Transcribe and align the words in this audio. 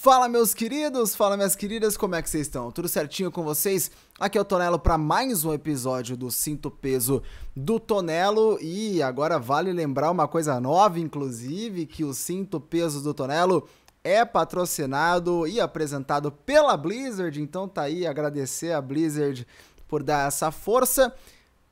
Fala 0.00 0.28
meus 0.28 0.54
queridos, 0.54 1.16
fala 1.16 1.36
minhas 1.36 1.56
queridas, 1.56 1.96
como 1.96 2.14
é 2.14 2.22
que 2.22 2.30
vocês 2.30 2.46
estão? 2.46 2.70
Tudo 2.70 2.86
certinho 2.86 3.32
com 3.32 3.42
vocês? 3.42 3.90
Aqui 4.20 4.38
é 4.38 4.40
o 4.40 4.44
Tonelo 4.44 4.78
para 4.78 4.96
mais 4.96 5.44
um 5.44 5.52
episódio 5.52 6.16
do 6.16 6.30
Cinto 6.30 6.70
Peso 6.70 7.20
do 7.54 7.80
Tonelo 7.80 8.60
e 8.62 9.02
agora 9.02 9.40
vale 9.40 9.72
lembrar 9.72 10.12
uma 10.12 10.28
coisa 10.28 10.60
nova, 10.60 11.00
inclusive, 11.00 11.84
que 11.84 12.04
o 12.04 12.14
Cinto 12.14 12.60
Peso 12.60 13.02
do 13.02 13.12
Tonelo 13.12 13.68
é 14.04 14.24
patrocinado 14.24 15.48
e 15.48 15.60
apresentado 15.60 16.30
pela 16.30 16.76
Blizzard, 16.76 17.42
então 17.42 17.66
tá 17.66 17.82
aí 17.82 18.06
agradecer 18.06 18.70
a 18.70 18.80
Blizzard 18.80 19.44
por 19.88 20.04
dar 20.04 20.28
essa 20.28 20.52
força. 20.52 21.12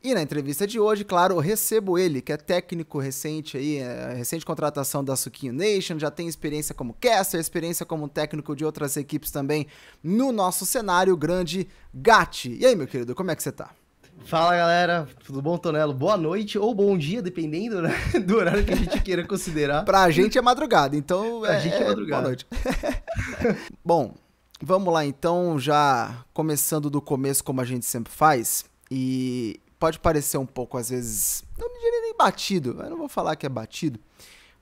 E 0.07 0.14
na 0.14 0.23
entrevista 0.23 0.68
de 0.68 0.79
hoje, 0.79 1.02
claro, 1.02 1.36
recebo 1.41 1.98
ele, 1.98 2.23
que 2.23 2.32
é 2.32 2.36
técnico 2.36 3.00
recente 3.00 3.56
aí, 3.56 3.79
é, 3.79 4.14
recente 4.14 4.46
contratação 4.46 5.02
da 5.02 5.16
Suquinho 5.16 5.52
Nation, 5.52 5.98
já 5.98 6.12
tem 6.12 6.29
experiência 6.29 6.73
como 6.73 6.95
caster, 7.00 7.41
experiência 7.41 7.84
como 7.84 8.09
técnico 8.09 8.55
de 8.55 8.64
outras 8.64 8.96
equipes 8.96 9.32
também 9.32 9.66
no 10.05 10.30
nosso 10.30 10.64
cenário 10.64 11.16
grande 11.16 11.66
Gatti. 11.92 12.56
E 12.56 12.64
aí, 12.64 12.77
meu 12.77 12.87
querido, 12.87 13.16
como 13.16 13.33
é 13.33 13.34
que 13.34 13.42
você 13.42 13.50
tá? 13.50 13.70
Fala 14.27 14.56
galera, 14.56 15.09
tudo 15.24 15.42
bom, 15.42 15.59
Tonelo? 15.59 15.92
Boa 15.92 16.16
noite 16.16 16.56
ou 16.56 16.73
bom 16.73 16.97
dia, 16.97 17.20
dependendo 17.20 17.83
né, 17.83 17.92
do 18.25 18.36
horário 18.36 18.64
que 18.64 18.75
a 18.75 18.77
gente 18.77 19.02
queira 19.02 19.27
considerar. 19.27 19.84
pra 19.84 20.09
gente 20.11 20.38
é 20.38 20.41
madrugada, 20.41 20.97
então. 20.97 21.41
Pra 21.41 21.56
é, 21.56 21.61
gente 21.62 21.75
é 21.75 21.84
madrugada. 21.84 22.23
Boa 22.23 22.28
noite. 22.28 22.47
bom, 23.84 24.14
vamos 24.62 24.95
lá 24.95 25.05
então, 25.05 25.59
já 25.59 26.25
começando 26.33 26.88
do 26.88 27.02
começo, 27.02 27.42
como 27.42 27.61
a 27.61 27.64
gente 27.64 27.84
sempre 27.84 28.12
faz. 28.12 28.66
E 28.88 29.59
pode 29.79 29.98
parecer 29.98 30.39
um 30.39 30.47
pouco, 30.47 30.79
às 30.79 30.91
vezes, 30.91 31.45
não 31.59 31.69
diria 31.69 32.01
nem 32.03 32.17
batido, 32.17 32.77
eu 32.83 32.91
não 32.91 32.98
vou 32.98 33.09
falar 33.09 33.37
que 33.37 33.47
é 33.47 33.48
batido, 33.48 33.98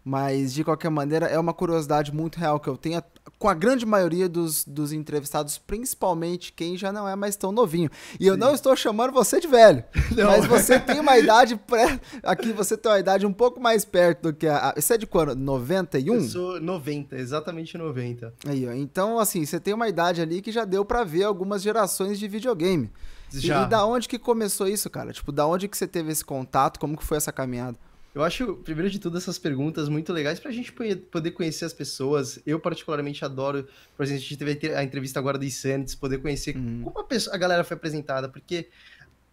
mas 0.04 0.52
de 0.52 0.62
qualquer 0.62 0.90
maneira 0.90 1.26
é 1.26 1.38
uma 1.38 1.54
curiosidade 1.54 2.12
muito 2.12 2.38
real 2.38 2.60
que 2.60 2.68
eu 2.68 2.76
tenho 2.76 3.02
com 3.38 3.48
a 3.48 3.54
grande 3.54 3.86
maioria 3.86 4.28
dos, 4.28 4.64
dos 4.64 4.92
entrevistados, 4.92 5.56
principalmente 5.56 6.52
quem 6.52 6.76
já 6.76 6.92
não 6.92 7.08
é 7.08 7.16
mais 7.16 7.36
tão 7.36 7.50
novinho. 7.50 7.90
E 8.20 8.26
eu 8.26 8.34
Sim. 8.34 8.40
não 8.40 8.54
estou 8.54 8.76
chamando 8.76 9.12
você 9.12 9.40
de 9.40 9.48
velho, 9.48 9.82
não. 10.14 10.26
mas 10.26 10.46
você 10.46 10.78
tem 10.78 11.00
uma 11.00 11.16
idade 11.16 11.56
pré. 11.56 11.98
Aqui 12.22 12.52
você 12.52 12.76
tem 12.76 12.92
uma 12.92 12.98
idade 12.98 13.24
um 13.26 13.32
pouco 13.32 13.60
mais 13.60 13.84
perto 13.84 14.24
do 14.24 14.34
que 14.34 14.46
a. 14.46 14.74
Você 14.76 14.94
é 14.94 14.98
de 14.98 15.06
quando? 15.06 15.34
91? 15.34 16.14
Eu 16.14 16.20
sou 16.22 16.60
90, 16.60 17.16
exatamente 17.16 17.78
90. 17.78 18.34
Aí, 18.46 18.68
ó. 18.68 18.72
Então, 18.72 19.18
assim, 19.18 19.44
você 19.44 19.58
tem 19.58 19.72
uma 19.72 19.88
idade 19.88 20.20
ali 20.20 20.42
que 20.42 20.52
já 20.52 20.66
deu 20.66 20.84
para 20.84 21.02
ver 21.02 21.24
algumas 21.24 21.62
gerações 21.62 22.18
de 22.18 22.28
videogame. 22.28 22.90
Já. 23.40 23.64
E, 23.64 23.68
da 23.68 23.84
onde 23.86 24.08
que 24.08 24.18
começou 24.18 24.66
isso, 24.66 24.88
cara? 24.90 25.12
Tipo, 25.12 25.32
da 25.32 25.46
onde 25.46 25.68
que 25.68 25.76
você 25.76 25.86
teve 25.86 26.10
esse 26.10 26.24
contato? 26.24 26.78
Como 26.78 26.96
que 26.96 27.04
foi 27.04 27.16
essa 27.16 27.32
caminhada? 27.32 27.78
Eu 28.14 28.22
acho, 28.22 28.54
primeiro 28.56 28.88
de 28.88 29.00
tudo, 29.00 29.18
essas 29.18 29.38
perguntas 29.38 29.88
muito 29.88 30.12
legais 30.12 30.38
pra 30.38 30.52
gente 30.52 30.72
poder 31.10 31.32
conhecer 31.32 31.64
as 31.64 31.72
pessoas. 31.72 32.38
Eu, 32.46 32.60
particularmente, 32.60 33.24
adoro. 33.24 33.66
Por 33.96 34.04
exemplo, 34.04 34.22
a 34.22 34.28
gente 34.28 34.36
teve 34.36 34.76
a 34.76 34.84
entrevista 34.84 35.18
agora 35.18 35.36
do 35.36 35.44
Insanity, 35.44 35.96
poder 35.96 36.18
conhecer 36.18 36.56
uhum. 36.56 36.82
como 36.84 37.00
a, 37.00 37.04
pessoa, 37.04 37.34
a 37.34 37.38
galera 37.38 37.64
foi 37.64 37.76
apresentada, 37.76 38.28
porque 38.28 38.68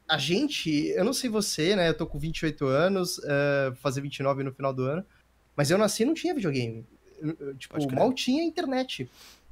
a 0.09 0.17
gente, 0.17 0.87
eu 0.87 1.05
não 1.05 1.13
sei 1.13 1.29
você, 1.29 1.75
né? 1.75 1.89
Eu 1.89 1.93
tô 1.93 2.07
com 2.07 2.17
28 2.17 2.65
anos, 2.65 3.19
uh, 3.19 3.75
fazer 3.81 4.01
29 4.01 4.43
no 4.43 4.51
final 4.51 4.73
do 4.73 4.83
ano, 4.83 5.05
mas 5.55 5.69
eu 5.69 5.77
nasci 5.77 6.01
e 6.01 6.05
não 6.07 6.15
tinha 6.15 6.33
videogame. 6.33 6.83
Eu, 7.21 7.55
tipo, 7.55 7.93
mal 7.93 8.11
tinha 8.11 8.43
internet. 8.43 9.07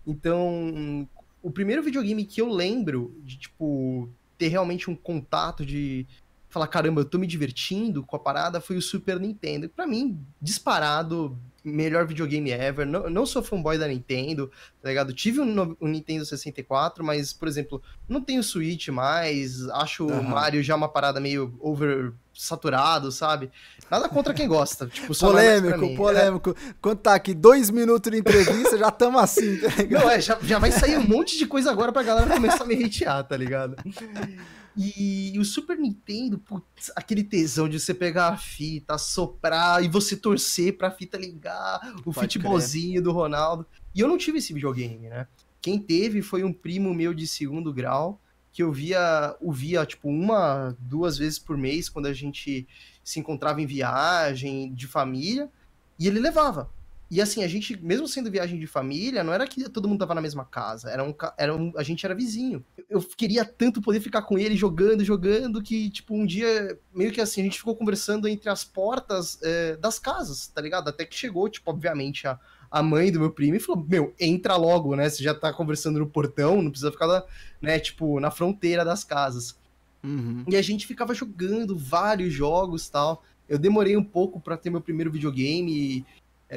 Então, 0.07 1.07
o 1.41 1.51
primeiro 1.51 1.83
videogame 1.83 2.25
que 2.25 2.41
eu 2.41 2.49
lembro 2.49 3.15
de, 3.23 3.37
tipo, 3.37 4.09
ter 4.39 4.47
realmente 4.47 4.89
um 4.89 4.95
contato 4.95 5.63
de 5.65 6.07
falar, 6.49 6.67
caramba, 6.67 7.01
eu 7.01 7.05
tô 7.05 7.17
me 7.17 7.27
divertindo 7.27 8.03
com 8.03 8.15
a 8.15 8.19
parada, 8.19 8.59
foi 8.59 8.75
o 8.75 8.81
Super 8.81 9.19
Nintendo. 9.19 9.69
Para 9.69 9.85
mim, 9.85 10.19
disparado, 10.41 11.37
melhor 11.63 12.05
videogame 12.07 12.51
ever. 12.51 12.85
Não, 12.85 13.09
não 13.09 13.25
sou 13.25 13.43
fanboy 13.43 13.77
da 13.77 13.87
Nintendo, 13.87 14.51
tá 14.81 14.89
ligado? 14.89 15.13
Tive 15.13 15.39
um, 15.39 15.75
um, 15.79 15.87
Nintendo 15.87 16.25
64, 16.25 17.03
mas, 17.03 17.31
por 17.31 17.47
exemplo, 17.47 17.81
não 18.07 18.19
tenho 18.19 18.43
Switch 18.43 18.87
mais, 18.89 19.69
acho 19.69 20.07
o 20.07 20.23
Mario 20.23 20.63
já 20.63 20.75
uma 20.75 20.89
parada 20.89 21.19
meio 21.19 21.55
over 21.59 22.13
saturado, 22.33 23.11
sabe? 23.11 23.51
Nada 23.91 24.09
contra 24.09 24.33
quem 24.33 24.47
gosta. 24.47 24.87
Tipo, 24.87 25.15
polêmico, 25.17 25.95
polêmico. 25.95 26.49
É. 26.51 26.73
Quando 26.81 26.99
tá 26.99 27.13
aqui 27.13 27.33
dois 27.33 27.69
minutos 27.69 28.11
de 28.11 28.17
entrevista, 28.17 28.77
já 28.77 28.87
estamos 28.87 29.21
assim, 29.21 29.57
tá 29.57 29.67
ligado? 29.75 30.03
Não, 30.03 30.09
é, 30.09 30.21
já, 30.21 30.37
já 30.41 30.57
vai 30.57 30.71
sair 30.71 30.97
um 30.97 31.07
monte 31.07 31.37
de 31.37 31.45
coisa 31.45 31.69
agora 31.69 31.91
pra 31.91 32.01
galera 32.01 32.33
começar 32.33 32.63
a 32.63 32.67
me 32.67 32.83
hatear, 32.83 33.23
tá 33.23 33.37
ligado? 33.37 33.75
E, 34.81 35.37
o 35.37 35.43
Super 35.43 35.77
Nintendo, 35.77 36.39
putz, 36.39 36.89
aquele 36.95 37.21
tesão 37.21 37.67
de 37.67 37.77
você 37.77 37.93
pegar 37.93 38.29
a 38.29 38.37
fita, 38.37 38.97
soprar 38.97 39.83
e 39.83 39.89
você 39.89 40.15
torcer 40.15 40.77
pra 40.77 40.89
fita 40.89 41.17
ligar, 41.17 41.81
o 42.05 42.13
Pode 42.13 42.37
futebolzinho 42.37 42.93
crer. 42.93 43.03
do 43.03 43.11
Ronaldo. 43.11 43.65
E 43.93 43.99
eu 43.99 44.07
não 44.07 44.17
tive 44.17 44.37
esse 44.37 44.53
videogame, 44.53 45.09
né? 45.09 45.27
Quem 45.61 45.77
teve 45.77 46.21
foi 46.21 46.45
um 46.45 46.53
primo 46.53 46.93
meu 46.93 47.13
de 47.13 47.27
segundo 47.27 47.73
grau, 47.73 48.21
que 48.53 48.63
eu 48.63 48.71
via, 48.71 49.35
o 49.41 49.51
via, 49.51 49.85
tipo, 49.85 50.07
uma, 50.07 50.73
duas 50.79 51.17
vezes 51.17 51.37
por 51.37 51.57
mês, 51.57 51.89
quando 51.89 52.05
a 52.05 52.13
gente 52.13 52.65
se 53.03 53.19
encontrava 53.19 53.61
em 53.61 53.65
viagem, 53.65 54.73
de 54.73 54.87
família, 54.87 55.51
e 55.99 56.07
ele 56.07 56.21
levava. 56.21 56.69
E 57.11 57.19
assim, 57.19 57.43
a 57.43 57.47
gente, 57.47 57.75
mesmo 57.81 58.07
sendo 58.07 58.29
viagem 58.29 58.59
de 58.59 58.67
família, 58.67 59.23
não 59.23 59.33
era 59.33 59.47
que 59.47 59.67
todo 59.67 59.87
mundo 59.87 59.99
tava 59.99 60.13
na 60.13 60.21
mesma 60.21 60.45
casa, 60.45 60.91
era 60.91 61.03
um, 61.03 61.13
era 61.37 61.55
um, 61.55 61.73
a 61.75 61.81
gente 61.81 62.05
era 62.05 62.13
vizinho. 62.13 62.63
Eu 62.87 63.01
queria 63.01 63.43
tanto 63.43 63.81
poder 63.81 63.99
ficar 63.99 64.21
com 64.21 64.37
ele 64.37 64.55
jogando, 64.55 65.03
jogando, 65.03 65.61
que, 65.61 65.89
tipo, 65.89 66.13
um 66.13 66.23
dia, 66.23 66.77
meio 66.93 67.11
que 67.11 67.19
assim, 67.19 67.41
a 67.41 67.43
gente 67.43 67.57
ficou 67.57 67.75
conversando 67.75 68.27
entre 68.27 68.47
as 68.47 68.63
portas 68.63 69.39
é, 69.41 69.75
das 69.77 69.97
casas, 69.97 70.47
tá 70.47 70.61
ligado? 70.61 70.87
Até 70.87 71.03
que 71.03 71.15
chegou, 71.15 71.49
tipo, 71.49 71.71
obviamente, 71.71 72.27
a, 72.27 72.39
a 72.69 72.83
mãe 72.83 73.11
do 73.11 73.19
meu 73.19 73.31
primo 73.31 73.55
e 73.55 73.59
falou: 73.59 73.83
Meu, 73.89 74.13
entra 74.19 74.55
logo, 74.55 74.95
né? 74.95 75.09
Você 75.09 75.23
já 75.23 75.33
tá 75.33 75.51
conversando 75.51 75.97
no 75.97 76.07
portão, 76.07 76.61
não 76.61 76.69
precisa 76.69 76.91
ficar, 76.91 77.23
né, 77.59 77.79
tipo, 77.79 78.19
na 78.19 78.29
fronteira 78.29 78.85
das 78.85 79.03
casas. 79.03 79.57
Uhum. 80.03 80.45
E 80.47 80.55
a 80.55 80.61
gente 80.61 80.85
ficava 80.85 81.13
jogando 81.13 81.75
vários 81.75 82.33
jogos 82.33 82.87
tal. 82.87 83.23
Eu 83.47 83.57
demorei 83.57 83.97
um 83.97 84.03
pouco 84.03 84.39
para 84.39 84.55
ter 84.55 84.69
meu 84.69 84.79
primeiro 84.79 85.11
videogame. 85.11 85.71
E 85.71 86.05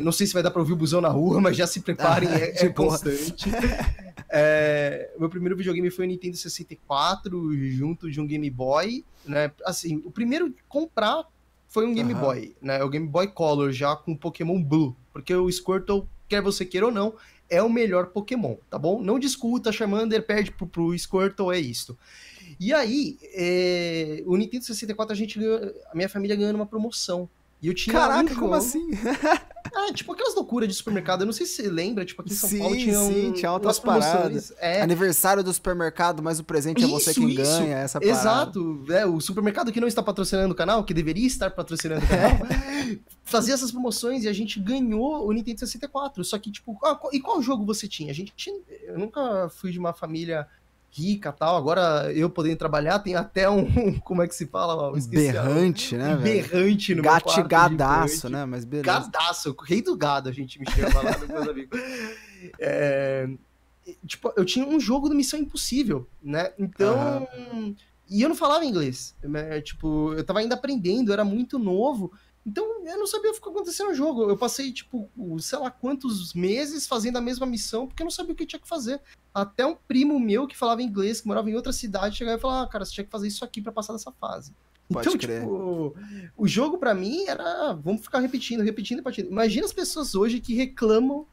não 0.00 0.12
sei 0.12 0.26
se 0.26 0.32
vai 0.32 0.42
dar 0.42 0.50
para 0.50 0.60
ouvir 0.60 0.72
o 0.72 0.76
busão 0.76 1.00
na 1.00 1.08
rua, 1.08 1.38
mas 1.42 1.56
já 1.56 1.66
se 1.66 1.80
preparem, 1.80 2.28
ah, 2.32 2.38
é, 2.38 2.64
é 2.64 2.68
constante. 2.68 3.50
é, 4.30 5.10
meu 5.18 5.28
primeiro 5.28 5.56
videogame 5.56 5.90
foi 5.90 6.06
o 6.06 6.08
Nintendo 6.08 6.36
64, 6.36 7.52
junto 7.70 8.10
de 8.10 8.20
um 8.20 8.26
Game 8.26 8.48
Boy. 8.50 9.04
Né? 9.24 9.50
Assim, 9.64 10.02
o 10.04 10.10
primeiro 10.10 10.54
comprar 10.68 11.24
foi 11.68 11.86
um 11.86 11.94
Game 11.94 12.12
uhum. 12.12 12.20
Boy, 12.20 12.54
né? 12.60 12.84
O 12.84 12.88
Game 12.88 13.06
Boy 13.06 13.28
Color, 13.28 13.72
já 13.72 13.96
com 13.96 14.14
Pokémon 14.14 14.62
Blue. 14.62 14.94
Porque 15.12 15.34
o 15.34 15.50
Squirtle, 15.50 16.06
quer 16.28 16.42
você 16.42 16.66
queira 16.66 16.86
ou 16.86 16.92
não, 16.92 17.14
é 17.48 17.62
o 17.62 17.68
melhor 17.68 18.06
Pokémon, 18.06 18.56
tá 18.68 18.78
bom? 18.78 19.02
Não 19.02 19.18
discuta, 19.18 19.72
Charmander 19.72 20.22
perde 20.22 20.50
pro, 20.52 20.66
pro 20.66 20.98
Squirtle, 20.98 21.52
é 21.52 21.58
isso. 21.58 21.96
E 22.58 22.72
aí, 22.72 23.18
é, 23.34 24.22
o 24.26 24.36
Nintendo 24.36 24.64
64, 24.64 25.12
a 25.12 25.16
gente 25.16 25.38
ganhou, 25.38 25.58
a 25.90 25.94
minha 25.94 26.08
família 26.08 26.36
ganhou 26.36 26.54
uma 26.54 26.66
promoção. 26.66 27.28
E 27.60 27.68
eu 27.68 27.74
tinha 27.74 27.94
Caraca, 27.94 28.32
um 28.32 28.36
como 28.36 28.54
assim? 28.54 28.90
É, 29.74 29.92
tipo 29.92 30.12
aquelas 30.12 30.34
loucuras 30.34 30.68
de 30.68 30.74
supermercado. 30.74 31.22
Eu 31.22 31.26
não 31.26 31.32
sei 31.32 31.46
se 31.46 31.54
você 31.54 31.70
lembra, 31.70 32.04
tipo, 32.04 32.20
aqui 32.20 32.32
em 32.32 32.36
São 32.36 32.48
sim, 32.48 32.58
Paulo 32.58 32.76
tinha, 32.76 33.00
um, 33.00 33.12
sim, 33.12 33.32
tinha 33.32 33.52
outras 33.52 33.78
paradas. 33.78 34.52
É. 34.58 34.82
Aniversário 34.82 35.42
do 35.42 35.52
supermercado, 35.52 36.22
mas 36.22 36.38
o 36.38 36.44
presente 36.44 36.82
isso, 36.82 36.86
é 36.86 36.90
você 36.90 37.14
quem 37.14 37.30
isso. 37.30 37.42
ganha, 37.42 37.78
essa 37.78 38.00
parada. 38.00 38.18
Exato. 38.18 38.84
É, 38.90 39.06
o 39.06 39.20
supermercado 39.20 39.72
que 39.72 39.80
não 39.80 39.88
está 39.88 40.02
patrocinando 40.02 40.52
o 40.52 40.56
canal, 40.56 40.84
que 40.84 40.92
deveria 40.92 41.26
estar 41.26 41.50
patrocinando 41.50 42.04
o 42.04 42.08
canal, 42.08 42.30
fazia 43.24 43.54
essas 43.54 43.70
promoções 43.72 44.24
e 44.24 44.28
a 44.28 44.32
gente 44.32 44.60
ganhou 44.60 45.26
o 45.26 45.32
Nintendo 45.32 45.60
64. 45.60 46.22
Só 46.24 46.38
que, 46.38 46.50
tipo, 46.50 46.78
ah, 46.84 46.98
e 47.12 47.20
qual 47.20 47.40
jogo 47.40 47.64
você 47.64 47.88
tinha? 47.88 48.10
A 48.10 48.14
gente 48.14 48.32
tinha, 48.36 48.60
Eu 48.84 48.98
nunca 48.98 49.48
fui 49.48 49.72
de 49.72 49.78
uma 49.78 49.92
família 49.94 50.46
rica 50.92 51.32
tal. 51.32 51.56
Agora 51.56 52.12
eu 52.12 52.28
podendo 52.28 52.58
trabalhar, 52.58 52.98
tem 52.98 53.16
até 53.16 53.48
um. 53.48 53.98
Como 54.00 54.22
é 54.22 54.28
que 54.28 54.34
se 54.34 54.46
fala? 54.46 54.92
Um 54.92 55.06
berrante, 55.06 55.96
né? 55.96 56.14
Um 56.14 56.20
berrante 56.20 56.94
no 56.94 57.02
Gatigadaço, 57.02 58.28
né? 58.28 58.44
Mas 58.44 58.64
beleza. 58.64 59.00
Gadaço, 59.00 59.56
rei 59.62 59.80
do 59.80 59.96
gado, 59.96 60.28
a 60.28 60.32
gente 60.32 60.60
me 60.60 60.66
chama 60.70 61.02
lá 61.02 61.18
meus 61.26 61.48
amigos. 61.48 61.80
É, 62.58 63.28
tipo, 64.04 64.32
eu 64.36 64.44
tinha 64.44 64.66
um 64.66 64.80
jogo 64.80 65.08
do 65.08 65.14
Missão 65.14 65.38
Impossível, 65.38 66.08
né? 66.20 66.52
Então. 66.58 67.28
Uhum. 67.52 67.76
E 68.10 68.20
eu 68.20 68.28
não 68.28 68.34
falava 68.34 68.64
inglês. 68.64 69.14
Né? 69.22 69.60
Tipo, 69.60 70.12
eu 70.14 70.24
tava 70.24 70.40
ainda 70.40 70.56
aprendendo, 70.56 71.12
era 71.12 71.24
muito 71.24 71.56
novo. 71.56 72.12
Então, 72.44 72.84
eu 72.84 72.98
não 72.98 73.06
sabia 73.06 73.30
o 73.30 73.34
que 73.34 73.48
acontecia 73.48 73.86
no 73.86 73.94
jogo. 73.94 74.28
Eu 74.28 74.36
passei, 74.36 74.72
tipo, 74.72 75.08
sei 75.38 75.58
lá 75.58 75.70
quantos 75.70 76.34
meses 76.34 76.86
fazendo 76.86 77.16
a 77.18 77.20
mesma 77.20 77.46
missão, 77.46 77.86
porque 77.86 78.02
eu 78.02 78.04
não 78.04 78.10
sabia 78.10 78.32
o 78.32 78.36
que 78.36 78.46
tinha 78.46 78.60
que 78.60 78.68
fazer. 78.68 79.00
Até 79.32 79.64
um 79.64 79.76
primo 79.76 80.18
meu 80.18 80.46
que 80.46 80.56
falava 80.56 80.82
inglês, 80.82 81.20
que 81.20 81.28
morava 81.28 81.48
em 81.48 81.54
outra 81.54 81.72
cidade, 81.72 82.16
chegava 82.16 82.38
e 82.38 82.40
falava, 82.40 82.64
ah, 82.64 82.68
cara, 82.68 82.84
você 82.84 82.92
tinha 82.92 83.04
que 83.04 83.10
fazer 83.10 83.28
isso 83.28 83.44
aqui 83.44 83.62
para 83.62 83.70
passar 83.70 83.92
dessa 83.92 84.10
fase. 84.12 84.52
Pode 84.92 85.08
então, 85.08 85.18
crer. 85.18 85.40
tipo, 85.40 85.96
o 86.36 86.48
jogo 86.48 86.78
para 86.78 86.92
mim 86.94 87.24
era, 87.26 87.72
vamos 87.72 88.02
ficar 88.02 88.18
repetindo, 88.18 88.62
repetindo, 88.62 88.98
repetindo. 88.98 89.30
Imagina 89.30 89.64
as 89.64 89.72
pessoas 89.72 90.14
hoje 90.14 90.40
que 90.40 90.54
reclamam 90.54 91.26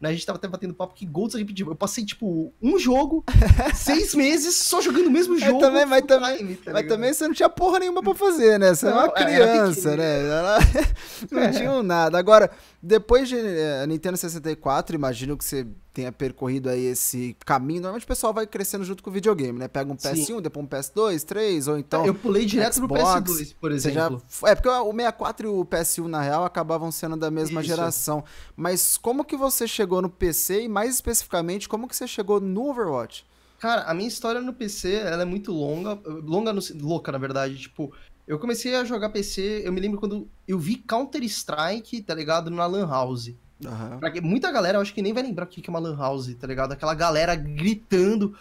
né? 0.00 0.10
A 0.10 0.12
gente 0.12 0.26
tava 0.26 0.38
até 0.38 0.46
batendo 0.46 0.74
papo 0.74 0.94
que 0.94 1.06
Golds 1.06 1.34
é 1.34 1.38
repetitivo. 1.38 1.70
Eu 1.70 1.76
passei, 1.76 2.04
tipo, 2.04 2.52
um 2.62 2.78
jogo, 2.78 3.24
seis 3.74 4.14
meses, 4.14 4.54
só 4.56 4.80
jogando 4.80 5.06
o 5.06 5.10
mesmo 5.10 5.38
jogo. 5.38 5.58
também, 5.58 5.86
mas, 5.86 6.02
também, 6.04 6.36
time, 6.36 6.56
tá 6.56 6.72
mas 6.72 6.86
também 6.86 7.12
você 7.12 7.26
não 7.26 7.34
tinha 7.34 7.48
porra 7.48 7.78
nenhuma 7.78 8.02
pra 8.02 8.14
fazer, 8.14 8.58
né? 8.58 8.74
Você 8.74 8.86
não, 8.86 9.00
é 9.00 9.04
uma 9.04 9.12
criança, 9.12 9.96
né? 9.96 10.28
Ela... 10.28 10.58
não 11.30 11.42
é. 11.42 11.50
tinha 11.50 11.82
nada. 11.82 12.18
Agora, 12.18 12.50
depois 12.82 13.28
de 13.28 13.36
uh, 13.36 13.86
Nintendo 13.86 14.16
64, 14.16 14.94
imagino 14.94 15.36
que 15.36 15.44
você 15.44 15.66
tenha 15.96 16.12
percorrido 16.12 16.68
aí 16.68 16.84
esse 16.84 17.34
caminho. 17.46 17.80
Normalmente 17.80 18.04
o 18.04 18.06
pessoal 18.06 18.34
vai 18.34 18.46
crescendo 18.46 18.84
junto 18.84 19.02
com 19.02 19.08
o 19.08 19.12
videogame, 19.12 19.58
né? 19.58 19.66
Pega 19.66 19.90
um 19.90 19.96
PS1, 19.96 20.26
Sim. 20.26 20.42
depois 20.42 20.66
um 20.66 20.68
PS2, 20.68 21.24
3, 21.24 21.68
ou 21.68 21.78
então. 21.78 22.04
Eu 22.04 22.14
pulei 22.14 22.44
direto 22.44 22.74
Xbox, 22.74 23.02
no 23.02 23.08
PS2, 23.08 23.54
por 23.58 23.72
exemplo. 23.72 24.22
Já... 24.42 24.50
É, 24.50 24.54
porque 24.54 24.68
o 24.68 24.92
64 24.92 25.46
e 25.46 25.50
o 25.50 25.64
PS1, 25.64 26.06
na 26.06 26.20
real, 26.20 26.44
acabavam 26.44 26.92
sendo 26.92 27.16
da 27.16 27.30
mesma 27.30 27.62
Isso. 27.62 27.68
geração. 27.68 28.22
Mas 28.54 28.98
como 28.98 29.24
que 29.24 29.38
você 29.38 29.66
chegou 29.66 30.02
no 30.02 30.10
PC 30.10 30.64
e, 30.64 30.68
mais 30.68 30.94
especificamente, 30.94 31.66
como 31.66 31.88
que 31.88 31.96
você 31.96 32.06
chegou 32.06 32.40
no 32.40 32.68
Overwatch? 32.68 33.24
Cara, 33.58 33.84
a 33.84 33.94
minha 33.94 34.08
história 34.08 34.42
no 34.42 34.52
PC, 34.52 34.96
ela 34.96 35.22
é 35.22 35.24
muito 35.24 35.50
longa. 35.50 35.98
Longa, 36.04 36.52
no, 36.52 36.60
louca, 36.82 37.10
na 37.10 37.16
verdade. 37.16 37.56
Tipo, 37.56 37.90
eu 38.28 38.38
comecei 38.38 38.74
a 38.74 38.84
jogar 38.84 39.08
PC, 39.08 39.62
eu 39.64 39.72
me 39.72 39.80
lembro 39.80 39.98
quando 39.98 40.28
eu 40.46 40.58
vi 40.58 40.76
Counter-Strike, 40.76 42.02
tá 42.02 42.14
ligado? 42.14 42.50
Na 42.50 42.66
Lan 42.66 42.86
House. 42.86 43.30
Uhum. 43.64 43.98
Pra 43.98 44.10
que, 44.10 44.20
muita 44.20 44.52
galera, 44.52 44.78
eu 44.78 44.82
acho 44.82 44.92
que 44.92 45.02
nem 45.02 45.12
vai 45.12 45.22
lembrar 45.22 45.44
o 45.44 45.48
que 45.48 45.62
é 45.66 45.70
uma 45.70 45.78
Lan 45.78 45.96
House, 45.96 46.34
tá 46.34 46.46
ligado? 46.46 46.72
Aquela 46.72 46.94
galera 46.94 47.34
gritando, 47.34 48.36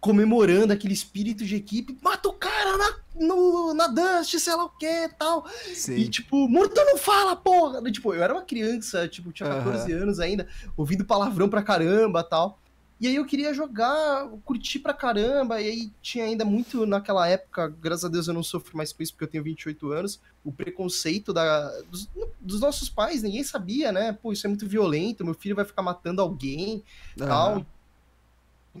comemorando 0.00 0.72
aquele 0.72 0.94
espírito 0.94 1.44
de 1.44 1.56
equipe. 1.56 1.96
Mata 2.02 2.28
o 2.28 2.32
cara 2.32 2.76
na, 2.76 3.26
no, 3.26 3.74
na 3.74 3.86
Dust, 3.86 4.38
sei 4.38 4.54
lá 4.54 4.64
o 4.64 4.70
que 4.70 5.08
tal. 5.18 5.46
Sim. 5.74 5.94
E 5.94 6.08
tipo, 6.08 6.48
morto 6.48 6.74
não 6.76 6.98
fala, 6.98 7.36
porra! 7.36 7.80
Tipo, 7.90 8.14
eu 8.14 8.22
era 8.22 8.34
uma 8.34 8.42
criança, 8.42 9.06
tipo, 9.06 9.32
tinha 9.32 9.48
14 9.48 9.92
uhum. 9.92 10.02
anos 10.02 10.20
ainda, 10.20 10.48
ouvindo 10.76 11.04
palavrão 11.04 11.48
pra 11.48 11.62
caramba 11.62 12.24
tal. 12.24 12.58
E 13.00 13.06
aí 13.06 13.14
eu 13.14 13.24
queria 13.24 13.54
jogar, 13.54 14.28
curtir 14.44 14.80
pra 14.80 14.92
caramba, 14.92 15.60
e 15.60 15.68
aí 15.68 15.92
tinha 16.02 16.24
ainda 16.24 16.44
muito 16.44 16.84
naquela 16.84 17.28
época, 17.28 17.68
graças 17.80 18.04
a 18.04 18.08
Deus 18.08 18.26
eu 18.26 18.34
não 18.34 18.42
sofro 18.42 18.76
mais 18.76 18.92
com 18.92 19.02
isso 19.02 19.12
porque 19.12 19.24
eu 19.24 19.28
tenho 19.28 19.44
28 19.44 19.92
anos, 19.92 20.20
o 20.44 20.50
preconceito 20.50 21.32
da, 21.32 21.70
dos, 21.82 22.08
dos 22.40 22.60
nossos 22.60 22.88
pais, 22.88 23.22
ninguém 23.22 23.44
sabia, 23.44 23.92
né? 23.92 24.12
Pô, 24.20 24.32
isso 24.32 24.46
é 24.46 24.48
muito 24.48 24.66
violento, 24.66 25.24
meu 25.24 25.34
filho 25.34 25.54
vai 25.54 25.64
ficar 25.64 25.82
matando 25.82 26.20
alguém, 26.20 26.82
uhum. 27.20 27.26
tal. 27.26 27.66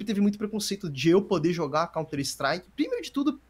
Teve 0.04 0.20
muito 0.20 0.38
preconceito 0.38 0.90
de 0.90 1.10
eu 1.10 1.22
poder 1.22 1.52
jogar 1.52 1.88
Counter-Strike. 1.88 2.66
Primeiro 2.74 3.02
de 3.02 3.10
tudo, 3.10 3.40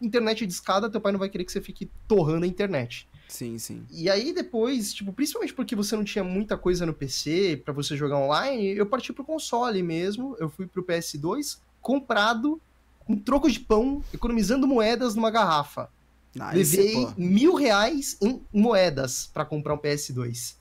internet 0.00 0.44
de 0.44 0.52
escada, 0.52 0.90
teu 0.90 1.00
pai 1.00 1.12
não 1.12 1.18
vai 1.18 1.28
querer 1.28 1.44
que 1.44 1.52
você 1.52 1.60
fique 1.60 1.90
torrando 2.06 2.44
a 2.44 2.48
internet. 2.48 3.08
Sim, 3.28 3.58
sim. 3.58 3.84
E 3.90 4.08
aí 4.08 4.32
depois, 4.32 4.94
tipo, 4.94 5.12
principalmente 5.12 5.52
porque 5.52 5.74
você 5.74 5.96
não 5.96 6.04
tinha 6.04 6.22
muita 6.22 6.56
coisa 6.56 6.86
no 6.86 6.94
PC 6.94 7.60
para 7.64 7.74
você 7.74 7.96
jogar 7.96 8.18
online, 8.18 8.76
eu 8.76 8.86
parti 8.86 9.12
pro 9.12 9.24
console 9.24 9.82
mesmo. 9.82 10.36
Eu 10.38 10.48
fui 10.48 10.66
pro 10.66 10.84
PS2 10.84 11.58
comprado 11.80 12.60
com 13.00 13.16
troco 13.16 13.50
de 13.50 13.60
pão, 13.60 14.02
economizando 14.12 14.66
moedas 14.66 15.14
numa 15.14 15.30
garrafa. 15.30 15.88
Nice, 16.34 16.76
Levei 16.76 16.92
pô. 16.92 17.12
mil 17.16 17.54
reais 17.54 18.16
em 18.20 18.42
moedas 18.52 19.30
para 19.32 19.44
comprar 19.44 19.74
um 19.74 19.78
PS2. 19.78 20.56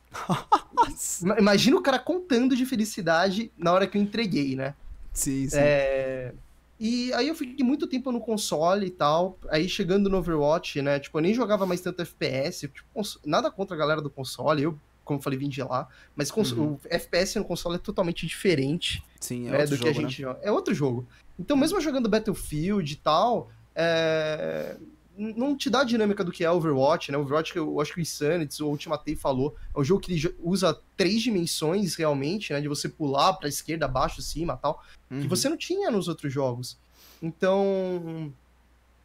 Imagina 1.38 1.78
o 1.78 1.82
cara 1.82 2.00
contando 2.00 2.56
de 2.56 2.66
felicidade 2.66 3.52
na 3.58 3.74
hora 3.74 3.86
que 3.86 3.98
eu 3.98 4.02
entreguei, 4.02 4.56
né? 4.56 4.74
Sim, 5.12 5.50
sim. 5.50 5.58
É... 5.60 6.34
E 6.80 7.13
aí 7.13 7.27
eu 7.27 7.36
fiquei 7.36 7.66
muito 7.66 7.88
tempo 7.88 8.12
no 8.12 8.19
console 8.19 8.88
e 8.88 8.89
tal. 8.89 9.39
Aí 9.50 9.68
chegando 9.69 10.10
no 10.10 10.18
Overwatch, 10.18 10.81
né? 10.81 11.00
Tipo, 11.00 11.18
eu 11.18 11.22
nem 11.22 11.33
jogava 11.33 11.66
mais 11.66 11.81
tanto 11.81 12.01
FPS. 12.01 12.68
Tipo, 12.68 13.01
nada 13.25 13.50
contra 13.50 13.75
a 13.75 13.80
galera 13.80 14.01
do 14.01 14.10
console. 14.10 14.63
Eu, 14.63 14.80
como 15.04 15.19
eu 15.19 15.24
falei, 15.24 15.39
vim 15.39 15.48
de 15.48 15.63
lá. 15.63 15.88
Mas 16.16 16.30
uhum. 16.31 16.74
o 16.74 16.80
FPS 16.86 17.38
no 17.38 17.45
console 17.45 17.75
é 17.75 17.80
totalmente 17.80 18.25
diferente. 18.27 19.04
Sim, 19.19 19.48
é 19.48 19.51
né, 19.51 19.66
do 19.66 19.75
jogo, 19.75 19.83
que 19.83 19.89
a 19.89 19.94
gente 19.94 20.22
né? 20.22 20.27
joga. 20.27 20.39
É 20.44 20.51
outro 20.51 20.74
jogo. 20.74 21.07
Então, 21.39 21.56
mesmo 21.56 21.80
jogando 21.80 22.10
Battlefield 22.10 22.92
e 22.92 22.98
tal, 22.98 23.50
é 23.74 24.78
não 25.18 25.56
te 25.56 25.70
dá 25.70 25.82
a 25.82 25.86
dinâmica 25.86 26.24
do 26.24 26.32
que 26.32 26.44
é 26.44 26.52
Overwatch, 26.52 27.12
né? 27.12 27.18
Overwatch, 27.18 27.56
eu 27.56 27.80
acho 27.80 27.94
que 27.94 28.00
o 28.00 28.02
Insanity, 28.02 28.62
o 28.62 28.68
Ultimate 28.68 29.16
falou, 29.16 29.56
é 29.74 29.80
um 29.80 29.84
jogo 29.84 30.02
que 30.02 30.12
ele 30.12 30.36
usa 30.40 30.78
três 30.98 31.22
dimensões 31.22 31.96
realmente, 31.96 32.52
né? 32.52 32.60
De 32.60 32.68
você 32.68 32.90
pular 32.90 33.34
pra 33.34 33.48
esquerda, 33.48 33.88
baixo, 33.88 34.22
cima 34.22 34.58
tal, 34.58 34.84
uhum. 35.10 35.22
que 35.22 35.28
você 35.28 35.48
não 35.48 35.58
tinha 35.58 35.90
nos 35.90 36.08
outros 36.08 36.32
jogos. 36.32 36.78
Então, 37.22 38.34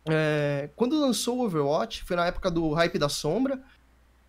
é, 0.07 0.69
quando 0.75 1.01
lançou 1.01 1.39
o 1.39 1.45
Overwatch, 1.45 2.05
foi 2.05 2.17
na 2.17 2.27
época 2.27 2.51
do 2.51 2.73
hype 2.73 2.99
da 2.99 3.09
sombra, 3.09 3.63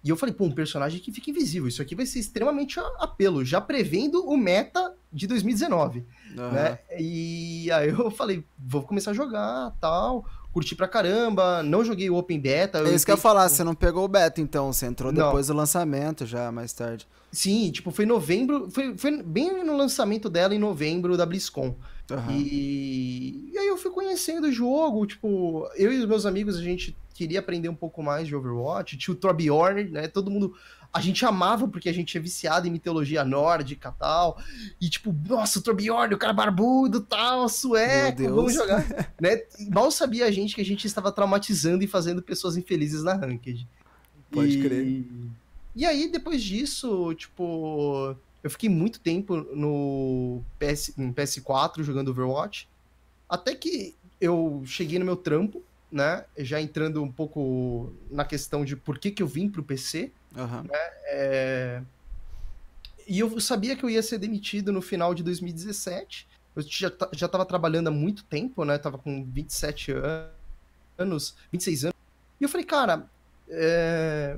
e 0.04 0.10
eu 0.10 0.18
falei, 0.18 0.34
pô, 0.34 0.46
um 0.46 0.52
personagem 0.52 1.00
que 1.00 1.12
fica 1.12 1.30
invisível, 1.30 1.68
isso 1.68 1.82
aqui 1.82 1.94
vai 1.94 2.08
ser 2.08 2.20
extremamente 2.20 2.80
apelo, 2.98 3.46
já 3.46 3.62
prevendo 3.62 4.28
o 4.28 4.36
meta 4.36 4.96
de 5.14 5.28
2019, 5.28 6.06
uhum. 6.36 6.52
né? 6.52 6.80
E 6.98 7.72
aí 7.72 7.90
eu 7.90 8.10
falei, 8.10 8.44
vou 8.58 8.82
começar 8.84 9.12
a 9.12 9.16
jogar, 9.16 9.72
tal 9.80 10.26
curti 10.52 10.76
pra 10.76 10.88
caramba, 10.88 11.64
não 11.64 11.84
joguei 11.84 12.10
o 12.10 12.16
Open 12.16 12.40
Beta. 12.40 12.80
É 12.80 12.94
isso 12.94 13.06
que 13.06 13.12
eu 13.12 13.16
ia 13.16 13.22
falar, 13.22 13.44
tipo... 13.46 13.56
você 13.56 13.64
não 13.64 13.76
pegou 13.76 14.04
o 14.04 14.08
beta 14.08 14.42
então, 14.42 14.72
você 14.72 14.86
entrou 14.86 15.12
não. 15.12 15.26
depois 15.26 15.48
do 15.48 15.54
lançamento 15.54 16.26
já, 16.26 16.52
mais 16.52 16.74
tarde. 16.74 17.08
Sim, 17.32 17.72
tipo, 17.72 17.92
foi 17.92 18.06
em 18.06 18.08
novembro, 18.08 18.70
foi, 18.72 18.98
foi 18.98 19.24
bem 19.24 19.64
no 19.64 19.78
lançamento 19.78 20.30
dela 20.30 20.54
em 20.54 20.60
novembro 20.60 21.16
da 21.16 21.26
BlizzCon. 21.26 21.76
Uhum. 22.10 22.32
E... 22.32 23.52
e 23.54 23.58
aí 23.58 23.68
eu 23.68 23.78
fui 23.78 23.92
conhecendo 23.92 24.48
o 24.48 24.52
jogo, 24.52 25.06
tipo, 25.06 25.70
eu 25.76 25.94
e 25.94 26.00
os 26.00 26.06
meus 26.06 26.26
amigos, 26.26 26.58
a 26.58 26.62
gente 26.62 26.96
queria 27.14 27.40
aprender 27.40 27.70
um 27.70 27.76
pouco 27.76 28.04
mais 28.04 28.28
de 28.28 28.36
Overwatch, 28.36 28.98
tinha 28.98 29.14
o 29.14 29.18
Torbjorn, 29.18 29.86
né, 29.86 30.08
todo 30.08 30.32
mundo 30.32 30.54
a 30.94 31.00
gente 31.00 31.26
amava 31.26 31.68
porque 31.68 31.88
a 31.88 31.94
gente 31.94 32.18
é 32.18 32.22
viciado 32.22 32.68
em 32.68 32.72
mitologia 32.72 33.24
nórdica 33.24 33.96
tal. 33.98 34.42
E 34.80 34.90
tipo, 34.90 35.16
nossa, 35.28 35.60
o 35.60 35.62
Torbjorn, 35.62 36.14
o 36.14 36.18
cara 36.18 36.34
barbudo 36.34 37.02
tal, 37.02 37.48
sueco, 37.48 38.24
vamos 38.24 38.54
jogar. 38.54 38.86
né? 39.20 39.42
Mal 39.70 39.90
sabia 39.92 40.26
a 40.26 40.32
gente 40.32 40.54
que 40.54 40.62
a 40.62 40.66
gente 40.66 40.86
estava 40.86 41.12
traumatizando 41.12 41.84
e 41.84 41.88
fazendo 41.88 42.22
pessoas 42.22 42.58
infelizes 42.58 43.04
na 43.04 43.14
Ranked. 43.14 43.68
Pode 44.30 44.58
e... 44.58 44.62
crer. 44.62 45.06
E 45.74 45.86
aí, 45.86 46.12
depois 46.12 46.44
disso, 46.44 47.14
tipo, 47.14 48.16
eu 48.44 48.50
fiquei 48.50 48.70
muito 48.70 49.00
tempo 49.00 49.38
no 49.38 50.42
PS, 50.60 50.94
no 50.98 51.14
PS4 51.14 51.84
jogando 51.84 52.10
Overwatch. 52.10 52.68
Até 53.30 53.56
que 53.56 53.96
eu 54.20 54.62
cheguei 54.66 55.00
no 55.00 55.06
meu 55.06 55.16
trampo, 55.16 55.64
né? 55.90 56.26
Já 56.38 56.60
entrando 56.60 57.02
um 57.02 57.12
pouco 57.12 57.94
na 58.10 58.26
questão 58.26 58.66
de 58.66 58.76
por 58.76 59.00
que, 59.00 59.12
que 59.12 59.24
eu 59.24 59.28
vim 59.28 59.50
pro 59.50 59.64
PC. 59.64 60.12
Uhum. 60.36 60.64
Né? 60.64 60.80
É... 61.06 61.82
E 63.08 63.20
eu 63.20 63.40
sabia 63.40 63.76
que 63.76 63.84
eu 63.84 63.90
ia 63.90 64.02
ser 64.02 64.18
demitido 64.18 64.72
no 64.72 64.82
final 64.82 65.14
de 65.14 65.24
2017. 65.24 66.28
Eu 66.56 66.62
já, 66.62 66.92
já 67.14 67.28
tava 67.28 67.46
trabalhando 67.46 67.88
há 67.88 67.92
muito 67.92 68.24
tempo, 68.24 68.64
né? 68.64 68.78
Tava 68.78 68.98
com 68.98 69.24
27 69.24 69.94
anos, 70.98 71.36
26 71.52 71.86
anos. 71.86 71.98
E 72.40 72.44
eu 72.44 72.50
falei, 72.50 72.66
cara, 72.66 73.06
é... 73.50 74.38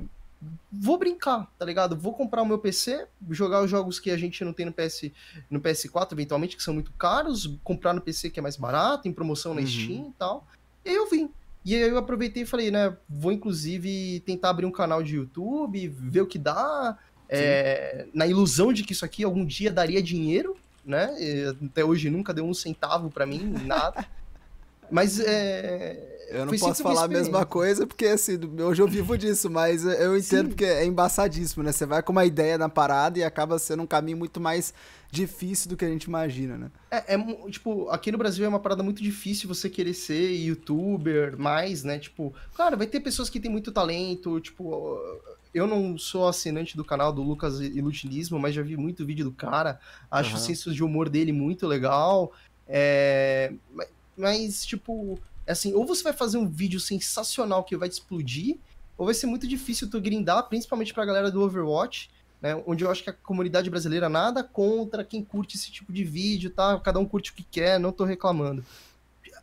vou 0.72 0.98
brincar, 0.98 1.50
tá 1.58 1.64
ligado? 1.64 1.96
Vou 1.96 2.14
comprar 2.14 2.42
o 2.42 2.46
meu 2.46 2.58
PC, 2.58 3.06
jogar 3.30 3.62
os 3.62 3.70
jogos 3.70 4.00
que 4.00 4.10
a 4.10 4.16
gente 4.16 4.44
não 4.44 4.52
tem 4.52 4.66
no, 4.66 4.72
PS, 4.72 5.10
no 5.50 5.60
PS4, 5.60 6.12
eventualmente, 6.12 6.56
que 6.56 6.62
são 6.62 6.74
muito 6.74 6.92
caros, 6.92 7.56
comprar 7.62 7.92
no 7.92 8.00
PC 8.00 8.30
que 8.30 8.38
é 8.38 8.42
mais 8.42 8.56
barato, 8.56 9.08
em 9.08 9.12
promoção 9.12 9.54
na 9.54 9.60
uhum. 9.60 9.66
Steam 9.66 10.08
e 10.08 10.12
tal. 10.18 10.46
E 10.84 10.90
aí 10.90 10.96
eu 10.96 11.08
vim. 11.08 11.30
E 11.64 11.74
aí 11.74 11.88
eu 11.88 11.96
aproveitei 11.96 12.42
e 12.42 12.46
falei, 12.46 12.70
né, 12.70 12.94
vou 13.08 13.32
inclusive 13.32 14.20
tentar 14.26 14.50
abrir 14.50 14.66
um 14.66 14.70
canal 14.70 15.02
de 15.02 15.16
YouTube, 15.16 15.88
ver 15.88 16.20
o 16.20 16.26
que 16.26 16.38
dá, 16.38 16.98
é, 17.28 18.06
na 18.12 18.26
ilusão 18.26 18.72
de 18.72 18.82
que 18.82 18.92
isso 18.92 19.04
aqui 19.04 19.24
algum 19.24 19.44
dia 19.44 19.72
daria 19.72 20.02
dinheiro, 20.02 20.56
né? 20.84 21.14
E 21.18 21.54
até 21.66 21.84
hoje 21.84 22.10
nunca 22.10 22.34
deu 22.34 22.44
um 22.44 22.54
centavo 22.54 23.10
para 23.10 23.24
mim, 23.24 23.54
nada. 23.64 24.06
Mas 24.90 25.18
é. 25.18 26.13
Eu 26.34 26.46
não 26.46 26.58
posso 26.58 26.82
falar 26.82 27.04
a 27.04 27.08
mesma 27.08 27.46
coisa, 27.46 27.86
porque 27.86 28.06
assim, 28.06 28.38
hoje 28.60 28.82
eu 28.82 28.88
vivo 28.88 29.16
disso, 29.16 29.48
mas 29.48 29.84
eu 29.84 30.16
entendo 30.16 30.46
Sim. 30.46 30.48
porque 30.48 30.64
é 30.64 30.84
embaçadíssimo, 30.84 31.62
né? 31.62 31.70
Você 31.70 31.86
vai 31.86 32.02
com 32.02 32.10
uma 32.10 32.24
ideia 32.24 32.58
na 32.58 32.68
parada 32.68 33.18
e 33.18 33.22
acaba 33.22 33.58
sendo 33.58 33.84
um 33.84 33.86
caminho 33.86 34.18
muito 34.18 34.40
mais 34.40 34.74
difícil 35.10 35.70
do 35.70 35.76
que 35.76 35.84
a 35.84 35.88
gente 35.88 36.04
imagina, 36.04 36.58
né? 36.58 36.70
É, 36.90 37.14
é, 37.14 37.50
tipo, 37.50 37.88
aqui 37.88 38.10
no 38.10 38.18
Brasil 38.18 38.44
é 38.44 38.48
uma 38.48 38.58
parada 38.58 38.82
muito 38.82 39.00
difícil 39.00 39.48
você 39.48 39.70
querer 39.70 39.94
ser 39.94 40.32
youtuber, 40.32 41.38
mais, 41.38 41.84
né? 41.84 42.00
Tipo, 42.00 42.34
claro, 42.54 42.76
vai 42.76 42.86
ter 42.88 42.98
pessoas 42.98 43.30
que 43.30 43.38
têm 43.38 43.50
muito 43.50 43.70
talento, 43.70 44.40
tipo, 44.40 44.98
eu 45.54 45.68
não 45.68 45.96
sou 45.96 46.26
assinante 46.26 46.76
do 46.76 46.84
canal 46.84 47.12
do 47.12 47.22
Lucas 47.22 47.60
Ilutilismo, 47.60 48.40
mas 48.40 48.54
já 48.54 48.62
vi 48.62 48.76
muito 48.76 49.06
vídeo 49.06 49.24
do 49.24 49.32
cara, 49.32 49.78
acho 50.10 50.30
uhum. 50.30 50.36
o 50.36 50.40
senso 50.40 50.74
de 50.74 50.82
humor 50.82 51.08
dele 51.08 51.32
muito 51.32 51.64
legal, 51.64 52.32
é... 52.66 53.52
mas, 54.16 54.66
tipo, 54.66 55.20
assim, 55.52 55.74
ou 55.74 55.86
você 55.86 56.02
vai 56.02 56.12
fazer 56.12 56.38
um 56.38 56.48
vídeo 56.48 56.80
sensacional 56.80 57.64
que 57.64 57.76
vai 57.76 57.88
te 57.88 57.92
explodir, 57.92 58.56
ou 58.96 59.06
vai 59.06 59.14
ser 59.14 59.26
muito 59.26 59.46
difícil 59.46 59.90
tu 59.90 60.00
grindar, 60.00 60.48
principalmente 60.48 60.94
pra 60.94 61.04
galera 61.04 61.30
do 61.30 61.42
Overwatch, 61.42 62.10
né? 62.40 62.62
Onde 62.66 62.84
eu 62.84 62.90
acho 62.90 63.02
que 63.02 63.10
a 63.10 63.12
comunidade 63.12 63.70
brasileira 63.70 64.08
nada 64.08 64.44
contra 64.44 65.04
quem 65.04 65.24
curte 65.24 65.56
esse 65.56 65.70
tipo 65.70 65.92
de 65.92 66.04
vídeo, 66.04 66.50
tá? 66.50 66.78
Cada 66.80 66.98
um 66.98 67.06
curte 67.06 67.30
o 67.30 67.34
que 67.34 67.42
quer, 67.42 67.80
não 67.80 67.90
tô 67.90 68.04
reclamando. 68.04 68.64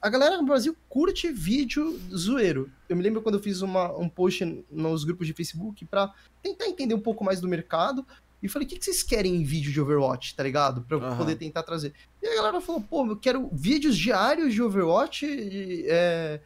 A 0.01 0.09
galera 0.09 0.37
no 0.37 0.45
Brasil 0.45 0.75
curte 0.89 1.31
vídeo 1.31 1.99
zoeiro. 2.15 2.71
Eu 2.89 2.95
me 2.95 3.03
lembro 3.03 3.21
quando 3.21 3.35
eu 3.35 3.41
fiz 3.41 3.61
uma, 3.61 3.91
um 3.97 4.09
post 4.09 4.65
nos 4.71 5.03
grupos 5.03 5.27
de 5.27 5.33
Facebook 5.33 5.85
para 5.85 6.13
tentar 6.41 6.67
entender 6.67 6.93
um 6.93 6.99
pouco 6.99 7.23
mais 7.23 7.39
do 7.39 7.47
mercado. 7.47 8.05
E 8.41 8.49
falei, 8.49 8.65
o 8.65 8.69
que, 8.69 8.77
que 8.77 8.85
vocês 8.85 9.03
querem 9.03 9.35
em 9.35 9.43
vídeo 9.43 9.71
de 9.71 9.79
Overwatch, 9.79 10.35
tá 10.35 10.43
ligado? 10.43 10.81
Pra 10.81 10.97
eu 10.97 11.01
uhum. 11.01 11.17
poder 11.17 11.35
tentar 11.35 11.63
trazer. 11.63 11.93
E 12.21 12.27
a 12.27 12.35
galera 12.35 12.61
falou, 12.61 12.81
pô, 12.81 13.05
eu 13.05 13.15
quero 13.15 13.49
vídeos 13.51 13.97
diários 13.97 14.53
de 14.53 14.61
Overwatch 14.61 15.25
e 15.25 15.85
é, 15.87 16.39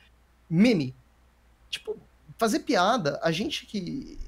meme. 0.50 0.94
Tipo, 1.70 1.98
fazer 2.38 2.60
piada. 2.60 3.20
A 3.24 3.32
gente 3.32 3.66
que 3.66 4.20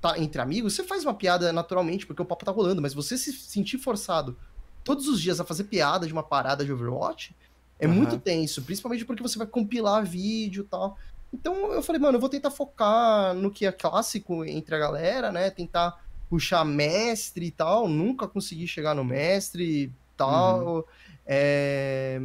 tá 0.00 0.18
entre 0.18 0.40
amigos, 0.40 0.74
você 0.74 0.82
faz 0.82 1.04
uma 1.04 1.14
piada 1.14 1.52
naturalmente, 1.52 2.06
porque 2.06 2.20
o 2.20 2.24
papo 2.24 2.44
tá 2.44 2.50
rolando, 2.50 2.82
mas 2.82 2.92
você 2.92 3.16
se 3.16 3.32
sentir 3.32 3.78
forçado 3.78 4.36
todos 4.82 5.06
os 5.06 5.20
dias 5.20 5.38
a 5.38 5.44
fazer 5.44 5.64
piada 5.64 6.06
de 6.06 6.12
uma 6.12 6.24
parada 6.24 6.64
de 6.64 6.72
Overwatch 6.72 7.34
é 7.78 7.86
uhum. 7.86 7.94
muito 7.94 8.18
tenso, 8.18 8.62
principalmente 8.62 9.04
porque 9.04 9.22
você 9.22 9.38
vai 9.38 9.46
compilar 9.46 10.04
vídeo 10.04 10.64
e 10.64 10.66
tal. 10.66 10.98
Então 11.32 11.72
eu 11.72 11.82
falei, 11.82 12.00
mano, 12.00 12.16
eu 12.16 12.20
vou 12.20 12.28
tentar 12.28 12.50
focar 12.50 13.34
no 13.34 13.50
que 13.50 13.64
é 13.64 13.72
clássico 13.72 14.44
entre 14.44 14.74
a 14.74 14.78
galera, 14.78 15.32
né? 15.32 15.50
Tentar 15.50 16.04
puxar 16.32 16.64
mestre 16.64 17.44
e 17.44 17.50
tal. 17.50 17.86
Nunca 17.86 18.26
consegui 18.26 18.66
chegar 18.66 18.94
no 18.94 19.04
mestre 19.04 19.84
e 19.84 19.90
tal. 20.16 20.76
Uhum. 20.76 20.84
É... 21.26 22.18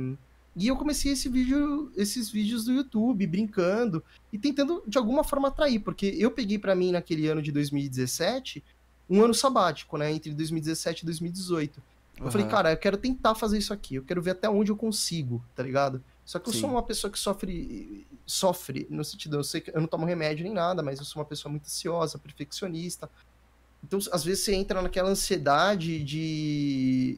E 0.56 0.70
eu 0.70 0.78
comecei 0.78 1.12
esse 1.12 1.28
vídeo, 1.28 1.92
esses 1.98 2.30
vídeos 2.30 2.64
do 2.64 2.72
YouTube, 2.72 3.28
brincando 3.28 4.02
e 4.32 4.40
tentando 4.40 4.82
de 4.88 4.98
alguma 4.98 5.26
forma 5.26 5.50
atrair, 5.50 5.82
porque 5.82 6.16
eu 6.18 6.32
peguei 6.32 6.58
para 6.58 6.74
mim 6.74 6.94
naquele 6.94 7.28
ano 7.28 7.42
de 7.42 7.52
2017 7.52 8.64
um 9.10 9.22
ano 9.22 9.34
sabático, 9.34 9.98
né? 9.98 10.10
Entre 10.10 10.34
2017 10.34 11.02
e 11.02 11.06
2018. 11.06 11.84
Eu 12.18 12.26
uhum. 12.26 12.32
falei, 12.32 12.48
cara, 12.48 12.72
eu 12.72 12.78
quero 12.78 12.96
tentar 12.96 13.36
fazer 13.36 13.58
isso 13.58 13.74
aqui, 13.74 13.96
eu 13.96 14.04
quero 14.04 14.22
ver 14.22 14.32
até 14.32 14.50
onde 14.50 14.72
eu 14.72 14.78
consigo, 14.78 15.44
tá 15.54 15.62
ligado? 15.62 16.02
Só 16.26 16.40
que 16.40 16.50
eu 16.50 16.54
Sim. 16.54 16.62
sou 16.62 16.72
uma 16.72 16.84
pessoa 16.84 17.12
que 17.12 17.20
sofre, 17.20 18.08
sofre, 18.26 18.88
no 18.90 19.04
sentido, 19.04 19.38
eu 19.38 19.44
sei 19.44 19.62
que 19.62 19.70
eu 19.70 19.80
não 19.80 19.88
tomo 19.88 20.06
remédio 20.06 20.44
nem 20.44 20.54
nada, 20.54 20.82
mas 20.82 20.98
eu 20.98 21.06
sou 21.06 21.22
uma 21.22 21.28
pessoa 21.28 21.52
muito 21.52 21.66
ansiosa, 21.66 22.18
perfeccionista. 22.18 23.10
Então, 23.88 24.00
às 24.12 24.24
vezes 24.24 24.44
você 24.44 24.54
entra 24.54 24.82
naquela 24.82 25.10
ansiedade 25.10 26.04
de 26.04 27.18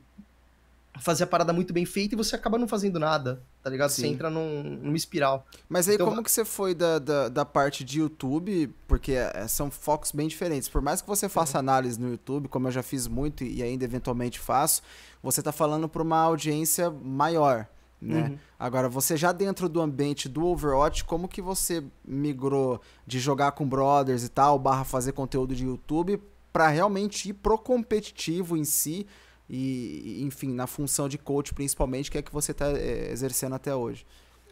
fazer 1.00 1.24
a 1.24 1.28
parada 1.28 1.52
muito 1.52 1.74
bem 1.74 1.86
feita 1.86 2.14
e 2.14 2.18
você 2.18 2.36
acaba 2.36 2.58
não 2.58 2.68
fazendo 2.68 3.00
nada, 3.00 3.42
tá 3.64 3.70
ligado? 3.70 3.90
Sim. 3.90 4.02
Você 4.02 4.08
entra 4.10 4.30
num, 4.30 4.64
numa 4.64 4.96
espiral. 4.96 5.48
Mas 5.68 5.88
aí 5.88 5.96
então, 5.96 6.08
como 6.08 6.22
que 6.22 6.32
você 6.32 6.46
foi 6.46 6.76
da, 6.76 7.00
da, 7.00 7.30
da, 7.30 7.46
parte 7.46 7.84
de 7.84 8.00
YouTube, 8.00 8.72
porque 8.88 9.14
é, 9.14 9.48
são 9.48 9.72
focos 9.72 10.12
bem 10.12 10.28
diferentes. 10.28 10.70
Por 10.70 10.82
mais 10.82 11.02
que 11.02 11.08
você 11.08 11.28
faça 11.28 11.58
uhum. 11.58 11.62
análise 11.62 12.00
no 12.00 12.10
YouTube, 12.12 12.48
como 12.48 12.68
eu 12.68 12.72
já 12.72 12.84
fiz 12.84 13.08
muito 13.08 13.44
e 13.44 13.64
ainda 13.64 13.84
eventualmente 13.84 14.40
faço, 14.40 14.82
você 15.24 15.42
tá 15.42 15.52
falando 15.52 15.90
para 15.90 16.04
uma 16.04 16.20
audiência 16.20 16.92
maior 16.92 17.68
né? 18.02 18.22
Uhum. 18.22 18.38
Agora, 18.58 18.88
você 18.88 19.18
já 19.18 19.32
dentro 19.32 19.68
do 19.68 19.82
ambiente 19.82 20.30
do 20.30 20.46
Overwatch, 20.46 21.04
como 21.04 21.28
que 21.28 21.42
você 21.42 21.84
migrou 22.06 22.80
de 23.06 23.20
jogar 23.20 23.52
com 23.52 23.68
brothers 23.68 24.24
e 24.24 24.30
tal, 24.30 24.58
barra 24.58 24.84
fazer 24.84 25.12
conteúdo 25.12 25.54
de 25.54 25.66
YouTube, 25.66 26.22
para 26.52 26.68
realmente 26.68 27.30
ir 27.30 27.34
pro 27.34 27.58
competitivo 27.58 28.58
em 28.58 28.64
si 28.64 29.06
e, 29.50 30.22
enfim, 30.22 30.54
na 30.54 30.68
função 30.68 31.10
de 31.10 31.18
coach 31.18 31.54
principalmente, 31.54 32.12
que 32.12 32.18
é 32.18 32.22
que 32.22 32.32
você 32.32 32.52
está 32.52 32.70
é, 32.70 33.12
exercendo 33.12 33.56
até 33.56 33.76
hoje? 33.76 34.06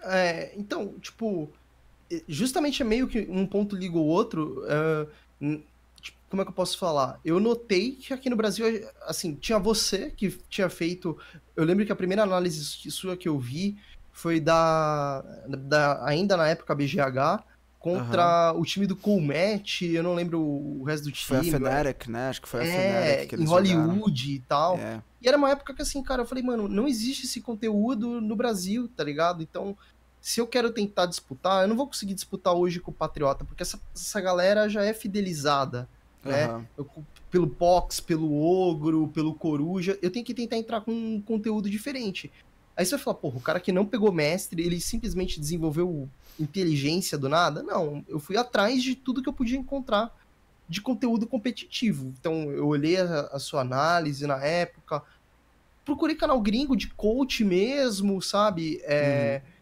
É, 0.04 0.54
então, 0.56 0.96
tipo, 1.00 1.52
justamente 2.28 2.82
é 2.82 2.86
meio 2.86 3.08
que 3.08 3.28
um 3.30 3.46
ponto 3.46 3.76
liga 3.76 3.98
o 3.98 4.06
outro. 4.06 4.64
Uh, 4.64 5.62
como 6.30 6.42
é 6.42 6.46
que 6.46 6.52
eu 6.52 6.56
posso 6.56 6.78
falar? 6.78 7.20
Eu 7.24 7.40
notei 7.40 7.92
que 7.92 8.14
aqui 8.14 8.30
no 8.30 8.36
Brasil, 8.36 8.66
assim, 9.04 9.36
tinha 9.36 9.60
você 9.60 10.12
que 10.12 10.30
tinha 10.50 10.70
feito. 10.70 11.18
Eu 11.56 11.64
lembro 11.64 11.86
que 11.86 11.92
a 11.92 11.96
primeira 11.96 12.24
análise 12.24 12.64
sua 12.92 13.16
que 13.16 13.30
eu 13.30 13.40
vi 13.40 13.78
foi 14.12 14.40
da, 14.40 15.22
da 15.48 16.04
ainda 16.06 16.36
na 16.36 16.48
época 16.48 16.76
BGH 16.76 17.44
contra 17.96 18.54
uhum. 18.54 18.62
o 18.62 18.66
time 18.66 18.88
do 18.88 18.96
Coolmatch, 18.96 19.82
eu 19.84 20.04
não 20.04 20.14
lembro 20.14 20.40
o 20.42 20.84
resto 20.84 21.06
do 21.06 21.12
time. 21.12 21.28
Foi 21.28 21.38
a 21.38 21.44
Fnatic, 21.44 22.08
né? 22.08 22.30
Acho 22.30 22.42
que 22.42 22.48
foi 22.48 22.62
a 22.62 22.66
é, 22.66 22.68
Fnatic 22.68 23.30
que 23.30 23.36
eles 23.36 23.46
em 23.46 23.48
Hollywood 23.50 24.22
jogaram. 24.22 24.36
e 24.36 24.40
tal. 24.48 24.78
É. 24.78 25.02
E 25.22 25.28
era 25.28 25.38
uma 25.38 25.50
época 25.52 25.74
que 25.74 25.82
assim, 25.82 26.02
cara, 26.04 26.22
eu 26.22 26.26
falei, 26.26 26.44
mano, 26.44 26.68
não 26.68 26.88
existe 26.88 27.26
esse 27.26 27.42
conteúdo 27.42 28.22
no 28.22 28.36
Brasil, 28.36 28.88
tá 28.96 29.04
ligado? 29.04 29.42
Então, 29.42 29.76
se 30.22 30.40
eu 30.40 30.48
quero 30.48 30.72
tentar 30.72 31.06
disputar, 31.06 31.64
eu 31.64 31.68
não 31.68 31.76
vou 31.76 31.88
conseguir 31.88 32.14
disputar 32.14 32.54
hoje 32.54 32.80
com 32.80 32.92
o 32.92 32.94
Patriota, 32.94 33.46
porque 33.46 33.64
essa, 33.64 33.80
essa 33.96 34.22
galera 34.22 34.70
já 34.70 34.84
é 34.84 34.94
fidelizada 34.94 35.88
né? 36.28 36.48
Uhum. 36.48 36.66
Eu, 36.78 36.90
pelo 37.32 37.48
Pox, 37.48 38.00
pelo 38.00 38.42
Ogro, 38.42 39.08
pelo 39.10 39.34
Coruja, 39.34 39.98
eu 40.02 40.12
tenho 40.12 40.26
que 40.26 40.34
tentar 40.34 40.58
entrar 40.58 40.82
com 40.82 40.92
um 40.92 41.22
conteúdo 41.22 41.70
diferente. 41.70 42.32
Aí 42.76 42.86
você 42.86 42.96
vai 42.96 43.04
falar, 43.04 43.16
porra, 43.16 43.38
o 43.38 43.42
cara 43.42 43.60
que 43.60 43.72
não 43.72 43.86
pegou 43.86 44.12
mestre, 44.12 44.62
ele 44.62 44.80
simplesmente 44.80 45.40
desenvolveu 45.40 46.08
inteligência 46.40 47.18
do 47.18 47.30
nada? 47.30 47.64
Não, 47.64 48.04
eu 48.08 48.20
fui 48.20 48.38
atrás 48.38 48.82
de 48.82 48.96
tudo 48.96 49.22
que 49.22 49.30
eu 49.30 49.34
podia 49.34 49.58
encontrar 49.58 50.16
de 50.68 50.82
conteúdo 50.82 51.26
competitivo. 51.26 52.14
Então, 52.20 52.52
eu 52.52 52.68
olhei 52.68 52.98
a, 52.98 53.22
a 53.32 53.40
sua 53.40 53.62
análise 53.62 54.28
na 54.28 54.44
época, 54.44 55.02
procurei 55.86 56.16
canal 56.16 56.42
gringo 56.42 56.76
de 56.76 56.88
coach 56.90 57.44
mesmo, 57.44 58.22
sabe? 58.22 58.82
É, 58.84 59.42
uhum 59.44 59.58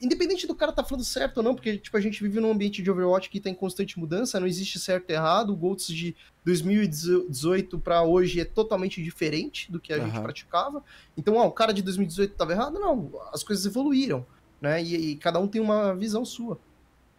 independente 0.00 0.46
do 0.46 0.54
cara 0.54 0.72
tá 0.72 0.82
falando 0.82 1.04
certo 1.04 1.38
ou 1.38 1.42
não, 1.42 1.54
porque 1.54 1.78
tipo, 1.78 1.96
a 1.96 2.00
gente 2.00 2.22
vive 2.22 2.40
num 2.40 2.50
ambiente 2.50 2.82
de 2.82 2.90
Overwatch 2.90 3.30
que 3.30 3.40
tá 3.40 3.48
em 3.48 3.54
constante 3.54 3.98
mudança, 3.98 4.40
não 4.40 4.46
existe 4.46 4.78
certo 4.78 5.10
e 5.10 5.12
errado. 5.12 5.50
O 5.50 5.56
Golds 5.56 5.86
de 5.86 6.14
2018 6.44 7.78
para 7.78 8.02
hoje 8.02 8.40
é 8.40 8.44
totalmente 8.44 9.02
diferente 9.02 9.70
do 9.70 9.80
que 9.80 9.92
a 9.92 9.98
uhum. 9.98 10.06
gente 10.06 10.20
praticava. 10.20 10.82
Então, 11.16 11.36
ó, 11.36 11.46
o 11.46 11.52
cara 11.52 11.72
de 11.72 11.82
2018 11.82 12.34
tava 12.34 12.52
errado? 12.52 12.78
Não, 12.78 13.12
as 13.32 13.42
coisas 13.42 13.64
evoluíram, 13.64 14.26
né? 14.62 14.82
E, 14.82 15.10
e, 15.10 15.16
cada 15.16 15.38
um 15.38 15.46
tem 15.46 15.60
uma 15.60 15.94
visão 15.94 16.24
sua. 16.24 16.58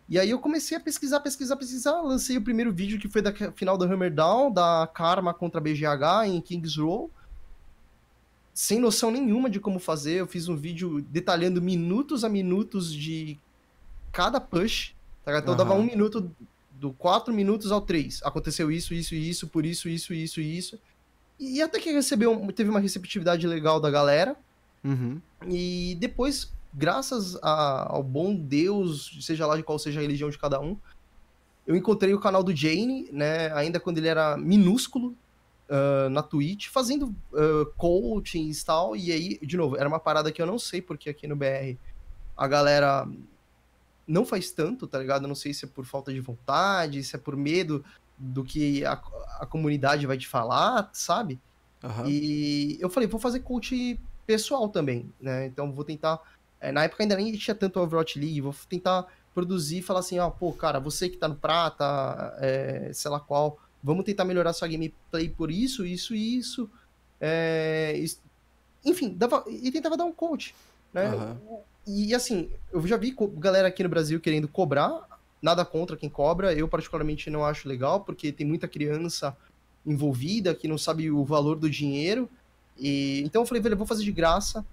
E 0.10 0.18
aí 0.18 0.32
eu 0.32 0.40
comecei 0.40 0.76
a 0.76 0.80
pesquisar, 0.80 1.20
pesquisar, 1.20 1.56
pesquisar, 1.56 2.02
lancei 2.02 2.38
o 2.38 2.42
primeiro 2.42 2.74
vídeo 2.74 3.00
que 3.00 3.08
foi 3.08 3.22
da 3.22 3.32
final 3.52 3.78
da 3.78 3.86
Hammer 3.86 4.14
Down, 4.14 4.52
da 4.52 4.90
Karma 4.92 5.34
contra 5.34 5.60
a 5.60 5.64
BGH 5.64 6.28
em 6.28 6.42
Kings 6.42 6.80
Row 6.80 7.12
sem 8.54 8.80
noção 8.80 9.10
nenhuma 9.10 9.50
de 9.50 9.60
como 9.60 9.80
fazer. 9.80 10.14
Eu 10.14 10.28
fiz 10.28 10.48
um 10.48 10.56
vídeo 10.56 11.02
detalhando 11.02 11.62
minutos 11.62 12.24
a 12.24 12.30
minutos 12.30 12.94
de 12.94 13.38
cada 14.12 14.40
push. 14.40 14.94
Tá? 15.26 15.40
Então 15.40 15.54
uhum. 15.54 15.58
dava 15.58 15.74
um 15.74 15.84
minuto, 15.84 16.32
do 16.80 16.94
quatro 16.94 17.34
minutos 17.34 17.72
ao 17.72 17.82
três. 17.82 18.22
Aconteceu 18.24 18.72
isso, 18.72 18.94
isso 18.94 19.16
isso, 19.16 19.48
por 19.48 19.66
isso, 19.66 19.90
isso, 19.90 20.14
isso 20.14 20.40
e 20.40 20.58
isso. 20.58 20.80
E 21.40 21.62
até 21.62 21.80
que 21.80 21.92
recebeu, 21.92 22.48
teve 22.54 22.70
uma 22.70 22.80
receptividade 22.80 23.48
legal 23.48 23.80
da 23.80 23.90
galera. 23.90 24.36
Uhum. 24.84 25.20
E 25.48 25.98
depois, 26.00 26.52
graças 26.74 27.38
a, 27.42 27.94
ao 27.94 28.04
bom 28.04 28.36
Deus, 28.36 29.18
seja 29.22 29.46
lá 29.46 29.56
de 29.56 29.64
qual 29.64 29.78
seja 29.78 30.00
a 30.00 30.02
religião 30.02 30.30
de 30.30 30.38
cada 30.38 30.60
um, 30.60 30.78
eu 31.66 31.76
encontrei 31.76 32.14
o 32.14 32.20
canal 32.20 32.44
do 32.44 32.56
Jane, 32.56 33.10
né? 33.12 33.54
Ainda 33.54 33.80
quando 33.80 33.98
ele 33.98 34.08
era 34.08 34.36
minúsculo, 34.36 35.16
uh, 35.70 36.10
na 36.10 36.22
Twitch 36.22 36.68
fazendo 36.68 37.16
uh, 37.32 37.66
coachings 37.78 38.62
e 38.62 38.66
tal. 38.66 38.96
E 38.96 39.12
aí, 39.12 39.40
de 39.42 39.58
novo, 39.58 39.78
era 39.78 39.88
uma 39.88 40.00
parada 40.00 40.32
que 40.32 40.42
eu 40.42 40.46
não 40.46 40.60
sei 40.60 40.82
porque 40.82 41.10
aqui 41.10 41.28
no 41.28 41.36
BR 41.36 41.78
a 42.36 42.48
galera 42.48 43.08
não 44.08 44.26
faz 44.26 44.52
tanto, 44.52 44.88
tá 44.88 45.00
ligado? 45.00 45.24
Eu 45.24 45.28
não 45.28 45.36
sei 45.36 45.54
se 45.54 45.66
é 45.66 45.68
por 45.68 45.86
falta 45.86 46.12
de 46.14 46.20
vontade, 46.20 47.04
se 47.04 47.16
é 47.16 47.20
por 47.20 47.36
medo 47.36 47.84
do 48.18 48.44
que 48.44 48.84
a, 48.86 48.94
a 49.40 49.46
comunidade 49.46 50.06
vai 50.06 50.18
te 50.18 50.28
falar, 50.28 50.90
sabe? 50.94 51.40
Uhum. 51.84 52.08
E 52.08 52.78
eu 52.80 52.90
falei, 52.90 53.08
vou 53.08 53.20
fazer 53.20 53.42
coach 53.42 54.00
pessoal 54.26 54.70
também, 54.70 55.12
né? 55.20 55.46
Então 55.46 55.72
vou 55.72 55.84
tentar. 55.84 56.20
É, 56.64 56.72
na 56.72 56.86
época 56.86 57.04
ainda 57.04 57.18
nem 57.18 57.32
tinha 57.34 57.54
tanto 57.54 57.80
Overwatch 57.80 58.18
League, 58.18 58.40
vou 58.40 58.56
tentar 58.70 59.06
produzir 59.34 59.80
e 59.80 59.82
falar 59.82 60.00
assim, 60.00 60.18
ó, 60.18 60.30
pô, 60.30 60.54
cara, 60.54 60.80
você 60.80 61.10
que 61.10 61.18
tá 61.18 61.28
no 61.28 61.36
prata, 61.36 62.36
é, 62.40 62.90
sei 62.94 63.12
lá 63.12 63.20
qual, 63.20 63.60
vamos 63.84 64.06
tentar 64.06 64.24
melhorar 64.24 64.54
sua 64.54 64.68
gameplay 64.68 65.28
por 65.28 65.52
isso, 65.52 65.86
isso 65.86 66.16
e 66.16 66.38
isso. 66.38 66.70
É, 67.20 68.02
enfim, 68.86 69.10
dava, 69.10 69.44
e 69.48 69.70
tentava 69.72 69.98
dar 69.98 70.06
um 70.06 70.14
coach, 70.14 70.56
né? 70.94 71.14
Uhum. 71.14 71.60
E 71.86 72.16
assim, 72.16 72.50
eu 72.72 72.86
já 72.88 72.96
vi 72.96 73.14
galera 73.36 73.68
aqui 73.68 73.84
no 73.84 73.90
Brasil 73.90 74.22
querendo 74.22 74.48
cobrar, 74.48 75.06
nada 75.42 75.66
contra 75.66 75.98
quem 75.98 76.10
cobra, 76.10 76.54
eu 76.54 76.70
particularmente 76.70 77.30
não 77.30 77.44
acho 77.44 77.68
legal, 77.68 78.02
porque 78.02 78.32
tem 78.32 78.48
muita 78.48 78.70
criança 78.70 79.36
envolvida 79.86 80.56
que 80.56 80.68
não 80.68 80.78
sabe 80.78 81.12
o 81.12 81.26
valor 81.26 81.58
do 81.58 81.70
dinheiro. 81.70 82.30
E 82.78 83.22
então 83.26 83.42
eu 83.42 83.46
falei, 83.46 83.62
velho, 83.62 83.74
eu 83.74 83.78
vou 83.78 83.86
fazer 83.86 84.06
de 84.06 84.12
graça. 84.14 84.66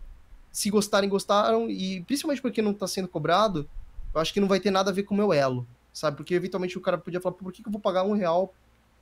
Se 0.52 0.70
gostarem, 0.70 1.08
gostaram, 1.08 1.70
e 1.70 2.02
principalmente 2.02 2.42
porque 2.42 2.60
não 2.60 2.74
tá 2.74 2.86
sendo 2.86 3.08
cobrado, 3.08 3.68
eu 4.12 4.20
acho 4.20 4.32
que 4.32 4.40
não 4.40 4.48
vai 4.48 4.58
ter 4.58 4.70
nada 4.70 4.90
a 4.90 4.94
ver 4.94 5.04
com 5.04 5.14
o 5.14 5.16
meu 5.16 5.32
elo, 5.32 5.66
sabe? 5.92 6.16
Porque 6.16 6.34
eventualmente 6.34 6.76
o 6.76 6.80
cara 6.80 6.98
podia 6.98 7.20
falar, 7.20 7.34
por 7.34 7.52
que, 7.52 7.62
que 7.62 7.68
eu 7.68 7.72
vou 7.72 7.80
pagar 7.80 8.02
um 8.02 8.12
real 8.12 8.52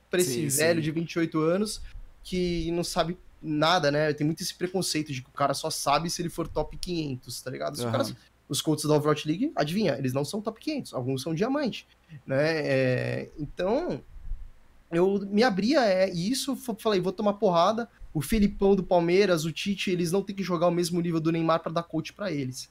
pra 0.09 0.21
esse 0.21 0.49
sim, 0.49 0.57
velho 0.57 0.79
sim. 0.79 0.83
de 0.83 0.91
28 0.91 1.39
anos 1.39 1.81
que 2.23 2.71
não 2.71 2.83
sabe 2.83 3.17
nada, 3.41 3.91
né? 3.91 4.13
Tem 4.13 4.25
muito 4.25 4.43
esse 4.43 4.53
preconceito 4.53 5.11
de 5.11 5.21
que 5.21 5.29
o 5.29 5.33
cara 5.33 5.53
só 5.53 5.69
sabe 5.69 6.09
se 6.09 6.21
ele 6.21 6.29
for 6.29 6.47
top 6.47 6.77
500, 6.77 7.41
tá 7.41 7.51
ligado? 7.51 7.79
Uhum. 7.79 8.15
Os 8.47 8.61
coaches 8.61 8.85
da 8.85 8.95
Overwatch 8.95 9.27
League, 9.27 9.51
adivinha, 9.55 9.95
eles 9.97 10.13
não 10.13 10.25
são 10.25 10.41
top 10.41 10.59
500, 10.59 10.93
alguns 10.93 11.21
são 11.21 11.33
diamante, 11.33 11.87
né? 12.25 12.67
É, 12.67 13.29
então, 13.37 14.01
eu 14.91 15.19
me 15.29 15.43
abria 15.43 15.85
é, 15.85 16.09
isso, 16.09 16.55
falei, 16.55 16.99
vou 16.99 17.13
tomar 17.13 17.33
porrada. 17.33 17.87
O 18.13 18.21
Felipão 18.21 18.75
do 18.75 18.83
Palmeiras, 18.83 19.45
o 19.45 19.51
Tite, 19.51 19.91
eles 19.91 20.11
não 20.11 20.23
tem 20.23 20.35
que 20.35 20.43
jogar 20.43 20.67
o 20.67 20.71
mesmo 20.71 20.99
nível 20.99 21.19
do 21.19 21.31
Neymar 21.31 21.61
para 21.61 21.71
dar 21.71 21.83
coach 21.83 22.13
para 22.13 22.31
eles. 22.31 22.69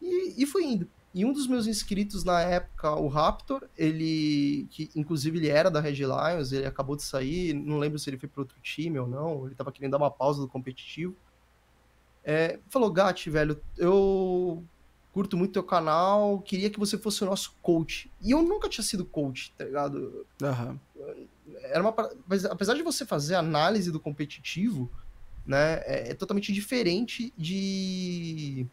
E, 0.00 0.42
e 0.42 0.46
fui 0.46 0.64
indo. 0.64 0.88
E 1.14 1.24
um 1.24 1.32
dos 1.32 1.46
meus 1.46 1.66
inscritos 1.66 2.24
na 2.24 2.40
época, 2.40 2.94
o 2.94 3.06
Raptor, 3.06 3.68
ele. 3.76 4.66
que 4.70 4.90
inclusive 4.96 5.38
ele 5.38 5.48
era 5.48 5.70
da 5.70 5.78
Red 5.78 5.96
Lions, 5.96 6.52
ele 6.52 6.64
acabou 6.64 6.96
de 6.96 7.02
sair, 7.02 7.52
não 7.52 7.78
lembro 7.78 7.98
se 7.98 8.08
ele 8.08 8.18
foi 8.18 8.28
para 8.28 8.40
outro 8.40 8.56
time 8.62 8.98
ou 8.98 9.06
não, 9.06 9.46
ele 9.46 9.54
tava 9.54 9.70
querendo 9.70 9.92
dar 9.92 9.98
uma 9.98 10.10
pausa 10.10 10.40
do 10.40 10.48
competitivo. 10.48 11.14
É, 12.24 12.58
falou, 12.70 12.90
Gatti, 12.90 13.28
velho, 13.28 13.60
eu 13.76 14.64
curto 15.12 15.36
muito 15.36 15.52
teu 15.52 15.62
canal, 15.62 16.40
queria 16.40 16.70
que 16.70 16.78
você 16.78 16.96
fosse 16.96 17.22
o 17.22 17.26
nosso 17.26 17.54
coach. 17.60 18.10
E 18.22 18.30
eu 18.30 18.40
nunca 18.42 18.68
tinha 18.68 18.84
sido 18.84 19.04
coach, 19.04 19.52
tá 19.58 19.64
ligado? 19.64 20.26
Uhum. 20.40 20.78
Era 21.64 21.82
uma, 21.82 21.94
mas 22.26 22.44
apesar 22.44 22.74
de 22.74 22.82
você 22.82 23.04
fazer 23.04 23.34
análise 23.34 23.90
do 23.90 24.00
competitivo, 24.00 24.90
né? 25.46 25.82
É, 25.84 26.10
é 26.10 26.14
totalmente 26.14 26.52
diferente 26.52 27.32
de 27.36 28.66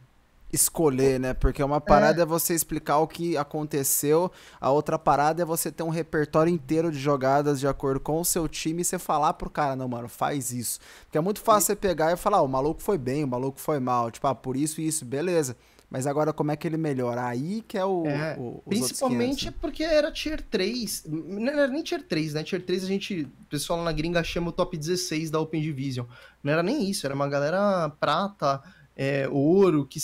escolher, 0.52 1.20
né? 1.20 1.34
Porque 1.34 1.64
uma 1.64 1.80
parada 1.80 2.22
é. 2.22 2.24
é. 2.24 2.26
você 2.26 2.54
explicar 2.54 2.98
o 2.98 3.08
que 3.08 3.38
aconteceu, 3.38 4.32
a 4.60 4.72
outra 4.72 4.98
parada 4.98 5.42
é 5.42 5.46
você 5.46 5.72
ter 5.72 5.84
um 5.84 5.90
repertório 5.90 6.52
inteiro 6.52 6.92
de 6.92 7.00
jogadas 7.00 7.60
de 7.60 7.68
acordo 7.68 8.00
com 8.00 8.20
o 8.20 8.26
seu 8.26 8.48
time 8.48 8.82
e 8.82 8.86
você 8.86 8.98
falar 8.98 9.34
pro 9.34 9.50
cara, 9.50 9.76
não, 9.76 9.88
mano, 9.88 10.08
faz 10.08 10.52
isso. 10.52 10.80
Porque 11.04 11.18
é 11.18 11.22
muito 11.22 11.42
fácil 11.42 11.66
e... 11.66 11.68
você 11.68 11.76
pegar 11.76 12.12
e 12.12 12.18
falar, 12.18 12.38
ah, 12.38 12.42
o 12.42 12.48
maluco 12.48 12.82
foi 12.82 12.98
bem, 12.98 13.24
o 13.24 13.28
maluco 13.28 13.60
foi 13.60 13.80
mal, 13.80 14.10
tipo, 14.12 14.26
ah, 14.28 14.36
por 14.36 14.56
isso 14.56 14.82
e 14.82 14.88
isso, 14.88 15.06
beleza. 15.06 15.56
Mas 15.90 16.06
agora 16.06 16.32
como 16.32 16.52
é 16.52 16.56
que 16.56 16.68
ele 16.68 16.78
melhora? 16.78 17.26
Aí 17.26 17.64
que 17.68 17.78
é 17.78 17.84
o. 17.84 18.06
É, 18.06 18.36
o 18.38 18.62
principalmente 18.68 19.40
500, 19.40 19.46
né? 19.46 19.54
porque 19.60 19.84
era 19.84 20.12
tier 20.12 20.42
3. 20.42 21.06
Não 21.08 21.48
era 21.48 21.68
nem 21.68 21.82
tier 21.82 22.04
3, 22.04 22.36
né? 22.36 22.44
Tier 22.44 22.64
3 22.64 22.84
a 22.84 22.88
gente, 22.88 23.22
o 23.24 23.46
pessoal 23.50 23.84
na 23.84 23.92
gringa 23.92 24.24
chama 24.24 24.50
o 24.50 24.52
top 24.52 24.78
16 24.78 25.32
da 25.32 25.40
Open 25.40 25.62
Division. 25.62 26.06
Não 26.44 26.54
era 26.54 26.62
nem 26.62 26.88
isso, 26.88 27.08
era 27.08 27.16
uma 27.16 27.28
galera 27.28 27.90
prata, 28.00 28.62
é, 28.96 29.28
ouro, 29.30 29.86
que 29.86 30.00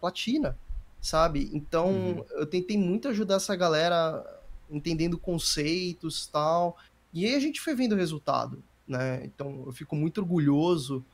platina, 0.00 0.56
sabe? 1.00 1.50
Então 1.52 1.88
uhum. 1.88 2.24
eu 2.30 2.46
tentei 2.46 2.78
muito 2.78 3.08
ajudar 3.08 3.34
essa 3.34 3.54
galera 3.54 4.24
entendendo 4.70 5.18
conceitos 5.18 6.26
tal. 6.26 6.78
E 7.12 7.26
aí 7.26 7.34
a 7.34 7.40
gente 7.40 7.60
foi 7.60 7.74
vendo 7.74 7.92
o 7.92 7.96
resultado, 7.96 8.62
né? 8.86 9.22
Então 9.24 9.64
eu 9.66 9.72
fico 9.72 9.94
muito 9.94 10.22
orgulhoso 10.22 11.04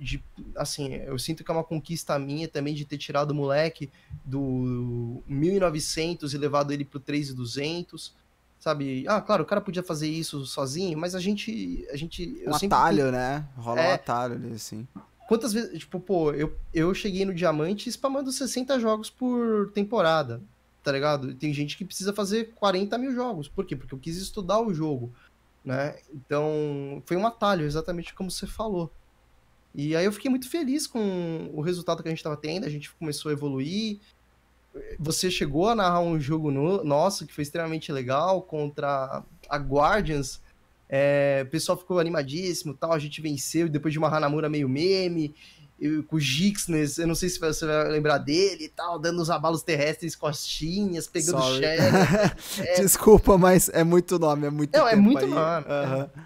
de, 0.00 0.22
assim, 0.56 0.94
eu 0.94 1.18
sinto 1.18 1.44
que 1.44 1.50
é 1.50 1.54
uma 1.54 1.64
conquista 1.64 2.18
minha 2.18 2.48
também 2.48 2.74
de 2.74 2.84
ter 2.84 2.98
tirado 2.98 3.30
o 3.30 3.34
moleque 3.34 3.90
do 4.24 5.22
1900 5.26 6.34
e 6.34 6.38
levado 6.38 6.72
ele 6.72 6.84
pro 6.84 7.00
3200, 7.00 8.14
sabe? 8.58 9.04
Ah, 9.08 9.20
claro, 9.20 9.42
o 9.42 9.46
cara 9.46 9.60
podia 9.60 9.82
fazer 9.82 10.08
isso 10.08 10.44
sozinho, 10.46 10.98
mas 10.98 11.14
a 11.14 11.20
gente 11.20 11.86
a 11.90 11.96
gente 11.96 12.42
um 12.46 12.54
atalho, 12.54 13.10
né? 13.10 13.46
Rola 13.56 13.80
é, 13.80 13.90
um 13.90 13.94
atalho 13.94 14.34
ali 14.34 14.52
assim. 14.52 14.86
Quantas 15.28 15.52
vezes, 15.52 15.78
tipo, 15.78 15.98
pô, 15.98 16.32
eu, 16.32 16.54
eu 16.74 16.92
cheguei 16.92 17.24
no 17.24 17.34
diamante 17.34 17.88
spamando 17.88 18.30
60 18.30 18.78
jogos 18.78 19.08
por 19.08 19.70
temporada, 19.72 20.42
tá 20.82 20.92
ligado? 20.92 21.34
Tem 21.34 21.54
gente 21.54 21.76
que 21.76 21.84
precisa 21.84 22.12
fazer 22.12 22.52
40 22.54 22.98
mil 22.98 23.14
jogos. 23.14 23.48
Por 23.48 23.64
quê? 23.64 23.74
Porque 23.74 23.94
eu 23.94 23.98
quis 23.98 24.16
estudar 24.16 24.60
o 24.60 24.74
jogo, 24.74 25.10
né? 25.64 25.96
Então, 26.12 27.02
foi 27.06 27.16
um 27.16 27.26
atalho, 27.26 27.64
exatamente 27.64 28.12
como 28.12 28.30
você 28.30 28.46
falou. 28.46 28.92
E 29.74 29.96
aí 29.96 30.04
eu 30.04 30.12
fiquei 30.12 30.30
muito 30.30 30.48
feliz 30.48 30.86
com 30.86 31.50
o 31.52 31.60
resultado 31.60 32.02
que 32.02 32.08
a 32.08 32.10
gente 32.10 32.18
estava 32.18 32.36
tendo, 32.36 32.66
a 32.66 32.70
gente 32.70 32.92
começou 32.94 33.30
a 33.30 33.32
evoluir. 33.32 33.98
Você 34.98 35.30
chegou 35.30 35.68
a 35.68 35.74
narrar 35.74 36.00
um 36.00 36.18
jogo 36.20 36.50
no, 36.50 36.82
nosso 36.84 37.26
que 37.26 37.32
foi 37.32 37.42
extremamente 37.42 37.90
legal 37.92 38.42
contra 38.42 39.22
a 39.48 39.56
Guardians, 39.56 40.40
é, 40.88 41.42
o 41.46 41.50
pessoal 41.50 41.78
ficou 41.78 41.98
animadíssimo 41.98 42.74
tal, 42.74 42.92
a 42.92 42.98
gente 42.98 43.20
venceu 43.22 43.66
depois 43.66 43.92
de 43.92 43.98
uma 43.98 44.14
Hanamura 44.14 44.48
meio 44.48 44.68
meme, 44.68 45.34
eu, 45.80 46.04
com 46.04 46.16
o 46.16 46.20
Gixness, 46.20 46.98
eu 46.98 47.06
não 47.06 47.14
sei 47.14 47.28
se 47.28 47.40
você 47.40 47.66
vai 47.66 47.88
lembrar 47.88 48.18
dele 48.18 48.64
e 48.64 48.68
tal, 48.68 48.98
dando 48.98 49.20
os 49.20 49.30
abalos 49.30 49.62
terrestres 49.62 50.14
costinhas, 50.14 51.06
pegando 51.06 51.40
Sorry. 51.40 51.64
é... 52.60 52.80
Desculpa, 52.80 53.36
mas 53.36 53.68
é 53.70 53.82
muito 53.82 54.18
nome, 54.18 54.46
é 54.46 54.50
muito 54.50 54.78
Não, 54.78 54.86
é 54.86 54.94
muito 54.94 55.24
aí. 55.24 55.30
nome. 55.30 55.66
Uhum. 55.66 56.22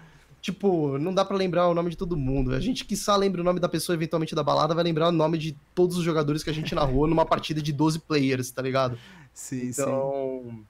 Tipo, 0.47 0.97
não 0.97 1.13
dá 1.13 1.25
para 1.25 1.35
lembrar 1.35 1.67
o 1.67 1.73
nome 1.73 1.89
de 1.89 1.97
todo 1.97 2.15
mundo. 2.15 2.53
A 2.53 2.59
gente 2.61 2.85
que 2.85 2.95
só 2.95 3.17
lembra 3.17 3.41
o 3.41 3.43
nome 3.43 3.59
da 3.59 3.67
pessoa 3.67 3.93
eventualmente 3.93 4.33
da 4.33 4.41
balada 4.41 4.73
vai 4.73 4.81
lembrar 4.81 5.09
o 5.09 5.11
nome 5.11 5.37
de 5.37 5.51
todos 5.75 5.97
os 5.97 6.05
jogadores 6.05 6.41
que 6.41 6.49
a 6.49 6.53
gente 6.53 6.73
narrou 6.73 7.05
numa 7.05 7.25
partida 7.25 7.61
de 7.61 7.73
12 7.73 7.99
players, 7.99 8.49
tá 8.49 8.61
ligado? 8.61 8.97
Sim, 9.33 9.67
então, 9.67 10.43
sim. 10.45 10.65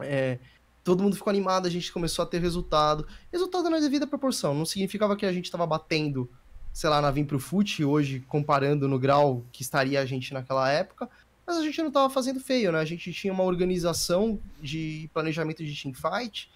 É, 0.00 0.38
todo 0.82 1.02
mundo 1.02 1.16
ficou 1.16 1.30
animado, 1.30 1.66
a 1.66 1.70
gente 1.70 1.92
começou 1.92 2.22
a 2.22 2.26
ter 2.26 2.40
resultado. 2.40 3.06
Resultado 3.30 3.68
na 3.68 3.78
devida 3.78 4.06
proporção, 4.06 4.54
não 4.54 4.64
significava 4.64 5.14
que 5.16 5.26
a 5.26 5.32
gente 5.34 5.44
estava 5.44 5.66
batendo, 5.66 6.26
sei 6.72 6.88
lá, 6.88 7.02
na 7.02 7.10
Vim 7.10 7.26
pro 7.26 7.38
Fute 7.38 7.84
hoje, 7.84 8.24
comparando 8.26 8.88
no 8.88 8.98
grau 8.98 9.44
que 9.52 9.60
estaria 9.60 10.00
a 10.00 10.06
gente 10.06 10.32
naquela 10.32 10.66
época, 10.70 11.10
mas 11.46 11.58
a 11.58 11.62
gente 11.62 11.78
não 11.82 11.88
estava 11.88 12.08
fazendo 12.08 12.40
feio, 12.40 12.72
né? 12.72 12.78
A 12.80 12.86
gente 12.86 13.12
tinha 13.12 13.34
uma 13.34 13.44
organização 13.44 14.38
de 14.62 15.10
planejamento 15.12 15.62
de 15.62 15.74
teamfight, 15.74 16.48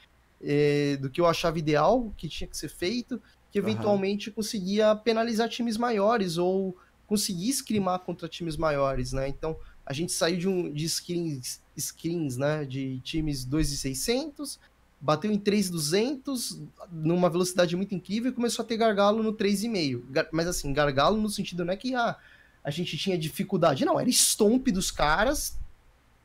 eh, 0.43 0.97
do 1.01 1.09
que 1.09 1.21
eu 1.21 1.27
achava 1.27 1.59
ideal, 1.59 2.13
que 2.17 2.29
tinha 2.29 2.49
que 2.49 2.57
ser 2.57 2.69
feito, 2.69 3.21
que 3.51 3.59
eventualmente 3.59 4.29
uhum. 4.29 4.35
conseguia 4.35 4.95
penalizar 4.97 5.49
times 5.49 5.77
maiores 5.77 6.39
ou 6.39 6.77
conseguir 7.07 7.51
escrimar 7.51 8.01
contra 8.01 8.29
times 8.29 8.57
maiores, 8.57 9.13
né? 9.13 9.29
Então, 9.29 9.57
a 9.85 9.93
gente 9.93 10.13
saiu 10.13 10.39
de, 10.39 10.49
um, 10.49 10.73
de 10.73 10.89
screens, 10.89 11.61
screens, 11.79 12.37
né, 12.37 12.65
de 12.65 13.01
times 13.01 13.45
2,600, 13.45 14.59
bateu 15.01 15.31
em 15.31 15.39
3,200 15.39 16.63
numa 16.91 17.29
velocidade 17.29 17.77
muito 17.77 17.95
incrível 17.95 18.31
e 18.31 18.35
começou 18.35 18.65
a 18.65 18.67
ter 18.67 18.77
gargalo 18.77 19.23
no 19.23 19.33
3,5. 19.33 20.29
Mas 20.33 20.47
assim, 20.47 20.73
gargalo 20.73 21.21
no 21.21 21.29
sentido 21.29 21.65
não 21.65 21.73
é 21.73 21.77
que 21.77 21.95
ah, 21.95 22.17
a 22.63 22.71
gente 22.71 22.97
tinha 22.97 23.19
dificuldade, 23.19 23.85
não, 23.85 23.99
era 23.99 24.09
stomp 24.09 24.69
dos 24.69 24.91
caras. 24.91 25.59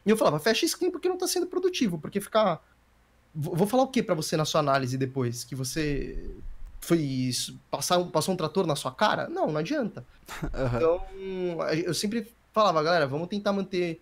E 0.06 0.10
eu 0.10 0.16
falava, 0.16 0.40
fecha 0.40 0.66
screen 0.68 0.92
porque 0.92 1.10
não 1.10 1.18
tá 1.18 1.28
sendo 1.28 1.48
produtivo, 1.48 1.98
porque 2.00 2.22
ficar 2.22 2.64
Vou 3.34 3.68
falar 3.68 3.84
o 3.84 3.88
que 3.88 4.02
para 4.02 4.16
você 4.16 4.36
na 4.36 4.46
sua 4.46 4.60
análise 4.60 4.98
depois? 4.98 5.44
Que 5.44 5.56
você 5.56 6.30
foi 6.80 7.30
passar, 7.70 8.04
passou 8.06 8.34
um 8.34 8.38
trator 8.38 8.66
na 8.66 8.76
sua 8.76 8.92
cara? 8.92 9.28
Não, 9.30 9.48
não 9.48 9.60
adianta. 9.60 10.06
Uhum. 10.54 10.76
Então, 10.76 11.68
eu 11.74 11.94
sempre 11.94 12.34
falava, 12.52 12.84
galera, 12.84 13.08
vamos 13.08 13.28
tentar 13.28 13.54
manter 13.54 14.02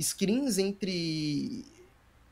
screens 0.00 0.58
entre. 0.58 1.64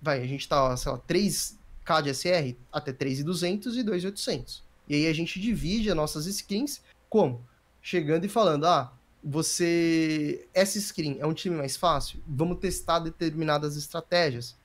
Vai, 0.01 0.23
a 0.23 0.27
gente 0.27 0.49
tá, 0.49 0.77
sei 0.77 0.93
lá, 0.93 0.99
3K 0.99 2.03
de 2.03 2.15
SR 2.15 2.57
até 2.73 2.93
3,200 2.93 3.77
e 3.77 3.83
2,800. 3.83 4.63
E 4.89 4.95
aí 4.95 5.07
a 5.07 5.13
gente 5.13 5.41
divide 5.41 5.91
as 5.91 5.97
nossas 5.97 6.27
screens 6.27 6.83
como? 7.09 7.45
Chegando 7.81 8.25
e 8.25 8.29
falando, 8.29 8.67
ah, 8.67 8.93
você. 9.23 10.47
Essa 10.53 10.81
screen 10.81 11.19
é 11.21 11.27
um 11.27 11.33
time 11.33 11.57
mais 11.57 11.77
fácil? 11.77 12.21
Vamos 12.27 12.59
testar 12.59 12.99
determinadas 12.99 13.77
estratégias. 13.77 14.57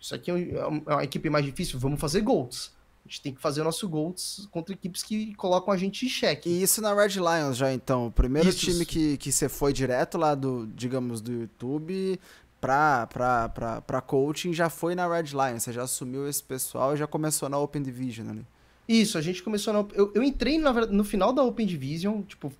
Isso 0.00 0.14
aqui 0.14 0.30
é, 0.30 0.34
é 0.58 0.66
uma 0.66 1.04
equipe 1.04 1.28
mais 1.30 1.44
difícil, 1.44 1.78
vamos 1.78 2.00
fazer 2.00 2.20
golds. 2.20 2.74
A 3.04 3.08
gente 3.08 3.22
tem 3.22 3.32
que 3.32 3.40
fazer 3.40 3.60
o 3.60 3.64
nosso 3.64 3.88
gols 3.88 4.48
contra 4.50 4.74
equipes 4.74 5.02
que 5.02 5.32
colocam 5.36 5.72
a 5.72 5.76
gente 5.76 6.04
em 6.04 6.08
xeque. 6.08 6.48
E 6.48 6.62
isso 6.62 6.82
na 6.82 6.92
Red 6.92 7.14
Lions 7.14 7.56
já, 7.56 7.72
então. 7.72 8.08
O 8.08 8.10
primeiro 8.10 8.48
isso. 8.48 8.58
time 8.58 8.84
que, 8.84 9.16
que 9.16 9.30
você 9.30 9.48
foi 9.48 9.72
direto 9.72 10.18
lá 10.18 10.34
do, 10.34 10.66
digamos, 10.74 11.20
do 11.20 11.32
YouTube 11.32 12.18
pra, 12.60 13.06
pra, 13.06 13.48
pra, 13.48 13.80
pra 13.80 14.00
coaching 14.00 14.52
já 14.52 14.68
foi 14.68 14.96
na 14.96 15.06
Red 15.06 15.30
Lions. 15.30 15.62
Você 15.62 15.72
já 15.72 15.84
assumiu 15.84 16.28
esse 16.28 16.42
pessoal 16.42 16.94
e 16.94 16.96
já 16.96 17.06
começou 17.06 17.48
na 17.48 17.56
Open 17.58 17.80
Division 17.80 18.28
ali. 18.28 18.44
Isso, 18.88 19.16
a 19.16 19.22
gente 19.22 19.40
começou 19.40 19.72
na. 19.72 19.86
Eu, 19.94 20.10
eu 20.12 20.22
entrei 20.22 20.58
na, 20.58 20.72
no 20.72 21.04
final 21.04 21.32
da 21.32 21.44
Open 21.44 21.64
Division, 21.64 22.22
tipo, 22.22 22.52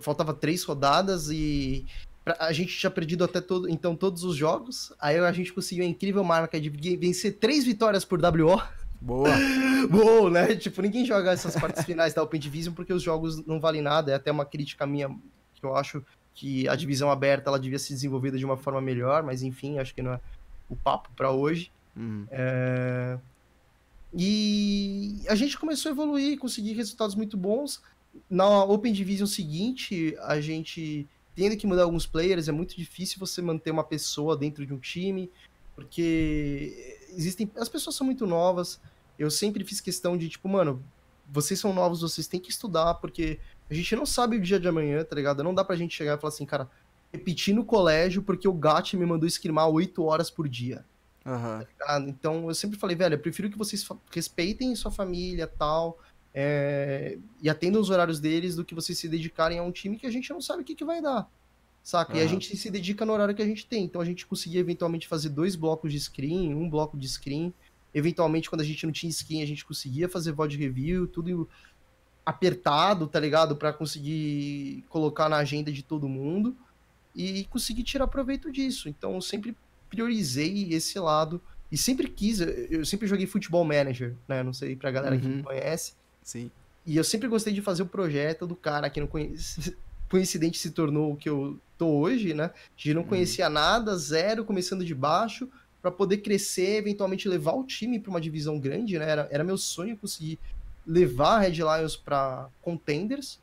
faltava 0.00 0.32
três 0.32 0.62
rodadas 0.62 1.28
e 1.28 1.84
a 2.26 2.52
gente 2.52 2.76
tinha 2.76 2.90
perdido 2.90 3.22
até 3.22 3.40
todo, 3.40 3.68
então 3.68 3.94
todos 3.94 4.24
os 4.24 4.36
jogos. 4.36 4.92
Aí 4.98 5.18
a 5.18 5.32
gente 5.32 5.52
conseguiu 5.52 5.84
a 5.84 5.86
incrível 5.86 6.24
marca 6.24 6.60
de 6.60 6.68
vencer 6.96 7.38
três 7.38 7.64
vitórias 7.64 8.04
por 8.04 8.20
WO. 8.20 8.60
Boa. 9.00 9.30
Boa, 9.88 10.30
né? 10.30 10.56
Tipo, 10.56 10.82
ninguém 10.82 11.04
joga 11.04 11.30
essas 11.30 11.54
partes 11.54 11.84
finais 11.84 12.12
da 12.12 12.22
Open 12.22 12.40
Division 12.40 12.74
porque 12.74 12.92
os 12.92 13.02
jogos 13.02 13.44
não 13.46 13.60
valem 13.60 13.80
nada. 13.80 14.10
É 14.10 14.14
até 14.16 14.32
uma 14.32 14.44
crítica 14.44 14.86
minha 14.86 15.08
que 15.54 15.64
eu 15.64 15.76
acho 15.76 16.04
que 16.34 16.68
a 16.68 16.74
divisão 16.74 17.10
aberta 17.10 17.48
ela 17.48 17.58
devia 17.58 17.78
ser 17.78 17.94
desenvolvida 17.94 18.36
de 18.36 18.44
uma 18.44 18.56
forma 18.56 18.80
melhor, 18.80 19.22
mas 19.22 19.42
enfim, 19.42 19.78
acho 19.78 19.94
que 19.94 20.02
não 20.02 20.12
é 20.14 20.20
o 20.68 20.74
papo 20.74 21.08
para 21.16 21.30
hoje. 21.30 21.70
Uhum. 21.96 22.26
É... 22.30 23.18
E 24.12 25.22
a 25.28 25.34
gente 25.34 25.56
começou 25.58 25.90
a 25.90 25.92
evoluir, 25.92 26.38
conseguir 26.38 26.72
resultados 26.72 27.14
muito 27.14 27.36
bons. 27.36 27.80
Na 28.28 28.64
Open 28.64 28.92
Division 28.92 29.26
seguinte, 29.26 30.16
a 30.22 30.40
gente 30.40 31.06
tendo 31.36 31.56
que 31.56 31.66
mudar 31.66 31.82
alguns 31.82 32.06
players, 32.06 32.48
é 32.48 32.52
muito 32.52 32.74
difícil 32.74 33.20
você 33.20 33.42
manter 33.42 33.70
uma 33.70 33.84
pessoa 33.84 34.36
dentro 34.36 34.66
de 34.66 34.72
um 34.72 34.78
time, 34.78 35.30
porque 35.74 36.98
existem. 37.10 37.48
As 37.56 37.68
pessoas 37.68 37.94
são 37.94 38.06
muito 38.06 38.26
novas. 38.26 38.80
Eu 39.18 39.30
sempre 39.30 39.62
fiz 39.62 39.80
questão 39.80 40.16
de, 40.16 40.28
tipo, 40.28 40.48
mano, 40.48 40.82
vocês 41.30 41.60
são 41.60 41.72
novos, 41.72 42.00
vocês 42.00 42.26
têm 42.26 42.40
que 42.40 42.50
estudar, 42.50 42.94
porque 42.94 43.38
a 43.70 43.74
gente 43.74 43.94
não 43.94 44.06
sabe 44.06 44.36
o 44.36 44.40
dia 44.40 44.58
de 44.58 44.66
amanhã, 44.66 45.04
tá 45.04 45.14
ligado? 45.14 45.44
Não 45.44 45.54
dá 45.54 45.62
pra 45.62 45.76
gente 45.76 45.94
chegar 45.94 46.16
e 46.16 46.20
falar 46.20 46.32
assim, 46.32 46.46
cara, 46.46 46.68
repetir 47.12 47.54
no 47.54 47.64
colégio 47.64 48.22
porque 48.22 48.48
o 48.48 48.52
GAT 48.52 48.94
me 48.94 49.06
mandou 49.06 49.26
escrimar 49.26 49.68
8 49.68 50.02
horas 50.02 50.30
por 50.30 50.48
dia. 50.48 50.84
Uhum. 51.24 51.64
Tá 51.78 52.00
então 52.06 52.48
eu 52.48 52.54
sempre 52.54 52.78
falei, 52.78 52.94
velho, 52.96 53.14
eu 53.14 53.18
prefiro 53.18 53.50
que 53.50 53.58
vocês 53.58 53.86
respeitem 54.10 54.74
sua 54.76 54.90
família 54.90 55.46
tal. 55.46 55.98
É, 56.38 57.16
e 57.40 57.48
atendam 57.48 57.80
os 57.80 57.88
horários 57.88 58.20
deles 58.20 58.54
do 58.54 58.64
que 58.64 58.74
vocês 58.74 58.98
se 58.98 59.08
dedicarem 59.08 59.58
a 59.58 59.62
um 59.62 59.72
time 59.72 59.96
que 59.96 60.06
a 60.06 60.10
gente 60.10 60.28
não 60.28 60.40
sabe 60.40 60.60
o 60.60 60.64
que, 60.64 60.74
que 60.74 60.84
vai 60.84 61.00
dar 61.00 61.26
saca? 61.86 62.14
Uhum. 62.14 62.18
E 62.18 62.22
a 62.22 62.26
gente 62.26 62.56
se 62.56 62.68
dedica 62.68 63.06
no 63.06 63.12
horário 63.12 63.34
que 63.34 63.40
a 63.40 63.46
gente 63.46 63.64
tem. 63.64 63.84
Então 63.84 64.00
a 64.00 64.04
gente 64.04 64.26
conseguia 64.26 64.58
eventualmente 64.58 65.06
fazer 65.06 65.28
dois 65.28 65.54
blocos 65.54 65.92
de 65.92 66.00
screen, 66.00 66.52
um 66.52 66.68
bloco 66.68 66.98
de 66.98 67.08
screen. 67.08 67.54
Eventualmente, 67.94 68.50
quando 68.50 68.62
a 68.62 68.64
gente 68.64 68.84
não 68.84 68.92
tinha 68.92 69.10
screen, 69.12 69.40
a 69.40 69.46
gente 69.46 69.64
conseguia 69.64 70.08
fazer 70.08 70.32
VOD 70.32 70.56
review, 70.56 71.06
tudo 71.06 71.48
apertado, 72.24 73.06
tá 73.06 73.20
ligado? 73.20 73.54
para 73.54 73.72
conseguir 73.72 74.84
colocar 74.88 75.28
na 75.28 75.36
agenda 75.36 75.70
de 75.70 75.84
todo 75.84 76.08
mundo 76.08 76.56
e 77.14 77.44
conseguir 77.44 77.84
tirar 77.84 78.08
proveito 78.08 78.50
disso. 78.50 78.88
Então 78.88 79.14
eu 79.14 79.22
sempre 79.22 79.56
priorizei 79.88 80.72
esse 80.72 80.98
lado 80.98 81.40
e 81.70 81.78
sempre 81.78 82.08
quis, 82.08 82.40
eu 82.40 82.84
sempre 82.84 83.06
joguei 83.06 83.26
futebol 83.26 83.64
manager, 83.64 84.16
né? 84.26 84.42
Não 84.42 84.52
sei 84.52 84.74
pra 84.74 84.90
galera 84.90 85.14
uhum. 85.14 85.20
que 85.20 85.28
me 85.28 85.42
conhece. 85.44 85.94
Sim. 86.26 86.50
E 86.84 86.96
eu 86.96 87.04
sempre 87.04 87.28
gostei 87.28 87.52
de 87.52 87.62
fazer 87.62 87.84
o 87.84 87.86
projeto 87.86 88.48
do 88.48 88.56
cara 88.56 88.90
que 88.90 88.98
não 88.98 89.06
conhece. 89.06 89.76
Coincidente 90.10 90.58
se 90.58 90.70
tornou 90.70 91.12
o 91.12 91.16
que 91.16 91.28
eu 91.28 91.58
tô 91.78 91.86
hoje, 91.86 92.34
né? 92.34 92.50
De 92.76 92.92
não 92.92 93.02
uhum. 93.02 93.08
conhecia 93.08 93.48
nada, 93.48 93.96
zero, 93.96 94.44
começando 94.44 94.84
de 94.84 94.94
baixo, 94.94 95.48
para 95.80 95.90
poder 95.90 96.18
crescer, 96.18 96.78
eventualmente 96.78 97.28
levar 97.28 97.52
o 97.52 97.64
time 97.64 98.00
para 98.00 98.10
uma 98.10 98.20
divisão 98.20 98.58
grande, 98.58 98.98
né? 98.98 99.08
Era, 99.08 99.28
era 99.30 99.44
meu 99.44 99.56
sonho 99.56 99.96
conseguir 99.96 100.36
levar 100.84 101.36
a 101.36 101.38
Red 101.40 101.54
Lions 101.54 101.96
para 101.96 102.48
contenders, 102.60 103.38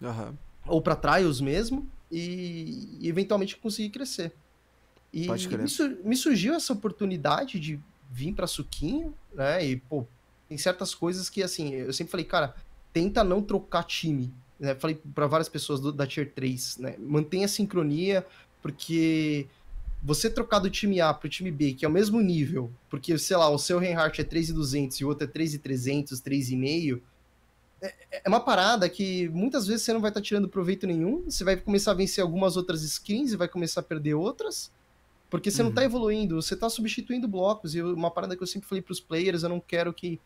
uhum. 0.00 0.34
ou 0.66 0.82
para 0.82 0.96
trials 0.96 1.40
mesmo, 1.40 1.88
e, 2.10 2.98
e, 3.00 3.08
eventualmente 3.08 3.56
conseguir 3.56 3.90
crescer. 3.90 4.32
E 5.12 5.28
me, 5.28 6.04
me, 6.04 6.16
surgiu 6.16 6.54
essa 6.54 6.72
oportunidade 6.72 7.60
de 7.60 7.78
vir 8.10 8.34
para 8.34 8.48
Suquinho, 8.48 9.14
né? 9.32 9.64
E, 9.64 9.76
pô, 9.76 10.04
tem 10.48 10.58
certas 10.58 10.94
coisas 10.94 11.28
que, 11.28 11.42
assim, 11.42 11.74
eu 11.74 11.92
sempre 11.92 12.10
falei, 12.10 12.26
cara, 12.26 12.54
tenta 12.92 13.24
não 13.24 13.42
trocar 13.42 13.84
time. 13.84 14.32
Né? 14.58 14.74
Falei 14.74 15.00
para 15.14 15.26
várias 15.26 15.48
pessoas 15.48 15.80
do, 15.80 15.92
da 15.92 16.06
Tier 16.06 16.32
3, 16.32 16.78
né? 16.78 16.96
Mantenha 16.98 17.46
a 17.46 17.48
sincronia, 17.48 18.26
porque 18.62 19.46
você 20.02 20.28
trocar 20.28 20.58
do 20.58 20.70
time 20.70 21.00
A 21.00 21.12
pro 21.14 21.28
time 21.28 21.50
B, 21.50 21.72
que 21.72 21.84
é 21.84 21.88
o 21.88 21.90
mesmo 21.90 22.20
nível, 22.20 22.70
porque, 22.90 23.16
sei 23.18 23.36
lá, 23.36 23.48
o 23.48 23.58
seu 23.58 23.78
Reinhardt 23.78 24.20
é 24.20 24.24
3,200 24.24 25.00
e 25.00 25.04
o 25.04 25.08
outro 25.08 25.24
é 25.24 25.26
3,300, 25.26 26.20
3,5, 26.20 27.00
é, 27.80 27.94
é 28.24 28.28
uma 28.28 28.40
parada 28.40 28.88
que 28.88 29.28
muitas 29.30 29.66
vezes 29.66 29.82
você 29.82 29.92
não 29.92 30.00
vai 30.00 30.10
estar 30.10 30.20
tá 30.20 30.24
tirando 30.24 30.48
proveito 30.48 30.86
nenhum, 30.86 31.24
você 31.24 31.42
vai 31.42 31.56
começar 31.56 31.92
a 31.92 31.94
vencer 31.94 32.22
algumas 32.22 32.56
outras 32.56 32.82
skins 32.82 33.32
e 33.32 33.36
vai 33.36 33.48
começar 33.48 33.80
a 33.80 33.82
perder 33.82 34.14
outras, 34.14 34.70
porque 35.28 35.50
você 35.50 35.62
uhum. 35.62 35.64
não 35.64 35.70
está 35.70 35.84
evoluindo, 35.84 36.40
você 36.40 36.54
está 36.54 36.68
substituindo 36.68 37.26
blocos, 37.26 37.74
e 37.74 37.82
uma 37.82 38.10
parada 38.10 38.36
que 38.36 38.42
eu 38.42 38.46
sempre 38.46 38.68
falei 38.68 38.82
para 38.82 38.92
os 38.92 39.00
players, 39.00 39.42
eu 39.42 39.48
não 39.48 39.60
quero 39.60 39.92
que 39.92 40.20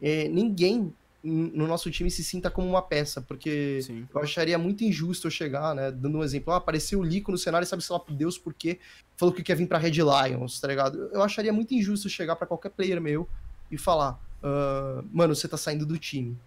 é, 0.00 0.28
ninguém 0.28 0.92
no 1.22 1.66
nosso 1.66 1.90
time 1.90 2.10
se 2.10 2.24
sinta 2.24 2.50
como 2.50 2.66
uma 2.66 2.80
peça, 2.80 3.20
porque 3.20 3.80
Sim. 3.82 4.08
eu 4.12 4.20
acharia 4.20 4.56
muito 4.56 4.82
injusto 4.82 5.26
eu 5.26 5.30
chegar, 5.30 5.74
né, 5.74 5.90
dando 5.90 6.18
um 6.18 6.24
exemplo, 6.24 6.52
ah, 6.52 6.56
apareceu 6.56 7.00
o 7.00 7.02
Lico 7.02 7.30
no 7.30 7.36
cenário, 7.36 7.66
sabe 7.66 7.84
sei 7.84 7.92
lá 7.92 8.00
por 8.00 8.14
Deus 8.14 8.38
por 8.38 8.54
quê, 8.54 8.78
falou 9.16 9.34
que 9.34 9.42
quer 9.42 9.54
vir 9.54 9.66
pra 9.66 9.78
Red 9.78 9.90
Lions, 9.92 10.58
tá 10.60 10.68
ligado? 10.68 11.10
Eu 11.12 11.22
acharia 11.22 11.52
muito 11.52 11.74
injusto 11.74 12.08
chegar 12.08 12.36
para 12.36 12.46
qualquer 12.46 12.70
player 12.70 13.00
meu 13.00 13.28
e 13.70 13.76
falar, 13.76 14.18
uh, 14.42 15.06
mano, 15.12 15.34
você 15.34 15.46
tá 15.46 15.58
saindo 15.58 15.84
do 15.84 15.98
time, 15.98 16.38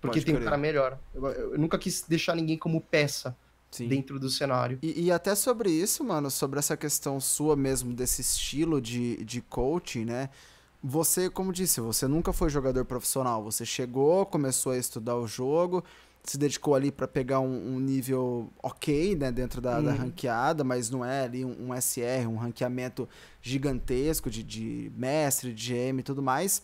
porque 0.00 0.18
Pode 0.18 0.26
tem 0.26 0.34
querer. 0.34 0.44
um 0.44 0.48
cara 0.48 0.56
melhor. 0.56 0.98
Eu, 1.12 1.26
eu, 1.26 1.58
nunca 1.58 1.76
quis 1.76 2.04
deixar 2.08 2.36
ninguém 2.36 2.56
como 2.56 2.80
peça 2.80 3.36
Sim. 3.68 3.88
dentro 3.88 4.20
do 4.20 4.30
cenário. 4.30 4.78
E, 4.80 5.06
e, 5.06 5.10
até 5.10 5.34
sobre 5.34 5.70
isso, 5.70 6.04
mano, 6.04 6.30
sobre 6.30 6.60
essa 6.60 6.76
questão 6.76 7.20
sua 7.20 7.56
mesmo, 7.56 7.92
desse 7.92 8.20
estilo 8.20 8.80
de, 8.80 9.24
de 9.24 9.40
coaching, 9.40 10.04
né, 10.04 10.30
você, 10.82 11.28
como 11.28 11.52
disse, 11.52 11.80
você 11.80 12.06
nunca 12.06 12.32
foi 12.32 12.48
jogador 12.48 12.84
profissional. 12.84 13.42
Você 13.42 13.64
chegou, 13.66 14.24
começou 14.24 14.72
a 14.72 14.78
estudar 14.78 15.16
o 15.16 15.26
jogo, 15.26 15.84
se 16.22 16.38
dedicou 16.38 16.74
ali 16.74 16.92
para 16.92 17.08
pegar 17.08 17.40
um, 17.40 17.74
um, 17.74 17.80
nível 17.80 18.50
ok, 18.62 19.16
né, 19.16 19.32
dentro 19.32 19.60
da, 19.60 19.78
uhum. 19.78 19.84
da, 19.84 19.92
ranqueada, 19.92 20.62
mas 20.62 20.90
não 20.90 21.04
é 21.04 21.24
ali 21.24 21.44
um, 21.44 21.70
um 21.70 21.80
SR, 21.80 22.28
um 22.28 22.36
ranqueamento 22.36 23.08
gigantesco 23.42 24.30
de, 24.30 24.42
de 24.42 24.92
mestre, 24.96 25.52
de 25.52 25.72
GM 25.72 26.00
e 26.00 26.02
tudo 26.02 26.22
mais. 26.22 26.62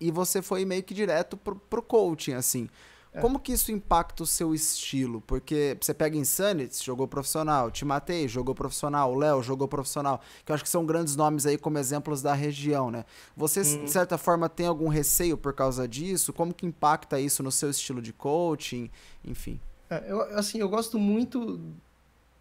E 0.00 0.10
você 0.10 0.40
foi 0.40 0.64
meio 0.64 0.82
que 0.82 0.94
direto 0.94 1.36
pro, 1.36 1.56
pro 1.56 1.82
coaching, 1.82 2.32
assim. 2.32 2.68
É. 3.14 3.20
Como 3.20 3.38
que 3.38 3.52
isso 3.52 3.70
impacta 3.70 4.24
o 4.24 4.26
seu 4.26 4.52
estilo? 4.52 5.20
Porque 5.20 5.78
você 5.80 5.94
pega 5.94 6.16
Insanity, 6.16 6.84
jogou 6.84 7.06
profissional, 7.06 7.70
Te 7.70 7.84
Matei, 7.84 8.26
jogou 8.26 8.56
profissional, 8.56 9.12
o 9.12 9.16
Léo 9.16 9.40
jogou 9.40 9.68
profissional, 9.68 10.20
que 10.44 10.50
eu 10.50 10.54
acho 10.54 10.64
que 10.64 10.68
são 10.68 10.84
grandes 10.84 11.14
nomes 11.14 11.46
aí 11.46 11.56
como 11.56 11.78
exemplos 11.78 12.20
da 12.20 12.34
região, 12.34 12.90
né? 12.90 13.04
Você, 13.36 13.60
hum. 13.60 13.84
de 13.84 13.90
certa 13.90 14.18
forma, 14.18 14.48
tem 14.48 14.66
algum 14.66 14.88
receio 14.88 15.38
por 15.38 15.52
causa 15.52 15.86
disso? 15.86 16.32
Como 16.32 16.52
que 16.52 16.66
impacta 16.66 17.20
isso 17.20 17.40
no 17.40 17.52
seu 17.52 17.70
estilo 17.70 18.02
de 18.02 18.12
coaching? 18.12 18.90
Enfim. 19.24 19.60
É, 19.88 20.04
eu, 20.08 20.20
assim, 20.36 20.58
eu 20.58 20.68
gosto 20.68 20.98
muito 20.98 21.60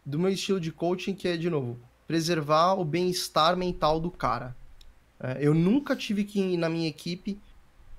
do 0.03 0.17
meu 0.17 0.31
estilo 0.31 0.59
de 0.59 0.71
coaching, 0.71 1.13
que 1.13 1.27
é, 1.27 1.37
de 1.37 1.51
novo, 1.51 1.77
preservar 2.07 2.73
o 2.73 2.83
bem-estar 2.83 3.55
mental 3.55 3.99
do 3.99 4.09
cara. 4.09 4.55
É, 5.19 5.37
eu 5.39 5.53
nunca 5.53 5.95
tive 5.95 6.23
que, 6.23 6.57
na 6.57 6.67
minha 6.67 6.89
equipe, 6.89 7.39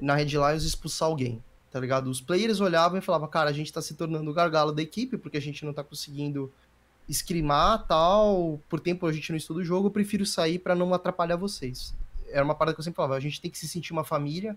na 0.01 0.17
Red 0.17 0.31
Lions, 0.31 0.65
expulsar 0.65 1.09
alguém 1.09 1.41
tá 1.75 1.81
ligado? 1.81 2.09
Os 2.09 2.21
players 2.21 2.61
olhavam 2.61 2.97
e 2.97 3.01
falavam, 3.01 3.27
cara, 3.27 3.51
a 3.51 3.53
gente 3.53 3.73
tá 3.73 3.83
se 3.83 3.95
tornando 3.95 4.31
o 4.31 4.33
gargalo 4.33 4.71
da 4.71 4.81
equipe, 4.81 5.19
porque 5.19 5.37
a 5.37 5.41
gente 5.41 5.65
não 5.65 5.73
tá 5.73 5.83
conseguindo 5.83 6.53
escrimar 7.09 7.85
tal, 7.89 8.61
por 8.69 8.79
tempo 8.79 9.05
a 9.09 9.13
gente 9.13 9.31
não 9.31 9.37
estuda 9.37 9.59
o 9.59 9.65
jogo, 9.65 9.89
eu 9.89 9.91
prefiro 9.91 10.25
sair 10.25 10.61
para 10.61 10.77
não 10.77 10.95
atrapalhar 10.95 11.35
vocês. 11.35 11.93
Era 12.31 12.45
uma 12.45 12.55
parada 12.55 12.77
que 12.77 12.81
eu 12.81 12.85
sempre 12.85 12.95
falava, 12.95 13.17
a 13.17 13.21
gente 13.21 13.41
tem 13.41 13.51
que 13.51 13.59
se 13.59 13.67
sentir 13.67 13.93
uma 13.93 14.05
família 14.05 14.57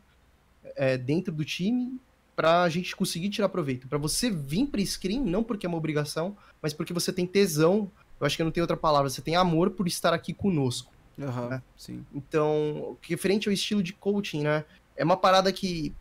é, 0.76 0.96
dentro 0.96 1.34
do 1.34 1.44
time 1.44 2.00
pra 2.36 2.70
gente 2.70 2.96
conseguir 2.96 3.32
tirar 3.32 3.50
proveito. 3.50 3.88
para 3.88 3.98
você 3.98 4.30
vir 4.30 4.68
pra 4.68 4.86
screen, 4.86 5.20
não 5.20 5.44
porque 5.44 5.66
é 5.66 5.70
uma 5.70 5.78
obrigação, 5.80 6.38
mas 6.62 6.72
porque 6.72 6.94
você 6.94 7.12
tem 7.12 7.26
tesão, 7.26 7.90
eu 8.20 8.28
acho 8.28 8.38
que 8.38 8.44
não 8.44 8.52
tem 8.52 8.62
outra 8.62 8.78
palavra, 8.78 9.10
você 9.10 9.24
tem 9.24 9.36
amor 9.36 9.72
por 9.72 9.88
estar 9.88 10.14
aqui 10.14 10.36
conosco. 10.36 10.94
Uhum, 11.18 11.50
né? 11.50 11.64
sim. 11.76 12.06
Então, 12.14 12.96
referente 13.02 13.50
ao 13.50 13.54
estilo 13.54 13.82
de 13.82 13.92
coaching, 13.92 14.44
né? 14.44 14.64
É 14.96 15.04
uma 15.04 15.18
parada 15.18 15.52
que 15.52 15.96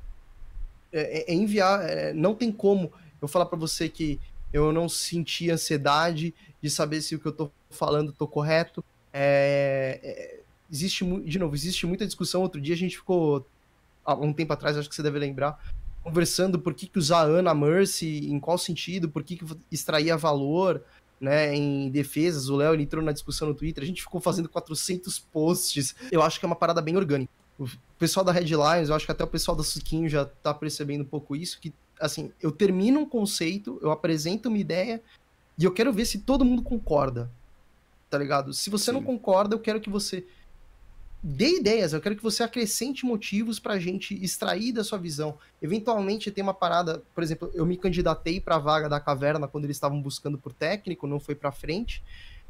é, 0.93 1.31
é, 1.31 1.33
é 1.33 1.35
enviar, 1.35 1.83
é, 1.89 2.13
não 2.13 2.35
tem 2.35 2.51
como 2.53 2.93
eu 3.21 3.29
falar 3.29 3.47
para 3.47 3.59
você 3.59 3.89
que 3.89 4.21
eu 4.53 4.73
não 4.73 4.89
senti 4.89 5.51
ansiedade 5.51 6.35
de 6.63 6.71
saber 6.71 7.01
se 7.01 7.15
o 7.15 7.21
que 7.21 7.27
eu 7.27 7.33
tô 7.33 7.51
falando 7.71 8.13
tô 8.13 8.27
correto. 8.27 8.85
É, 9.13 10.01
é, 10.03 10.41
existe, 10.71 11.05
de 11.05 11.39
novo, 11.39 11.55
existe 11.55 11.87
muita 11.87 12.07
discussão. 12.07 12.43
Outro 12.43 12.61
dia 12.61 12.75
a 12.75 12.79
gente 12.79 12.97
ficou, 12.97 13.47
há 14.05 14.15
um 14.15 14.33
tempo 14.33 14.53
atrás, 14.53 14.77
acho 14.77 14.89
que 14.89 14.95
você 14.95 15.03
deve 15.03 15.19
lembrar, 15.19 15.59
conversando 16.03 16.59
por 16.59 16.75
que, 16.75 16.87
que 16.87 16.99
usar 16.99 17.23
Ana 17.23 17.55
Mercy, 17.55 18.31
em 18.31 18.39
qual 18.39 18.57
sentido, 18.57 19.09
por 19.09 19.23
que, 19.23 19.37
que 19.37 19.45
extraía 19.71 20.17
valor, 20.17 20.83
né, 21.21 21.55
em 21.55 21.91
defesas. 21.91 22.49
O 22.49 22.57
Léo 22.57 22.81
entrou 22.81 23.03
na 23.03 23.13
discussão 23.13 23.49
no 23.49 23.55
Twitter, 23.55 23.83
a 23.83 23.87
gente 23.87 24.03
ficou 24.03 24.21
fazendo 24.21 24.49
400 24.49 25.19
posts. 25.19 25.95
Eu 26.13 26.23
acho 26.23 26.39
que 26.39 26.47
é 26.47 26.49
uma 26.49 26.57
parada 26.57 26.81
bem 26.81 26.97
orgânica 26.97 27.36
o 27.59 27.69
pessoal 27.99 28.25
da 28.25 28.33
Red 28.33 28.47
Lions, 28.47 28.89
eu 28.89 28.95
acho 28.95 29.07
que 29.07 29.13
até 29.13 29.25
o 29.25 29.29
pessoal 29.29 29.57
da 29.57 29.65
Suquinho 29.65 30.09
já 30.09 30.25
tá 30.25 30.53
percebendo 30.53 31.03
um 31.03 31.07
pouco 31.07 31.35
isso, 31.35 31.59
que, 31.61 31.73
assim, 32.01 32.33
eu 32.41 32.53
termino 32.53 33.01
um 33.01 33.09
conceito, 33.09 33.79
eu 33.83 33.91
apresento 33.91 34.49
uma 34.49 34.59
ideia, 34.59 35.03
e 35.59 35.65
eu 35.65 35.73
quero 35.73 35.93
ver 35.93 36.05
se 36.05 36.19
todo 36.19 36.45
mundo 36.45 36.63
concorda, 36.63 37.31
tá 38.11 38.19
ligado? 38.19 38.53
Se 38.53 38.69
você 38.69 38.87
Sim. 38.87 38.93
não 38.93 39.03
concorda, 39.03 39.55
eu 39.55 39.61
quero 39.61 39.81
que 39.81 39.89
você 39.89 40.27
dê 41.23 41.59
ideias, 41.59 41.93
eu 41.93 42.01
quero 42.01 42.15
que 42.15 42.23
você 42.23 42.43
acrescente 42.43 43.05
motivos 43.05 43.59
pra 43.59 43.79
gente 43.79 44.15
extrair 44.23 44.73
da 44.73 44.85
sua 44.85 44.99
visão. 44.99 45.39
Eventualmente 45.61 46.31
tem 46.31 46.43
uma 46.43 46.55
parada, 46.55 47.03
por 47.15 47.25
exemplo, 47.25 47.51
eu 47.55 47.65
me 47.65 47.77
candidatei 47.77 48.41
pra 48.41 48.59
vaga 48.59 48.89
da 48.89 49.01
caverna 49.01 49.49
quando 49.49 49.65
eles 49.65 49.77
estavam 49.77 50.01
buscando 50.01 50.39
por 50.39 50.53
técnico, 50.53 51.07
não 51.07 51.19
foi 51.19 51.35
pra 51.35 51.51
frente, 51.51 52.03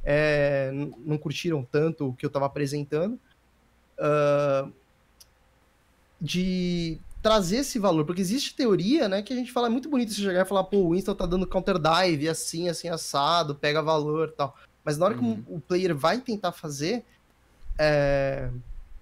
é, 0.05 0.71
não 0.99 1.17
curtiram 1.17 1.63
tanto 1.65 2.09
o 2.09 2.13
que 2.13 2.27
eu 2.27 2.31
tava 2.31 2.47
apresentando. 2.47 3.19
Uh, 3.99 4.71
de 6.21 6.99
trazer 7.23 7.59
esse 7.59 7.79
valor, 7.79 8.05
porque 8.05 8.21
existe 8.21 8.55
teoria, 8.55 9.09
né, 9.09 9.21
que 9.21 9.33
a 9.33 9.37
gente 9.37 9.51
fala, 9.51 9.67
é 9.67 9.71
muito 9.71 9.89
bonito 9.89 10.13
você 10.13 10.23
chegar 10.23 10.43
e 10.43 10.49
falar, 10.49 10.65
pô, 10.65 10.77
o 10.79 10.91
Winston 10.91 11.15
tá 11.15 11.27
dando 11.27 11.47
counter 11.47 11.77
dive, 11.79 12.29
assim, 12.29 12.69
assim, 12.69 12.89
assado, 12.89 13.55
pega 13.55 13.83
valor 13.83 14.33
tal. 14.33 14.57
Mas 14.85 14.97
na 14.97 15.07
hora 15.07 15.17
uhum. 15.17 15.43
que 15.43 15.53
o 15.53 15.61
player 15.61 15.95
vai 15.95 16.21
tentar 16.21 16.53
fazer, 16.53 17.05
é... 17.79 18.49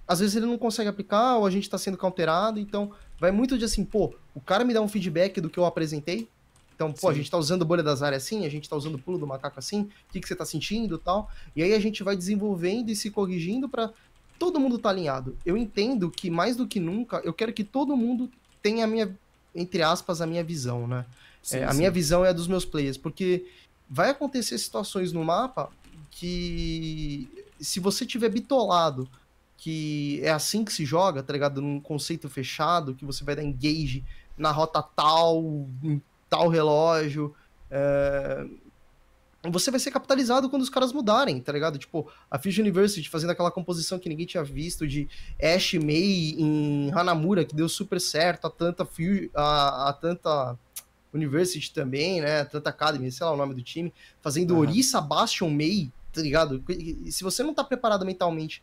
às 0.09 0.21
vezes 0.21 0.35
ele 0.37 0.47
não 0.47 0.57
consegue 0.57 0.89
aplicar, 0.89 1.37
ou 1.37 1.45
a 1.45 1.51
gente 1.51 1.69
tá 1.69 1.77
sendo 1.77 1.99
counterado, 1.99 2.59
então 2.59 2.93
vai 3.21 3.31
muito 3.31 3.59
de 3.59 3.67
assim, 3.67 3.85
pô, 3.85 4.15
o 4.35 4.41
cara 4.41 4.65
me 4.65 4.73
dá 4.73 4.81
um 4.81 4.89
feedback 4.89 5.41
do 5.41 5.51
que 5.51 5.59
eu 5.59 5.67
apresentei, 5.67 6.27
então, 6.75 6.93
pô, 6.93 7.01
Sim. 7.01 7.09
a 7.09 7.13
gente 7.13 7.31
tá 7.31 7.39
usando 7.39 7.65
bolha 7.65 7.83
das 7.83 8.03
áreas 8.03 8.25
assim, 8.25 8.45
a 8.45 8.49
gente 8.49 8.69
tá 8.69 8.77
usando 8.77 8.99
pulo 8.99 9.19
do 9.19 9.27
macaco 9.27 9.59
assim, 9.59 9.83
o 9.83 10.13
que, 10.13 10.21
que 10.21 10.27
você 10.27 10.35
tá 10.35 10.45
sentindo 10.45 10.99
tal. 10.99 11.31
E 11.55 11.63
aí 11.63 11.73
a 11.73 11.79
gente 11.79 12.03
vai 12.03 12.17
desenvolvendo 12.17 12.91
e 12.91 12.97
se 12.97 13.11
corrigindo 13.11 13.69
para 13.69 13.93
todo 14.39 14.61
mundo 14.61 14.79
tá 14.79 14.91
alinhado. 14.91 15.37
Eu 15.45 15.57
entendo 15.57 16.11
que 16.11 16.31
mais 16.31 16.57
do 16.57 16.67
que 16.67 16.81
nunca, 16.81 17.19
eu 17.25 17.33
quero 17.33 17.53
que 17.53 17.65
todo 17.65 17.97
mundo 17.97 18.31
tenha 18.63 18.85
a 18.85 18.87
minha, 18.87 19.17
entre 19.55 19.83
aspas, 19.83 20.21
a 20.21 20.27
minha 20.27 20.45
visão, 20.45 20.87
né? 20.87 21.05
Sim, 21.43 21.59
é, 21.59 21.65
a 21.65 21.75
minha 21.75 21.91
visão 21.91 22.25
é 22.25 22.31
a 22.31 22.33
dos 22.33 22.49
meus 22.49 22.65
players, 22.65 22.97
porque 22.97 23.47
vai 23.89 24.11
acontecer 24.11 24.57
situações 24.59 25.13
no 25.13 25.25
mapa 25.25 25.71
que 26.11 27.29
se 27.61 27.81
você 27.81 28.07
tiver 28.07 28.29
bitolado 28.29 29.09
que 29.65 30.21
é 30.23 30.31
assim 30.31 30.63
que 30.63 30.71
se 30.71 30.85
joga, 30.85 31.23
tá 31.23 31.33
ligado? 31.33 31.63
Num 31.63 31.81
conceito 31.81 32.29
fechado, 32.29 32.95
que 32.95 33.03
você 33.03 33.25
vai 33.25 33.35
dar 33.35 33.43
engage 33.43 34.05
na 34.37 34.51
rota 34.51 34.83
tal, 34.83 35.67
em 35.83 36.03
tal 36.29 36.49
relógio, 36.49 37.35
é, 37.71 38.47
você 39.51 39.71
vai 39.71 39.81
ser 39.81 39.91
capitalizado 39.91 40.49
quando 40.49 40.63
os 40.63 40.71
caras 40.71 40.93
mudarem, 40.93 41.41
tá 41.41 41.53
ligado? 41.53 41.79
Tipo, 41.79 42.11
a 42.31 42.39
Fusion 42.39 42.63
University 42.63 43.09
fazendo 43.09 43.31
aquela 43.31 43.51
composição 43.51 43.99
que 43.99 44.09
ninguém 44.09 44.27
tinha 44.27 44.43
visto 44.43 44.87
de 44.87 45.09
Ash 45.43 45.75
Mei 45.75 46.35
em 46.39 46.91
Hanamura, 46.93 47.45
que 47.45 47.55
deu 47.55 47.69
super 47.69 48.01
certo, 48.01 48.47
a 48.47 48.51
tanta 48.51 48.89
a, 49.35 49.89
a 49.89 49.93
tanta 49.93 50.59
University 51.13 51.73
também, 51.73 52.21
né? 52.21 52.41
A 52.41 52.45
tanta 52.45 52.71
Academy, 52.71 53.11
sei 53.11 53.27
lá 53.27 53.33
o 53.33 53.37
nome 53.37 53.55
do 53.55 53.63
time, 53.63 53.93
fazendo 54.21 54.55
uhum. 54.55 54.61
Orisa 54.61 55.01
Bastion 55.01 55.51
Mei, 55.51 55.91
tá 56.13 56.21
ligado? 56.21 56.63
E 56.69 57.13
se 57.13 57.23
você 57.23 57.43
não 57.43 57.55
tá 57.55 57.63
preparado 57.63 58.05
mentalmente 58.07 58.63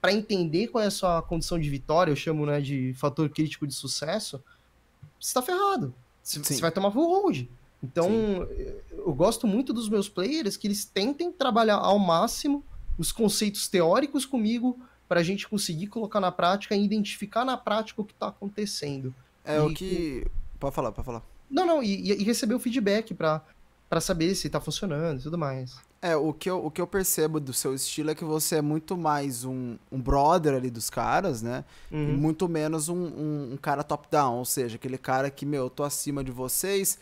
para 0.00 0.12
entender 0.12 0.68
qual 0.68 0.82
é 0.82 0.86
a 0.86 0.90
sua 0.90 1.22
condição 1.22 1.58
de 1.58 1.68
vitória, 1.68 2.10
eu 2.10 2.16
chamo, 2.16 2.46
né, 2.46 2.60
de 2.60 2.94
fator 2.94 3.28
crítico 3.28 3.66
de 3.66 3.74
sucesso, 3.74 4.42
você 5.20 5.34
tá 5.34 5.42
ferrado. 5.42 5.94
Você, 6.22 6.38
você 6.38 6.60
vai 6.60 6.70
tomar 6.70 6.90
full 6.90 7.08
hold. 7.08 7.46
Então, 7.82 8.08
Sim. 8.08 8.46
eu 8.90 9.12
gosto 9.14 9.46
muito 9.46 9.72
dos 9.72 9.88
meus 9.88 10.08
players 10.08 10.56
que 10.56 10.66
eles 10.66 10.84
tentem 10.84 11.32
trabalhar 11.32 11.76
ao 11.76 11.98
máximo 11.98 12.64
os 12.98 13.10
conceitos 13.10 13.68
teóricos 13.68 14.26
comigo 14.26 14.78
para 15.08 15.20
a 15.20 15.22
gente 15.22 15.48
conseguir 15.48 15.86
colocar 15.88 16.20
na 16.20 16.30
prática 16.30 16.76
e 16.76 16.84
identificar 16.84 17.44
na 17.44 17.56
prática 17.56 18.00
o 18.00 18.04
que 18.04 18.12
está 18.12 18.28
acontecendo. 18.28 19.14
É 19.44 19.56
e, 19.56 19.60
o 19.60 19.74
que. 19.74 20.26
Pode 20.58 20.74
falar, 20.74 20.92
pode 20.92 21.06
falar. 21.06 21.22
Não, 21.50 21.66
não, 21.66 21.82
e, 21.82 22.12
e 22.12 22.22
receber 22.22 22.54
o 22.54 22.60
feedback 22.60 23.14
para 23.14 24.00
saber 24.00 24.34
se 24.34 24.46
está 24.46 24.60
funcionando 24.60 25.18
e 25.18 25.22
tudo 25.22 25.36
mais. 25.36 25.76
É, 26.02 26.16
o 26.16 26.32
que, 26.32 26.48
eu, 26.48 26.64
o 26.64 26.70
que 26.70 26.80
eu 26.80 26.86
percebo 26.86 27.38
do 27.38 27.52
seu 27.52 27.74
estilo 27.74 28.10
é 28.10 28.14
que 28.14 28.24
você 28.24 28.56
é 28.56 28.62
muito 28.62 28.96
mais 28.96 29.44
um, 29.44 29.76
um 29.92 30.00
brother 30.00 30.54
ali 30.54 30.70
dos 30.70 30.88
caras, 30.88 31.42
né? 31.42 31.62
Uhum. 31.90 32.16
muito 32.16 32.48
menos 32.48 32.88
um, 32.88 32.96
um, 32.96 33.50
um 33.52 33.56
cara 33.58 33.82
top-down, 33.82 34.38
ou 34.38 34.44
seja, 34.46 34.76
aquele 34.76 34.96
cara 34.96 35.30
que, 35.30 35.44
meu, 35.44 35.64
eu 35.64 35.70
tô 35.70 35.82
acima 35.82 36.24
de 36.24 36.30
vocês, 36.30 36.98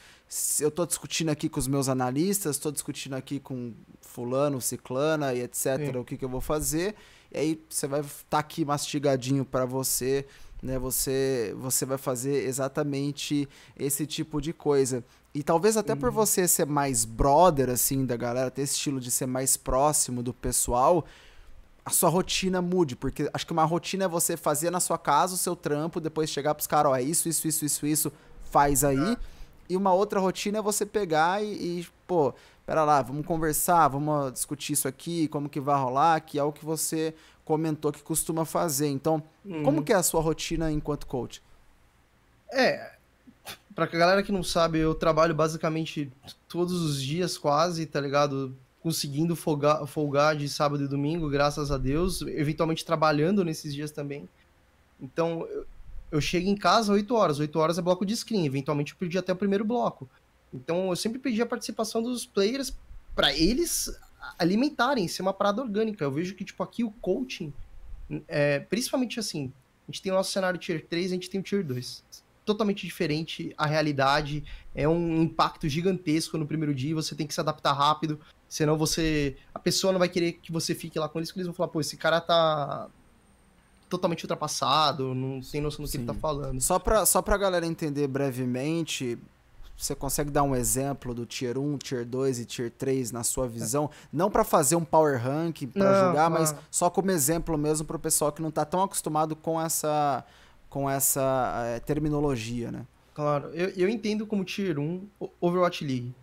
eu 0.61 0.71
tô 0.71 0.85
discutindo 0.85 1.31
aqui 1.31 1.49
com 1.49 1.59
os 1.59 1.67
meus 1.67 1.89
analistas, 1.89 2.59
tô 2.59 2.71
discutindo 2.71 3.15
aqui 3.15 3.41
com 3.41 3.73
fulano, 4.01 4.61
ciclana 4.61 5.33
e 5.35 5.43
etc, 5.43 5.79
Sim. 5.93 5.97
o 5.97 6.05
que, 6.05 6.17
que 6.17 6.25
eu 6.25 6.29
vou 6.29 6.41
fazer, 6.41 6.95
e 7.33 7.39
aí 7.39 7.65
você 7.69 7.87
vai 7.87 8.01
estar 8.01 8.25
tá 8.29 8.39
aqui 8.39 8.65
mastigadinho 8.65 9.45
para 9.45 9.65
você, 9.65 10.27
né? 10.63 10.79
Você, 10.79 11.55
você 11.59 11.85
vai 11.87 11.99
fazer 11.99 12.47
exatamente 12.47 13.49
esse 13.79 14.07
tipo 14.07 14.41
de 14.41 14.53
coisa. 14.53 15.05
E 15.35 15.43
talvez 15.43 15.77
até 15.77 15.95
por 15.95 16.09
uhum. 16.09 16.15
você 16.15 16.49
ser 16.49 16.67
mais 16.67 17.05
brother, 17.05 17.71
assim, 17.71 18.05
da 18.05 18.17
galera, 18.17 18.51
ter 18.51 18.63
esse 18.63 18.75
estilo 18.75 18.99
de 18.99 19.11
ser 19.11 19.27
mais 19.27 19.57
próximo 19.57 20.23
do 20.23 20.35
pessoal, 20.35 21.05
a 21.85 21.91
sua 21.91 22.09
rotina 22.09 22.61
mude. 22.61 22.97
Porque 22.97 23.31
acho 23.33 23.47
que 23.47 23.53
uma 23.53 23.65
rotina 23.65 24.05
é 24.05 24.09
você 24.09 24.37
fazer 24.37 24.71
na 24.71 24.81
sua 24.81 24.99
casa 24.99 25.35
o 25.35 25.39
seu 25.39 25.55
trampo, 25.55 26.01
depois 26.01 26.31
chegar 26.31 26.55
pros 26.55 26.67
caras, 26.67 26.93
ó, 26.93 26.97
é 26.97 27.03
isso, 27.03 27.29
isso, 27.29 27.47
isso, 27.47 27.65
isso, 27.65 27.87
isso, 27.87 28.13
faz 28.51 28.83
aí. 28.83 29.17
E 29.69 29.77
uma 29.77 29.93
outra 29.93 30.21
rotina 30.21 30.59
é 30.59 30.63
você 30.63 30.87
pegar 30.87 31.43
e, 31.43 31.81
e, 31.81 31.87
pô, 32.07 32.35
pera 32.65 32.85
lá, 32.85 33.03
vamos 33.03 33.27
conversar, 33.27 33.89
vamos 33.89 34.33
discutir 34.33 34.73
isso 34.73 34.89
aqui, 34.89 35.29
como 35.29 35.49
que 35.49 35.61
vai 35.61 35.79
rolar, 35.79 36.21
que 36.21 36.39
é 36.39 36.43
o 36.43 36.53
que 36.53 36.65
você 36.65 37.15
comentou 37.45 37.93
que 37.93 38.03
costuma 38.03 38.45
fazer. 38.45 38.89
Então, 38.89 39.23
uhum. 39.45 39.63
como 39.63 39.83
que 39.83 39.93
é 39.93 39.97
a 39.97 40.03
sua 40.03 40.21
rotina 40.21 40.71
enquanto 40.71 41.07
coach? 41.07 41.43
É, 42.51 42.99
Pra 43.79 43.87
galera 43.87 44.25
que 44.25 44.33
não 44.33 44.43
sabe, 44.43 44.81
eu 44.81 44.93
trabalho 44.93 45.33
basicamente 45.33 46.11
todos 46.49 46.83
os 46.83 47.01
dias 47.01 47.39
quase, 47.39 47.87
tá 47.87 48.01
ligado? 48.01 48.53
Conseguindo 48.83 49.37
folgar, 49.37 49.87
folgar 49.87 50.35
de 50.35 50.49
sábado 50.49 50.83
e 50.83 50.89
domingo, 50.89 51.31
graças 51.31 51.71
a 51.71 51.79
Deus. 51.79 52.21
Eventualmente 52.23 52.85
trabalhando 52.85 53.45
nesses 53.45 53.73
dias 53.73 53.93
também. 53.93 54.29
Então, 55.01 55.47
eu, 56.11 56.21
chego 56.21 56.49
em 56.49 56.57
casa 56.57 56.93
8 56.93 57.15
horas. 57.15 57.39
8 57.39 57.59
horas 57.59 57.79
é 57.79 57.83
bloco 57.83 58.05
de 58.05 58.17
screen. 58.17 58.47
Eventualmente 58.47 58.93
eu 58.93 58.99
perdi 58.99 59.19
até 59.19 59.33
o 59.33 59.37
primeiro 59.37 59.65
bloco. 59.65 60.09
Então, 60.53 60.91
eu 60.91 60.97
sempre 60.97 61.19
pedi 61.19 61.41
a 61.43 61.47
participação 61.47 62.03
dos 62.03 62.25
players 62.25 62.75
para 63.15 63.35
eles 63.35 63.95
alimentarem, 64.39 65.07
ser 65.09 65.23
uma 65.23 65.33
parada 65.33 65.63
orgânica. 65.63 66.05
Eu 66.05 66.13
vejo 66.13 66.35
que, 66.35 66.45
tipo, 66.45 66.63
aqui 66.63 66.85
o 66.85 66.91
coaching, 66.91 67.53
é, 68.27 68.61
principalmente 68.61 69.21
assim, 69.21 69.53
a 69.87 69.91
gente 69.91 70.03
tem 70.03 70.13
o 70.13 70.15
nosso 70.15 70.33
cenário 70.33 70.59
Tier 70.59 70.87
3, 70.87 71.11
a 71.11 71.15
gente 71.15 71.31
tem 71.31 71.41
o 71.41 71.43
Tier 71.43 71.65
2 71.65 72.03
totalmente 72.49 72.87
diferente 72.87 73.53
a 73.59 73.67
realidade, 73.67 74.43
é 74.75 74.89
um 74.89 75.21
impacto 75.21 75.69
gigantesco 75.69 76.39
no 76.39 76.47
primeiro 76.47 76.75
dia, 76.75 76.95
você 76.95 77.15
tem 77.15 77.27
que 77.27 77.35
se 77.35 77.41
adaptar 77.41 77.75
rápido, 77.75 78.19
senão 78.49 78.79
você. 78.79 79.37
A 79.55 79.59
pessoa 79.59 79.93
não 79.93 79.99
vai 79.99 80.09
querer 80.09 80.33
que 80.33 80.51
você 80.51 80.75
fique 80.75 80.99
lá 80.99 81.11
com 81.11 81.19
eles, 81.19 81.29
porque 81.29 81.41
eles 81.41 81.47
vão 81.47 81.55
falar, 81.55 81.69
pô, 81.69 81.79
esse 81.79 81.99
cara 81.99 82.23
tá 82.23 82.89
totalmente 83.89 84.25
ultrapassado, 84.25 85.15
não 85.15 85.41
tem 85.41 85.61
noção 85.61 85.85
do 85.85 85.89
que 85.89 85.93
Sim. 85.93 85.99
ele 85.99 86.07
tá 86.07 86.15
falando. 86.15 86.61
Só 86.61 86.79
pra, 86.79 87.07
só 87.07 87.23
pra 87.23 87.37
galera 87.37 87.67
entender 87.67 88.07
brevemente, 88.07 89.19
você 89.79 89.95
consegue 89.95 90.31
dar 90.31 90.43
um 90.43 90.57
exemplo 90.57 91.15
do 91.15 91.25
Tier 91.25 91.57
1, 91.57 91.79
Tier 91.79 92.05
2 92.05 92.41
e 92.41 92.45
Tier 92.45 92.71
3 92.71 93.13
na 93.13 93.23
sua 93.23 93.47
visão? 93.47 93.85
É. 93.93 94.09
Não 94.13 94.29
para 94.29 94.43
fazer 94.43 94.75
um 94.75 94.85
power 94.85 95.23
rank, 95.23 95.67
para 95.73 96.07
julgar, 96.07 96.29
mas 96.29 96.55
só 96.69 96.91
como 96.91 97.13
exemplo 97.13 97.57
mesmo 97.57 97.87
pro 97.87 97.99
pessoal 97.99 98.33
que 98.33 98.43
não 98.43 98.51
tá 98.51 98.65
tão 98.65 98.83
acostumado 98.83 99.37
com 99.37 99.61
essa 99.61 100.25
com 100.69 100.91
essa 100.91 101.65
é, 101.65 101.81
terminologia, 101.81 102.71
né? 102.71 102.85
Claro, 103.15 103.49
eu, 103.55 103.71
eu 103.71 103.89
entendo 103.89 104.27
como 104.27 104.45
Tier 104.45 104.79
1 104.79 105.09
Overwatch 105.41 105.85
League, 105.85 106.15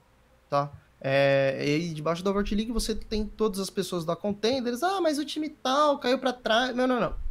tá? 0.49 0.71
É, 1.01 1.63
e 1.65 1.93
debaixo 1.93 2.23
da 2.23 2.29
Overwatch 2.29 2.53
League 2.55 2.71
você 2.71 2.93
tem 2.93 3.25
todas 3.25 3.59
as 3.59 3.69
pessoas 3.69 4.03
da 4.03 4.15
Contenders, 4.15 4.83
ah, 4.83 4.99
mas 5.01 5.17
o 5.17 5.25
time 5.25 5.49
tal 5.49 5.97
caiu 5.97 6.19
para 6.19 6.33
trás. 6.33 6.75
Não, 6.75 6.85
não, 6.85 6.99
não. 6.99 7.24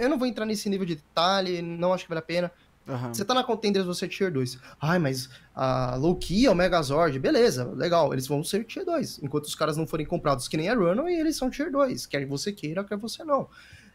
Eu 0.00 0.08
não 0.08 0.18
vou 0.18 0.26
entrar 0.26 0.46
nesse 0.46 0.68
nível 0.68 0.86
de 0.86 0.96
detalhe, 0.96 1.60
não 1.62 1.92
acho 1.92 2.04
que 2.04 2.08
vale 2.08 2.20
a 2.20 2.22
pena. 2.22 2.52
Uhum. 2.86 3.12
Você 3.12 3.24
tá 3.24 3.34
na 3.34 3.44
Contenders, 3.44 3.84
você 3.84 4.06
é 4.06 4.08
Tier 4.08 4.32
2. 4.32 4.58
Ai, 4.80 4.98
mas 4.98 5.28
a 5.54 5.94
Loki 5.96 6.46
é 6.46 6.50
o 6.50 6.54
Megazord. 6.54 7.18
Beleza, 7.18 7.64
legal, 7.74 8.12
eles 8.14 8.26
vão 8.26 8.42
ser 8.42 8.64
Tier 8.64 8.84
2. 8.84 9.20
Enquanto 9.22 9.44
os 9.44 9.54
caras 9.54 9.76
não 9.76 9.86
forem 9.86 10.06
comprados 10.06 10.48
que 10.48 10.56
nem 10.56 10.70
a 10.70 10.74
Runaway, 10.74 11.14
eles 11.14 11.36
são 11.36 11.50
Tier 11.50 11.70
2. 11.70 12.06
Quer 12.06 12.26
você 12.26 12.50
queira, 12.50 12.82
quer 12.84 12.96
você 12.96 13.22
não 13.24 13.48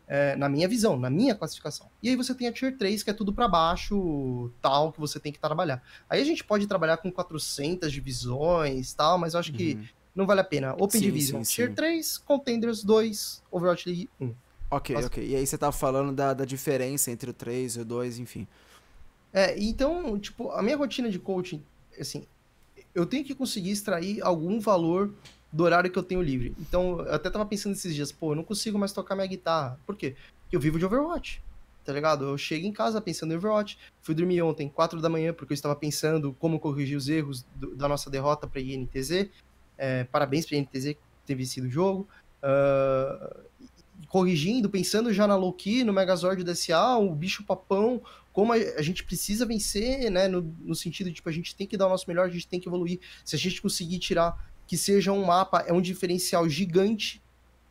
é, 0.08 0.36
na 0.36 0.50
minha 0.50 0.68
visão, 0.68 0.98
na 0.98 1.10
minha 1.10 1.36
classificação. 1.36 1.90
E 2.02 2.10
aí 2.10 2.16
você 2.16 2.34
tem 2.34 2.48
a 2.48 2.52
Tier 2.52 2.78
3, 2.78 3.04
que 3.04 3.10
é 3.10 3.14
tudo 3.14 3.34
para 3.34 3.48
baixo, 3.48 4.52
tal, 4.62 4.92
que 4.92 5.00
você 5.00 5.20
tem 5.20 5.32
que 5.32 5.40
trabalhar. 5.40 5.82
Aí 6.10 6.22
a 6.22 6.26
gente 6.26 6.44
pode 6.44 6.68
trabalhar 6.68 6.98
com 6.98 7.12
400 7.12 7.92
divisões, 7.92 8.94
tal, 8.94 9.18
mas 9.18 9.34
eu 9.34 9.40
acho 9.40 9.52
uhum. 9.52 9.58
que 9.58 9.80
não 10.16 10.26
vale 10.26 10.42
a 10.42 10.44
pena. 10.44 10.74
Open 10.74 11.00
sim, 11.00 11.00
Division, 11.00 11.44
sim, 11.44 11.56
Tier 11.56 11.70
sim. 11.70 11.76
3, 11.76 12.18
Contenders 12.20 12.84
2, 12.84 13.44
Overwatch 13.52 13.88
League 13.88 14.10
1. 14.20 14.34
Ok, 14.76 14.96
Mas... 14.96 15.06
ok. 15.06 15.24
E 15.24 15.36
aí 15.36 15.46
você 15.46 15.58
tá 15.58 15.72
falando 15.72 16.12
da, 16.14 16.34
da 16.34 16.46
diferença 16.46 17.12
entre 17.12 17.30
o 17.30 17.34
3 17.34 17.76
e 17.76 17.80
o 17.82 17.86
2, 17.86 18.20
enfim. 18.20 18.48
É, 19.32 19.58
então, 19.60 20.18
tipo, 20.20 20.52
a 20.52 20.62
minha 20.64 20.76
rotina 20.76 21.10
de 21.10 21.20
coaching, 21.20 21.64
assim, 22.00 22.26
eu 22.94 23.06
tenho 23.06 23.24
que 23.24 23.36
conseguir 23.36 23.72
extrair 23.72 24.22
algum 24.22 24.60
valor 24.60 25.14
do 25.52 25.64
horário 25.64 25.92
que 25.92 25.98
eu 25.98 26.04
tenho 26.04 26.22
livre. 26.22 26.56
Então, 26.60 27.00
eu 27.02 27.14
até 27.14 27.30
tava 27.30 27.46
pensando 27.46 27.74
esses 27.74 27.94
dias, 27.94 28.12
pô, 28.12 28.32
eu 28.32 28.36
não 28.36 28.44
consigo 28.44 28.78
mais 28.80 28.92
tocar 28.92 29.16
minha 29.16 29.28
guitarra. 29.28 29.80
Por 29.86 29.96
quê? 29.96 30.16
Eu 30.52 30.60
vivo 30.60 30.80
de 30.80 30.86
Overwatch. 30.86 31.42
Tá 31.86 31.94
ligado? 31.94 32.26
Eu 32.26 32.38
chego 32.38 32.66
em 32.66 32.72
casa 32.72 33.00
pensando 33.00 33.34
em 33.34 33.38
Overwatch. 33.38 33.78
Fui 34.02 34.16
dormir 34.16 34.42
ontem, 34.42 34.70
4 34.70 35.00
da 35.02 35.10
manhã, 35.10 35.34
porque 35.34 35.54
eu 35.54 35.56
estava 35.56 35.76
pensando 35.76 36.34
como 36.40 36.60
corrigir 36.60 36.98
os 36.98 37.10
erros 37.10 37.46
do, 37.56 37.76
da 37.76 37.88
nossa 37.88 38.10
derrota 38.10 38.48
pra 38.48 38.60
INTZ. 38.60 39.30
É, 39.78 40.04
parabéns 40.06 40.46
pra 40.46 40.58
INTZ 40.58 40.96
ter 41.26 41.36
vencido 41.36 41.68
o 41.68 41.70
jogo. 41.70 42.08
Uh, 42.42 43.44
corrigindo, 44.08 44.70
pensando 44.70 45.14
já 45.14 45.28
na 45.28 45.36
Loki, 45.36 45.84
no 45.84 45.94
Megazord 45.94 46.44
DSA, 46.44 46.98
o 46.98 47.14
bicho 47.14 47.44
papão, 47.44 48.02
como 48.32 48.52
a, 48.52 48.82
gente 48.82 49.04
precisa 49.04 49.46
vencer, 49.46 50.10
né? 50.10 50.28
No, 50.28 50.42
no 50.62 50.76
sentido 50.76 51.08
de, 51.08 51.16
tipo, 51.16 51.30
a 51.30 51.32
gente 51.32 51.56
tem 51.56 51.68
que 51.68 51.78
dar 51.78 51.86
o 51.86 51.90
nosso 51.90 52.06
melhor, 52.08 52.26
a 52.26 52.32
gente 52.32 52.48
tem 52.48 52.60
que 52.60 52.68
evoluir. 52.68 53.00
Se 53.24 53.36
a 53.36 53.40
gente 53.40 53.62
conseguir 53.62 54.00
tirar 54.00 54.52
que 54.66 54.78
seja 54.78 55.12
um 55.12 55.24
mapa, 55.24 55.64
é 55.68 55.74
um 55.74 55.82
diferencial 55.82 56.48
gigante, 56.50 57.22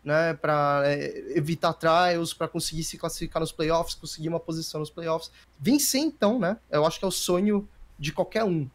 né, 0.04 0.34
para 0.34 0.82
é, 0.84 1.36
evitar 1.36 1.72
trials, 1.74 2.34
para 2.34 2.48
conseguir 2.48 2.84
se 2.84 2.98
classificar 2.98 3.40
nos 3.40 3.52
playoffs, 3.52 3.94
conseguir 3.94 4.28
uma 4.28 4.40
posição 4.40 4.80
nos 4.80 4.90
playoffs. 4.90 5.30
Vencer 5.58 6.00
então, 6.00 6.38
né? 6.38 6.58
Eu 6.70 6.84
acho 6.84 6.98
que 6.98 7.04
é 7.04 7.08
o 7.08 7.12
sonho 7.12 7.68
de 7.98 8.12
qualquer 8.12 8.44
um. 8.44 8.68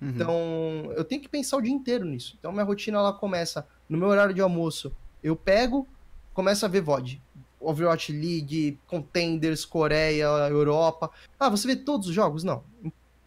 Uhum. 0.00 0.08
Então, 0.08 0.92
eu 0.96 1.04
tenho 1.04 1.22
que 1.22 1.28
pensar 1.28 1.56
o 1.56 1.60
dia 1.60 1.72
inteiro 1.72 2.04
nisso. 2.04 2.36
Então, 2.38 2.52
minha 2.52 2.64
rotina 2.64 2.98
ela 2.98 3.12
começa 3.12 3.66
no 3.88 3.96
meu 3.96 4.08
horário 4.08 4.34
de 4.34 4.40
almoço. 4.40 4.92
Eu 5.22 5.36
pego, 5.36 5.86
começo 6.32 6.64
a 6.64 6.68
ver 6.68 6.80
VOD. 6.80 7.20
Overwatch 7.60 8.12
League, 8.12 8.78
Contenders, 8.86 9.64
Coreia, 9.64 10.26
Europa. 10.50 11.10
Ah, 11.38 11.48
você 11.48 11.66
vê 11.66 11.76
todos 11.76 12.08
os 12.08 12.14
jogos? 12.14 12.42
Não. 12.42 12.64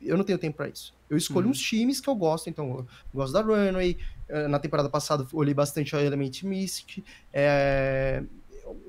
Eu 0.01 0.17
não 0.17 0.25
tenho 0.25 0.37
tempo 0.37 0.57
para 0.57 0.67
isso. 0.67 0.93
Eu 1.09 1.17
escolho 1.17 1.45
uhum. 1.45 1.51
uns 1.51 1.59
times 1.59 2.01
que 2.01 2.09
eu 2.09 2.15
gosto, 2.15 2.49
então 2.49 2.79
eu 2.79 2.87
gosto 3.13 3.33
da 3.33 3.41
Runway, 3.41 3.97
eh, 4.27 4.47
na 4.47 4.59
temporada 4.59 4.89
passada 4.89 5.25
olhei 5.33 5.53
bastante 5.53 5.95
a 5.95 6.01
Element 6.01 6.43
Mystic. 6.43 7.03
É, 7.31 8.23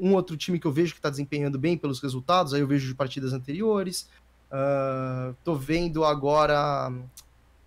um 0.00 0.14
outro 0.14 0.36
time 0.36 0.58
que 0.58 0.66
eu 0.66 0.72
vejo 0.72 0.92
que 0.92 0.98
está 0.98 1.10
desempenhando 1.10 1.58
bem 1.58 1.76
pelos 1.76 2.00
resultados, 2.00 2.54
aí 2.54 2.60
eu 2.60 2.66
vejo 2.66 2.88
de 2.88 2.94
partidas 2.94 3.32
anteriores. 3.32 4.08
Uh, 4.46 5.34
tô 5.44 5.54
vendo 5.54 6.04
agora 6.04 6.92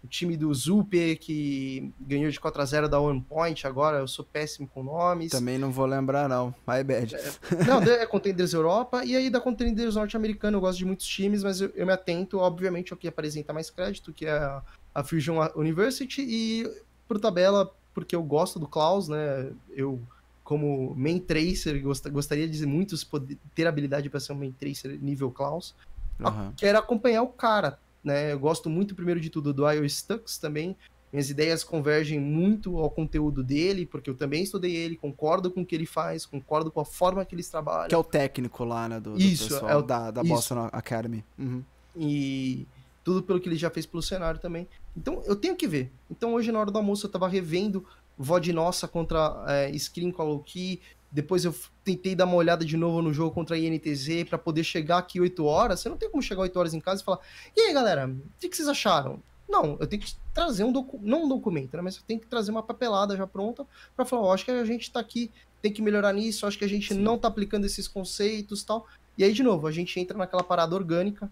o 0.04 0.08
time 0.08 0.38
do 0.38 0.54
Zupe, 0.54 1.18
que 1.18 1.92
ganhou 2.00 2.32
de 2.32 2.40
4 2.40 2.62
a 2.62 2.66
0 2.66 2.90
da 2.90 3.00
One 3.00 3.22
Point 3.22 3.68
agora, 3.68 3.98
eu 3.98 4.08
sou 4.08 4.24
péssimo 4.24 4.68
com 4.68 4.82
nomes. 4.82 5.32
Também 5.32 5.58
não 5.58 5.72
vou 5.72 5.86
lembrar, 5.86 6.30
não. 6.30 6.54
My 6.66 6.84
bad. 6.84 7.16
É, 7.16 7.34
não, 7.68 7.82
é 7.82 8.06
Contenders 8.06 8.54
Europa, 8.54 9.04
e 9.04 9.16
aí 9.16 9.30
da 9.30 9.42
Contenders 9.42 9.96
norte-americano 9.96 10.58
eu 10.58 10.62
gosto 10.62 10.78
de 10.78 10.86
muitos 10.86 11.06
times, 11.06 11.44
mas 11.44 11.60
eu, 11.60 11.70
eu, 11.76 11.86
me 11.86 11.92
atento, 11.92 12.40
obviamente, 12.40 12.94
ao 12.94 12.98
que 12.98 13.08
apresenta 13.08 13.52
mais 13.52 13.70
crédito, 13.70 14.14
que 14.14 14.26
é 14.26 14.32
a, 14.32 14.62
a 14.96 15.04
Fusion 15.04 15.38
University, 15.56 16.22
e 16.22 16.82
por 17.06 17.20
tabela, 17.20 17.74
porque 17.94 18.16
eu 18.16 18.24
gosto 18.24 18.58
do 18.58 18.68
Klaus, 18.68 19.10
né? 19.10 19.52
Eu, 19.76 20.00
como 20.46 20.96
main 20.96 21.20
tracer, 21.20 21.80
gost, 21.82 22.08
gostaria 22.10 22.48
de 22.48 22.66
muitos 22.66 23.04
poder, 23.04 23.38
ter 23.54 23.68
habilidade 23.68 24.10
para 24.10 24.20
ser 24.20 24.32
um 24.32 24.36
main 24.36 24.52
tracer 24.52 24.98
nível 25.02 25.30
Klaus. 25.30 25.76
Uhum. 26.20 26.54
Quero 26.56 26.80
acompanhar 26.80 27.22
o 27.22 27.28
cara, 27.28 27.78
né? 28.04 28.34
Eu 28.34 28.40
gosto 28.40 28.70
muito, 28.70 28.96
primeiro 28.96 29.20
de 29.20 29.30
tudo, 29.30 29.54
do 29.54 29.70
IO 29.72 29.88
Stux 29.90 30.38
também. 30.38 30.76
Minhas 31.12 31.30
ideias 31.30 31.64
convergem 31.64 32.20
muito 32.20 32.78
ao 32.78 32.90
conteúdo 32.90 33.44
dele, 33.44 33.86
porque 33.86 34.10
eu 34.10 34.16
também 34.16 34.44
estudei 34.44 34.76
ele, 34.76 34.96
concordo 34.96 35.50
com 35.50 35.62
o 35.62 35.66
que 35.66 35.74
ele 35.74 35.88
faz, 35.88 36.26
concordo 36.26 36.70
com 36.70 36.80
a 36.80 36.86
forma 36.86 37.26
que 37.26 37.34
eles 37.34 37.50
trabalham. 37.50 37.88
Que 37.88 37.96
é 37.96 37.98
o 37.98 38.04
técnico 38.04 38.64
lá, 38.64 38.88
né? 38.88 39.00
Do, 39.00 39.18
isso, 39.18 39.60
do 39.60 39.68
é 39.68 39.76
o 39.76 39.82
da, 39.82 40.12
da 40.12 40.24
Boston 40.24 40.70
Academy. 40.72 41.26
Uhum. 41.38 41.64
E 41.96 42.68
tudo 43.04 43.24
pelo 43.24 43.40
que 43.40 43.50
ele 43.50 43.56
já 43.56 43.72
fez 43.72 43.88
pelo 43.88 44.04
cenário 44.04 44.40
também. 44.40 44.68
Então 44.96 45.24
eu 45.26 45.36
tenho 45.36 45.56
que 45.56 45.68
ver. 45.68 45.92
Então 46.12 46.36
hoje 46.36 46.52
na 46.52 46.60
hora 46.60 46.70
do 46.70 46.78
almoço 46.78 47.08
eu 47.08 47.12
tava 47.12 47.28
revendo 47.28 47.84
VOD 48.16 48.54
Nossa 48.54 48.88
contra 48.88 49.44
é, 49.48 49.76
Screen 49.78 50.12
com 50.12 50.22
a 50.22 50.26
Loki. 50.26 50.80
Depois 51.12 51.44
eu 51.44 51.56
tentei 51.84 52.14
dar 52.14 52.26
uma 52.26 52.36
olhada 52.36 52.64
de 52.64 52.78
novo 52.78 53.02
no 53.02 53.12
jogo 53.12 53.34
contra 53.34 53.56
a 53.56 53.60
INTZ 53.60 54.26
para 54.30 54.38
poder 54.38 54.64
chegar 54.64 55.00
aqui 55.00 55.20
8 55.20 55.44
horas. 55.44 55.80
Você 55.80 55.90
não 55.90 55.98
tem 55.98 56.10
como 56.10 56.22
chegar 56.22 56.42
8 56.42 56.60
horas 56.60 56.74
em 56.74 56.80
casa 56.80 57.02
e 57.02 57.06
falar: 57.06 57.20
E 57.56 57.62
aí, 57.62 57.74
galera, 57.74 58.08
o 58.08 58.40
que, 58.40 58.48
que 58.48 58.56
vocês 58.56 58.68
acharam? 58.68 59.20
Não, 59.48 59.78
eu 59.80 59.88
tenho 59.88 60.02
que 60.02 60.14
trazer 60.32 60.64
um 60.64 60.72
documento, 60.72 61.10
não 61.10 61.24
um 61.24 61.28
documento, 61.28 61.76
né, 61.76 61.82
mas 61.82 61.98
eu 61.98 62.04
tenho 62.06 62.20
que 62.20 62.28
trazer 62.28 62.52
uma 62.52 62.62
papelada 62.62 63.18
já 63.18 63.26
pronta 63.26 63.66
para 63.96 64.06
falar: 64.06 64.22
Ó, 64.22 64.34
acho 64.34 64.46
que 64.46 64.52
a 64.52 64.66
gente 64.66 64.84
está 64.84 65.00
aqui, 65.00 65.32
tem 65.62 65.74
que 65.74 65.82
melhorar 65.82 66.14
nisso, 66.14 66.46
acho 66.46 66.58
que 66.58 66.66
a 66.66 66.70
gente 66.70 66.94
Sim. 66.94 67.00
não 67.00 67.16
está 67.16 67.28
aplicando 67.28 67.66
esses 67.66 67.88
conceitos 67.88 68.64
tal. 68.64 68.86
E 69.18 69.24
aí, 69.24 69.34
de 69.34 69.42
novo, 69.42 69.66
a 69.66 69.72
gente 69.72 70.00
entra 70.00 70.18
naquela 70.18 70.44
parada 70.44 70.76
orgânica. 70.76 71.30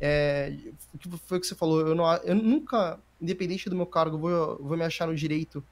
É, 0.00 0.56
que 0.98 1.08
foi 1.26 1.38
o 1.38 1.40
que 1.40 1.46
você 1.46 1.56
falou, 1.56 1.80
eu, 1.80 1.94
não, 1.94 2.06
eu 2.18 2.34
nunca, 2.34 3.00
independente 3.20 3.68
do 3.68 3.74
meu 3.74 3.86
cargo, 3.86 4.16
vou, 4.16 4.56
vou 4.60 4.76
me 4.76 4.84
achar 4.84 5.08
no 5.08 5.14
direito 5.14 5.62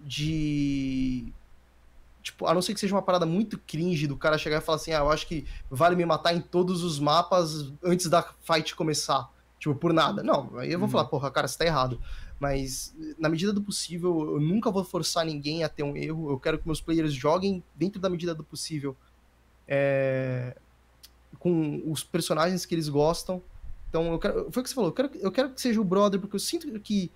de 0.00 1.32
Tipo, 2.26 2.44
a 2.48 2.52
não 2.52 2.60
ser 2.60 2.74
que 2.74 2.80
seja 2.80 2.92
uma 2.92 3.02
parada 3.02 3.24
muito 3.24 3.56
cringe 3.56 4.08
do 4.08 4.16
cara 4.16 4.36
chegar 4.36 4.58
e 4.58 4.60
falar 4.60 4.76
assim, 4.76 4.90
ah, 4.90 4.98
eu 4.98 5.10
acho 5.12 5.28
que 5.28 5.46
vale 5.70 5.94
me 5.94 6.04
matar 6.04 6.34
em 6.34 6.40
todos 6.40 6.82
os 6.82 6.98
mapas 6.98 7.72
antes 7.80 8.08
da 8.08 8.20
fight 8.20 8.74
começar. 8.74 9.30
Tipo, 9.60 9.76
por 9.76 9.92
nada. 9.92 10.24
Não, 10.24 10.58
aí 10.58 10.72
eu 10.72 10.78
vou 10.80 10.88
uhum. 10.88 10.92
falar, 10.92 11.04
porra, 11.04 11.30
cara, 11.30 11.46
você 11.46 11.56
tá 11.56 11.64
errado. 11.64 12.00
Mas, 12.40 12.92
na 13.16 13.28
medida 13.28 13.52
do 13.52 13.62
possível, 13.62 14.32
eu 14.32 14.40
nunca 14.40 14.72
vou 14.72 14.82
forçar 14.82 15.24
ninguém 15.24 15.62
a 15.62 15.68
ter 15.68 15.84
um 15.84 15.96
erro. 15.96 16.28
Eu 16.28 16.40
quero 16.40 16.58
que 16.58 16.66
meus 16.66 16.80
players 16.80 17.14
joguem 17.14 17.62
dentro 17.76 18.00
da 18.00 18.10
medida 18.10 18.34
do 18.34 18.42
possível. 18.42 18.96
É... 19.68 20.56
Com 21.38 21.80
os 21.86 22.02
personagens 22.02 22.66
que 22.66 22.74
eles 22.74 22.88
gostam. 22.88 23.40
Então, 23.88 24.10
eu 24.10 24.18
quero... 24.18 24.50
foi 24.50 24.62
o 24.62 24.64
que 24.64 24.68
você 24.68 24.74
falou. 24.74 24.90
Eu 24.90 24.94
quero, 24.94 25.10
eu 25.14 25.30
quero 25.30 25.50
que 25.50 25.60
seja 25.60 25.80
o 25.80 25.84
brother, 25.84 26.18
porque 26.18 26.34
eu 26.34 26.40
sinto 26.40 26.80
que 26.80 27.08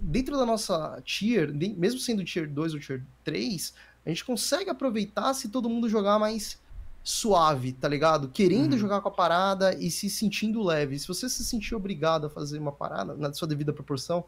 dentro 0.00 0.36
da 0.36 0.46
nossa 0.46 1.02
tier, 1.04 1.52
mesmo 1.52 1.98
sendo 1.98 2.24
tier 2.24 2.48
2 2.48 2.74
ou 2.74 2.80
tier 2.80 3.02
3, 3.24 3.74
a 4.04 4.08
gente 4.08 4.24
consegue 4.24 4.70
aproveitar 4.70 5.32
se 5.34 5.48
todo 5.48 5.68
mundo 5.68 5.88
jogar 5.88 6.18
mais 6.18 6.62
suave, 7.02 7.72
tá 7.72 7.86
ligado? 7.86 8.28
Querendo 8.28 8.72
uhum. 8.72 8.78
jogar 8.78 9.00
com 9.00 9.08
a 9.08 9.12
parada 9.12 9.74
e 9.78 9.90
se 9.90 10.08
sentindo 10.08 10.62
leve. 10.62 10.98
Se 10.98 11.06
você 11.06 11.28
se 11.28 11.44
sentir 11.44 11.74
obrigado 11.74 12.26
a 12.26 12.30
fazer 12.30 12.58
uma 12.58 12.72
parada 12.72 13.14
na 13.14 13.32
sua 13.32 13.46
devida 13.46 13.72
proporção, 13.72 14.24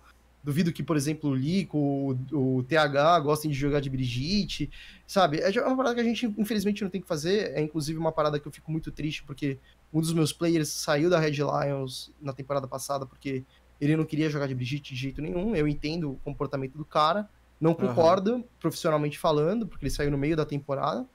duvido 0.47 0.73
que, 0.73 0.83
por 0.83 0.97
exemplo, 0.97 1.31
o 1.31 1.35
Lico, 1.35 1.77
o, 1.77 2.59
o 2.59 2.63
TH 2.63 3.19
gostem 3.21 3.51
de 3.51 3.57
jogar 3.57 3.81
de 3.81 3.91
Brigitte, 3.91 4.71
sabe? 5.07 5.41
É 5.41 5.61
uma 5.63 5.77
parada 5.77 5.95
que 5.97 6.01
a 6.01 6.05
gente, 6.05 6.33
infelizmente, 6.39 6.85
não 6.85 6.91
tem 6.91 7.01
que 7.01 7.09
fazer. 7.09 7.51
É, 7.53 7.61
inclusive, 7.61 7.99
uma 7.99 8.13
parada 8.13 8.39
que 8.39 8.47
eu 8.47 8.53
fico 8.53 8.71
muito 8.71 8.93
triste, 8.93 9.25
porque 9.25 9.59
um 9.93 10.01
dos 10.01 10.13
meus 10.13 10.33
players 10.33 10.69
saiu 10.69 11.11
da 11.11 11.19
Red 11.19 11.33
Lions 11.33 12.13
na 12.21 12.33
temporada 12.33 12.69
passada, 12.69 13.05
porque 13.05 13.43
ele 13.81 13.97
não 13.97 14.05
queria 14.05 14.31
jogar 14.31 14.47
de 14.47 14.55
Brigitte 14.55 14.95
de 14.95 15.01
jeito 15.01 15.21
nenhum. 15.21 15.57
Eu 15.57 15.67
entendo 15.67 16.13
o 16.13 16.17
comportamento 16.17 16.79
do 16.79 16.85
cara. 16.85 17.29
Não 17.61 17.75
concordo, 17.75 18.35
uhum. 18.35 18.45
profissionalmente 18.61 19.19
falando, 19.19 19.67
porque 19.67 19.85
ele 19.85 19.91
saiu 19.91 20.11
no 20.11 20.19
meio 20.19 20.37
da 20.37 20.45
temporada. 20.45 21.07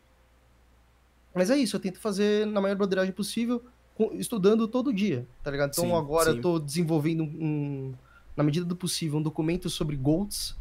Mas 1.34 1.50
é 1.50 1.58
isso, 1.58 1.76
eu 1.76 1.80
tento 1.80 2.00
fazer 2.00 2.46
na 2.46 2.60
maior 2.60 2.76
broderagem 2.76 3.14
possível, 3.14 3.64
estudando 4.14 4.68
todo 4.68 4.94
dia, 4.94 5.26
tá 5.44 5.52
ligado? 5.52 5.72
Então 5.72 5.86
sim, 5.86 5.94
agora 5.94 6.32
sim. 6.32 6.38
eu 6.38 6.42
tô 6.42 6.60
desenvolvendo 6.60 7.24
um, 7.24 7.94
na 8.36 8.44
medida 8.44 8.66
do 8.66 8.76
possível, 8.76 9.20
um 9.20 9.22
documento 9.22 9.70
sobre 9.70 9.96
GOATs. 9.96 10.58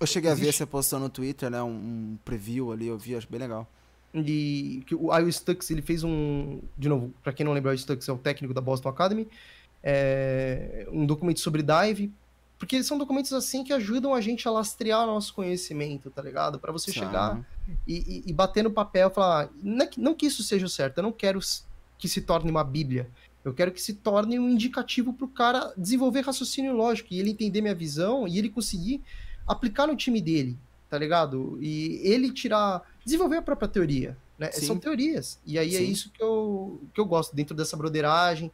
Eu 0.00 0.06
cheguei 0.06 0.30
Existe... 0.30 0.42
a 0.42 0.46
ver 0.46 0.52
você 0.52 0.66
postando 0.66 1.04
no 1.04 1.10
Twitter, 1.10 1.50
né? 1.50 1.62
Um, 1.62 1.68
um, 1.68 2.18
preview 2.24 2.72
ali, 2.72 2.86
eu 2.86 2.98
vi, 2.98 3.14
acho 3.14 3.28
bem 3.28 3.40
legal. 3.40 3.68
E 4.14 4.82
que 4.86 4.94
o 4.94 5.12
Io 5.16 5.32
Stux, 5.32 5.70
ele 5.70 5.82
fez 5.82 6.04
um. 6.04 6.60
De 6.78 6.88
novo, 6.88 7.12
para 7.22 7.32
quem 7.32 7.44
não 7.44 7.52
lembra, 7.52 7.72
o 7.72 7.78
Stux 7.78 8.08
é 8.08 8.12
o 8.12 8.18
técnico 8.18 8.54
da 8.54 8.60
Boston 8.60 8.88
Academy. 8.88 9.28
É, 9.82 10.86
um 10.90 11.04
documento 11.04 11.40
sobre 11.40 11.62
dive, 11.62 12.12
porque 12.64 12.76
eles 12.76 12.86
são 12.86 12.96
documentos 12.96 13.30
assim 13.34 13.62
que 13.62 13.74
ajudam 13.74 14.14
a 14.14 14.22
gente 14.22 14.48
a 14.48 14.50
lastrear 14.50 15.04
nosso 15.04 15.34
conhecimento, 15.34 16.08
tá 16.08 16.22
ligado? 16.22 16.58
Para 16.58 16.72
você 16.72 16.90
chegar 16.90 17.38
e, 17.86 17.96
e, 17.96 18.30
e, 18.30 18.32
bater 18.32 18.64
no 18.64 18.70
papel 18.70 19.10
e 19.10 19.12
falar, 19.12 19.50
não, 19.62 19.84
é 19.84 19.86
que, 19.86 20.00
não 20.00 20.14
que 20.14 20.24
isso 20.24 20.42
seja 20.42 20.64
o 20.64 20.68
certo, 20.68 20.96
eu 20.96 21.02
não 21.02 21.12
quero 21.12 21.38
que 21.98 22.08
se 22.08 22.22
torne 22.22 22.50
uma 22.50 22.64
bíblia. 22.64 23.10
Eu 23.44 23.52
quero 23.52 23.70
que 23.70 23.82
se 23.82 23.92
torne 23.92 24.38
um 24.38 24.48
indicativo 24.48 25.12
para 25.12 25.26
o 25.26 25.28
cara 25.28 25.74
desenvolver 25.76 26.22
raciocínio 26.22 26.72
lógico 26.72 27.12
e 27.12 27.20
ele 27.20 27.32
entender 27.32 27.60
minha 27.60 27.74
visão 27.74 28.26
e 28.26 28.38
ele 28.38 28.48
conseguir 28.48 29.02
aplicar 29.46 29.86
no 29.86 29.94
time 29.94 30.22
dele, 30.22 30.56
tá 30.88 30.96
ligado? 30.96 31.58
E 31.60 32.00
ele 32.02 32.32
tirar, 32.32 32.80
desenvolver 33.04 33.36
a 33.36 33.42
própria 33.42 33.68
teoria, 33.68 34.16
né? 34.38 34.50
Sim. 34.52 34.64
São 34.64 34.78
teorias. 34.78 35.38
E 35.44 35.58
aí 35.58 35.74
é 35.74 35.78
Sim. 35.80 35.84
é 35.84 35.86
isso 35.86 36.10
que 36.10 36.22
eu, 36.22 36.80
que 36.94 36.98
eu 36.98 37.04
gosto 37.04 37.36
dentro 37.36 37.54
dessa 37.54 37.76
broderagem, 37.76 38.50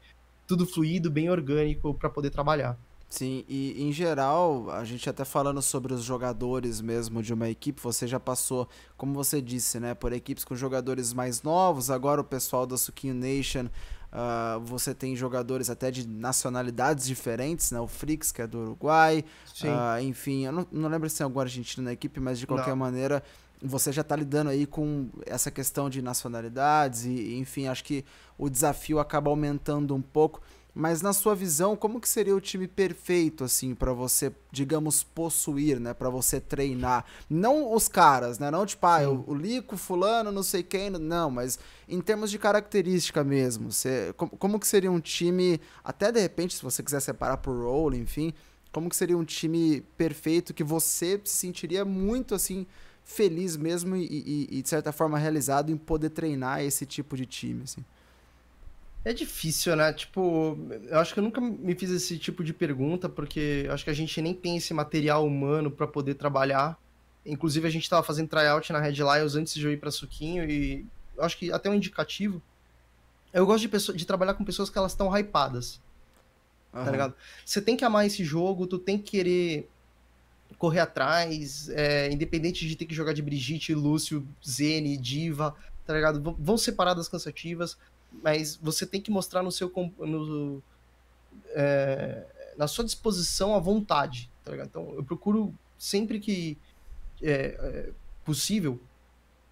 tudo 0.49 0.67
fluido, 0.67 1.09
bem 1.13 1.31
orgânico 1.31 1.95
para 1.95 2.11
poder 2.11 2.31
trabalhar. 2.31 2.77
Sim, 3.11 3.45
e 3.49 3.83
em 3.83 3.91
geral, 3.91 4.71
a 4.71 4.85
gente 4.85 5.11
até 5.11 5.25
falando 5.25 5.61
sobre 5.61 5.93
os 5.93 6.05
jogadores 6.05 6.81
mesmo 6.81 7.21
de 7.21 7.35
uma 7.35 7.49
equipe, 7.49 7.83
você 7.83 8.07
já 8.07 8.21
passou, 8.21 8.69
como 8.97 9.13
você 9.13 9.43
disse, 9.43 9.81
né, 9.81 9.95
por 9.95 10.13
equipes 10.13 10.45
com 10.45 10.55
jogadores 10.55 11.13
mais 11.13 11.43
novos, 11.43 11.91
agora 11.91 12.21
o 12.21 12.25
pessoal 12.25 12.65
da 12.65 12.77
Suquinho 12.77 13.15
Nation, 13.15 13.65
uh, 13.67 14.61
você 14.61 14.95
tem 14.95 15.17
jogadores 15.17 15.69
até 15.69 15.91
de 15.91 16.07
nacionalidades 16.07 17.05
diferentes, 17.05 17.73
né, 17.73 17.81
o 17.81 17.89
Frix, 17.89 18.31
que 18.31 18.43
é 18.43 18.47
do 18.47 18.59
Uruguai, 18.59 19.25
uh, 19.65 20.01
enfim, 20.01 20.47
eu 20.47 20.53
não, 20.53 20.67
não 20.71 20.89
lembro 20.89 21.11
se 21.11 21.19
tem 21.19 21.25
algum 21.25 21.41
argentino 21.41 21.85
na 21.87 21.93
equipe, 21.93 22.21
mas 22.21 22.39
de 22.39 22.47
qualquer 22.47 22.71
não. 22.71 22.77
maneira, 22.77 23.25
você 23.61 23.93
já 23.93 24.03
está 24.03 24.15
lidando 24.15 24.51
aí 24.51 24.67
com 24.67 25.09
essa 25.27 25.51
questão 25.51 25.91
de 25.91 26.01
nacionalidades 26.01 27.05
e, 27.05 27.37
enfim, 27.37 27.67
acho 27.67 27.83
que 27.85 28.05
o 28.39 28.49
desafio 28.49 28.99
acaba 28.99 29.31
aumentando 29.31 29.95
um 29.95 30.01
pouco, 30.01 30.41
mas 30.75 31.03
na 31.03 31.13
sua 31.13 31.35
visão, 31.35 31.77
como 31.77 32.01
que 32.01 32.09
seria 32.09 32.35
o 32.35 32.41
time 32.41 32.69
perfeito 32.69 33.45
assim 33.45 33.75
para 33.75 33.93
você, 33.93 34.33
digamos, 34.51 35.03
possuir, 35.03 35.81
né, 35.81 35.93
para 35.93 36.09
você 36.09 36.41
treinar? 36.41 37.05
Não 37.29 37.73
os 37.73 37.89
caras, 37.89 38.39
né? 38.39 38.51
Não 38.51 38.65
tipo, 38.65 38.87
ah, 38.87 39.09
o, 39.09 39.31
o 39.31 39.35
Lico, 39.35 39.77
fulano, 39.77 40.31
não 40.31 40.43
sei 40.43 40.63
quem, 40.63 40.91
não, 40.91 41.31
mas 41.31 41.59
em 41.89 42.01
termos 42.01 42.31
de 42.31 42.39
característica 42.39 43.25
mesmo, 43.25 43.73
você, 43.73 44.13
como, 44.17 44.31
como 44.33 44.61
que 44.61 44.67
seria 44.67 44.91
um 44.91 45.01
time, 45.01 45.61
até 45.83 46.13
de 46.13 46.21
repente, 46.21 46.55
se 46.55 46.63
você 46.63 46.83
quiser 46.83 47.01
separar 47.01 47.39
por 47.39 47.57
role, 47.57 47.99
enfim, 47.99 48.33
como 48.73 48.89
que 48.89 48.97
seria 48.97 49.17
um 49.19 49.25
time 49.25 49.83
perfeito 49.97 50.55
que 50.55 50.63
você 50.63 51.21
se 51.25 51.37
sentiria 51.37 51.85
muito 51.85 52.35
assim 52.35 52.67
feliz 53.03 53.57
mesmo 53.57 53.97
e, 53.97 54.05
e, 54.07 54.59
e 54.59 54.63
de 54.63 54.69
certa 54.69 54.93
forma 54.93 55.19
realizado 55.19 55.73
em 55.73 55.77
poder 55.77 56.11
treinar 56.11 56.63
esse 56.63 56.87
tipo 56.87 57.17
de 57.17 57.27
time, 57.27 57.65
assim? 57.65 57.85
É 59.05 59.15
difícil, 59.15 59.75
né? 59.77 59.93
Tipo, 59.93 60.59
eu 60.89 60.99
acho 60.99 61.15
que 61.15 61.21
eu 61.21 61.25
nunca 61.25 61.41
me 61.41 61.75
fiz 61.75 61.91
esse 61.91 62.19
tipo 62.19 62.45
de 62.45 62.53
pergunta, 62.53 63.09
porque 63.09 63.67
acho 63.71 63.83
que 63.83 63.91
a 63.91 63.95
gente 63.95 64.21
nem 64.21 64.35
tem 64.35 64.59
esse 64.59 64.75
material 64.75 65.27
humano 65.27 65.71
para 65.71 65.87
poder 65.87 66.15
trabalhar. 66.15 66.79
Inclusive, 67.25 67.67
a 67.67 67.71
gente 67.71 67.85
estava 67.85 68.03
fazendo 68.03 68.29
tryout 68.29 68.71
na 68.73 68.79
Red 68.79 68.93
Lions 68.93 69.35
antes 69.35 69.55
de 69.55 69.65
eu 69.65 69.73
ir 69.73 69.79
para 69.79 69.91
Suquinho, 69.91 70.49
e 70.49 70.87
eu 71.17 71.25
acho 71.25 71.39
que 71.39 71.51
até 71.51 71.71
um 71.71 71.75
indicativo. 71.75 72.43
Eu 73.33 73.47
gosto 73.47 73.63
de, 73.63 73.69
pessoa, 73.69 73.97
de 73.97 74.05
trabalhar 74.05 74.35
com 74.35 74.45
pessoas 74.45 74.69
que 74.69 74.77
elas 74.77 74.93
estão 74.93 75.17
hypadas. 75.17 75.81
Uhum. 76.75 76.85
Tá 76.85 76.91
ligado? 76.91 77.15
Você 77.45 77.63
tem 77.63 77.77
que 77.77 77.85
amar 77.85 78.07
esse 78.07 78.23
jogo, 78.23 78.67
tu 78.67 78.79
tem 78.79 78.99
que 78.99 79.13
querer 79.13 79.69
correr 80.59 80.81
atrás, 80.81 81.71
é, 81.71 82.11
independente 82.13 82.69
de 82.69 82.77
ter 82.77 82.85
que 82.85 82.95
jogar 82.95 83.15
de 83.15 83.23
Brigitte, 83.23 83.75
Lúcio, 83.75 84.27
Zene, 84.47 84.97
Diva, 84.97 85.55
tá 85.87 85.95
ligado? 85.95 86.37
Vão 86.39 86.59
separar 86.59 86.93
das 86.93 87.09
cansativas 87.09 87.79
mas 88.23 88.57
você 88.57 88.87
tem 88.87 89.01
que 89.01 89.11
mostrar 89.11 89.43
no 89.43 89.53
seu 89.53 89.73
no, 89.99 90.63
é, 91.49 92.27
na 92.57 92.67
sua 92.67 92.85
disposição 92.85 93.55
a 93.55 93.59
vontade, 93.59 94.31
tá 94.45 94.51
ligado? 94.51 94.69
Então 94.69 94.95
eu 94.95 95.05
procuro 95.05 95.55
sempre 95.79 96.21
que 96.21 96.59
é, 97.23 97.33
é, 97.33 97.91
possível 98.25 98.81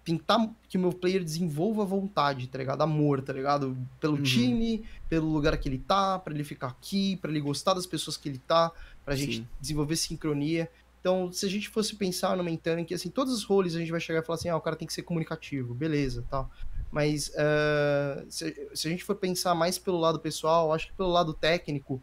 tentar 0.03 0.49
que 0.67 0.77
o 0.77 0.81
meu 0.81 0.91
player 0.91 1.23
desenvolva 1.23 1.85
vontade, 1.85 2.47
tá 2.47 2.57
ligado? 2.57 2.81
Amor, 2.81 3.21
tá 3.21 3.31
ligado? 3.31 3.77
Pelo 3.99 4.17
uhum. 4.17 4.23
time, 4.23 4.83
pelo 5.07 5.27
lugar 5.31 5.55
que 5.57 5.69
ele 5.69 5.77
tá, 5.77 6.17
para 6.17 6.33
ele 6.33 6.43
ficar 6.43 6.67
aqui, 6.67 7.17
para 7.17 7.29
ele 7.29 7.39
gostar 7.39 7.75
das 7.75 7.85
pessoas 7.85 8.17
que 8.17 8.27
ele 8.27 8.39
tá, 8.39 8.71
pra 9.05 9.15
Sim. 9.15 9.25
gente 9.25 9.47
desenvolver 9.61 9.95
sincronia. 9.95 10.69
Então, 10.99 11.31
se 11.31 11.45
a 11.45 11.49
gente 11.49 11.69
fosse 11.69 11.95
pensar 11.95 12.35
no 12.35 12.43
main 12.43 12.57
tank, 12.57 12.91
assim, 12.93 13.09
todos 13.09 13.33
os 13.33 13.43
roles 13.43 13.75
a 13.75 13.79
gente 13.79 13.91
vai 13.91 14.01
chegar 14.01 14.21
e 14.21 14.25
falar 14.25 14.37
assim, 14.37 14.49
ah, 14.49 14.57
o 14.57 14.61
cara 14.61 14.75
tem 14.75 14.87
que 14.87 14.93
ser 14.93 15.03
comunicativo, 15.03 15.73
beleza, 15.73 16.25
tal. 16.29 16.49
Mas 16.91 17.29
uh, 17.29 18.25
se, 18.29 18.69
se, 18.73 18.87
a 18.87 18.91
gente 18.91 19.03
for 19.03 19.15
pensar 19.15 19.53
mais 19.53 19.77
pelo 19.77 19.99
lado 19.99 20.19
pessoal, 20.19 20.73
acho 20.73 20.87
que 20.87 20.93
pelo 20.93 21.09
lado 21.09 21.33
técnico, 21.33 22.01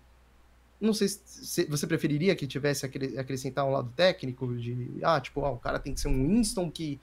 não 0.81 0.95
sei 0.95 1.09
se, 1.09 1.21
se 1.25 1.65
você 1.65 1.87
preferiria 1.87 2.37
que 2.37 2.47
tivesse 2.47 2.87
acrescentar 2.87 3.65
um 3.65 3.73
lado 3.73 3.93
técnico 3.97 4.57
de, 4.57 5.01
ah, 5.03 5.21
tipo, 5.21 5.45
ah, 5.45 5.51
o 5.51 5.59
cara 5.59 5.79
tem 5.79 5.93
que 5.93 6.01
ser 6.01 6.09
um 6.09 6.29
Winston 6.29 6.71
que 6.71 7.01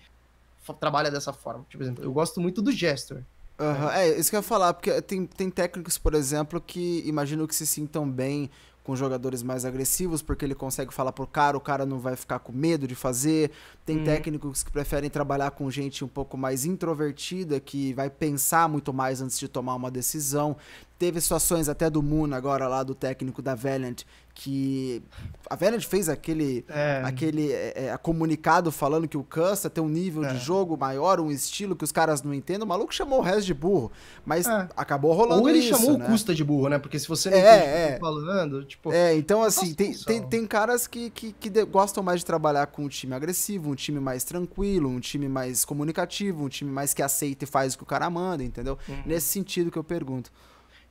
trabalha 0.80 1.12
dessa 1.12 1.34
forma. 1.34 1.66
Tipo, 1.68 1.80
por 1.80 1.84
exemplo, 1.84 2.04
eu 2.04 2.14
gosto 2.14 2.40
muito 2.40 2.62
do 2.62 2.72
Gestor. 2.72 3.22
Uhum. 3.60 3.90
É, 3.90 4.18
isso 4.18 4.30
que 4.30 4.36
eu 4.36 4.40
ia 4.40 4.44
falar, 4.44 4.74
porque 4.74 5.02
tem, 5.02 5.26
tem 5.26 5.50
técnicos, 5.50 5.98
por 5.98 6.14
exemplo, 6.14 6.60
que 6.60 7.04
imagino 7.06 7.48
que 7.48 7.56
se 7.56 7.68
sintam 7.68 8.10
bem 8.10 8.50
com 8.84 8.96
jogadores 8.96 9.42
mais 9.42 9.64
agressivos, 9.64 10.22
porque 10.22 10.44
ele 10.44 10.54
consegue 10.54 10.94
falar 10.94 11.14
pro 11.14 11.26
cara, 11.26 11.56
o 11.56 11.62
cara 11.62 11.86
não 11.86 12.00
vai 12.00 12.16
ficar 12.16 12.40
com 12.40 12.52
medo 12.52 12.86
de 12.86 12.96
fazer. 12.96 13.50
Tem 13.86 13.98
uhum. 13.98 14.04
técnicos 14.04 14.62
que 14.62 14.72
preferem 14.72 15.10
trabalhar 15.10 15.52
com 15.52 15.72
gente 15.72 16.04
um 16.04 16.08
pouco 16.08 16.38
mais 16.38 16.66
introvertida, 16.66 17.60
que 17.60 17.94
vai 17.94 18.10
pensar 18.10 18.68
muito 18.68 18.94
mais 18.94 19.22
antes 19.22 19.40
de 19.40 19.48
tomar 19.48 19.76
uma 19.76 19.90
decisão. 19.90 20.58
Teve 21.04 21.20
situações 21.20 21.68
até 21.68 21.90
do 21.90 22.02
Moon 22.02 22.34
agora 22.34 22.66
lá, 22.66 22.82
do 22.82 22.96
técnico 22.96 23.42
da 23.42 23.54
Valiant, 23.54 24.04
que 24.34 25.04
a 25.50 25.56
Valiant 25.56 25.84
fez 25.84 26.08
aquele, 26.08 26.64
é. 26.70 27.02
aquele 27.04 27.52
é, 27.52 27.88
é, 27.88 27.98
comunicado 27.98 28.72
falando 28.72 29.06
que 29.06 29.18
o 29.18 29.24
Custa 29.24 29.70
tem 29.70 29.84
um 29.84 29.90
nível 29.90 30.24
de 30.24 30.38
é. 30.38 30.40
jogo 30.40 30.78
maior, 30.78 31.20
um 31.20 31.30
estilo 31.30 31.76
que 31.76 31.84
os 31.84 31.92
caras 31.92 32.24
não 32.24 32.34
entendem. 32.34 32.64
O 32.64 32.66
maluco 32.66 32.94
chamou 32.94 33.20
o 33.20 33.22
resto 33.22 33.48
de 33.48 33.54
burro, 33.54 33.92
mas 34.26 34.48
é. 34.48 34.70
acabou 34.78 35.12
rolando 35.12 35.42
Ou 35.42 35.50
ele 35.50 35.60
isso, 35.60 35.78
chamou 35.78 35.98
né? 35.98 36.06
o 36.06 36.08
Custa 36.08 36.34
de 36.34 36.42
burro, 36.42 36.70
né? 36.70 36.80
Porque 36.80 36.98
se 36.98 37.06
você 37.06 37.30
não 37.30 37.38
é, 37.38 37.42
entende 37.42 37.74
o 37.74 37.88
que 37.88 37.94
tá 37.94 38.00
falando, 38.00 38.64
tipo... 38.64 38.94
É, 38.94 39.14
então 39.14 39.44
assim, 39.44 39.74
tem, 39.74 39.94
tem, 39.94 40.22
tem 40.22 40.48
caras 40.48 40.88
que, 40.88 41.10
que, 41.10 41.34
que 41.34 41.66
gostam 41.66 42.02
mais 42.02 42.22
de 42.22 42.26
trabalhar 42.26 42.68
com 42.68 42.86
um 42.86 42.88
time 42.88 43.14
agressivo, 43.14 43.72
um 43.72 43.76
time 43.76 44.00
mais 44.00 44.24
tranquilo, 44.24 44.88
um 44.88 45.02
time 45.02 45.28
mais 45.28 45.66
comunicativo, 45.66 46.46
um 46.46 46.50
time 46.50 46.72
mais 46.72 46.94
que 46.94 47.02
aceita 47.02 47.44
e 47.44 47.48
faz 47.48 47.74
o 47.74 47.78
que 47.78 47.84
o 47.84 47.88
cara 47.88 48.10
manda, 48.10 48.42
entendeu? 48.42 48.80
Uhum. 48.88 49.04
Nesse 49.06 49.28
sentido 49.28 49.70
que 49.70 49.78
eu 49.78 49.84
pergunto. 49.84 50.32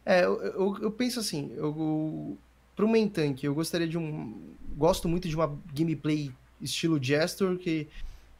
É, 0.04 0.24
eu, 0.24 0.40
eu, 0.42 0.78
eu 0.82 0.90
penso 0.90 1.20
assim, 1.20 1.52
eu, 1.56 2.36
pro 2.74 2.88
main 2.88 3.08
tank, 3.08 3.44
eu 3.44 3.54
gostaria 3.54 3.86
de 3.86 3.96
um. 3.96 4.54
Gosto 4.76 5.08
muito 5.08 5.28
de 5.28 5.36
uma 5.36 5.56
gameplay 5.72 6.32
estilo 6.60 7.02
Jester, 7.02 7.56
que 7.56 7.88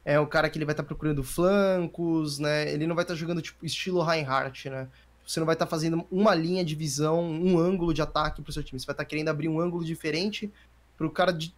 é 0.04 0.18
o 0.18 0.26
cara 0.26 0.48
que 0.48 0.58
ele 0.58 0.64
vai 0.64 0.72
estar 0.72 0.82
tá 0.82 0.86
procurando 0.86 1.22
flancos, 1.22 2.38
né? 2.38 2.72
Ele 2.72 2.86
não 2.86 2.94
vai 2.94 3.04
estar 3.04 3.14
tá 3.14 3.18
jogando 3.18 3.42
tipo 3.42 3.64
estilo 3.64 4.02
Reinhardt, 4.02 4.68
né? 4.70 4.88
Você 5.26 5.38
não 5.38 5.46
vai 5.46 5.54
estar 5.54 5.66
tá 5.66 5.70
fazendo 5.70 6.04
uma 6.10 6.34
linha 6.34 6.64
de 6.64 6.74
visão, 6.74 7.22
um 7.22 7.58
ângulo 7.58 7.94
de 7.94 8.02
ataque 8.02 8.42
pro 8.42 8.52
seu 8.52 8.62
time. 8.62 8.80
Você 8.80 8.86
vai 8.86 8.94
estar 8.94 9.04
tá 9.04 9.08
querendo 9.08 9.28
abrir 9.28 9.48
um 9.48 9.60
ângulo 9.60 9.84
diferente 9.84 10.50
pro 10.96 11.10
cara 11.10 11.32
de, 11.32 11.54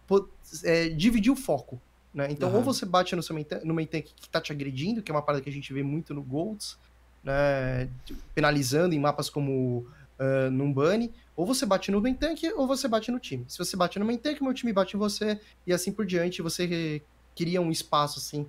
é, 0.63 0.89
dividir 0.89 1.31
o 1.31 1.35
foco. 1.35 1.81
Né? 2.13 2.27
Então, 2.31 2.49
uhum. 2.49 2.57
ou 2.57 2.63
você 2.63 2.85
bate 2.85 3.15
no, 3.15 3.23
seu 3.23 3.35
main, 3.35 3.45
no 3.63 3.73
main 3.73 3.85
tank 3.85 4.05
que 4.15 4.29
tá 4.29 4.39
te 4.39 4.51
agredindo, 4.51 5.01
que 5.01 5.11
é 5.11 5.13
uma 5.13 5.21
parada 5.21 5.43
que 5.43 5.49
a 5.49 5.53
gente 5.53 5.73
vê 5.73 5.83
muito 5.83 6.13
no 6.13 6.21
Golds, 6.21 6.77
né, 7.25 7.89
penalizando 8.35 8.93
em 8.93 8.99
mapas 8.99 9.29
como 9.29 9.85
uh, 10.19 10.51
num 10.51 10.71
bunny, 10.71 11.11
ou 11.35 11.45
você 11.45 11.65
bate 11.65 11.91
no 11.91 11.99
main 11.99 12.13
tank 12.13 12.43
ou 12.55 12.67
você 12.67 12.87
bate 12.87 13.11
no 13.11 13.19
time. 13.19 13.43
Se 13.47 13.57
você 13.57 13.75
bate 13.75 13.99
no 13.99 14.05
main 14.05 14.17
tank, 14.17 14.41
meu 14.41 14.53
time 14.53 14.71
bate 14.71 14.95
em 14.95 14.99
você 14.99 15.39
e 15.65 15.73
assim 15.73 15.91
por 15.91 16.05
diante, 16.05 16.41
você 16.41 17.01
cria 17.35 17.59
um 17.59 17.71
espaço 17.71 18.19
assim, 18.19 18.47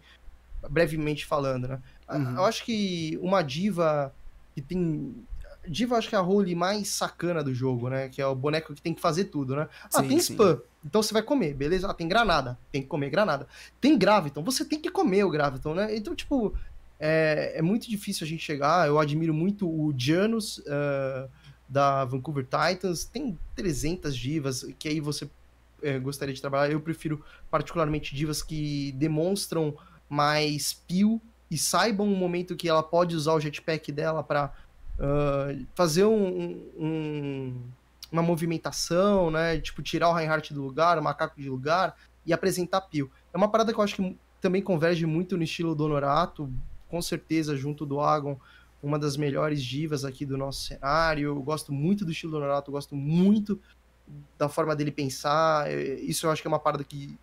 brevemente 0.68 1.26
falando, 1.26 1.66
né? 1.66 1.80
Uhum. 2.08 2.36
Eu 2.36 2.44
acho 2.44 2.64
que 2.64 3.18
uma 3.20 3.42
diva 3.42 4.14
que 4.54 4.60
tem 4.60 5.14
Diva 5.68 5.96
acho 5.96 6.08
que 6.08 6.14
é 6.14 6.18
a 6.18 6.22
role 6.22 6.54
mais 6.54 6.88
sacana 6.88 7.42
do 7.42 7.52
jogo, 7.52 7.88
né? 7.88 8.08
Que 8.08 8.22
é 8.22 8.26
o 8.26 8.34
boneco 8.34 8.74
que 8.74 8.80
tem 8.80 8.94
que 8.94 9.00
fazer 9.00 9.24
tudo, 9.24 9.56
né? 9.56 9.68
Ah, 9.92 10.00
sim, 10.00 10.08
tem 10.08 10.18
spam, 10.18 10.56
sim. 10.56 10.62
então 10.84 11.02
você 11.02 11.12
vai 11.12 11.22
comer, 11.22 11.54
beleza? 11.54 11.90
Ah, 11.90 11.94
tem 11.94 12.06
granada, 12.06 12.56
tem 12.70 12.82
que 12.82 12.88
comer 12.88 13.10
granada. 13.10 13.48
Tem 13.80 13.98
Graviton, 13.98 14.42
você 14.42 14.64
tem 14.64 14.80
que 14.80 14.90
comer 14.90 15.24
o 15.24 15.30
Graviton, 15.30 15.74
né? 15.74 15.96
Então, 15.96 16.14
tipo, 16.14 16.54
é, 16.98 17.54
é 17.56 17.62
muito 17.62 17.88
difícil 17.88 18.24
a 18.24 18.28
gente 18.28 18.42
chegar. 18.42 18.86
Eu 18.86 18.98
admiro 18.98 19.34
muito 19.34 19.68
o 19.68 19.92
Janus 19.96 20.58
uh, 20.58 21.28
da 21.68 22.04
Vancouver 22.04 22.44
Titans. 22.44 23.04
Tem 23.04 23.38
300 23.54 24.16
divas 24.16 24.66
que 24.78 24.88
aí 24.88 25.00
você 25.00 25.28
é, 25.82 25.98
gostaria 25.98 26.34
de 26.34 26.40
trabalhar. 26.40 26.72
Eu 26.72 26.80
prefiro 26.80 27.22
particularmente 27.50 28.14
divas 28.14 28.42
que 28.42 28.92
demonstram 28.92 29.76
mais 30.08 30.72
peel 30.72 31.20
e 31.50 31.58
saibam 31.58 32.12
o 32.12 32.16
momento 32.16 32.56
que 32.56 32.68
ela 32.68 32.82
pode 32.82 33.14
usar 33.14 33.34
o 33.34 33.40
jetpack 33.40 33.92
dela 33.92 34.22
para 34.22 34.52
uh, 34.98 35.66
fazer 35.74 36.04
um, 36.04 36.62
um, 36.76 37.62
uma 38.10 38.22
movimentação, 38.22 39.30
né? 39.30 39.58
Tipo, 39.60 39.82
tirar 39.82 40.08
o 40.08 40.12
Reinhardt 40.12 40.52
do 40.54 40.62
lugar, 40.62 40.98
o 40.98 41.02
macaco 41.02 41.40
de 41.40 41.48
lugar 41.48 41.94
e 42.24 42.32
apresentar 42.32 42.80
peel. 42.82 43.10
É 43.32 43.36
uma 43.36 43.48
parada 43.48 43.72
que 43.72 43.78
eu 43.78 43.84
acho 43.84 43.96
que 43.96 44.16
também 44.40 44.62
converge 44.62 45.06
muito 45.06 45.36
no 45.36 45.42
estilo 45.42 45.74
do 45.74 45.84
Honorato, 45.84 46.50
com 46.88 47.00
certeza, 47.02 47.56
junto 47.56 47.84
do 47.84 48.00
Agon, 48.00 48.38
uma 48.82 48.98
das 48.98 49.16
melhores 49.16 49.62
divas 49.62 50.04
aqui 50.04 50.24
do 50.24 50.36
nosso 50.36 50.62
cenário. 50.62 51.28
Eu 51.28 51.42
gosto 51.42 51.72
muito 51.72 52.04
do 52.04 52.12
estilo 52.12 52.32
do 52.32 52.40
Norato, 52.40 52.70
gosto 52.70 52.94
muito 52.94 53.60
da 54.38 54.48
forma 54.48 54.74
dele 54.76 54.90
pensar. 54.90 55.70
É, 55.70 55.94
isso 56.00 56.26
eu 56.26 56.30
acho 56.30 56.42
que 56.42 56.48
é 56.48 56.50
uma 56.50 56.58
parada 56.58 56.84
que, 56.84 57.18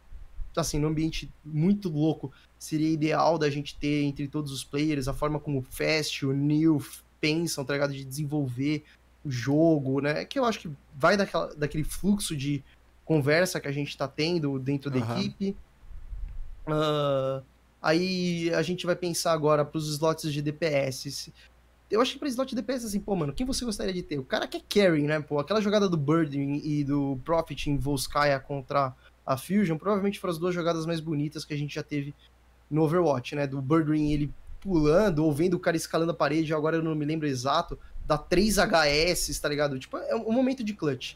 assim, 0.55 0.79
num 0.79 0.89
ambiente 0.89 1.31
muito 1.43 1.89
louco, 1.89 2.31
seria 2.59 2.89
ideal 2.89 3.37
da 3.37 3.49
gente 3.49 3.77
ter 3.77 4.03
entre 4.03 4.27
todos 4.27 4.51
os 4.51 4.63
players, 4.63 5.07
a 5.07 5.13
forma 5.13 5.39
como 5.39 5.59
o 5.59 5.63
Fast, 5.63 6.25
o 6.25 6.33
Neil 6.33 6.83
pensam, 7.19 7.63
tá 7.63 7.73
ligado? 7.73 7.93
De 7.93 8.03
desenvolver 8.03 8.83
o 9.23 9.31
jogo, 9.31 10.01
né? 10.01 10.25
Que 10.25 10.37
eu 10.37 10.45
acho 10.45 10.59
que 10.59 10.71
vai 10.95 11.15
daquela, 11.15 11.53
daquele 11.55 11.83
fluxo 11.83 12.35
de 12.35 12.63
conversa 13.05 13.59
que 13.59 13.67
a 13.67 13.71
gente 13.71 13.97
tá 13.97 14.07
tendo 14.07 14.59
dentro 14.59 14.91
da 14.91 14.99
uhum. 14.99 15.19
equipe. 15.19 15.55
Uh, 16.67 17.43
Aí 17.83 18.49
a 18.53 18.61
gente 18.61 18.85
vai 18.85 18.95
pensar 18.95 19.33
agora 19.33 19.65
para 19.65 19.77
os 19.77 19.89
slots 19.89 20.31
de 20.31 20.41
DPS. 20.41 21.33
Eu 21.91 21.99
acho 21.99 22.13
que 22.13 22.19
para 22.19 22.29
slot 22.29 22.49
de 22.49 22.55
DPS, 22.55 22.85
assim, 22.85 22.99
pô, 23.01 23.13
mano, 23.13 23.33
quem 23.33 23.45
você 23.45 23.65
gostaria 23.65 23.93
de 23.93 24.01
ter? 24.01 24.17
O 24.17 24.23
cara 24.23 24.47
que 24.47 24.55
é 24.55 24.61
carry, 24.61 25.03
né, 25.03 25.19
pô? 25.19 25.37
Aquela 25.37 25.59
jogada 25.59 25.89
do 25.89 25.97
Birding 25.97 26.61
e 26.63 26.85
do 26.85 27.19
Profit 27.25 27.69
em 27.69 27.77
Volskaya 27.77 28.39
contra 28.39 28.95
a 29.25 29.35
Fusion, 29.35 29.77
provavelmente 29.77 30.17
foram 30.17 30.31
as 30.31 30.39
duas 30.39 30.55
jogadas 30.55 30.85
mais 30.85 31.01
bonitas 31.01 31.43
que 31.43 31.53
a 31.53 31.57
gente 31.57 31.75
já 31.75 31.83
teve 31.83 32.15
no 32.71 32.83
Overwatch, 32.83 33.35
né? 33.35 33.45
Do 33.45 33.61
Birding 33.61 34.13
ele 34.13 34.33
pulando, 34.61 35.19
ou 35.19 35.33
vendo 35.33 35.55
o 35.55 35.59
cara 35.59 35.75
escalando 35.75 36.11
a 36.11 36.15
parede, 36.15 36.53
agora 36.53 36.77
eu 36.77 36.81
não 36.81 36.95
me 36.95 37.03
lembro 37.03 37.27
exato, 37.27 37.77
da 38.07 38.17
3 38.17 38.55
HS, 38.59 39.39
tá 39.39 39.49
ligado? 39.49 39.77
Tipo, 39.77 39.97
é 39.97 40.15
um 40.15 40.31
momento 40.31 40.63
de 40.63 40.73
clutch 40.73 41.15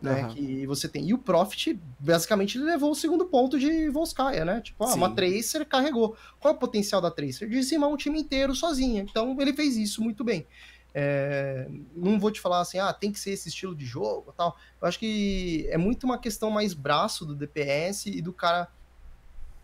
né? 0.00 0.22
Uhum. 0.22 0.34
Que 0.34 0.66
você 0.66 0.88
tem. 0.88 1.08
E 1.08 1.14
o 1.14 1.18
Profit, 1.18 1.78
basicamente, 1.98 2.56
ele 2.56 2.64
levou 2.64 2.92
o 2.92 2.94
segundo 2.94 3.26
ponto 3.26 3.58
de 3.58 3.88
Volskaya, 3.90 4.44
né? 4.44 4.60
Tipo, 4.60 4.84
ah, 4.84 4.94
uma 4.94 5.10
Tracer 5.10 5.66
carregou. 5.66 6.16
Qual 6.38 6.54
é 6.54 6.56
o 6.56 6.60
potencial 6.60 7.00
da 7.00 7.10
Tracer? 7.10 7.48
Dizimar 7.48 7.90
um 7.90 7.96
time 7.96 8.20
inteiro 8.20 8.54
sozinha. 8.54 9.02
Então, 9.02 9.36
ele 9.40 9.52
fez 9.52 9.76
isso 9.76 10.02
muito 10.02 10.22
bem. 10.22 10.46
É, 10.94 11.68
não 11.94 12.18
vou 12.18 12.30
te 12.30 12.40
falar 12.40 12.60
assim, 12.60 12.78
ah, 12.78 12.92
tem 12.92 13.12
que 13.12 13.20
ser 13.20 13.30
esse 13.30 13.48
estilo 13.48 13.74
de 13.74 13.84
jogo 13.84 14.32
tal. 14.36 14.56
Eu 14.80 14.88
acho 14.88 14.98
que 14.98 15.66
é 15.70 15.76
muito 15.76 16.04
uma 16.04 16.18
questão 16.18 16.50
mais 16.50 16.72
braço 16.74 17.26
do 17.26 17.34
DPS 17.34 18.06
e 18.06 18.22
do 18.22 18.32
cara 18.32 18.68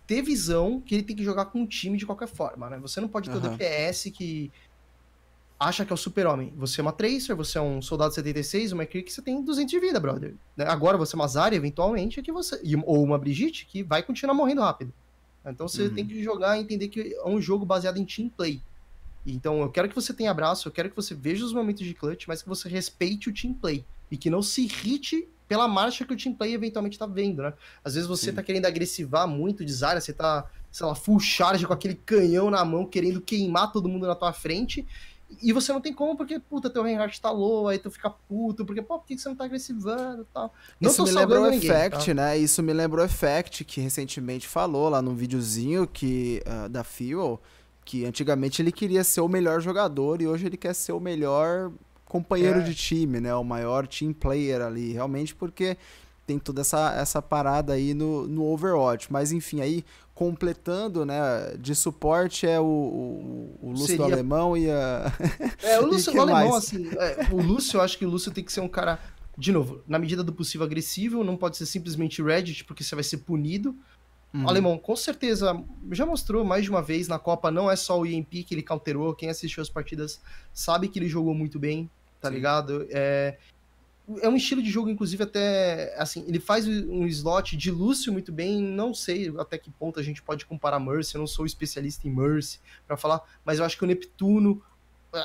ter 0.07 0.21
visão 0.21 0.81
que 0.81 0.95
ele 0.95 1.03
tem 1.03 1.17
que 1.17 1.25
jogar 1.25 1.47
com 1.47 1.61
um 1.61 1.67
time 1.67 1.97
de 1.97 2.05
qualquer 2.05 2.29
forma, 2.29 2.69
né? 2.69 2.79
Você 2.79 3.01
não 3.01 3.09
pode 3.09 3.31
ter 3.31 3.37
uhum. 3.37 3.47
o 3.47 3.49
DPS 3.49 4.11
que 4.11 4.53
acha 5.65 5.85
que 5.85 5.93
é 5.93 5.95
o 5.95 5.97
super-homem. 5.97 6.53
Você 6.57 6.81
é 6.81 6.83
uma 6.83 6.93
Tracer, 6.93 7.35
você 7.35 7.59
é 7.59 7.61
um 7.61 7.81
soldado 7.81 8.15
76, 8.15 8.73
uma 8.73 8.87
que 8.87 9.05
você 9.09 9.23
tem 9.23 9.43
200 9.43 9.71
de 9.71 9.81
vida, 9.81 9.99
brother. 9.99 10.35
Né? 10.57 10.65
Agora 10.67 10.97
você 10.97 11.15
é 11.15 11.19
uma 11.19 11.27
Zarya, 11.27 11.57
eventualmente, 11.57 12.23
que 12.23 12.33
você... 12.33 12.61
ou 12.85 13.03
uma 13.03 13.19
Brigitte, 13.19 13.67
que 13.67 13.83
vai 13.83 14.03
continuar 14.03 14.35
morrendo 14.35 14.61
rápido. 14.61 14.93
Então 15.45 15.69
você 15.69 15.85
uhum. 15.85 15.95
tem 15.95 16.07
que 16.07 16.23
jogar 16.23 16.57
e 16.57 16.63
entender 16.63 16.89
que 16.89 17.15
é 17.15 17.29
um 17.29 17.41
jogo 17.41 17.67
baseado 17.67 17.99
em 17.99 18.05
team 18.05 18.29
play. 18.29 18.63
Então 19.27 19.61
eu 19.61 19.71
quero 19.71 19.89
que 19.89 19.95
você 19.95 20.13
tenha 20.13 20.31
abraço, 20.31 20.69
eu 20.69 20.73
quero 20.73 20.91
que 20.91 20.97
você 20.97 21.15
veja 21.15 21.45
os 21.45 21.53
momentos 21.53 21.85
de 21.85 21.95
clutch, 21.95 22.27
mas 22.27 22.43
que 22.43 22.49
você 22.49 22.69
respeite 22.69 23.29
o 23.29 23.35
team 23.35 23.55
play. 23.55 23.85
E 24.11 24.17
que 24.17 24.31
não 24.31 24.43
se 24.43 24.63
irrite 24.63 25.29
pela 25.49 25.69
marcha 25.69 26.05
que 26.05 26.13
o 26.13 26.17
team 26.17 26.35
play 26.35 26.55
eventualmente 26.55 26.99
tá 26.99 27.07
vendo, 27.07 27.43
né? 27.43 27.53
Às 27.85 27.95
vezes 27.95 28.09
você 28.09 28.31
Sim. 28.31 28.37
tá 28.37 28.43
querendo 28.43 28.67
agressivar 28.67 29.27
muito 29.29 29.65
de 29.65 29.73
Zarya, 29.73 30.01
você 30.01 30.13
tá, 30.13 30.49
sei 30.71 30.87
lá, 30.87 30.95
full 30.95 31.21
charge 31.21 31.67
com 31.67 31.73
aquele 31.73 31.95
canhão 31.95 32.51
na 32.51 32.65
mão, 32.65 32.87
querendo 32.87 33.21
queimar 33.21 33.71
todo 33.73 33.89
mundo 33.89 34.07
na 34.07 34.15
tua 34.15 34.33
frente, 34.33 34.87
e 35.43 35.53
você 35.53 35.73
não 35.73 35.81
tem 35.81 35.93
como, 35.93 36.17
porque, 36.17 36.39
puta, 36.39 36.71
teu 36.71 36.83
Reinhardt 36.83 37.21
tá 37.21 37.31
low, 37.31 37.69
aí 37.69 37.79
tu 37.79 37.91
fica 37.91 38.11
puto, 38.11 38.65
porque, 38.65 38.83
pô, 38.83 38.99
por 38.99 39.07
que 39.07 39.19
você 39.19 39.29
não 39.29 39.37
tá 39.37 39.45
agressivando 39.45 40.23
e 40.23 40.27
tal? 40.33 40.53
Não 40.81 40.91
Isso 40.91 41.03
me 41.05 41.11
lembrou 41.11 41.45
o 41.45 41.53
Effect, 41.53 42.07
tá? 42.07 42.15
né? 42.15 42.39
Isso 42.39 42.63
me 42.63 42.73
lembrou 42.73 43.03
o 43.03 43.07
Effect, 43.07 43.65
que 43.65 43.81
recentemente 43.81 44.47
falou 44.47 44.89
lá 44.89 45.01
num 45.01 45.15
videozinho 45.15 45.87
que, 45.87 46.43
uh, 46.47 46.69
da 46.69 46.85
Fuel, 46.85 47.41
que 47.85 48.05
antigamente 48.05 48.63
ele 48.63 48.73
queria 48.73 49.05
ser 49.05 49.21
o 49.21 49.29
melhor 49.29 49.61
jogador 49.61 50.23
e 50.23 50.27
hoje 50.27 50.47
ele 50.47 50.57
quer 50.57 50.75
ser 50.75 50.93
o 50.93 51.01
melhor 51.01 51.71
companheiro 52.07 52.61
é. 52.61 52.63
de 52.63 52.75
time, 52.75 53.21
né? 53.21 53.35
O 53.35 53.45
maior 53.45 53.87
team 53.87 54.13
player 54.13 54.63
ali, 54.63 54.93
realmente, 54.93 55.35
porque 55.35 55.77
tem 56.27 56.39
toda 56.39 56.63
essa, 56.63 56.95
essa 56.95 57.21
parada 57.21 57.73
aí 57.75 57.93
no, 57.93 58.27
no 58.27 58.45
Overwatch. 58.45 59.13
Mas 59.13 59.33
enfim, 59.33 59.61
aí 59.61 59.85
completando, 60.15 61.05
né, 61.05 61.57
de 61.59 61.75
suporte 61.75 62.47
é 62.47 62.61
o, 62.61 62.65
o, 62.65 63.59
o 63.61 63.71
Lúcio 63.71 63.87
Seria... 63.87 64.05
Alemão 64.05 64.57
e 64.57 64.71
a... 64.71 65.13
É, 65.61 65.81
o 65.81 65.87
Lúcio 65.91 66.13
Alemão, 66.13 66.51
mais? 66.51 66.55
assim, 66.55 66.89
é, 66.97 67.29
o 67.33 67.43
Lúcio, 67.43 67.79
eu 67.79 67.81
acho 67.83 67.99
que 67.99 68.07
o 68.07 68.09
Lúcio 68.09 68.31
tem 68.31 68.45
que 68.45 68.53
ser 68.53 68.61
um 68.61 68.69
cara, 68.69 69.01
de 69.37 69.51
novo, 69.51 69.83
na 69.89 69.99
medida 69.99 70.23
do 70.23 70.33
possível 70.33 70.65
agressivo, 70.65 71.25
não 71.25 71.37
pode 71.37 71.57
ser 71.57 71.67
simplesmente 71.67 72.23
Reddit, 72.23 72.65
porque 72.65 72.85
você 72.85 72.95
vai 72.95 73.03
ser 73.03 73.19
punido. 73.19 73.77
Uhum. 74.33 74.45
O 74.45 74.49
Alemão, 74.49 74.79
com 74.79 74.95
certeza, 74.95 75.61
já 75.91 76.07
mostrou 76.07 76.45
mais 76.45 76.63
de 76.63 76.71
uma 76.71 76.83
vez 76.83 77.09
na 77.09 77.19
Copa, 77.19 77.51
não 77.51 77.69
é 77.69 77.75
só 77.75 77.99
o 77.99 78.07
EMP 78.07 78.45
que 78.45 78.55
ele 78.55 78.63
counterou, 78.63 79.15
quem 79.15 79.29
assistiu 79.29 79.63
as 79.63 79.69
partidas 79.69 80.21
sabe 80.53 80.89
que 80.89 80.99
ele 80.99 81.09
jogou 81.09 81.35
muito 81.35 81.59
bem, 81.59 81.91
tá 82.21 82.29
Sim. 82.29 82.35
ligado? 82.35 82.87
É, 82.91 83.37
é 84.21 84.29
um 84.29 84.37
estilo 84.37 84.63
de 84.63 84.71
jogo, 84.71 84.91
inclusive, 84.91 85.23
até. 85.23 85.95
Assim, 85.97 86.25
ele 86.29 86.39
faz 86.39 86.69
um 86.69 87.07
slot 87.07 87.57
de 87.57 87.71
Lúcio 87.71 88.13
muito 88.13 88.31
bem. 88.31 88.61
Não 88.63 88.93
sei 88.93 89.33
até 89.39 89.57
que 89.57 89.71
ponto 89.71 89.99
a 89.99 90.03
gente 90.03 90.23
pode 90.23 90.45
comparar 90.45 90.79
Mercy. 90.79 91.15
Eu 91.15 91.21
não 91.21 91.27
sou 91.27 91.47
especialista 91.47 92.07
em 92.07 92.11
Mercy 92.11 92.61
para 92.87 92.97
falar, 92.97 93.23
mas 93.45 93.59
eu 93.59 93.65
acho 93.65 93.79
que 93.79 93.85
o 93.85 93.87
Neptuno, 93.87 94.63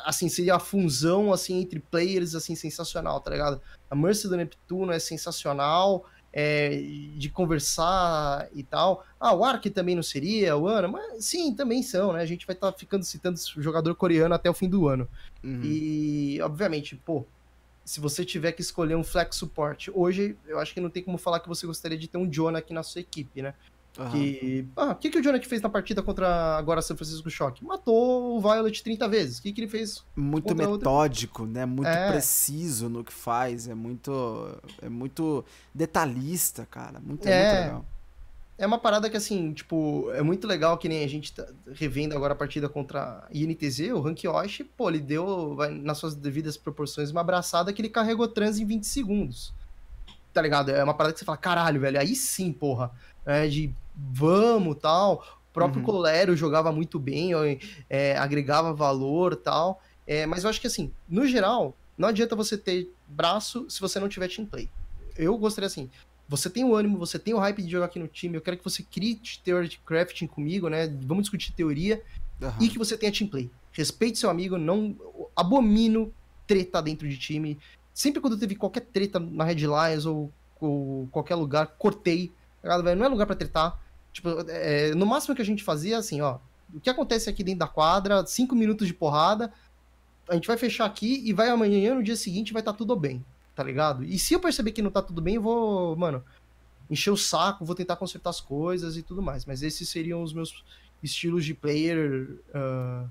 assim, 0.05 0.30
seria 0.30 0.55
a 0.55 0.59
fusão 0.59 1.34
assim, 1.34 1.59
entre 1.59 1.80
players, 1.80 2.36
assim, 2.36 2.55
sensacional, 2.55 3.19
tá 3.19 3.32
ligado? 3.32 3.61
A 3.89 3.95
Mercy 3.95 4.30
do 4.30 4.38
Neptuno 4.38 4.91
é 4.91 4.99
sensacional. 4.99 6.05
É, 6.32 6.80
de 7.17 7.27
conversar 7.27 8.47
e 8.53 8.61
tal. 8.61 9.03
Ah, 9.19 9.34
o 9.34 9.43
Ark 9.43 9.67
também 9.71 9.95
não 9.95 10.03
seria, 10.03 10.55
o 10.55 10.67
Ana, 10.67 10.88
mas 10.88 11.25
sim, 11.25 11.51
também 11.55 11.82
são, 11.82 12.13
né? 12.13 12.21
A 12.21 12.25
gente 12.27 12.45
vai 12.45 12.55
estar 12.55 12.71
tá 12.71 12.77
ficando 12.77 13.03
citando 13.03 13.34
esse 13.34 13.59
jogador 13.59 13.95
coreano 13.95 14.36
até 14.36 14.47
o 14.47 14.53
fim 14.53 14.69
do 14.69 14.88
ano. 14.88 15.07
Uhum. 15.43 15.61
E, 15.63 16.39
obviamente, 16.43 16.95
pô, 16.95 17.25
se 17.89 17.99
você 17.99 18.23
tiver 18.23 18.51
que 18.51 18.61
escolher 18.61 18.95
um 18.95 19.03
flex 19.03 19.35
support, 19.35 19.89
hoje 19.95 20.37
eu 20.45 20.59
acho 20.59 20.75
que 20.75 20.79
não 20.79 20.91
tem 20.91 21.01
como 21.01 21.17
falar 21.17 21.39
que 21.39 21.47
você 21.47 21.65
gostaria 21.65 21.97
de 21.97 22.07
ter 22.07 22.19
um 22.19 22.29
Jonah 22.29 22.59
aqui 22.59 22.71
na 22.71 22.83
sua 22.83 23.01
equipe, 23.01 23.41
né? 23.41 23.55
Uhum. 23.97 24.11
Que, 24.11 24.67
ah, 24.75 24.91
o 24.91 24.95
que, 24.95 25.09
que 25.09 25.17
o 25.17 25.23
Jonah 25.23 25.41
fez 25.41 25.59
na 25.59 25.69
partida 25.69 26.03
contra 26.03 26.55
agora 26.55 26.83
São 26.83 26.95
Francisco 26.95 27.31
Shock? 27.31 27.65
Matou 27.65 28.37
o 28.37 28.39
Violet 28.39 28.83
30 28.83 29.07
vezes. 29.09 29.39
O 29.39 29.41
que, 29.41 29.51
que 29.51 29.61
ele 29.61 29.67
fez? 29.67 30.05
Muito 30.15 30.55
metódico, 30.55 31.41
outra... 31.41 31.61
né? 31.61 31.65
Muito 31.65 31.87
é. 31.87 32.11
preciso 32.11 32.89
no 32.89 33.03
que 33.03 33.11
faz. 33.11 33.67
É 33.67 33.73
muito, 33.73 34.55
é 34.83 34.87
muito 34.87 35.43
detalhista, 35.73 36.67
cara. 36.69 36.99
Muito, 36.99 37.27
é, 37.27 37.31
é 37.31 37.53
muito 37.53 37.65
legal. 37.65 37.85
É 38.60 38.68
uma 38.68 38.78
parada 38.78 39.10
que, 39.10 39.16
assim, 39.16 39.53
tipo, 39.53 40.12
é 40.12 40.22
muito 40.22 40.45
legal 40.45 40.78
que 40.78 40.89
nem 40.89 41.05
a 41.05 41.07
gente 41.07 41.32
tá 41.32 41.47
revendo 41.74 42.14
agora 42.14 42.34
a 42.34 42.36
partida 42.36 42.68
contra 42.68 43.26
a 43.26 43.28
INTZ, 43.32 43.91
o 43.93 44.01
Rank 44.01 44.26
Yoshi, 44.26 44.66
pô, 44.66 44.89
ele 44.89 44.99
deu, 44.99 45.55
vai, 45.55 45.72
nas 45.72 45.97
suas 45.97 46.14
devidas 46.14 46.57
proporções, 46.57 47.10
uma 47.10 47.22
abraçada 47.22 47.72
que 47.72 47.82
ele 47.82 47.88
carregou 47.88 48.28
trans 48.28 48.60
em 48.60 48.66
20 48.66 48.84
segundos. 48.84 49.53
Tá 50.34 50.41
ligado? 50.41 50.72
É 50.72 50.84
uma 50.84 50.93
parada 50.93 51.14
que 51.14 51.20
você 51.20 51.26
fala, 51.26 51.38
caralho, 51.38 51.80
velho, 51.80 51.97
aí 51.97 52.14
sim, 52.14 52.51
porra. 52.51 52.91
É, 53.26 53.47
de 53.47 53.74
vamos 53.95 54.76
tal. 54.76 55.24
O 55.49 55.53
próprio 55.53 55.80
uhum. 55.80 55.86
Colero 55.86 56.36
jogava 56.36 56.70
muito 56.70 56.99
bem, 56.99 57.32
é, 57.89 58.18
agregava 58.18 58.74
valor 58.74 59.38
tal. 59.38 59.82
É, 60.05 60.26
mas 60.26 60.43
eu 60.43 60.49
acho 60.49 60.60
que, 60.60 60.68
assim, 60.68 60.91
no 61.07 61.26
geral, 61.26 61.74
não 61.97 62.10
adianta 62.10 62.36
você 62.36 62.57
ter 62.57 62.91
braço 63.07 63.70
se 63.70 63.80
você 63.80 64.01
não 64.01 64.10
tiver 64.10 64.28
team 64.28 64.45
play. 64.45 64.70
Eu 65.16 65.38
gostaria, 65.38 65.68
assim, 65.68 65.89
você 66.30 66.47
tem 66.47 66.63
o 66.63 66.75
ânimo, 66.75 66.99
você 66.99 67.17
tem 67.17 67.34
o 67.34 67.39
hype 67.39 67.63
de 67.63 67.71
jogar 67.71 67.88
aqui 67.88 67.97
no 67.97 68.07
time, 68.07 68.36
eu 68.38 68.41
quero 68.41 68.55
que 68.55 68.63
você 68.63 68.84
crie 68.84 69.19
teoria 69.43 69.67
de 69.67 69.80
crafting 69.80 70.27
comigo, 70.27 70.69
né? 70.69 70.88
Vamos 71.01 71.23
discutir 71.23 71.51
teoria 71.53 72.03
uhum. 72.39 72.51
e 72.61 72.69
que 72.69 72.77
você 72.77 72.95
tenha 72.95 73.11
team 73.11 73.27
play. 73.27 73.49
Respeite 73.71 74.19
seu 74.19 74.30
amigo, 74.30 74.55
não 74.55 74.95
abomino 75.36 76.13
treta 76.45 76.84
dentro 76.84 77.09
de 77.09 77.17
time. 77.17 77.57
Sempre 77.95 78.21
quando 78.21 78.38
teve 78.38 78.55
qualquer 78.55 78.82
treta 78.82 79.19
na 79.19 79.43
Red 79.43 79.55
Lions 79.55 80.05
ou, 80.05 80.32
ou 80.61 81.07
qualquer 81.11 81.34
lugar, 81.34 81.65
cortei. 81.80 82.32
Não 82.63 83.05
é 83.05 83.07
lugar 83.07 83.25
para 83.25 83.36
tretar. 83.36 83.82
Tipo, 84.13 84.30
é, 84.49 84.93
no 84.93 85.07
máximo 85.07 85.36
que 85.36 85.41
a 85.41 85.45
gente 85.45 85.63
fazia, 85.63 85.97
assim, 85.97 86.21
ó. 86.21 86.38
O 86.71 86.80
que 86.80 86.91
acontece 86.91 87.27
aqui 87.27 87.43
dentro 87.43 87.61
da 87.61 87.67
quadra, 87.67 88.23
cinco 88.27 88.55
minutos 88.55 88.86
de 88.86 88.93
porrada, 88.93 89.51
a 90.27 90.36
gente 90.36 90.47
vai 90.47 90.57
fechar 90.57 90.86
aqui 90.86 91.23
e 91.25 91.34
vai 91.34 91.49
amanhã, 91.49 91.95
no 91.95 92.03
dia 92.03 92.15
seguinte, 92.15 92.53
vai 92.53 92.61
estar 92.61 92.73
tá 92.73 92.77
tudo 92.77 92.95
bem 92.95 93.25
tá 93.60 93.64
ligado? 93.66 94.05
E 94.05 94.18
se 94.18 94.34
eu 94.34 94.39
perceber 94.39 94.72
que 94.72 94.82
não 94.82 94.89
tá 94.89 95.01
tudo 95.01 95.22
bem, 95.22 95.36
eu 95.36 95.41
vou, 95.41 95.93
mano, 95.97 96.24
encher 96.89 97.12
o 97.12 97.18
saco, 97.18 97.66
vou 97.66 97.76
tentar 97.76 97.97
consertar 97.97 98.30
as 98.30 98.39
coisas 98.39 98.95
e 98.95 99.03
tudo 99.03 99.22
mais. 99.22 99.45
Mas 99.45 99.62
esses 99.62 99.89
seriam 99.89 100.24
os 100.24 100.32
meus 100.32 100.64
estilos 101.03 101.43
de 101.43 101.53
player 101.53 102.39
uh, 102.55 103.10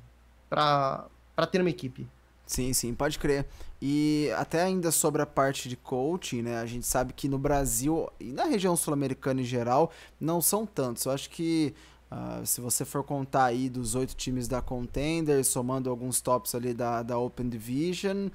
pra, 0.49 1.07
pra 1.37 1.47
ter 1.47 1.61
uma 1.61 1.69
equipe. 1.69 2.09
Sim, 2.47 2.73
sim, 2.73 2.95
pode 2.95 3.19
crer. 3.19 3.45
E 3.79 4.31
até 4.39 4.63
ainda 4.63 4.91
sobre 4.91 5.21
a 5.21 5.27
parte 5.27 5.69
de 5.69 5.77
coaching, 5.77 6.41
né? 6.41 6.59
A 6.61 6.65
gente 6.65 6.87
sabe 6.87 7.13
que 7.13 7.29
no 7.29 7.39
Brasil 7.39 8.09
e 8.19 8.33
na 8.33 8.45
região 8.45 8.75
sul-americana 8.75 9.43
em 9.43 9.45
geral 9.45 9.93
não 10.19 10.41
são 10.41 10.65
tantos. 10.65 11.05
Eu 11.05 11.13
acho 11.13 11.29
que 11.29 11.75
uh, 12.11 12.47
se 12.47 12.63
você 12.63 12.87
for 12.87 13.05
contar 13.05 13.45
aí 13.45 13.69
dos 13.69 13.95
oito 13.95 14.17
times 14.17 14.49
da 14.49 14.63
Contender, 14.63 15.45
somando 15.45 15.91
alguns 15.91 16.23
tops 16.23 16.55
ali 16.55 16.73
da, 16.73 17.03
da 17.03 17.19
Open 17.19 17.51
Division, 17.51 18.29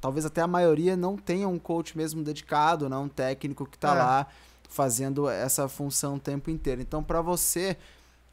talvez 0.00 0.24
até 0.26 0.40
a 0.40 0.46
maioria 0.46 0.96
não 0.96 1.16
tenha 1.16 1.48
um 1.48 1.58
coach 1.58 1.96
mesmo 1.96 2.22
dedicado, 2.22 2.88
né? 2.88 2.96
um 2.96 3.08
técnico 3.08 3.66
que 3.66 3.76
está 3.76 3.94
é. 3.94 3.98
lá 3.98 4.26
fazendo 4.68 5.28
essa 5.28 5.68
função 5.68 6.16
o 6.16 6.20
tempo 6.20 6.50
inteiro. 6.50 6.80
Então, 6.80 7.02
para 7.02 7.20
você, 7.20 7.76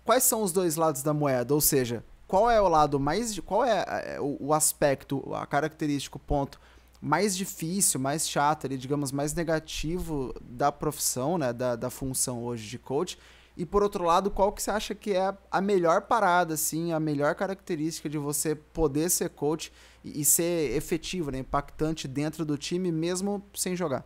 quais 0.04 0.24
são 0.24 0.42
os 0.44 0.52
dois 0.52 0.76
lados 0.76 1.02
da 1.02 1.14
moeda? 1.14 1.54
Ou 1.54 1.62
seja, 1.62 2.04
qual 2.28 2.50
é 2.50 2.60
o 2.60 2.68
lado 2.68 3.00
mais. 3.00 3.38
Qual 3.40 3.64
é, 3.64 4.16
é 4.16 4.18
o 4.20 4.54
aspecto, 4.54 5.24
a 5.36 5.46
característica, 5.46 6.18
o 6.18 6.20
ponto 6.20 6.60
mais 7.00 7.36
difícil, 7.36 8.00
mais 8.00 8.28
chato, 8.28 8.66
ali, 8.66 8.78
digamos, 8.78 9.12
mais 9.12 9.34
negativo 9.34 10.34
da 10.42 10.72
profissão, 10.72 11.38
né? 11.38 11.54
Da, 11.54 11.76
da 11.76 11.90
função 11.90 12.44
hoje 12.44 12.68
de 12.68 12.80
coach? 12.80 13.20
E 13.56 13.66
por 13.66 13.84
outro 13.84 14.04
lado, 14.04 14.32
qual 14.32 14.52
que 14.52 14.64
você 14.64 14.72
acha 14.72 14.96
que 14.96 15.12
é 15.12 15.32
a 15.52 15.62
melhor 15.62 16.02
parada, 16.02 16.56
assim, 16.56 16.92
a 16.92 17.00
melhor 17.00 17.36
característica 17.36 18.10
de 18.10 18.18
você 18.18 18.56
poder 18.56 19.12
ser 19.12 19.30
coach 19.30 19.72
e, 20.04 20.26
ser 20.26 20.76
efetivo, 20.76 21.32
né, 21.32 21.40
impactante 21.40 22.08
dentro 22.08 22.44
do 22.44 22.58
time, 22.58 22.92
mesmo 22.92 23.44
sem 23.54 23.76
jogar? 23.76 24.06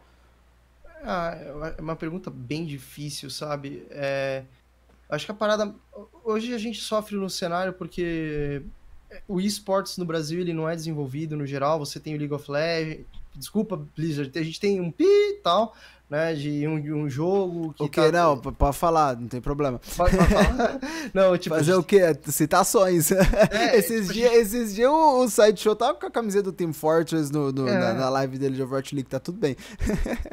Ah, 1.03 1.37
é 1.77 1.81
uma 1.81 1.95
pergunta 1.95 2.29
bem 2.29 2.65
difícil, 2.65 3.29
sabe? 3.29 3.85
É, 3.89 4.43
acho 5.09 5.25
que 5.25 5.31
a 5.31 5.35
parada. 5.35 5.73
Hoje 6.23 6.53
a 6.53 6.57
gente 6.57 6.79
sofre 6.79 7.15
no 7.15 7.29
cenário 7.29 7.73
porque 7.73 8.61
o 9.27 9.39
esportes 9.39 9.97
no 9.97 10.05
Brasil 10.05 10.39
ele 10.39 10.53
não 10.53 10.67
é 10.67 10.75
desenvolvido 10.75 11.37
no 11.37 11.45
geral. 11.45 11.79
Você 11.79 11.99
tem 11.99 12.15
o 12.15 12.17
League 12.17 12.33
of 12.33 12.49
Legends. 12.51 13.05
Desculpa, 13.35 13.77
Blizzard, 13.95 14.37
a 14.37 14.43
gente 14.43 14.59
tem 14.59 14.81
um 14.81 14.91
pi 14.91 15.03
e 15.03 15.39
tal, 15.43 15.75
né, 16.09 16.33
de 16.33 16.65
um, 16.65 16.79
de 16.79 16.93
um 16.93 17.09
jogo 17.09 17.73
que 17.73 17.83
O 17.83 17.89
que? 17.89 18.01
Tá... 18.01 18.11
Não, 18.11 18.37
pode 18.37 18.77
falar, 18.77 19.19
não 19.19 19.27
tem 19.27 19.41
problema. 19.41 19.79
Pode, 19.95 20.15
pode 20.15 20.29
falar? 20.29 20.79
não, 21.13 21.37
tipo... 21.37 21.55
Fazer 21.55 21.73
gente... 21.73 21.79
o 21.79 21.83
quê? 21.83 22.01
Citações. 22.31 23.11
É, 23.11 23.75
esses, 23.77 24.01
tipo, 24.03 24.13
dias, 24.13 24.31
gente... 24.31 24.41
esses 24.41 24.75
dias 24.75 24.89
o, 24.89 25.23
o 25.23 25.29
Sideshow 25.29 25.75
tava 25.75 25.95
com 25.95 26.05
a 26.05 26.11
camiseta 26.11 26.43
do 26.43 26.53
Team 26.53 26.71
Fortress 26.71 27.31
no, 27.31 27.51
no 27.51 27.67
é. 27.67 27.77
na, 27.77 27.93
na, 27.93 28.09
live 28.09 28.37
dele 28.37 28.55
de 28.55 28.63
Overwatch 28.63 28.95
League, 28.95 29.09
tá 29.09 29.19
tudo 29.19 29.37
bem. 29.37 29.57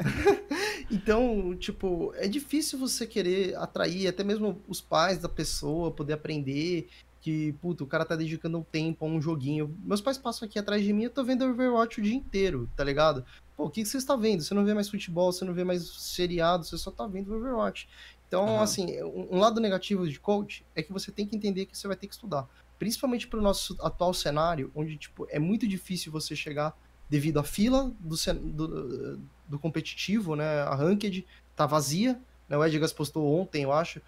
então, 0.89 1.55
tipo, 1.59 2.13
é 2.15 2.27
difícil 2.27 2.79
você 2.79 3.05
querer 3.05 3.55
atrair 3.55 4.07
até 4.07 4.23
mesmo 4.23 4.61
os 4.67 4.79
pais 4.79 5.17
da 5.17 5.27
pessoa, 5.27 5.91
poder 5.91 6.13
aprender 6.13 6.87
que, 7.25 7.53
puto, 7.53 7.83
o 7.83 7.87
cara 7.87 8.05
tá 8.05 8.15
dedicando 8.15 8.59
um 8.59 8.61
tempo 8.61 9.03
a 9.03 9.07
um 9.07 9.19
joguinho. 9.19 9.75
Meus 9.83 9.99
pais 9.99 10.15
passam 10.15 10.45
aqui 10.47 10.59
atrás 10.59 10.83
de 10.83 10.93
mim, 10.93 11.05
eu 11.05 11.09
tô 11.09 11.23
vendo 11.23 11.43
Overwatch 11.43 11.99
o 11.99 12.03
dia 12.03 12.13
inteiro, 12.13 12.69
tá 12.75 12.83
ligado? 12.83 13.25
Pô, 13.57 13.65
o 13.65 13.69
que, 13.71 13.81
que 13.81 13.89
você 13.89 13.97
está 13.97 14.15
vendo? 14.15 14.43
Você 14.43 14.53
não 14.53 14.63
vê 14.63 14.75
mais 14.75 14.87
futebol, 14.87 15.31
você 15.31 15.43
não 15.43 15.51
vê 15.51 15.63
mais 15.63 15.87
seriado, 15.87 16.63
você 16.63 16.77
só 16.77 16.91
tá 16.91 17.07
vendo 17.07 17.33
Overwatch. 17.33 17.89
Então, 18.27 18.45
uhum. 18.45 18.61
assim, 18.61 19.01
um 19.01 19.39
lado 19.39 19.59
negativo 19.59 20.07
de 20.07 20.19
coach 20.19 20.63
é 20.75 20.83
que 20.83 20.93
você 20.93 21.11
tem 21.11 21.25
que 21.25 21.35
entender 21.35 21.65
que 21.65 21.75
você 21.75 21.87
vai 21.87 21.97
ter 21.97 22.05
que 22.05 22.13
estudar. 22.13 22.47
Principalmente 22.77 23.27
para 23.27 23.39
o 23.39 23.41
nosso 23.41 23.75
atual 23.81 24.13
cenário, 24.13 24.71
onde, 24.75 24.95
tipo, 24.95 25.25
é 25.31 25.39
muito 25.39 25.67
difícil 25.67 26.11
você 26.11 26.35
chegar 26.35 26.77
devido 27.09 27.39
à 27.39 27.43
fila 27.43 27.91
do, 27.99 28.15
do, 28.37 29.19
do 29.49 29.57
competitivo, 29.57 30.35
né? 30.35 30.61
A 30.61 30.75
Ranked 30.75 31.25
tá 31.55 31.65
vazia, 31.65 32.21
né? 32.47 32.55
O 32.55 32.63
Edgas 32.63 32.93
postou 32.93 33.41
ontem, 33.41 33.63
eu 33.63 33.71
acho. 33.71 33.99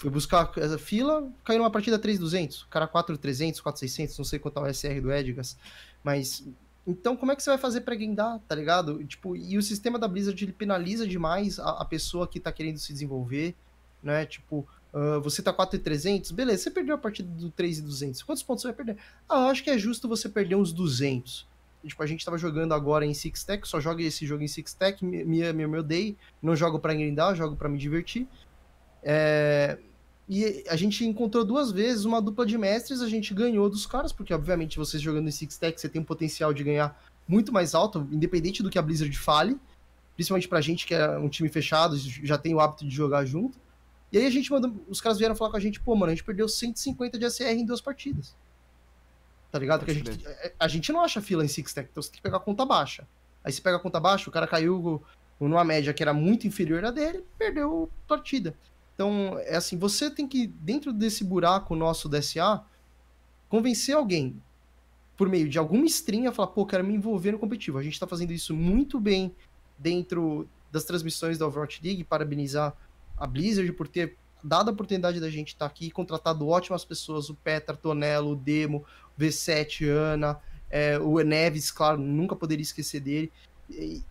Foi 0.00 0.10
buscar 0.10 0.50
essa 0.56 0.78
fila, 0.78 1.30
caiu 1.44 1.58
numa 1.58 1.70
partida 1.70 1.98
3,200. 1.98 2.62
O 2.62 2.68
cara 2.68 2.86
4,300, 2.88 3.60
4,600, 3.60 4.16
não 4.16 4.24
sei 4.24 4.38
quanto 4.38 4.58
é 4.58 4.62
o 4.62 4.74
SR 4.74 4.98
do 4.98 5.12
Edgas. 5.12 5.58
Mas 6.02 6.42
então, 6.86 7.14
como 7.14 7.32
é 7.32 7.36
que 7.36 7.42
você 7.42 7.50
vai 7.50 7.58
fazer 7.58 7.82
para 7.82 7.94
guindar, 7.94 8.40
tá 8.48 8.54
ligado? 8.54 9.04
Tipo, 9.04 9.36
e 9.36 9.58
o 9.58 9.62
sistema 9.62 9.98
da 9.98 10.08
Blizzard 10.08 10.42
ele 10.42 10.54
penaliza 10.54 11.06
demais 11.06 11.58
a, 11.58 11.82
a 11.82 11.84
pessoa 11.84 12.26
que 12.26 12.40
tá 12.40 12.50
querendo 12.50 12.78
se 12.78 12.94
desenvolver, 12.94 13.54
né? 14.02 14.24
Tipo, 14.24 14.66
uh, 14.94 15.20
você 15.20 15.42
tá 15.42 15.52
4,300, 15.52 16.30
beleza, 16.30 16.62
você 16.62 16.70
perdeu 16.70 16.94
a 16.94 16.98
partida 16.98 17.28
do 17.34 17.50
3,200. 17.50 18.22
Quantos 18.22 18.42
pontos 18.42 18.62
você 18.62 18.68
vai 18.68 18.76
perder? 18.76 18.96
Ah, 19.28 19.48
acho 19.48 19.62
que 19.62 19.68
é 19.68 19.76
justo 19.76 20.08
você 20.08 20.30
perder 20.30 20.54
uns 20.54 20.72
200. 20.72 21.46
Tipo, 21.84 22.02
a 22.02 22.06
gente 22.06 22.24
tava 22.24 22.38
jogando 22.38 22.72
agora 22.72 23.04
em 23.04 23.12
Six 23.12 23.44
Tech, 23.44 23.68
só 23.68 23.80
jogo 23.80 24.00
esse 24.00 24.24
jogo 24.24 24.42
em 24.42 24.48
Six 24.48 24.72
Tech, 24.72 25.04
me, 25.04 25.24
me, 25.24 25.52
me 25.52 25.78
odeio, 25.78 26.16
não 26.42 26.56
jogo 26.56 26.78
pra 26.78 26.94
grindar, 26.94 27.34
jogo 27.34 27.54
para 27.54 27.68
me 27.68 27.76
divertir. 27.76 28.26
É, 29.02 29.78
e 30.32 30.62
a 30.68 30.76
gente 30.76 31.04
encontrou 31.04 31.44
duas 31.44 31.72
vezes 31.72 32.04
uma 32.04 32.22
dupla 32.22 32.46
de 32.46 32.56
mestres, 32.56 33.02
a 33.02 33.08
gente 33.08 33.34
ganhou 33.34 33.68
dos 33.68 33.84
caras, 33.84 34.12
porque 34.12 34.32
obviamente 34.32 34.78
vocês 34.78 35.02
jogando 35.02 35.26
em 35.26 35.32
Six 35.32 35.58
Tech, 35.58 35.80
você 35.80 35.88
tem 35.88 36.00
um 36.00 36.04
potencial 36.04 36.54
de 36.54 36.62
ganhar 36.62 36.96
muito 37.26 37.52
mais 37.52 37.74
alto, 37.74 38.06
independente 38.12 38.62
do 38.62 38.70
que 38.70 38.78
a 38.78 38.82
Blizzard 38.82 39.18
fale. 39.18 39.58
Principalmente 40.14 40.46
pra 40.46 40.60
gente 40.60 40.86
que 40.86 40.94
é 40.94 41.18
um 41.18 41.28
time 41.28 41.48
fechado, 41.48 41.98
já 41.98 42.38
tem 42.38 42.54
o 42.54 42.60
hábito 42.60 42.86
de 42.86 42.94
jogar 42.94 43.24
junto. 43.24 43.58
E 44.12 44.18
aí 44.18 44.24
a 44.24 44.30
gente 44.30 44.52
mandou, 44.52 44.72
os 44.88 45.00
caras 45.00 45.18
vieram 45.18 45.34
falar 45.34 45.50
com 45.50 45.56
a 45.56 45.60
gente, 45.60 45.80
pô, 45.80 45.96
mano, 45.96 46.12
a 46.12 46.14
gente 46.14 46.22
perdeu 46.22 46.48
150 46.48 47.18
de 47.18 47.28
SR 47.28 47.50
em 47.50 47.66
duas 47.66 47.80
partidas. 47.80 48.36
Tá 49.50 49.58
ligado? 49.58 49.80
Porque 49.80 49.90
a 49.90 49.94
gente, 49.94 50.26
a 50.60 50.68
gente 50.68 50.92
não 50.92 51.00
acha 51.00 51.20
fila 51.20 51.44
em 51.44 51.48
Six 51.48 51.74
Tech, 51.74 51.88
então 51.90 52.00
você 52.00 52.08
tem 52.08 52.18
que 52.18 52.22
pegar 52.22 52.36
a 52.36 52.40
conta 52.40 52.64
baixa. 52.64 53.04
Aí 53.42 53.52
você 53.52 53.60
pega 53.60 53.78
a 53.78 53.80
conta 53.80 53.98
baixa, 53.98 54.30
o 54.30 54.32
cara 54.32 54.46
caiu 54.46 55.02
numa 55.40 55.64
média 55.64 55.92
que 55.92 56.04
era 56.04 56.14
muito 56.14 56.46
inferior 56.46 56.84
à 56.84 56.92
dele, 56.92 57.24
perdeu 57.36 57.90
a 58.04 58.08
partida. 58.08 58.54
Então, 59.00 59.38
é 59.46 59.56
assim, 59.56 59.78
você 59.78 60.10
tem 60.10 60.28
que, 60.28 60.46
dentro 60.46 60.92
desse 60.92 61.24
buraco 61.24 61.74
nosso 61.74 62.06
DSA, 62.06 62.62
convencer 63.48 63.94
alguém 63.94 64.38
por 65.16 65.26
meio 65.26 65.48
de 65.48 65.58
alguma 65.58 65.86
stream 65.86 66.28
a 66.28 66.32
falar, 66.32 66.48
pô, 66.48 66.66
quero 66.66 66.84
me 66.84 66.92
envolver 66.92 67.32
no 67.32 67.38
competitivo. 67.38 67.78
A 67.78 67.82
gente 67.82 67.94
está 67.94 68.06
fazendo 68.06 68.30
isso 68.30 68.54
muito 68.54 69.00
bem 69.00 69.34
dentro 69.78 70.46
das 70.70 70.84
transmissões 70.84 71.38
da 71.38 71.46
Overwatch 71.46 71.80
League, 71.82 72.04
parabenizar 72.04 72.76
a 73.16 73.26
Blizzard 73.26 73.72
por 73.72 73.88
ter 73.88 74.18
dado 74.44 74.68
a 74.68 74.72
oportunidade 74.72 75.18
da 75.18 75.30
gente 75.30 75.48
estar 75.48 75.64
tá 75.64 75.70
aqui, 75.70 75.90
contratado 75.90 76.46
ótimas 76.46 76.84
pessoas, 76.84 77.30
o 77.30 77.34
Petra, 77.34 77.74
Tonelo, 77.74 78.32
o 78.32 78.36
Demo, 78.36 78.84
o 79.16 79.18
V7, 79.18 79.88
Ana, 79.88 80.38
é, 80.68 80.98
o 80.98 81.18
Neves, 81.20 81.70
claro, 81.70 81.96
nunca 81.96 82.36
poderia 82.36 82.62
esquecer 82.62 83.00
dele. 83.00 83.32
E, 83.70 84.02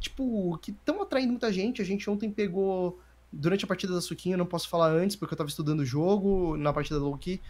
tipo, 0.00 0.56
que 0.62 0.70
estão 0.70 1.02
atraindo 1.02 1.32
muita 1.32 1.52
gente. 1.52 1.82
A 1.82 1.84
gente 1.84 2.08
ontem 2.08 2.30
pegou 2.30 2.98
Durante 3.32 3.64
a 3.64 3.68
partida 3.68 3.92
da 3.92 4.00
Suquinha, 4.00 4.34
eu 4.34 4.38
não 4.38 4.46
posso 4.46 4.68
falar 4.68 4.90
antes, 4.90 5.16
porque 5.16 5.34
eu 5.34 5.38
tava 5.38 5.50
estudando 5.50 5.80
o 5.80 5.84
jogo, 5.84 6.56
na 6.56 6.72
partida 6.72 6.98
da 6.98 7.04
Loki, 7.04 7.40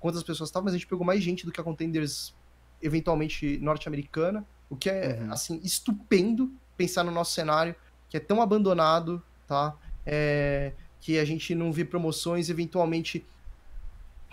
quantas 0.00 0.22
pessoas 0.22 0.48
estavam, 0.48 0.64
mas 0.64 0.74
a 0.74 0.78
gente 0.78 0.86
pegou 0.86 1.06
mais 1.06 1.22
gente 1.22 1.46
do 1.46 1.52
que 1.52 1.60
a 1.60 1.64
Contenders 1.64 2.34
eventualmente 2.82 3.58
norte-americana. 3.58 4.44
O 4.68 4.76
que 4.76 4.90
é, 4.90 5.20
uhum. 5.20 5.32
assim, 5.32 5.60
estupendo 5.62 6.52
pensar 6.76 7.04
no 7.04 7.10
nosso 7.10 7.32
cenário, 7.32 7.74
que 8.08 8.16
é 8.16 8.20
tão 8.20 8.40
abandonado, 8.42 9.22
tá? 9.46 9.76
É, 10.04 10.72
que 11.00 11.18
a 11.18 11.24
gente 11.24 11.54
não 11.54 11.72
vê 11.72 11.84
promoções, 11.84 12.48
eventualmente 12.48 13.24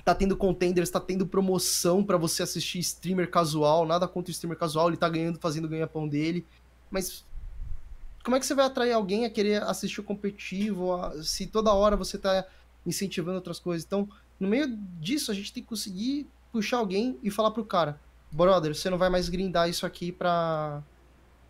tá 0.04 0.14
tendo 0.14 0.38
contenders, 0.38 0.92
tá 0.92 1.00
tendo 1.00 1.26
promoção 1.26 2.04
para 2.04 2.16
você 2.16 2.44
assistir 2.44 2.78
streamer 2.78 3.30
casual, 3.30 3.88
nada 3.88 4.08
contra 4.08 4.30
o 4.30 4.32
streamer 4.32 4.58
casual, 4.58 4.88
ele 4.88 4.98
tá 4.98 5.10
ganhando, 5.10 5.40
fazendo 5.40 5.68
ganha-pão 5.68 6.08
dele, 6.08 6.46
mas 6.92 7.26
como 8.26 8.36
é 8.36 8.40
que 8.40 8.46
você 8.48 8.56
vai 8.56 8.66
atrair 8.66 8.92
alguém 8.92 9.24
a 9.24 9.30
querer 9.30 9.62
assistir 9.62 10.00
o 10.00 10.04
competitivo, 10.04 10.94
a, 10.94 11.24
se 11.24 11.46
toda 11.46 11.72
hora 11.72 11.96
você 11.96 12.18
tá 12.18 12.44
incentivando 12.84 13.36
outras 13.36 13.60
coisas? 13.60 13.86
Então, 13.86 14.10
no 14.40 14.48
meio 14.48 14.76
disso, 15.00 15.30
a 15.30 15.34
gente 15.36 15.54
tem 15.54 15.62
que 15.62 15.70
conseguir 15.70 16.28
puxar 16.52 16.78
alguém 16.78 17.20
e 17.22 17.30
falar 17.30 17.52
pro 17.52 17.64
cara, 17.64 18.02
brother, 18.32 18.74
você 18.74 18.90
não 18.90 18.98
vai 18.98 19.12
mais 19.12 19.30
grindar 19.30 19.70
isso 19.70 19.86
aqui 19.86 20.12
pra, 20.12 20.82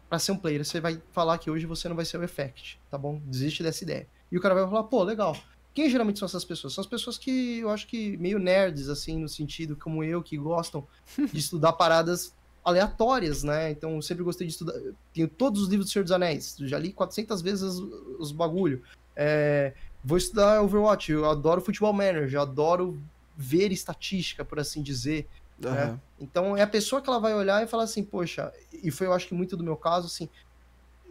pra 0.10 0.20
ser 0.20 0.34
um 0.34 0.38
player, 0.38 0.66
você 0.66 0.82
vai 0.82 1.02
falar 1.14 1.38
que 1.38 1.50
hoje 1.50 1.66
você 1.66 1.88
não 1.88 1.96
vai 1.96 2.04
ser 2.04 2.18
o 2.18 2.24
Effect, 2.26 2.78
tá 2.92 2.98
bom? 2.98 3.22
Desiste 3.26 3.64
dessa 3.64 3.82
ideia. 3.82 4.06
E 4.30 4.38
o 4.38 4.42
cara 4.42 4.54
vai 4.54 4.66
falar, 4.66 4.84
pô, 4.84 5.02
legal, 5.02 5.34
quem 5.74 5.90
geralmente 5.90 6.20
são 6.20 6.26
essas 6.26 6.44
pessoas? 6.44 6.74
São 6.74 6.82
as 6.82 6.90
pessoas 6.90 7.18
que 7.18 7.60
eu 7.60 7.70
acho 7.70 7.88
que 7.88 8.18
meio 8.18 8.38
nerds, 8.38 8.90
assim, 8.90 9.18
no 9.18 9.30
sentido 9.30 9.78
como 9.78 10.04
eu, 10.04 10.22
que 10.22 10.36
gostam 10.36 10.86
de 11.32 11.40
estudar 11.40 11.72
paradas 11.72 12.35
aleatórias, 12.66 13.44
né? 13.44 13.70
Então, 13.70 13.96
eu 13.96 14.02
sempre 14.02 14.24
gostei 14.24 14.48
de 14.48 14.54
estudar. 14.54 14.74
Tenho 15.14 15.28
todos 15.28 15.62
os 15.62 15.70
livros 15.70 15.88
do 15.88 15.94
Senhor 15.94 16.04
dos 16.04 16.12
Anéis, 16.12 16.58
já 16.62 16.80
li 16.80 16.92
400 16.92 17.42
vezes 17.44 17.62
os, 17.62 17.80
os 18.20 18.32
bagulho. 18.32 18.82
É, 19.16 19.74
vou 20.04 20.18
estudar 20.18 20.62
Overwatch, 20.64 21.12
eu 21.12 21.30
adoro 21.30 21.62
Futebol 21.62 21.94
Manager, 21.94 22.42
adoro 22.42 23.00
ver 23.38 23.72
estatística, 23.72 24.44
por 24.44 24.60
assim 24.60 24.82
dizer. 24.82 25.28
Uhum. 25.64 25.72
Né? 25.72 26.00
Então, 26.20 26.58
é 26.58 26.64
a 26.64 26.68
pessoa 26.68 27.02
que 27.02 27.08
ela 27.08 27.20
vai 27.20 27.36
olhar 27.36 27.64
e 27.64 27.68
falar 27.68 27.84
assim, 27.84 28.04
poxa, 28.04 28.52
e 28.74 28.90
foi 28.90 29.06
eu 29.06 29.14
acho 29.14 29.28
que 29.28 29.36
muito 29.36 29.56
do 29.56 29.64
meu 29.64 29.78
caso, 29.78 30.08
assim, 30.08 30.28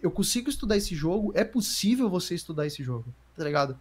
eu 0.03 0.11
consigo 0.11 0.51
estudar 0.51 0.77
esse 0.77 0.95
jogo, 0.95 1.33
é 1.37 1.45
possível 1.45 2.11
você 2.11 2.35
estudar 2.35 2.67
esse 2.67 2.83
jogo, 2.83 3.07
tá 3.37 3.45
ligado? 3.45 3.79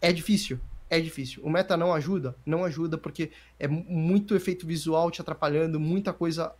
É 0.00 0.12
difícil, 0.12 0.58
é 0.88 0.98
difícil. 0.98 1.42
O 1.44 1.50
meta 1.50 1.76
não 1.76 1.92
ajuda? 1.92 2.34
Não 2.44 2.64
ajuda 2.64 2.96
porque 2.96 3.30
é 3.58 3.68
muito 3.68 4.34
efeito 4.34 4.66
visual 4.66 5.10
te 5.10 5.20
atrapalhando, 5.20 5.78
muita 5.78 6.12
coisa 6.12 6.52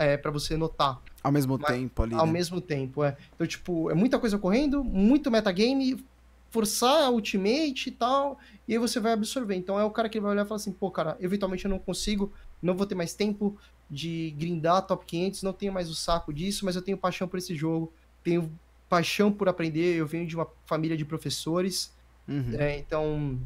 é, 0.00 0.16
para 0.16 0.30
você 0.30 0.56
notar. 0.56 1.00
Ao 1.22 1.30
mesmo 1.30 1.58
Mas, 1.58 1.70
tempo 1.70 2.02
ali. 2.02 2.14
Ao 2.14 2.26
né? 2.26 2.32
mesmo 2.32 2.60
tempo, 2.60 3.04
é. 3.04 3.16
Então, 3.34 3.46
tipo, 3.46 3.90
é 3.90 3.94
muita 3.94 4.18
coisa 4.18 4.38
correndo, 4.38 4.82
muito 4.82 5.30
metagame, 5.30 6.04
forçar 6.50 7.04
a 7.04 7.10
ultimate 7.10 7.88
e 7.88 7.92
tal, 7.92 8.38
e 8.66 8.72
aí 8.72 8.78
você 8.78 8.98
vai 8.98 9.12
absorver. 9.12 9.54
Então 9.54 9.78
é 9.78 9.84
o 9.84 9.90
cara 9.90 10.08
que 10.08 10.20
vai 10.20 10.32
olhar 10.32 10.44
e 10.44 10.48
falar 10.48 10.56
assim, 10.56 10.72
pô, 10.72 10.90
cara, 10.90 11.16
eventualmente 11.20 11.64
eu 11.64 11.70
não 11.70 11.78
consigo, 11.78 12.32
não 12.62 12.74
vou 12.74 12.86
ter 12.86 12.94
mais 12.94 13.14
tempo 13.14 13.56
de 13.90 14.34
grindar 14.38 14.86
top 14.86 15.04
500, 15.04 15.42
não 15.42 15.52
tenho 15.52 15.72
mais 15.72 15.90
o 15.90 15.94
saco 15.94 16.32
disso, 16.32 16.64
mas 16.64 16.76
eu 16.76 16.82
tenho 16.82 16.96
paixão 16.96 17.28
por 17.28 17.38
esse 17.38 17.54
jogo, 17.54 17.92
tenho 18.22 18.50
paixão 18.88 19.30
por 19.30 19.48
aprender, 19.48 19.96
eu 19.96 20.06
venho 20.06 20.26
de 20.26 20.34
uma 20.34 20.46
família 20.64 20.96
de 20.96 21.04
professores, 21.04 21.92
Uhum. 22.30 22.54
É, 22.56 22.78
então, 22.78 23.40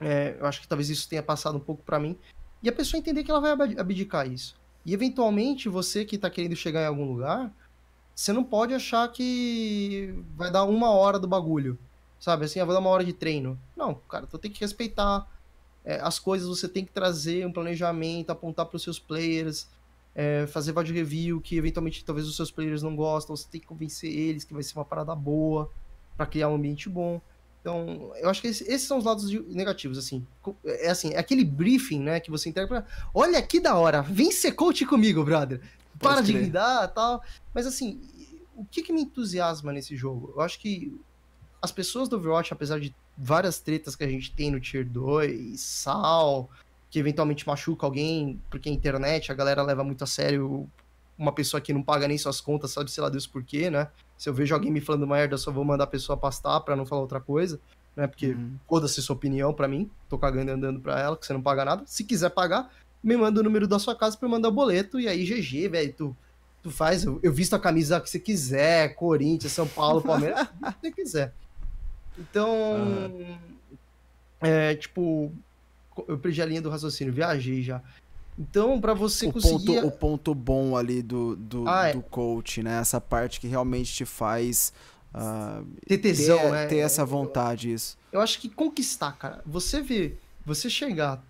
é, 0.00 0.34
eu 0.40 0.46
acho 0.46 0.62
que 0.62 0.66
talvez 0.66 0.88
isso 0.88 1.06
tenha 1.06 1.22
passado 1.22 1.58
um 1.58 1.60
pouco 1.60 1.82
para 1.82 1.98
mim. 1.98 2.16
E 2.62 2.68
a 2.68 2.72
pessoa 2.72 2.98
entender 2.98 3.22
que 3.22 3.30
ela 3.30 3.40
vai 3.40 3.76
abdicar 3.76 4.26
isso. 4.26 4.57
E 4.84 4.94
eventualmente, 4.94 5.68
você 5.68 6.04
que 6.04 6.18
tá 6.18 6.30
querendo 6.30 6.56
chegar 6.56 6.82
em 6.82 6.86
algum 6.86 7.04
lugar, 7.04 7.52
você 8.14 8.32
não 8.32 8.42
pode 8.42 8.74
achar 8.74 9.06
que 9.12 10.14
vai 10.36 10.50
dar 10.50 10.64
uma 10.64 10.90
hora 10.90 11.18
do 11.18 11.28
bagulho. 11.28 11.78
Sabe, 12.18 12.46
assim, 12.46 12.58
ah, 12.58 12.64
vai 12.64 12.74
dar 12.74 12.80
uma 12.80 12.90
hora 12.90 13.04
de 13.04 13.12
treino. 13.12 13.58
Não, 13.76 13.94
cara, 13.94 14.26
tu 14.26 14.38
tem 14.38 14.50
que 14.50 14.60
respeitar 14.60 15.28
é, 15.84 16.00
as 16.00 16.18
coisas, 16.18 16.48
você 16.48 16.68
tem 16.68 16.84
que 16.84 16.90
trazer 16.90 17.46
um 17.46 17.52
planejamento, 17.52 18.30
apontar 18.30 18.66
para 18.66 18.76
os 18.76 18.82
seus 18.82 18.98
players, 18.98 19.68
é, 20.14 20.46
fazer 20.48 20.72
VOD 20.72 20.92
review, 20.92 21.40
que 21.40 21.56
eventualmente 21.56 22.04
talvez 22.04 22.26
os 22.26 22.34
seus 22.34 22.50
players 22.50 22.82
não 22.82 22.96
gostam, 22.96 23.36
você 23.36 23.46
tem 23.48 23.60
que 23.60 23.66
convencer 23.66 24.12
eles 24.12 24.42
que 24.42 24.52
vai 24.52 24.62
ser 24.62 24.76
uma 24.76 24.84
parada 24.84 25.14
boa, 25.14 25.70
para 26.16 26.26
criar 26.26 26.48
um 26.48 26.56
ambiente 26.56 26.88
bom. 26.88 27.20
Então, 27.68 28.12
eu 28.16 28.30
acho 28.30 28.40
que 28.40 28.48
esses 28.48 28.82
são 28.82 28.96
os 28.96 29.04
lados 29.04 29.30
negativos, 29.46 29.98
assim. 29.98 30.26
É 30.64 30.88
assim, 30.88 31.12
é 31.12 31.18
aquele 31.18 31.44
briefing, 31.44 32.00
né, 32.00 32.18
que 32.18 32.30
você 32.30 32.48
entrega 32.48 32.66
pra... 32.66 32.86
Olha 33.12 33.42
que 33.42 33.60
da 33.60 33.74
hora, 33.74 34.00
vem 34.00 34.32
ser 34.32 34.52
coach 34.52 34.86
comigo, 34.86 35.22
brother. 35.22 35.60
Para 35.98 36.14
Pode 36.14 36.32
de 36.32 36.38
lidar 36.38 36.88
tal. 36.88 37.22
Mas, 37.52 37.66
assim, 37.66 38.00
o 38.56 38.64
que, 38.64 38.82
que 38.82 38.90
me 38.90 39.02
entusiasma 39.02 39.70
nesse 39.70 39.94
jogo? 39.94 40.32
Eu 40.34 40.40
acho 40.40 40.58
que 40.58 40.98
as 41.60 41.70
pessoas 41.70 42.08
do 42.08 42.16
Overwatch, 42.16 42.54
apesar 42.54 42.80
de 42.80 42.94
várias 43.18 43.60
tretas 43.60 43.94
que 43.94 44.04
a 44.04 44.08
gente 44.08 44.32
tem 44.32 44.50
no 44.50 44.60
Tier 44.60 44.88
2, 44.88 45.60
Sal, 45.60 46.48
que 46.88 46.98
eventualmente 46.98 47.46
machuca 47.46 47.84
alguém, 47.84 48.40
porque 48.48 48.70
a 48.70 48.72
internet, 48.72 49.30
a 49.30 49.34
galera 49.34 49.62
leva 49.62 49.84
muito 49.84 50.04
a 50.04 50.06
sério 50.06 50.66
uma 51.18 51.32
pessoa 51.32 51.60
que 51.60 51.72
não 51.72 51.82
paga 51.82 52.06
nem 52.06 52.16
suas 52.16 52.40
contas, 52.40 52.70
sabe 52.70 52.90
se 52.90 53.00
lá 53.00 53.08
Deus 53.08 53.26
por 53.26 53.42
quê, 53.42 53.68
né? 53.68 53.88
Se 54.16 54.28
eu 54.28 54.34
vejo 54.34 54.54
alguém 54.54 54.70
me 54.70 54.80
falando 54.80 55.06
merda, 55.06 55.34
eu 55.34 55.38
só 55.38 55.50
vou 55.50 55.64
mandar 55.64 55.84
a 55.84 55.88
pessoa 55.88 56.16
pastar 56.16 56.60
para 56.60 56.76
não 56.76 56.86
falar 56.86 57.02
outra 57.02 57.20
coisa, 57.20 57.60
né? 57.96 58.06
Porque 58.06 58.28
uhum. 58.28 58.56
foda-se 58.68 59.02
sua 59.02 59.16
opinião 59.16 59.52
para 59.52 59.66
mim, 59.66 59.90
tô 60.08 60.16
cagando 60.16 60.50
e 60.50 60.54
andando 60.54 60.80
pra 60.80 61.00
ela, 61.00 61.16
que 61.16 61.26
você 61.26 61.32
não 61.32 61.42
paga 61.42 61.64
nada. 61.64 61.82
Se 61.86 62.04
quiser 62.04 62.30
pagar, 62.30 62.70
me 63.02 63.16
manda 63.16 63.40
o 63.40 63.42
número 63.42 63.66
da 63.66 63.78
sua 63.78 63.96
casa 63.96 64.16
pra 64.16 64.26
eu 64.26 64.30
mandar 64.30 64.48
o 64.48 64.52
boleto, 64.52 65.00
e 65.00 65.08
aí 65.08 65.24
GG, 65.24 65.68
velho, 65.68 65.92
tu, 65.92 66.16
tu 66.62 66.70
faz, 66.70 67.04
eu, 67.04 67.18
eu 67.22 67.32
visto 67.32 67.54
a 67.54 67.58
camisa 67.58 68.00
que 68.00 68.08
você 68.08 68.20
quiser, 68.20 68.94
Corinthians, 68.94 69.52
São 69.52 69.66
Paulo, 69.66 70.00
Palmeiras, 70.00 70.46
o 70.62 70.72
que 70.72 70.80
você 70.80 70.92
quiser. 70.92 71.34
Então, 72.16 72.50
uhum. 72.50 73.38
é, 74.40 74.74
tipo, 74.76 75.32
eu 76.06 76.18
perdi 76.18 76.40
a 76.42 76.46
linha 76.46 76.62
do 76.62 76.70
raciocínio, 76.70 77.12
viajei 77.12 77.62
já. 77.62 77.82
Então, 78.38 78.80
para 78.80 78.94
você 78.94 79.26
o 79.26 79.32
conseguir. 79.32 79.80
Ponto, 79.80 79.86
o 79.86 79.90
ponto 79.90 80.34
bom 80.34 80.76
ali 80.76 81.02
do, 81.02 81.34
do, 81.34 81.68
ah, 81.68 81.88
é. 81.88 81.92
do 81.92 82.00
coach, 82.00 82.62
né? 82.62 82.78
Essa 82.78 83.00
parte 83.00 83.40
que 83.40 83.48
realmente 83.48 83.92
te 83.92 84.04
faz. 84.04 84.72
Uh, 85.12 85.66
ter 85.86 85.98
tesão, 85.98 86.38
ter, 86.38 86.50
né? 86.50 86.66
Ter 86.66 86.76
essa 86.78 87.04
vontade, 87.04 87.72
isso. 87.72 87.98
Eu 88.12 88.20
acho 88.20 88.38
que 88.38 88.48
conquistar, 88.48 89.12
cara. 89.12 89.42
Você 89.44 89.82
vê, 89.82 90.14
você 90.46 90.70
chegar 90.70 91.24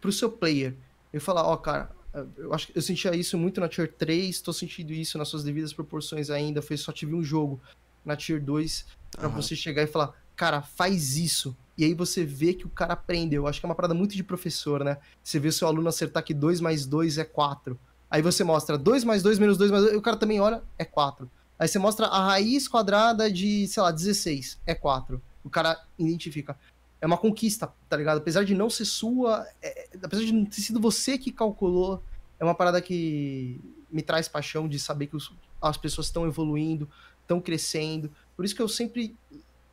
pro 0.00 0.12
seu 0.12 0.30
player 0.30 0.74
e 1.12 1.18
falar: 1.18 1.44
Ó, 1.44 1.54
oh, 1.54 1.58
cara, 1.58 1.90
eu 2.36 2.54
acho 2.54 2.68
que 2.68 2.78
eu 2.78 2.82
sentia 2.82 3.14
isso 3.16 3.36
muito 3.36 3.60
na 3.60 3.68
Tier 3.68 3.92
3, 3.92 4.40
tô 4.40 4.52
sentindo 4.52 4.92
isso 4.92 5.18
nas 5.18 5.26
suas 5.26 5.42
devidas 5.42 5.72
proporções 5.72 6.30
ainda. 6.30 6.62
Foi 6.62 6.76
só 6.76 6.92
tive 6.92 7.14
um 7.14 7.22
jogo 7.22 7.60
na 8.04 8.16
Tier 8.16 8.40
2 8.40 8.86
para 9.10 9.28
uhum. 9.28 9.34
você 9.34 9.56
chegar 9.56 9.82
e 9.82 9.88
falar: 9.88 10.14
Cara, 10.36 10.62
faz 10.62 11.16
isso 11.16 11.56
e 11.76 11.84
aí 11.84 11.94
você 11.94 12.24
vê 12.24 12.54
que 12.54 12.66
o 12.66 12.70
cara 12.70 12.94
aprendeu. 12.94 13.46
Acho 13.46 13.60
que 13.60 13.66
é 13.66 13.68
uma 13.68 13.74
parada 13.74 13.94
muito 13.94 14.14
de 14.16 14.24
professor, 14.24 14.82
né? 14.82 14.98
Você 15.22 15.38
vê 15.38 15.48
o 15.48 15.52
seu 15.52 15.68
aluno 15.68 15.88
acertar 15.88 16.24
que 16.24 16.32
2 16.32 16.60
mais 16.60 16.86
2 16.86 17.18
é 17.18 17.24
4. 17.24 17.78
Aí 18.10 18.22
você 18.22 18.42
mostra 18.42 18.78
2 18.78 19.04
mais 19.04 19.22
2 19.22 19.38
menos 19.38 19.58
2 19.58 19.70
mais 19.70 19.82
2, 19.84 19.94
e 19.94 19.96
o 19.98 20.02
cara 20.02 20.16
também 20.16 20.40
olha, 20.40 20.62
é 20.78 20.84
4. 20.84 21.30
Aí 21.58 21.68
você 21.68 21.78
mostra 21.78 22.06
a 22.06 22.26
raiz 22.26 22.68
quadrada 22.68 23.30
de, 23.30 23.66
sei 23.66 23.82
lá, 23.82 23.90
16, 23.90 24.58
é 24.66 24.74
4. 24.74 25.20
O 25.44 25.50
cara 25.50 25.82
identifica. 25.98 26.56
É 27.00 27.06
uma 27.06 27.18
conquista, 27.18 27.72
tá 27.88 27.96
ligado? 27.96 28.18
Apesar 28.18 28.44
de 28.44 28.54
não 28.54 28.70
ser 28.70 28.84
sua, 28.84 29.46
é, 29.62 29.88
apesar 30.02 30.24
de 30.24 30.32
não 30.32 30.44
ter 30.46 30.60
sido 30.60 30.80
você 30.80 31.18
que 31.18 31.30
calculou, 31.30 32.02
é 32.38 32.44
uma 32.44 32.54
parada 32.54 32.80
que 32.80 33.60
me 33.90 34.02
traz 34.02 34.28
paixão 34.28 34.68
de 34.68 34.78
saber 34.78 35.06
que 35.06 35.16
os, 35.16 35.32
as 35.60 35.76
pessoas 35.76 36.06
estão 36.06 36.26
evoluindo, 36.26 36.88
estão 37.22 37.40
crescendo. 37.40 38.10
Por 38.34 38.44
isso 38.44 38.54
que 38.54 38.62
eu 38.62 38.68
sempre 38.68 39.14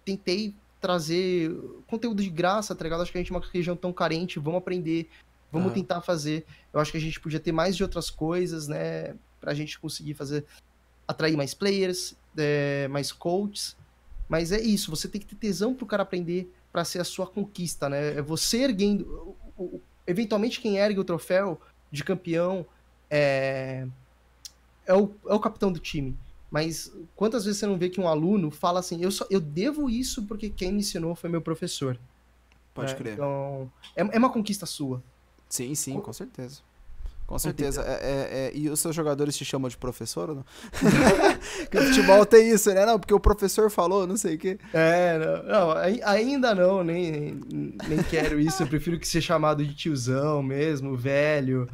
tentei 0.05 0.55
trazer 0.83 1.49
conteúdo 1.87 2.21
de 2.21 2.29
graça, 2.29 2.75
tá 2.75 2.83
ligado? 2.83 3.01
Acho 3.01 3.11
que 3.13 3.17
a 3.17 3.21
gente 3.21 3.31
é 3.31 3.35
uma 3.35 3.45
região 3.53 3.73
tão 3.73 3.93
carente, 3.93 4.37
vamos 4.37 4.57
aprender, 4.57 5.09
vamos 5.49 5.71
ah. 5.71 5.73
tentar 5.73 6.01
fazer. 6.01 6.45
Eu 6.73 6.81
acho 6.81 6.91
que 6.91 6.97
a 6.97 7.01
gente 7.01 7.21
podia 7.21 7.39
ter 7.39 7.53
mais 7.53 7.77
de 7.77 7.83
outras 7.83 8.09
coisas, 8.09 8.67
né? 8.67 9.15
Pra 9.39 9.53
gente 9.53 9.79
conseguir 9.79 10.13
fazer, 10.13 10.43
atrair 11.07 11.37
mais 11.37 11.53
players, 11.53 12.17
é, 12.37 12.89
mais 12.89 13.13
coaches. 13.13 13.77
Mas 14.27 14.51
é 14.51 14.59
isso, 14.59 14.91
você 14.91 15.07
tem 15.07 15.21
que 15.21 15.27
ter 15.27 15.35
tesão 15.35 15.73
pro 15.73 15.85
cara 15.85 16.03
aprender 16.03 16.53
para 16.69 16.83
ser 16.83 16.99
a 16.99 17.05
sua 17.05 17.25
conquista, 17.25 17.87
né? 17.87 18.17
É 18.17 18.21
você 18.21 18.63
erguendo. 18.63 19.37
Eventualmente, 20.05 20.59
quem 20.59 20.79
ergue 20.79 20.99
o 20.99 21.05
troféu 21.05 21.61
de 21.89 22.03
campeão 22.03 22.65
é, 23.09 23.87
é, 24.85 24.93
o, 24.93 25.15
é 25.27 25.33
o 25.33 25.39
capitão 25.39 25.71
do 25.71 25.79
time. 25.79 26.17
Mas 26.53 26.95
quantas 27.15 27.45
vezes 27.45 27.59
você 27.59 27.65
não 27.65 27.79
vê 27.79 27.89
que 27.89 27.99
um 27.99 28.07
aluno 28.07 28.51
fala 28.51 28.79
assim, 28.79 29.01
eu, 29.01 29.09
só, 29.09 29.25
eu 29.27 29.41
devo 29.41 29.89
isso 29.89 30.21
porque 30.27 30.51
quem 30.51 30.71
me 30.71 30.81
ensinou 30.81 31.15
foi 31.15 31.27
meu 31.27 31.41
professor. 31.41 31.99
Pode 32.75 32.91
é, 32.91 32.95
crer. 32.95 33.13
Então, 33.13 33.71
é, 33.95 34.01
é 34.01 34.19
uma 34.19 34.29
conquista 34.29 34.67
sua. 34.67 35.01
Sim, 35.49 35.73
sim, 35.73 35.99
com 35.99 36.13
certeza. 36.13 36.61
Com 37.33 37.39
certeza. 37.39 37.81
É, 37.81 37.93
é, 37.93 38.45
é, 38.45 38.51
e 38.53 38.69
os 38.69 38.79
seus 38.79 38.95
jogadores 38.95 39.35
te 39.35 39.43
chamam 39.43 39.67
de 39.67 39.75
professor 39.75 40.29
ou 40.29 40.35
não? 40.35 40.45
porque 41.65 41.79
o 41.79 41.83
futebol 41.87 42.23
tem 42.27 42.51
isso, 42.51 42.71
né? 42.71 42.85
Não, 42.85 42.99
porque 42.99 43.13
o 43.13 43.19
professor 43.19 43.71
falou, 43.71 44.05
não 44.05 44.15
sei 44.15 44.35
o 44.35 44.37
quê. 44.37 44.59
É, 44.71 45.17
não, 45.17 45.43
não, 45.43 45.71
ainda 46.03 46.53
não, 46.53 46.83
nem, 46.83 47.41
nem 47.87 48.03
quero 48.07 48.39
isso. 48.39 48.61
Eu 48.61 48.67
prefiro 48.67 48.99
que 48.99 49.07
seja 49.07 49.25
chamado 49.25 49.65
de 49.65 49.73
tiozão 49.73 50.43
mesmo, 50.43 50.95
velho, 50.95 51.67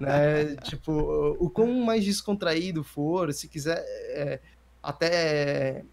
né? 0.00 0.56
tipo, 0.64 0.90
o 1.38 1.48
quão 1.48 1.72
mais 1.84 2.04
descontraído 2.04 2.82
for, 2.82 3.32
se 3.32 3.46
quiser, 3.46 3.84
é, 3.86 4.40
até 4.82 5.84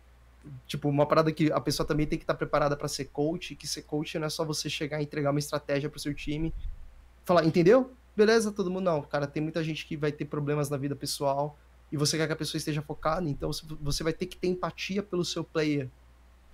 tipo, 0.66 0.90
uma 0.90 1.06
parada 1.06 1.32
que 1.32 1.52
a 1.52 1.62
pessoa 1.62 1.86
também 1.86 2.08
tem 2.08 2.18
que 2.18 2.24
estar 2.24 2.34
preparada 2.34 2.76
para 2.76 2.88
ser 2.88 3.06
coach, 3.06 3.56
que 3.56 3.68
ser 3.68 3.84
coach 3.84 4.18
não 4.18 4.26
é 4.26 4.32
só 4.32 4.44
você 4.44 4.68
chegar 4.68 5.00
e 5.00 5.04
entregar 5.04 5.30
uma 5.30 5.38
estratégia 5.38 5.92
para 5.92 5.98
o 5.98 6.02
seu 6.02 6.16
time, 6.16 6.52
falar, 7.24 7.46
entendeu? 7.46 7.92
Beleza, 8.16 8.52
todo 8.52 8.70
mundo 8.70 8.86
não. 8.86 9.02
Cara, 9.02 9.28
tem 9.28 9.42
muita 9.42 9.64
gente 9.64 9.86
que 9.86 9.98
vai 9.98 10.12
ter 10.12 10.26
problemas 10.26 10.70
na 10.70 10.78
vida 10.78 10.96
pessoal 10.96 11.58
e 11.92 11.98
você 11.98 12.18
quer 12.18 12.28
que 12.28 12.34
a 12.34 12.38
pessoa 12.38 12.58
esteja 12.58 12.82
focada, 12.82 13.30
então 13.30 13.52
você 13.82 14.04
vai 14.04 14.14
ter 14.14 14.26
que 14.26 14.38
ter 14.38 14.48
empatia 14.48 15.04
pelo 15.04 15.26
seu 15.26 15.44
player. 15.44 15.90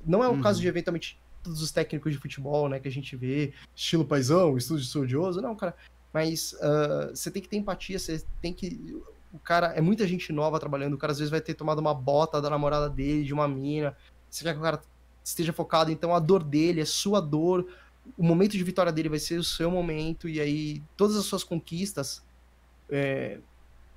Não 0.06 0.24
é 0.24 0.28
o 0.28 0.32
uhum. 0.32 0.42
caso 0.42 0.60
de 0.60 0.68
eventualmente 0.68 1.20
todos 1.44 1.62
os 1.62 1.72
técnicos 1.72 2.12
de 2.12 2.18
futebol, 2.18 2.68
né, 2.68 2.80
que 2.80 2.88
a 2.88 2.92
gente 2.92 3.16
vê, 3.16 3.54
estilo 3.76 4.04
paisão, 4.04 4.58
estilo 4.58 4.80
de 4.80 4.86
estudioso, 4.86 5.42
não, 5.42 5.56
cara. 5.56 5.76
Mas 6.12 6.54
uh, 6.54 7.16
você 7.16 7.30
tem 7.30 7.42
que 7.42 7.48
ter 7.48 7.58
empatia, 7.58 8.00
você 8.00 8.24
tem 8.42 8.52
que. 8.52 9.00
O 9.32 9.40
cara, 9.40 9.68
é 9.68 9.82
muita 9.82 10.08
gente 10.08 10.34
nova 10.34 10.60
trabalhando, 10.60 10.94
o 10.94 10.98
cara 10.98 11.12
às 11.12 11.20
vezes 11.20 11.30
vai 11.30 11.42
ter 11.42 11.54
tomado 11.54 11.80
uma 11.80 11.94
bota 11.94 12.42
da 12.42 12.50
namorada 12.50 12.90
dele, 12.90 13.24
de 13.24 13.34
uma 13.34 13.48
mina. 13.48 13.96
Você 14.30 14.44
quer 14.44 14.54
que 14.54 14.60
o 14.60 14.64
cara 14.64 14.82
esteja 15.24 15.54
focado, 15.54 15.92
então 15.92 16.16
a 16.16 16.20
dor 16.20 16.44
dele 16.44 16.82
é 16.82 16.86
sua 16.86 17.20
dor, 17.20 17.68
o 18.18 18.24
momento 18.24 18.52
de 18.52 18.64
vitória 18.64 18.92
dele 18.92 19.10
vai 19.10 19.20
ser 19.20 19.40
o 19.40 19.44
seu 19.44 19.72
momento, 19.72 20.30
e 20.30 20.40
aí 20.40 20.82
todas 20.96 21.16
as 21.16 21.26
suas 21.26 21.44
conquistas. 21.44 22.24
É, 22.90 23.40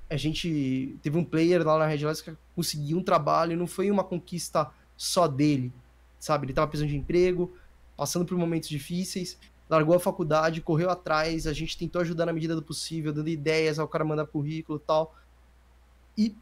a 0.09 0.17
gente 0.17 0.99
teve 1.03 1.17
um 1.17 1.25
player 1.25 1.65
lá 1.65 1.79
na 1.79 1.87
Red 1.87 1.99
Lions 1.99 2.21
que 2.21 2.33
conseguiu 2.57 2.99
um 2.99 3.03
trabalho, 3.03 3.57
não 3.57 3.67
foi 3.67 3.91
uma 3.91 4.03
conquista 4.03 4.69
só 4.97 5.29
dele, 5.29 5.73
sabe? 6.19 6.47
Ele 6.47 6.53
tava 6.53 6.67
precisando 6.67 6.91
de 6.91 6.97
emprego, 6.97 7.53
passando 7.97 8.25
por 8.27 8.37
momentos 8.37 8.69
difíceis, 8.69 9.39
largou 9.69 9.95
a 9.95 10.01
faculdade, 10.01 10.61
correu 10.61 10.91
atrás, 10.91 11.47
a 11.47 11.53
gente 11.53 11.79
tentou 11.79 12.03
ajudar 12.03 12.27
na 12.27 12.33
medida 12.33 12.57
do 12.57 12.63
possível, 12.63 13.13
dando 13.13 13.29
ideias 13.29 13.79
ao 13.79 13.87
cara 13.87 14.05
mandar 14.05 14.27
currículo 14.27 14.81
e 14.83 14.87
tal. 14.87 15.15
E 16.19 16.37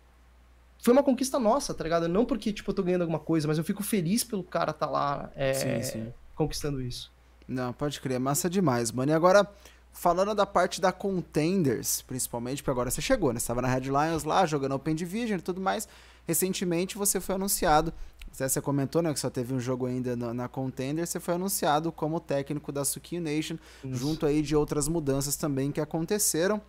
foi 0.82 0.92
uma 0.92 1.02
conquista 1.02 1.38
nossa, 1.38 1.74
tá 1.74 1.84
ligado? 1.84 2.08
Não 2.08 2.24
porque, 2.24 2.52
tipo, 2.52 2.70
eu 2.70 2.74
tô 2.74 2.82
ganhando 2.82 3.02
alguma 3.02 3.18
coisa, 3.18 3.46
mas 3.46 3.58
eu 3.58 3.64
fico 3.64 3.82
feliz 3.82 4.24
pelo 4.24 4.42
cara 4.42 4.72
tá 4.72 4.88
lá 4.88 5.30
é, 5.34 5.52
sim, 5.52 5.82
sim. 5.82 6.12
conquistando 6.34 6.80
isso. 6.80 7.12
Não, 7.48 7.72
pode 7.72 8.00
crer, 8.00 8.20
massa 8.20 8.48
demais, 8.50 8.92
mano. 8.92 9.10
E 9.10 9.14
agora, 9.14 9.50
falando 9.90 10.34
da 10.34 10.44
parte 10.44 10.80
da 10.80 10.92
Contenders, 10.92 12.02
principalmente, 12.02 12.62
porque 12.62 12.70
agora 12.70 12.90
você 12.90 13.00
chegou, 13.00 13.32
né? 13.32 13.40
Você 13.40 13.46
tava 13.46 13.62
na 13.62 13.68
Red 13.68 13.84
Lions 13.84 14.24
lá, 14.24 14.44
jogando 14.44 14.74
Open 14.74 14.94
Division 14.94 15.38
e 15.38 15.42
tudo 15.42 15.60
mais. 15.60 15.88
Recentemente 16.26 16.98
você 16.98 17.20
foi 17.20 17.36
anunciado, 17.36 17.92
você 18.30 18.60
comentou, 18.60 19.00
né, 19.00 19.12
que 19.14 19.18
só 19.18 19.30
teve 19.30 19.54
um 19.54 19.58
jogo 19.58 19.86
ainda 19.86 20.14
na, 20.14 20.34
na 20.34 20.46
Contender, 20.46 21.06
você 21.06 21.18
foi 21.18 21.34
anunciado 21.34 21.90
como 21.90 22.20
técnico 22.20 22.70
da 22.70 22.84
Suki 22.84 23.18
Nation, 23.18 23.56
Isso. 23.82 23.94
junto 23.94 24.26
aí 24.26 24.42
de 24.42 24.54
outras 24.54 24.86
mudanças 24.86 25.36
também 25.36 25.72
que 25.72 25.80
aconteceram. 25.80 26.60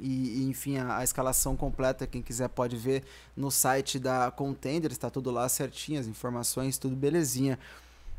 E, 0.00 0.44
enfim, 0.48 0.78
a, 0.78 0.98
a, 0.98 1.04
escalação 1.04 1.56
completa, 1.56 2.06
quem 2.06 2.22
quiser 2.22 2.48
pode 2.48 2.76
ver 2.76 3.04
no 3.36 3.50
site 3.50 3.98
da 3.98 4.30
Contender, 4.30 4.92
está 4.92 5.10
tudo 5.10 5.30
lá 5.30 5.48
certinho, 5.48 6.00
as 6.00 6.06
informações, 6.06 6.78
tudo 6.78 6.94
belezinha. 6.94 7.58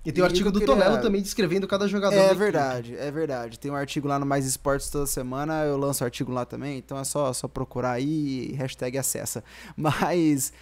E 0.05 0.11
tem 0.11 0.21
o 0.21 0.25
um 0.25 0.29
artigo 0.29 0.51
do 0.51 0.59
queria... 0.59 0.75
Tonelo 0.75 1.01
também 1.01 1.21
descrevendo 1.21 1.67
cada 1.67 1.87
jogador. 1.87 2.15
É 2.15 2.33
verdade, 2.33 2.95
é 2.95 3.11
verdade. 3.11 3.59
Tem 3.59 3.69
um 3.69 3.75
artigo 3.75 4.07
lá 4.07 4.17
no 4.17 4.25
Mais 4.25 4.45
Esportes 4.45 4.89
toda 4.89 5.05
semana, 5.05 5.65
eu 5.65 5.77
lanço 5.77 6.03
artigo 6.03 6.31
lá 6.31 6.45
também, 6.45 6.77
então 6.77 6.97
é 6.97 7.03
só, 7.03 7.31
só 7.33 7.47
procurar 7.47 7.91
aí 7.93 8.49
e 8.51 8.53
hashtag 8.53 8.97
acessa. 8.97 9.43
Mas, 9.75 10.53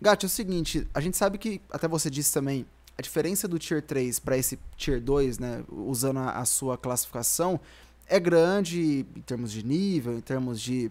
Gato, 0.00 0.26
é 0.26 0.28
o 0.28 0.30
seguinte, 0.30 0.86
a 0.94 1.00
gente 1.00 1.16
sabe 1.16 1.38
que, 1.38 1.60
até 1.70 1.88
você 1.88 2.08
disse 2.08 2.32
também, 2.32 2.64
a 2.96 3.02
diferença 3.02 3.48
do 3.48 3.58
Tier 3.58 3.82
3 3.82 4.20
para 4.20 4.38
esse 4.38 4.58
Tier 4.76 5.00
2, 5.00 5.38
né, 5.38 5.64
usando 5.68 6.20
a, 6.20 6.30
a 6.38 6.44
sua 6.44 6.78
classificação, 6.78 7.60
é 8.06 8.20
grande 8.20 9.04
em 9.16 9.20
termos 9.22 9.50
de 9.50 9.64
nível, 9.64 10.16
em 10.16 10.20
termos 10.20 10.60
de 10.60 10.90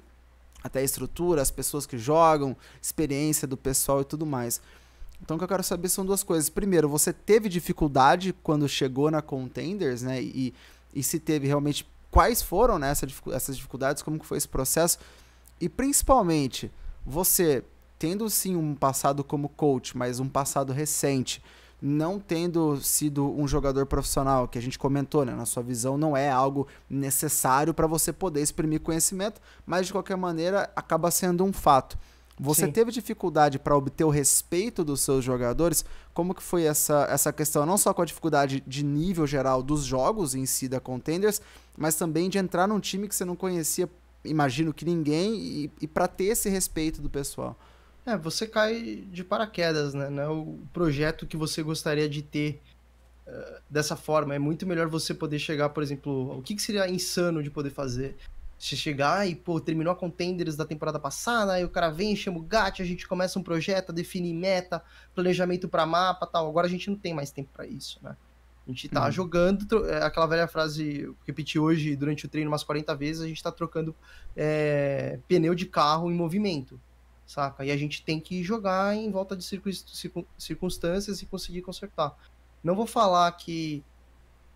até 0.64 0.84
estrutura, 0.84 1.41
as 1.41 1.51
pessoas 1.51 1.86
que 1.86 1.97
jogam, 1.97 2.56
experiência 2.82 3.47
do 3.47 3.58
pessoal 3.58 4.01
e 4.01 4.06
tudo 4.06 4.26
mais. 4.26 4.62
Então 5.24 5.36
o 5.36 5.38
que 5.38 5.46
eu 5.46 5.48
quero 5.48 5.64
saber 5.64 5.88
são 5.88 6.06
duas 6.06 6.22
coisas. 6.22 6.50
Primeiro, 6.50 6.90
você 6.90 7.14
teve 7.14 7.48
dificuldade 7.48 8.36
quando 8.44 8.68
chegou 8.68 9.10
na 9.10 9.22
Contenders, 9.22 10.02
né? 10.02 10.22
E, 10.22 10.54
e 10.94 11.02
se 11.02 11.18
teve 11.18 11.48
realmente, 11.48 11.88
quais 12.12 12.42
foram 12.42 12.78
né, 12.78 12.92
essa, 12.92 13.08
essas 13.32 13.56
dificuldades, 13.56 14.04
como 14.04 14.20
que 14.20 14.26
foi 14.26 14.38
esse 14.38 14.48
processo? 14.48 15.00
E 15.62 15.70
principalmente, 15.70 16.70
você 17.06 17.64
tendo 17.98 18.30
sim 18.30 18.58
um 18.58 18.76
passado 18.76 19.24
como 19.24 19.48
coach, 19.48 19.98
mas 19.98 20.20
um 20.20 20.28
passado 20.28 20.74
recente, 20.74 21.42
não 21.82 22.20
tendo 22.20 22.76
sido 22.82 23.26
um 23.40 23.48
jogador 23.48 23.86
profissional, 23.86 24.46
que 24.46 24.58
a 24.58 24.62
gente 24.62 24.78
comentou, 24.78 25.24
né? 25.24 25.34
Na 25.34 25.46
sua 25.46 25.64
visão, 25.64 25.98
não 25.98 26.18
é 26.18 26.30
algo 26.30 26.68
necessário 26.90 27.74
para 27.74 27.88
você 27.88 28.12
poder 28.12 28.42
exprimir 28.42 28.82
conhecimento, 28.82 29.40
mas 29.66 29.88
de 29.88 29.94
qualquer 29.94 30.18
maneira 30.18 30.70
acaba 30.76 31.10
sendo 31.10 31.46
um 31.46 31.54
fato. 31.54 31.98
Você 32.40 32.66
Sim. 32.66 32.72
teve 32.72 32.92
dificuldade 32.92 33.60
para 33.60 33.78
obter 33.78 34.04
o 34.04 34.10
respeito 34.10 34.84
dos 34.84 35.02
seus 35.02 35.24
jogadores? 35.24 35.86
Como 36.14 36.34
que 36.34 36.42
foi 36.42 36.64
essa, 36.64 37.06
essa 37.10 37.32
questão, 37.32 37.66
não 37.66 37.78
só 37.78 37.94
com 37.94 38.02
a 38.02 38.06
dificuldade 38.06 38.64
de 38.66 38.84
nível 38.84 39.28
geral 39.28 39.62
dos 39.62 39.84
jogos 39.84 40.34
em 40.34 40.46
si 40.46 40.68
da 40.68 40.80
Contenders, 40.80 41.42
mas 41.78 41.96
também 41.96 42.30
de 42.30 42.40
entrar 42.40 42.68
num 42.68 42.80
time 42.80 43.08
que 43.08 43.16
você 43.16 43.24
não 43.24 43.36
conhecia, 43.36 43.88
imagino 44.26 44.74
que 44.74 44.84
ninguém, 44.84 45.36
e, 45.36 45.72
e 45.82 45.88
para 45.88 46.08
ter 46.08 46.26
esse 46.26 46.50
respeito 46.50 47.02
do 47.02 47.10
pessoal? 47.10 47.56
É, 48.06 48.18
você 48.18 48.48
cai 48.48 49.04
de 49.12 49.24
paraquedas, 49.24 49.94
né? 49.94 50.10
Não 50.10 50.24
é 50.24 50.30
o 50.30 50.58
projeto 50.74 51.26
que 51.26 51.38
você 51.38 51.64
gostaria 51.64 52.10
de 52.10 52.22
ter 52.22 52.62
uh, 53.28 53.62
dessa 53.70 53.96
forma. 53.96 54.36
É 54.36 54.40
muito 54.40 54.66
melhor 54.66 54.88
você 54.88 55.14
poder 55.14 55.40
chegar, 55.40 55.70
por 55.70 55.82
exemplo, 55.82 56.38
o 56.38 56.42
que, 56.42 56.56
que 56.56 56.62
seria 56.62 56.90
insano 56.90 57.42
de 57.42 57.50
poder 57.50 57.70
fazer? 57.70 58.18
Você 58.58 58.76
chegar 58.76 59.28
e, 59.28 59.36
pô, 59.36 59.60
terminou 59.60 59.91
a 59.91 59.95
Contenders 59.95 60.56
da 60.56 60.66
temporada 60.66 60.99
passada, 60.99 61.54
aí 61.54 61.66
o 61.66 61.70
cara 61.70 61.89
vem, 61.89 62.16
chama 62.16 62.38
o 62.38 62.41
GAT, 62.41 62.82
a 62.82 62.86
gente 62.86 63.08
começa 63.08 63.38
um 63.38 63.43
projeto, 63.43 63.91
define 63.91 64.34
meta, 64.34 64.82
planejamento 65.14 65.68
para 65.68 65.86
mapa 65.86 66.26
tal. 66.26 66.47
Agora 66.47 66.68
a 66.68 66.70
gente 66.70 66.89
não 66.89 66.97
tem 66.97 67.14
mais 67.14 67.32
tempo 67.32 67.49
para 67.51 67.66
isso, 67.66 67.99
né? 68.01 68.16
A 68.66 68.72
gente 68.72 68.88
tá 68.88 69.06
uhum. 69.06 69.12
jogando, 69.12 69.86
é, 69.89 70.04
aquela 70.04 70.26
velha 70.26 70.47
frase, 70.47 71.14
repeti 71.28 71.60
hoje 71.60 71.97
durante 71.97 72.26
o 72.26 72.30
treino 72.30 72.49
umas 72.49 72.64
40 72.64 72.95
vezes, 72.95 73.22
a 73.22 73.28
gente 73.28 73.43
tá 73.43 73.51
trocando 73.51 73.93
é, 74.38 75.20
pneu 75.28 75.54
de 75.54 75.66
carro 75.66 76.10
em 76.10 76.16
movimento 76.16 76.80
saca? 77.26 77.66
E 77.66 77.72
a 77.72 77.78
gente 77.78 78.04
tem 78.04 78.20
que 78.20 78.43
jogar 78.43 78.95
em 78.95 79.10
volta 79.10 79.36
de 79.36 79.43
circunstâncias 80.38 81.22
e 81.22 81.26
conseguir 81.26 81.62
consertar. 81.62 82.16
Não 82.64 82.76
vou 82.76 82.86
falar 82.86 83.32
que 83.34 83.84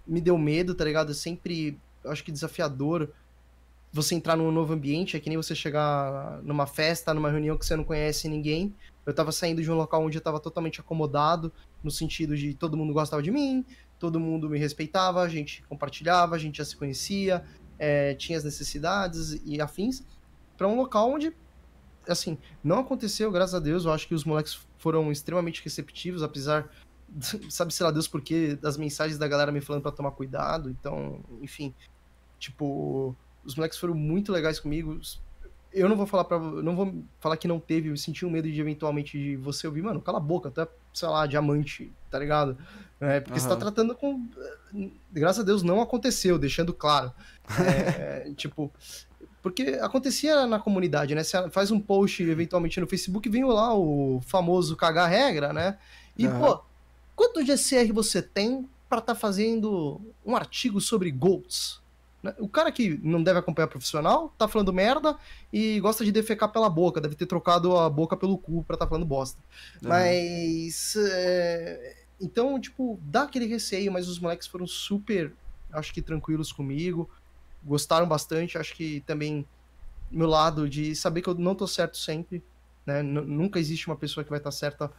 me 0.06 0.22
deu 0.22 0.38
medo, 0.38 0.76
tá 0.76 0.86
ligado? 0.86 1.12
É 1.12 1.16
sempre, 1.16 1.80
acho 2.06 2.24
que 2.24 2.32
desafiador 2.32 3.10
você 3.92 4.16
entrar 4.16 4.36
num 4.36 4.52
novo 4.52 4.74
ambiente, 4.74 5.16
é 5.16 5.20
que 5.20 5.30
nem 5.30 5.38
você 5.38 5.56
chegar 5.56 6.42
numa 6.44 6.68
festa, 6.68 7.14
numa 7.14 7.32
reunião 7.32 7.58
que 7.58 7.66
você 7.66 7.76
não 7.76 7.84
conhece 7.84 8.28
ninguém. 8.28 8.76
Eu 9.06 9.14
tava 9.14 9.32
saindo 9.32 9.62
de 9.62 9.72
um 9.72 9.76
local 9.76 10.04
onde 10.04 10.18
eu 10.18 10.22
tava 10.22 10.40
totalmente 10.40 10.80
acomodado, 10.80 11.52
no 11.84 11.90
sentido 11.90 12.36
de 12.36 12.54
todo 12.54 12.76
mundo 12.76 12.94
gostava 12.94 13.24
de 13.24 13.32
mim, 13.32 13.66
todo 13.98 14.20
mundo 14.20 14.50
me 14.50 14.60
respeitava, 14.60 15.22
a 15.22 15.30
gente 15.30 15.64
compartilhava, 15.70 16.36
a 16.36 16.40
gente 16.40 16.58
já 16.58 16.66
se 16.66 16.76
conhecia, 16.76 17.44
é, 17.80 18.14
tinha 18.16 18.38
as 18.38 18.44
necessidades 18.44 19.42
e 19.46 19.62
afins, 19.62 20.04
para 20.58 20.68
um 20.68 20.76
local 20.76 21.12
onde 21.12 21.34
assim, 22.08 22.38
não 22.64 22.80
aconteceu, 22.80 23.32
graças 23.32 23.56
a 23.56 23.60
Deus. 23.60 23.86
Eu 23.86 23.92
acho 23.92 24.08
que 24.08 24.16
os 24.16 24.24
moleques 24.24 24.60
foram 24.78 25.12
extremamente 25.12 25.64
receptivos, 25.64 26.24
apesar, 26.24 26.70
sabe, 27.50 27.74
sei 27.74 27.86
lá, 27.86 27.92
Deus 27.92 28.08
porque 28.08 28.56
das 28.56 28.78
mensagens 28.78 29.18
da 29.18 29.28
galera 29.28 29.52
me 29.52 29.62
falando 29.62 29.82
para 29.82 29.92
tomar 29.92 30.12
cuidado. 30.12 30.70
Então, 30.70 31.22
enfim, 31.42 31.74
tipo, 32.40 33.16
os 33.48 33.56
moleques 33.56 33.80
foram 33.80 33.94
muito 33.94 34.32
legais 34.32 34.60
comigo. 34.60 35.00
Eu 35.74 35.88
não 35.88 35.96
vou 35.96 36.06
falar 36.06 36.26
para 36.26 36.38
não 36.38 36.76
vou 36.76 37.04
falar 37.20 37.38
que 37.38 37.48
não 37.48 37.60
teve, 37.60 37.90
eu 37.90 37.98
senti 37.98 38.26
um 38.26 38.30
medo 38.30 38.52
de 38.52 38.60
eventualmente 38.60 39.18
de 39.18 39.36
você 39.38 39.66
ouvir, 39.66 39.82
mano, 39.82 40.02
cala 40.02 40.18
a 40.18 40.22
boca, 40.22 40.50
até, 40.50 40.68
sei 40.94 41.08
lá, 41.08 41.26
diamante, 41.26 41.92
tá 42.12 42.20
ligado? 42.20 42.58
É, 43.00 43.20
porque 43.22 43.40
uhum. 43.40 43.44
você 43.44 43.50
tá 43.50 43.56
tratando 43.56 43.96
com. 43.96 44.28
Graças 45.12 45.42
a 45.42 45.46
Deus 45.46 45.64
não 45.64 45.82
aconteceu, 45.82 46.38
deixando 46.38 46.74
claro. 46.74 47.14
É, 47.60 48.32
tipo, 48.36 48.72
porque 49.42 49.80
acontecia 49.82 50.46
na 50.46 50.60
comunidade, 50.60 51.16
né? 51.16 51.24
Você 51.24 51.50
faz 51.50 51.72
um 51.72 51.80
post 51.80 52.22
eventualmente 52.22 52.82
no 52.82 52.88
Facebook, 52.88 53.30
vem 53.30 53.46
lá 53.46 53.74
o 53.74 54.22
famoso 54.26 54.76
cagar 54.76 55.10
regra, 55.10 55.54
né? 55.54 55.78
E, 56.18 56.28
uhum. 56.28 56.40
pô, 56.40 56.62
quanto 57.16 57.46
GCR 57.46 57.94
você 57.94 58.22
tem 58.22 58.68
para 58.90 59.00
estar 59.00 59.14
tá 59.14 59.20
fazendo 59.20 60.02
um 60.26 60.36
artigo 60.36 60.82
sobre 60.82 61.12
GOATs? 61.12 61.80
Né? 62.22 62.34
O 62.40 62.48
cara 62.48 62.72
que 62.72 63.00
não 63.04 63.22
deve 63.22 63.40
acompanhar 63.40 63.68
profissional, 63.68 64.34
tá 64.38 64.48
falando 64.48 64.74
merda 64.74 65.18
e 65.52 65.80
gosta 65.80 66.04
de 66.04 66.12
defecar 66.12 66.52
pela 66.52 66.70
boca, 66.70 67.02
deve 67.02 67.16
ter 67.16 67.26
trocado 67.26 67.78
a 67.78 67.90
boca 67.90 68.18
pelo 68.18 68.38
cu 68.38 68.64
pra 68.64 68.78
tá 68.78 68.88
falando 68.88 69.06
bosta. 69.06 69.40
Uhum. 69.82 69.90
Mas. 69.90 70.96
É... 70.98 71.98
Então, 72.20 72.60
tipo, 72.60 73.00
dá 73.04 73.24
aquele 73.24 73.46
receio, 73.46 73.92
mas 73.92 74.08
os 74.08 74.18
moleques 74.18 74.48
foram 74.48 74.66
super, 74.66 75.32
acho 75.72 75.94
que 75.94 76.02
tranquilos 76.02 76.52
comigo 76.52 77.08
gostaram 77.64 78.08
bastante. 78.08 78.58
Acho 78.58 78.74
que 78.76 79.02
também 79.02 79.46
meu 80.10 80.28
lado 80.28 80.70
de 80.70 80.96
saber 80.96 81.22
que 81.22 81.28
eu 81.28 81.36
não 81.36 81.54
tô 81.54 81.68
certo 81.68 81.98
sempre, 81.98 82.44
né? 82.86 83.02
N 83.02 83.22
nunca 83.22 83.60
existe 83.60 83.88
uma 83.88 83.96
pessoa 83.96 84.24
que 84.24 84.30
vai 84.30 84.40
estar 84.40 84.52
tá 84.52 84.56
certa 84.56 84.92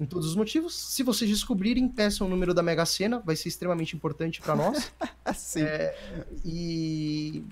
em 0.00 0.06
todos 0.06 0.26
os 0.26 0.34
motivos. 0.34 0.74
Se 0.74 1.02
vocês 1.02 1.30
descobrirem, 1.30 1.86
peçam 1.86 2.26
o 2.26 2.30
número 2.30 2.54
da 2.54 2.62
Mega 2.62 2.86
Sena, 2.86 3.20
vai 3.20 3.36
ser 3.36 3.50
extremamente 3.50 3.94
importante 3.94 4.40
para 4.40 4.56
nós. 4.56 4.90
Sim. 5.36 5.62
É, 5.62 5.94
e, 6.42 7.44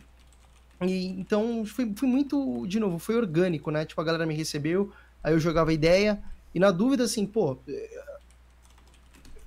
e 0.81 1.07
então 1.09 1.67
foi, 1.67 1.93
foi 1.95 2.09
muito, 2.09 2.67
de 2.67 2.81
novo, 2.81 2.99
foi 2.99 3.17
orgânico, 3.17 3.71
né? 3.71 3.85
Tipo, 3.85 4.01
a 4.01 4.05
galera 4.05 4.25
me 4.25 4.35
recebeu, 4.35 4.91
aí 5.23 5.35
eu 5.35 5.39
jogava 5.39 5.75
ideia, 5.75 6.23
e 6.55 6.59
na 6.59 6.71
dúvida, 6.71 7.05
assim, 7.05 7.27
pô. 7.27 7.59
É, 7.69 8.09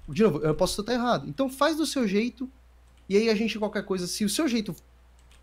de 0.07 0.23
novo, 0.23 0.39
eu 0.39 0.53
posso 0.53 0.79
estar 0.81 0.93
errado. 0.93 1.27
Então 1.27 1.49
faz 1.49 1.77
do 1.77 1.85
seu 1.87 2.07
jeito, 2.07 2.47
e 3.09 3.17
aí 3.17 3.29
a 3.29 3.35
gente, 3.35 3.57
qualquer 3.57 3.83
coisa, 3.83 4.05
se 4.05 4.23
o 4.23 4.29
seu 4.29 4.47
jeito 4.47 4.75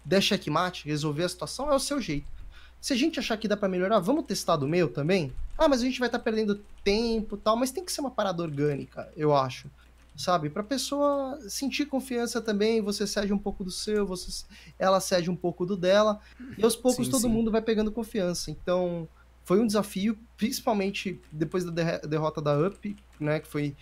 der 0.05 0.23
checkmate, 0.23 0.87
resolver 0.87 1.25
a 1.25 1.29
situação, 1.29 1.71
é 1.73 1.75
o 1.75 1.81
seu 1.81 2.01
jeito. 2.01 2.38
Se 2.81 2.93
a 2.93 2.97
gente 2.97 3.19
achar 3.19 3.37
que 3.37 3.49
dá 3.49 3.57
para 3.57 3.69
melhorar, 3.69 3.99
vamos 3.99 4.25
testar 4.25 4.57
do 4.57 4.69
meu 4.69 4.89
também? 4.89 5.33
Ah, 5.57 5.69
mas 5.69 5.81
a 5.81 5.85
gente 5.85 5.99
vai 5.99 6.09
estar 6.09 6.19
tá 6.19 6.25
perdendo 6.25 6.61
tempo 6.85 7.37
tal, 7.37 7.57
mas 7.57 7.71
tem 7.71 7.85
que 7.85 7.93
ser 7.93 8.01
uma 8.01 8.11
parada 8.11 8.43
orgânica, 8.43 9.11
eu 9.17 9.35
acho. 9.35 9.69
Sabe? 10.17 10.51
Pra 10.51 10.65
pessoa 10.65 11.39
sentir 11.49 11.87
confiança 11.87 12.41
também, 12.41 12.81
você 12.81 13.07
cede 13.07 13.33
um 13.33 13.39
pouco 13.39 13.63
do 13.63 13.71
seu, 13.71 14.05
você, 14.07 14.45
ela 14.79 15.01
cede 15.01 15.31
um 15.31 15.37
pouco 15.37 15.65
do 15.65 15.77
dela, 15.77 16.21
e 16.57 16.65
aos 16.65 16.75
poucos 16.75 17.07
sim, 17.07 17.11
todo 17.11 17.23
sim. 17.23 17.29
mundo 17.29 17.51
vai 17.51 17.63
pegando 17.63 17.93
confiança. 17.93 18.51
Então, 18.51 19.09
foi 19.45 19.61
um 19.61 19.67
desafio, 19.67 20.19
principalmente 20.37 21.21
depois 21.33 21.65
da 21.65 21.99
derrota 21.99 22.43
da 22.43 22.59
UP, 22.59 22.97
né? 23.19 23.41
Que 23.41 23.47
foi 23.47 23.77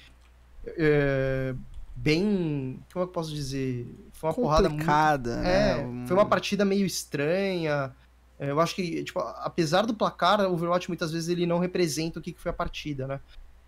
é, 0.64 1.54
bem. 1.94 2.80
Como 2.92 3.02
é 3.02 3.06
que 3.06 3.10
eu 3.10 3.12
posso 3.12 3.34
dizer? 3.34 3.86
Foi 4.12 4.30
uma 4.30 4.34
Complicada, 4.34 4.68
porrada 4.70 5.34
muito. 5.34 5.48
É, 5.48 5.84
né? 5.84 6.06
foi 6.06 6.16
uma 6.16 6.26
partida 6.26 6.64
meio 6.64 6.86
estranha. 6.86 7.94
É, 8.38 8.50
eu 8.50 8.60
acho 8.60 8.74
que, 8.74 9.02
tipo, 9.02 9.18
apesar 9.18 9.86
do 9.86 9.94
placar, 9.94 10.40
o 10.40 10.52
Overwatch 10.52 10.88
muitas 10.88 11.12
vezes 11.12 11.28
ele 11.28 11.46
não 11.46 11.58
representa 11.58 12.18
o 12.18 12.22
que 12.22 12.34
foi 12.36 12.50
a 12.50 12.54
partida, 12.54 13.06
né? 13.06 13.20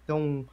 Então, 0.05 0.47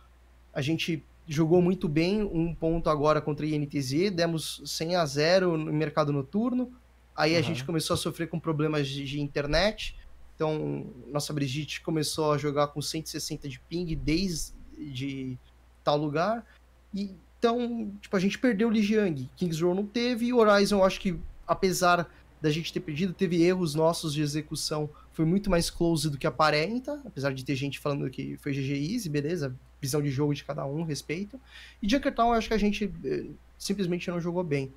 a 0.53 0.61
gente 0.61 1.03
jogou 1.27 1.61
muito 1.61 1.89
bem 1.89 2.23
um 2.23 2.53
ponto 2.53 2.89
agora 2.89 3.19
contra 3.19 3.45
a 3.45 3.49
INTZ, 3.49 4.11
demos 4.11 4.61
100 4.65 4.95
a 4.95 5.05
0 5.05 5.57
no 5.57 5.73
mercado 5.73 6.13
noturno, 6.13 6.71
aí 7.15 7.33
uhum. 7.33 7.39
a 7.39 7.41
gente 7.41 7.65
começou 7.65 7.95
a 7.95 7.97
sofrer 7.97 8.29
com 8.29 8.39
problemas 8.39 8.87
de, 8.87 9.03
de, 9.03 9.19
internet, 9.19 9.97
então 10.35 10.85
nossa 11.11 11.33
Brigitte 11.33 11.81
começou 11.81 12.33
a 12.33 12.37
jogar 12.37 12.67
com 12.67 12.81
160 12.81 13.49
de 13.49 13.59
ping 13.61 13.95
desde 13.95 15.37
tal 15.83 15.97
lugar, 15.97 16.45
e 16.93 17.15
então, 17.37 17.91
tipo, 18.01 18.15
a 18.15 18.19
gente 18.19 18.39
perdeu 18.39 18.69
o 18.69 18.71
Lijiang, 18.71 19.29
Kings 19.35 19.63
Row 19.63 19.75
não 19.75 19.85
teve, 19.85 20.25
e 20.25 20.33
Horizon, 20.33 20.77
eu 20.77 20.83
acho 20.83 20.99
que, 20.99 21.19
apesar 21.45 22.09
da 22.41 22.49
gente 22.49 22.71
ter 22.71 22.79
perdido, 22.79 23.13
teve 23.13 23.41
erros 23.41 23.75
nossos 23.75 24.13
de 24.13 24.21
execução, 24.21 24.89
foi 25.13 25.25
muito 25.25 25.49
mais 25.49 25.69
close 25.69 26.09
do 26.09 26.17
que 26.17 26.27
aparenta, 26.27 27.01
apesar 27.05 27.33
de 27.33 27.43
ter 27.43 27.55
gente 27.55 27.79
falando 27.79 28.09
que 28.09 28.37
foi 28.37 28.51
GG 28.51 28.93
Easy, 28.93 29.09
beleza, 29.09 29.55
visão 29.81 30.01
de 30.01 30.11
jogo 30.11 30.33
de 30.33 30.43
cada 30.43 30.65
um, 30.65 30.83
respeito. 30.83 31.39
E 31.81 31.89
Junkertown 31.89 32.29
eu 32.29 32.33
acho 32.33 32.47
que 32.47 32.53
a 32.53 32.57
gente 32.57 32.91
eh, 33.03 33.25
simplesmente 33.57 34.09
não 34.09 34.19
jogou 34.19 34.43
bem. 34.43 34.71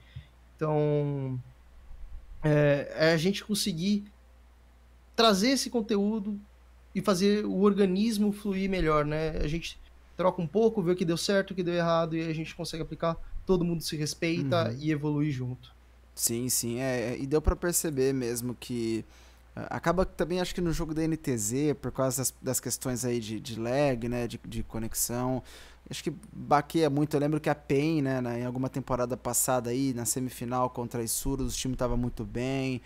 Então, 0.57 1.41
é, 2.43 2.93
é, 2.95 3.13
a 3.13 3.17
gente 3.17 3.45
conseguir 3.45 4.05
trazer 5.17 5.51
esse 5.51 5.71
conteúdo 5.71 6.39
e 6.95 7.01
fazer 7.01 7.45
o 7.45 7.61
organismo 7.61 8.33
fluir 8.33 8.71
melhor, 8.71 9.05
né? 9.05 9.31
A 9.39 9.49
gente 9.49 9.79
troca 10.17 10.41
um 10.41 10.47
pouco, 10.47 10.83
vê 10.83 10.93
o 10.93 10.97
que 10.97 11.05
deu 11.05 11.17
certo, 11.17 11.51
o 11.51 11.55
que 11.55 11.63
deu 11.63 11.75
errado 11.75 12.17
e 12.17 12.23
a 12.23 12.33
gente 12.33 12.55
consegue 12.55 12.83
aplicar, 12.83 13.17
todo 13.47 13.65
mundo 13.65 13.83
se 13.83 13.97
respeita 13.97 14.69
uhum. 14.69 14.79
e 14.81 14.91
evolui 14.91 15.31
junto. 15.31 15.75
Sim, 16.19 16.49
sim, 16.49 16.81
é, 16.81 17.13
é, 17.13 17.17
e 17.17 17.29
deu 17.29 17.41
para 17.41 17.55
perceber 17.55 18.13
mesmo 18.13 18.53
que 18.53 19.05
uh, 19.57 19.61
acaba 19.71 20.05
também 20.05 20.41
acho 20.41 20.53
que 20.53 20.61
no 20.61 20.73
jogo 20.73 20.93
da 20.93 21.07
NTZ, 21.07 21.77
por 21.81 21.93
causa 21.93 22.19
das, 22.19 22.35
das 22.43 22.59
questões 22.59 23.05
aí 23.05 23.21
de, 23.21 23.39
de 23.39 23.59
lag, 23.59 24.09
né, 24.09 24.27
de, 24.27 24.41
de 24.45 24.65
conexão, 24.65 25.41
acho 25.89 26.03
que 26.03 26.13
baqueia 26.33 26.91
muito. 26.91 27.15
Eu 27.15 27.21
lembro 27.21 27.39
que 27.39 27.49
a 27.49 27.55
PEN, 27.55 28.03
né, 28.03 28.21
na, 28.21 28.37
em 28.37 28.45
alguma 28.45 28.69
temporada 28.69 29.17
passada 29.17 29.71
aí, 29.71 29.95
na 29.95 30.05
semifinal 30.05 30.69
contra 30.71 31.03
a 31.03 31.05
Isurus, 31.05 31.55
o 31.55 31.57
time 31.57 31.77
tava 31.77 31.97
muito 31.97 32.25
bem. 32.25 32.83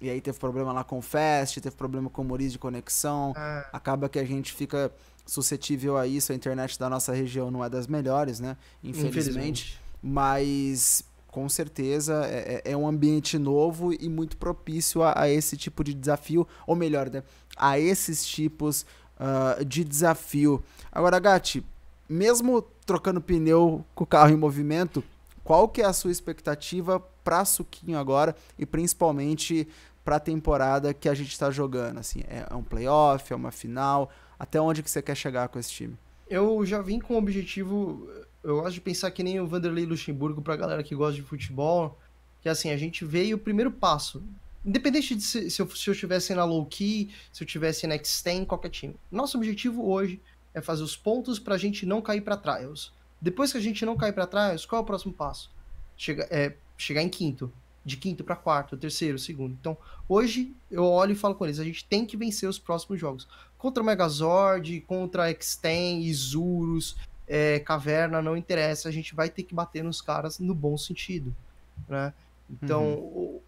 E 0.00 0.10
aí 0.10 0.20
teve 0.20 0.36
problema 0.36 0.72
lá 0.72 0.82
com 0.82 0.98
o 0.98 1.02
Fast, 1.02 1.60
teve 1.60 1.76
problema 1.76 2.10
com 2.10 2.22
o 2.22 2.24
Moriz 2.24 2.50
de 2.50 2.58
conexão. 2.58 3.32
Ah. 3.36 3.68
Acaba 3.72 4.08
que 4.08 4.18
a 4.18 4.24
gente 4.24 4.52
fica 4.52 4.90
suscetível 5.24 5.96
a 5.96 6.04
isso. 6.04 6.32
A 6.32 6.34
internet 6.34 6.76
da 6.80 6.90
nossa 6.90 7.12
região 7.12 7.48
não 7.48 7.64
é 7.64 7.70
das 7.70 7.86
melhores, 7.86 8.40
né? 8.40 8.56
Infelizmente. 8.82 9.20
Infelizmente. 9.20 9.80
Mas 10.02 11.04
com 11.32 11.48
certeza 11.48 12.26
é, 12.26 12.62
é, 12.66 12.72
é, 12.72 12.76
um 12.76 12.86
ambiente 12.86 13.38
novo 13.38 13.92
e 13.92 14.06
muito 14.06 14.36
propício 14.36 15.02
a, 15.02 15.22
a, 15.22 15.30
esse 15.30 15.56
tipo 15.56 15.82
de 15.82 15.94
desafio, 15.94 16.46
ou 16.66 16.76
melhor, 16.76 17.08
né, 17.08 17.22
a 17.56 17.78
esses 17.78 18.24
tipos 18.24 18.84
uh, 19.18 19.64
de 19.64 19.82
desafio. 19.82 20.62
Agora, 20.92 21.18
Gatti, 21.18 21.64
mesmo 22.06 22.60
trocando 22.84 23.18
pneu 23.18 23.82
com 23.94 24.04
o 24.04 24.06
carro 24.06 24.30
em 24.30 24.36
movimento, 24.36 25.02
qual 25.42 25.66
que 25.68 25.80
é 25.80 25.86
a 25.86 25.92
sua 25.94 26.12
expectativa 26.12 27.00
para 27.24 27.46
Suquinho 27.46 27.98
agora 27.98 28.36
e 28.58 28.66
principalmente 28.66 29.66
para 30.04 30.16
a 30.16 30.20
temporada 30.20 30.92
que 30.92 31.08
a 31.08 31.14
gente 31.14 31.32
está 31.32 31.50
jogando? 31.50 31.98
Assim, 31.98 32.20
é, 32.28 32.46
é 32.48 32.54
um 32.54 32.62
playoff, 32.62 33.32
é 33.32 33.36
uma 33.36 33.50
final? 33.50 34.10
Até 34.38 34.60
onde 34.60 34.82
que 34.82 34.90
você 34.90 35.00
quer 35.00 35.16
chegar 35.16 35.48
com 35.48 35.58
esse 35.58 35.70
time? 35.70 35.96
Eu 36.28 36.64
já 36.66 36.82
vim 36.82 37.00
com 37.00 37.14
o 37.14 37.18
objetivo 37.18 38.06
eu 38.42 38.60
gosto 38.60 38.74
de 38.74 38.80
pensar 38.80 39.10
que 39.10 39.22
nem 39.22 39.40
o 39.40 39.46
Vanderlei 39.46 39.86
Luxemburgo 39.86 40.42
pra 40.42 40.56
galera 40.56 40.82
que 40.82 40.94
gosta 40.94 41.14
de 41.14 41.22
futebol, 41.22 41.98
que 42.40 42.48
assim, 42.48 42.70
a 42.70 42.76
gente 42.76 43.04
veio 43.04 43.36
o 43.36 43.40
primeiro 43.40 43.70
passo. 43.70 44.22
Independente 44.64 45.14
de 45.14 45.22
se, 45.22 45.50
se 45.50 45.62
eu, 45.62 45.68
se 45.70 45.88
eu 45.88 45.92
estivesse 45.92 46.34
na 46.34 46.44
low 46.44 46.64
key, 46.66 47.10
se 47.32 47.42
eu 47.42 47.46
estivesse 47.46 47.86
na 47.86 47.96
extend, 47.96 48.46
qualquer 48.46 48.70
time. 48.70 48.96
Nosso 49.10 49.36
objetivo 49.36 49.88
hoje 49.88 50.20
é 50.54 50.60
fazer 50.60 50.82
os 50.82 50.96
pontos 50.96 51.38
pra 51.38 51.56
gente 51.56 51.86
não 51.86 52.02
cair 52.02 52.20
pra 52.20 52.36
trials. 52.36 52.92
Depois 53.20 53.52
que 53.52 53.58
a 53.58 53.60
gente 53.60 53.84
não 53.86 53.96
cair 53.96 54.12
pra 54.12 54.26
trials, 54.26 54.66
qual 54.66 54.80
é 54.80 54.82
o 54.82 54.86
próximo 54.86 55.12
passo? 55.12 55.50
Chega, 55.96 56.26
é, 56.30 56.54
chegar 56.76 57.02
em 57.02 57.08
quinto. 57.08 57.52
De 57.84 57.96
quinto 57.96 58.22
para 58.22 58.36
quarto, 58.36 58.76
terceiro, 58.76 59.18
segundo. 59.18 59.56
Então, 59.60 59.76
hoje 60.08 60.54
eu 60.70 60.84
olho 60.84 61.12
e 61.12 61.16
falo 61.16 61.34
com 61.34 61.44
eles: 61.44 61.58
a 61.58 61.64
gente 61.64 61.84
tem 61.84 62.06
que 62.06 62.16
vencer 62.16 62.48
os 62.48 62.56
próximos 62.56 63.00
jogos. 63.00 63.26
Contra 63.58 63.82
o 63.82 63.86
Megazord, 63.86 64.80
contra 64.82 65.30
Extend, 65.32 66.06
Isurus, 66.06 66.96
é, 67.26 67.58
caverna, 67.60 68.20
não 68.20 68.36
interessa, 68.36 68.88
a 68.88 68.92
gente 68.92 69.14
vai 69.14 69.28
ter 69.28 69.42
que 69.42 69.54
bater 69.54 69.82
nos 69.82 70.00
caras 70.00 70.38
no 70.38 70.54
bom 70.54 70.76
sentido, 70.76 71.34
né? 71.88 72.12
Então, 72.50 72.84
uhum. 72.94 73.40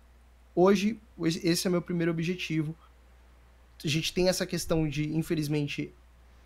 hoje, 0.54 0.98
esse 1.20 1.66
é 1.66 1.70
meu 1.70 1.82
primeiro 1.82 2.10
objetivo. 2.10 2.74
A 3.84 3.88
gente 3.88 4.14
tem 4.14 4.28
essa 4.28 4.46
questão 4.46 4.88
de, 4.88 5.14
infelizmente, 5.14 5.92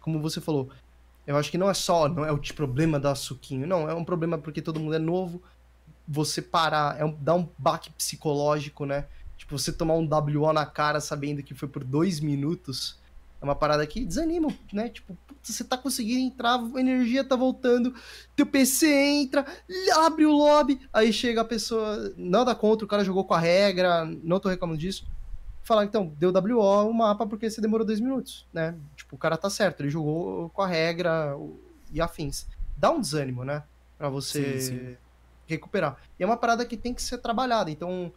como 0.01 0.21
você 0.21 0.41
falou, 0.41 0.71
eu 1.27 1.37
acho 1.37 1.51
que 1.51 1.59
não 1.59 1.69
é 1.69 1.75
só, 1.75 2.09
não 2.09 2.25
é 2.25 2.33
o 2.33 2.39
problema 2.55 2.99
da 2.99 3.15
suquinho, 3.15 3.67
não, 3.67 3.89
é 3.89 3.95
um 3.95 4.05
problema 4.05 4.39
porque 4.39 4.63
todo 4.63 4.81
mundo 4.81 4.95
é 4.95 4.99
novo, 4.99 5.43
você 6.07 6.41
parar, 6.41 6.99
é 6.99 7.05
um, 7.05 7.15
dá 7.21 7.35
um 7.35 7.47
baque 7.59 7.91
psicológico, 7.91 8.87
né? 8.87 9.07
Tipo, 9.37 9.59
você 9.59 9.71
tomar 9.71 9.95
um 9.95 10.09
WO 10.09 10.53
na 10.53 10.65
cara 10.65 11.01
sabendo 11.01 11.43
que 11.43 11.55
foi 11.55 11.69
por 11.69 11.85
dois 11.85 12.19
minutos, 12.19 12.99
é 13.41 13.45
uma 13.45 13.55
parada 13.55 13.87
que 13.87 14.05
desanima, 14.05 14.49
né? 14.73 14.89
Tipo, 14.89 15.17
você 15.43 15.65
tá 15.65 15.79
conseguindo 15.79 16.21
entrar, 16.21 16.59
a 16.59 16.81
energia 16.81 17.25
tá 17.25 17.37
voltando, 17.37 17.95
teu 18.35 18.45
PC 18.45 18.93
entra, 18.93 19.47
abre 19.97 20.27
o 20.27 20.33
lobby, 20.33 20.81
aí 20.93 21.13
chega 21.13 21.41
a 21.41 21.45
pessoa, 21.45 22.13
nada 22.17 22.55
contra, 22.55 22.85
o 22.85 22.89
cara 22.89 23.05
jogou 23.05 23.25
com 23.25 23.35
a 23.35 23.39
regra, 23.39 24.05
não 24.23 24.41
tô 24.41 24.49
reclamando 24.49 24.79
disso. 24.79 25.07
Falar, 25.63 25.85
então, 25.85 26.13
deu 26.19 26.33
WO 26.33 26.89
o 26.89 26.95
mapa 26.95 27.27
porque 27.27 27.49
você 27.49 27.61
demorou 27.61 27.87
dois 27.87 28.01
minutos, 28.01 28.47
né? 28.53 28.75
Tipo, 28.97 29.17
o 29.17 29.19
cara 29.19 29.37
tá 29.37 29.51
certo, 29.51 29.81
ele 29.81 29.91
jogou 29.91 30.49
com 30.51 30.63
a 30.63 30.67
regra 30.67 31.37
e 31.93 32.01
afins. 32.01 32.47
Dá 32.77 32.91
um 32.91 33.01
desânimo, 33.01 33.45
né? 33.45 33.63
Pra 33.97 34.09
você 34.09 34.61
sim, 34.61 34.79
sim. 34.79 34.97
recuperar. 35.47 35.99
E 36.19 36.23
é 36.23 36.27
uma 36.27 36.37
parada 36.37 36.65
que 36.65 36.77
tem 36.77 36.95
que 36.95 37.03
ser 37.03 37.19
trabalhada. 37.19 37.71
Então, 37.71 38.13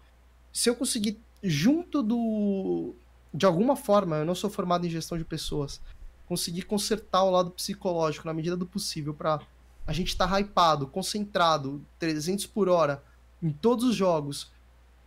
se 0.53 0.69
eu 0.69 0.75
conseguir, 0.75 1.19
junto 1.43 2.01
do, 2.01 2.95
de 3.33 3.45
alguma 3.45 3.75
forma, 3.75 4.17
eu 4.17 4.25
não 4.25 4.35
sou 4.35 4.49
formado 4.49 4.85
em 4.85 4.89
gestão 4.89 5.17
de 5.17 5.23
pessoas, 5.23 5.81
conseguir 6.27 6.63
consertar 6.63 7.23
o 7.23 7.31
lado 7.31 7.51
psicológico 7.51 8.27
na 8.27 8.33
medida 8.33 8.57
do 8.57 8.65
possível 8.65 9.13
para 9.13 9.39
a 9.85 9.93
gente 9.93 10.09
estar 10.09 10.29
tá 10.29 10.39
hypado, 10.39 10.87
concentrado, 10.87 11.85
300 11.99 12.45
por 12.45 12.69
hora 12.69 13.03
em 13.41 13.51
todos 13.51 13.85
os 13.85 13.95
jogos. 13.95 14.51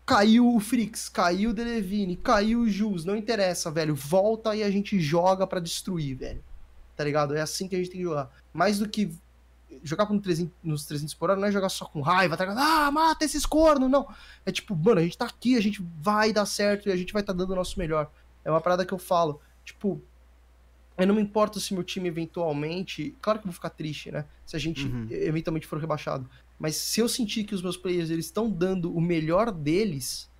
Caiu 0.07 0.55
o 0.55 0.61
Frix, 0.61 1.09
caiu 1.09 1.51
o 1.51 1.55
Delevine, 1.55 2.17
caiu 2.17 2.61
o 2.61 2.69
Jus, 2.69 3.05
não 3.05 3.17
interessa, 3.17 3.71
velho. 3.71 3.95
Volta 3.95 4.55
e 4.55 4.63
a 4.63 4.71
gente 4.71 5.01
joga 5.01 5.47
para 5.47 5.61
destruir, 5.61 6.15
velho. 6.15 6.45
Tá 6.95 7.03
ligado? 7.05 7.35
É 7.35 7.41
assim 7.41 7.67
que 7.67 7.75
a 7.75 7.79
gente 7.79 7.91
tem 7.91 8.01
que 8.01 8.07
jogar. 8.07 8.31
Mais 8.53 8.79
do 8.79 8.89
que 8.89 9.11
jogar 9.83 10.07
com 10.07 10.19
300, 10.19 10.53
nos 10.63 10.85
300 10.87 11.15
por 11.15 11.31
hora 11.31 11.41
não 11.41 11.49
é 11.49 11.53
jogar 11.53 11.69
só 11.69 11.85
com 11.85 12.01
raiva, 12.01 12.37
tá 12.37 12.45
ligado? 12.45 12.59
Ah, 12.59 12.91
mata 12.91 13.25
esses 13.25 13.45
cornos, 13.45 13.91
não. 13.91 14.07
É 14.45 14.53
tipo, 14.53 14.75
mano, 14.75 15.01
a 15.01 15.03
gente 15.03 15.19
tá 15.19 15.27
aqui, 15.27 15.57
a 15.57 15.61
gente 15.61 15.85
vai 16.01 16.33
dar 16.33 16.47
certo 16.47 16.89
e 16.89 16.93
a 16.93 16.97
gente 16.97 17.13
vai 17.13 17.23
estar 17.23 17.33
tá 17.33 17.37
dando 17.37 17.51
o 17.53 17.57
nosso 17.57 17.79
melhor. 17.79 18.11
É 18.45 18.51
uma 18.51 18.61
parada 18.61 18.85
que 18.85 18.93
eu 18.93 18.99
falo. 18.99 19.41
Tipo, 19.65 20.01
eu 20.97 21.07
não 21.07 21.15
me 21.15 21.23
importo 21.23 21.59
se 21.59 21.75
meu 21.75 21.83
time 21.83 22.09
eventualmente. 22.09 23.17
Claro 23.21 23.39
que 23.39 23.47
eu 23.47 23.51
vou 23.51 23.55
ficar 23.55 23.71
triste, 23.71 24.11
né? 24.11 24.25
Se 24.47 24.55
a 24.57 24.59
gente 24.59 24.87
uhum. 24.87 25.07
eventualmente 25.11 25.67
for 25.67 25.79
rebaixado. 25.79 26.29
Mas 26.59 26.77
se 26.77 27.01
eu 27.01 27.09
sentir 27.09 27.45
que 27.45 27.55
os 27.55 27.63
meus 27.63 27.77
players 27.77 28.11
eles 28.11 28.27
estão 28.27 28.49
dando 28.49 28.95
o 28.95 29.01
melhor 29.01 29.51
deles, 29.51 30.31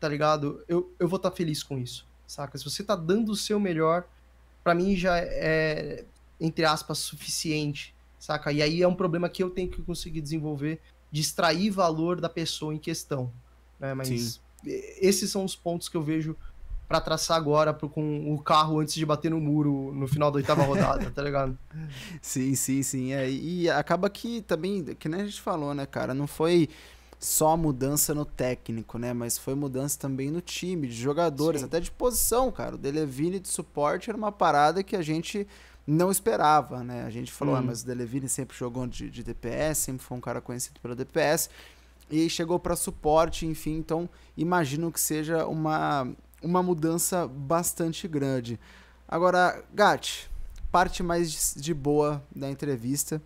tá 0.00 0.08
ligado? 0.08 0.64
Eu, 0.66 0.92
eu 0.98 1.08
vou 1.08 1.16
estar 1.16 1.30
tá 1.30 1.36
feliz 1.36 1.62
com 1.62 1.78
isso, 1.78 2.06
saca? 2.26 2.58
Se 2.58 2.64
você 2.64 2.82
tá 2.82 2.96
dando 2.96 3.30
o 3.30 3.36
seu 3.36 3.60
melhor, 3.60 4.04
para 4.64 4.74
mim 4.74 4.96
já 4.96 5.18
é, 5.18 6.04
entre 6.40 6.64
aspas, 6.64 6.98
suficiente 6.98 7.94
saca? 8.22 8.52
E 8.52 8.62
aí 8.62 8.80
é 8.80 8.86
um 8.86 8.94
problema 8.94 9.28
que 9.28 9.42
eu 9.42 9.50
tenho 9.50 9.68
que 9.68 9.82
conseguir 9.82 10.20
desenvolver 10.20 10.80
de 11.10 11.20
extrair 11.20 11.70
valor 11.70 12.20
da 12.20 12.28
pessoa 12.28 12.72
em 12.72 12.78
questão, 12.78 13.32
né? 13.80 13.94
Mas 13.94 14.08
Sim. 14.08 14.40
esses 14.64 15.28
são 15.28 15.44
os 15.44 15.56
pontos 15.56 15.88
que 15.88 15.96
eu 15.96 16.02
vejo 16.02 16.36
para 16.86 17.00
traçar 17.00 17.36
agora 17.36 17.74
pro, 17.74 17.88
com 17.88 18.32
o 18.32 18.38
carro 18.38 18.78
antes 18.78 18.94
de 18.94 19.04
bater 19.04 19.30
no 19.30 19.40
muro 19.40 19.92
no 19.92 20.06
final 20.06 20.30
da 20.30 20.36
oitava 20.36 20.62
rodada, 20.62 21.10
tá 21.10 21.20
ligado? 21.22 21.58
Sim, 22.22 22.54
sim, 22.54 22.82
sim. 22.82 23.12
É, 23.12 23.28
e 23.28 23.68
acaba 23.68 24.08
que 24.08 24.40
também, 24.42 24.84
que 24.84 25.08
nem 25.08 25.22
a 25.22 25.24
gente 25.24 25.40
falou, 25.40 25.74
né, 25.74 25.84
cara, 25.84 26.14
não 26.14 26.26
foi 26.28 26.68
só 27.18 27.56
mudança 27.56 28.14
no 28.14 28.24
técnico, 28.24 28.98
né? 28.98 29.12
Mas 29.12 29.36
foi 29.36 29.54
mudança 29.54 29.98
também 29.98 30.30
no 30.30 30.40
time, 30.40 30.86
de 30.86 30.94
jogadores, 30.94 31.60
Sim. 31.60 31.66
até 31.66 31.80
de 31.80 31.90
posição, 31.90 32.50
cara. 32.50 32.74
O 32.74 32.78
Delevine 32.78 33.38
de 33.38 33.48
suporte 33.48 34.10
era 34.10 34.16
uma 34.16 34.32
parada 34.32 34.82
que 34.82 34.96
a 34.96 35.02
gente 35.02 35.46
não 35.86 36.10
esperava, 36.10 36.82
né? 36.82 37.04
A 37.04 37.10
gente 37.10 37.32
falou, 37.32 37.56
ah, 37.56 37.60
hum. 37.60 37.64
mas 37.66 37.82
o 37.82 37.86
Delevine 37.86 38.28
sempre 38.28 38.56
jogou 38.56 38.86
de, 38.86 39.10
de 39.10 39.22
DPS, 39.22 39.78
sempre 39.78 40.04
foi 40.04 40.16
um 40.16 40.20
cara 40.20 40.40
conhecido 40.40 40.80
pelo 40.80 40.94
DPS, 40.94 41.50
e 42.10 42.28
chegou 42.28 42.58
para 42.58 42.76
suporte, 42.76 43.46
enfim, 43.46 43.76
então 43.76 44.08
imagino 44.36 44.92
que 44.92 45.00
seja 45.00 45.46
uma, 45.46 46.06
uma 46.42 46.62
mudança 46.62 47.26
bastante 47.26 48.06
grande. 48.06 48.60
Agora, 49.08 49.64
Gat, 49.72 50.30
parte 50.70 51.02
mais 51.02 51.54
de 51.56 51.74
boa 51.74 52.22
da 52.34 52.50
entrevista, 52.50 53.20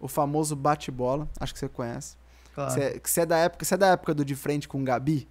o 0.00 0.08
famoso 0.08 0.54
bate-bola, 0.54 1.28
acho 1.40 1.52
que 1.52 1.58
você 1.58 1.68
conhece. 1.68 2.16
Claro. 2.54 2.72
Você, 2.72 3.00
você 3.04 3.20
é 3.20 3.26
da 3.26 3.38
época, 3.38 3.64
você 3.64 3.74
é 3.74 3.76
da 3.76 3.88
época 3.88 4.14
do 4.14 4.24
De 4.24 4.34
Frente 4.34 4.68
com 4.68 4.80
o 4.80 4.84
Gabi? 4.84 5.28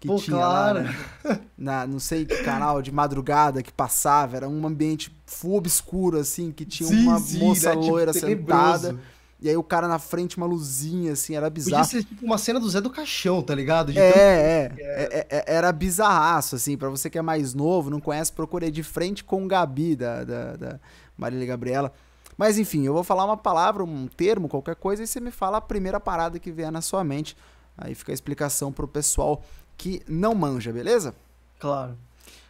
Que 0.00 0.08
Pô, 0.08 0.16
tinha 0.16 0.38
claro. 0.38 0.82
lá 0.82 0.92
na, 1.22 1.40
na, 1.58 1.86
não 1.86 1.98
sei 1.98 2.24
que 2.24 2.42
canal 2.42 2.80
de 2.80 2.90
madrugada 2.90 3.62
que 3.62 3.70
passava, 3.70 4.34
era 4.34 4.48
um 4.48 4.66
ambiente 4.66 5.14
full 5.26 5.56
obscuro, 5.56 6.18
assim, 6.18 6.50
que 6.50 6.64
tinha 6.64 6.88
sim, 6.88 7.02
uma 7.02 7.18
sim, 7.18 7.38
moça 7.38 7.74
né? 7.74 7.76
loira 7.76 8.10
tipo, 8.10 8.26
sentada. 8.26 8.98
E 9.42 9.48
aí 9.48 9.56
o 9.56 9.62
cara 9.62 9.86
na 9.86 9.98
frente, 9.98 10.38
uma 10.38 10.46
luzinha, 10.46 11.12
assim, 11.12 11.34
era 11.34 11.50
bizarro. 11.50 11.84
Podia 11.84 12.00
ser 12.00 12.06
tipo 12.06 12.24
uma 12.24 12.38
cena 12.38 12.58
do 12.58 12.68
Zé 12.68 12.80
do 12.80 12.88
Caixão, 12.88 13.42
tá 13.42 13.54
ligado? 13.54 13.92
É, 13.92 14.00
é, 14.00 14.72
é, 14.78 15.26
é, 15.30 15.44
Era 15.46 15.70
bizarraço, 15.70 16.56
assim. 16.56 16.78
Pra 16.78 16.88
você 16.88 17.10
que 17.10 17.18
é 17.18 17.22
mais 17.22 17.52
novo, 17.54 17.90
não 17.90 18.00
conhece, 18.00 18.32
procurei 18.32 18.70
de 18.70 18.82
frente 18.82 19.22
com 19.22 19.44
o 19.44 19.46
Gabi, 19.48 19.96
da, 19.96 20.24
da, 20.24 20.56
da 20.56 20.80
Marília 21.16 21.46
Gabriela. 21.46 21.92
Mas 22.36 22.58
enfim, 22.58 22.86
eu 22.86 22.94
vou 22.94 23.04
falar 23.04 23.26
uma 23.26 23.36
palavra, 23.36 23.84
um 23.84 24.06
termo, 24.06 24.48
qualquer 24.48 24.76
coisa, 24.76 25.02
e 25.02 25.06
você 25.06 25.20
me 25.20 25.30
fala 25.30 25.58
a 25.58 25.60
primeira 25.60 26.00
parada 26.00 26.38
que 26.38 26.50
vier 26.50 26.72
na 26.72 26.80
sua 26.80 27.04
mente. 27.04 27.36
Aí 27.76 27.94
fica 27.94 28.12
a 28.12 28.14
explicação 28.14 28.70
pro 28.70 28.86
pessoal 28.86 29.42
que 29.80 30.02
não 30.06 30.34
manja, 30.34 30.70
beleza? 30.70 31.14
Claro. 31.58 31.96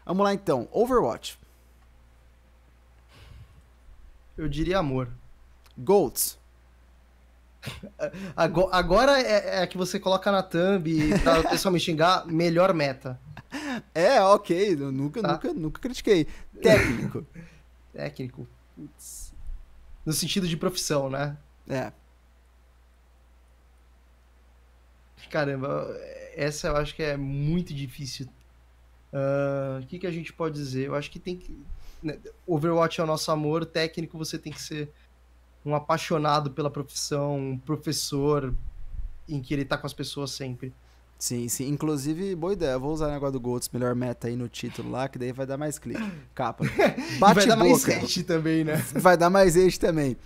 Vamos 0.04 0.24
lá 0.24 0.34
então. 0.34 0.68
Overwatch. 0.72 1.38
Eu 4.36 4.48
diria 4.48 4.78
amor. 4.78 5.08
Golds. 5.78 6.36
Agora 8.72 9.20
é, 9.22 9.62
é 9.62 9.66
que 9.68 9.78
você 9.78 10.00
coloca 10.00 10.32
na 10.32 10.42
thumb 10.42 11.16
pra 11.22 11.38
o 11.46 11.48
pessoal 11.48 11.72
me 11.72 11.78
xingar, 11.78 12.26
melhor 12.26 12.74
meta. 12.74 13.20
É, 13.94 14.20
ok. 14.20 14.72
Eu 14.72 14.90
nunca, 14.90 15.22
tá. 15.22 15.32
nunca, 15.32 15.54
nunca 15.54 15.80
critiquei. 15.80 16.26
Técnico. 16.60 17.24
Técnico. 17.94 18.48
Putz. 18.74 19.32
No 20.04 20.12
sentido 20.12 20.48
de 20.48 20.56
profissão, 20.56 21.08
né? 21.08 21.36
É. 21.68 21.92
Caramba, 25.30 25.86
essa 26.34 26.68
eu 26.68 26.76
acho 26.76 26.94
que 26.94 27.02
é 27.02 27.16
muito 27.16 27.74
difícil. 27.74 28.26
Uh, 29.12 29.82
o 29.82 29.86
que, 29.86 29.98
que 29.98 30.06
a 30.06 30.10
gente 30.10 30.32
pode 30.32 30.54
dizer? 30.54 30.86
Eu 30.86 30.94
acho 30.94 31.10
que 31.10 31.18
tem 31.18 31.36
que. 31.36 31.56
Né, 32.02 32.18
Overwatch 32.46 33.00
é 33.00 33.04
o 33.04 33.06
nosso 33.06 33.30
amor, 33.30 33.66
técnico 33.66 34.16
você 34.16 34.38
tem 34.38 34.52
que 34.52 34.62
ser 34.62 34.90
um 35.64 35.74
apaixonado 35.74 36.50
pela 36.50 36.70
profissão, 36.70 37.36
um 37.36 37.58
professor 37.58 38.54
em 39.28 39.40
que 39.40 39.52
ele 39.52 39.64
tá 39.64 39.76
com 39.76 39.86
as 39.86 39.92
pessoas 39.92 40.30
sempre. 40.30 40.72
Sim, 41.18 41.48
sim. 41.48 41.68
Inclusive, 41.68 42.34
boa 42.34 42.54
ideia. 42.54 42.72
Eu 42.72 42.80
vou 42.80 42.92
usar 42.92 43.08
o 43.08 43.10
negócio 43.10 43.34
do 43.34 43.40
Golds, 43.40 43.68
melhor 43.68 43.94
meta 43.94 44.28
aí 44.28 44.36
no 44.36 44.48
título 44.48 44.90
lá, 44.90 45.06
que 45.06 45.18
daí 45.18 45.32
vai 45.32 45.44
dar 45.44 45.58
mais 45.58 45.78
clique. 45.78 46.00
Capa. 46.34 46.64
Bate 47.18 47.34
vai 47.34 47.46
dar 47.46 47.56
mais 47.56 47.88
age 47.88 48.22
também, 48.22 48.64
né? 48.64 48.76
Vai 48.94 49.16
dar 49.16 49.28
mais 49.28 49.56
age 49.56 49.78
também. 49.78 50.16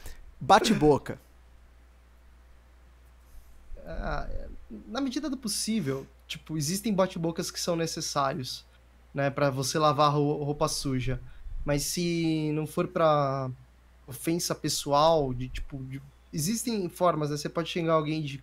Bate 0.40 0.72
boca. 0.72 1.18
Ah, 3.86 4.26
na 4.86 5.00
medida 5.00 5.28
do 5.28 5.36
possível, 5.36 6.06
tipo, 6.26 6.56
existem 6.56 6.92
bate-bocas 6.92 7.50
que 7.50 7.60
são 7.60 7.76
necessários, 7.76 8.64
né, 9.12 9.30
para 9.30 9.50
você 9.50 9.78
lavar 9.78 10.12
roupa 10.12 10.68
suja. 10.68 11.20
Mas 11.64 11.82
se 11.84 12.50
não 12.52 12.66
for 12.66 12.88
para 12.88 13.50
ofensa 14.06 14.54
pessoal, 14.54 15.32
de 15.32 15.48
tipo, 15.48 15.82
de... 15.84 16.00
existem 16.32 16.88
formas, 16.88 17.30
né? 17.30 17.36
Você 17.36 17.48
pode 17.48 17.70
xingar 17.70 17.94
alguém 17.94 18.22
de, 18.22 18.42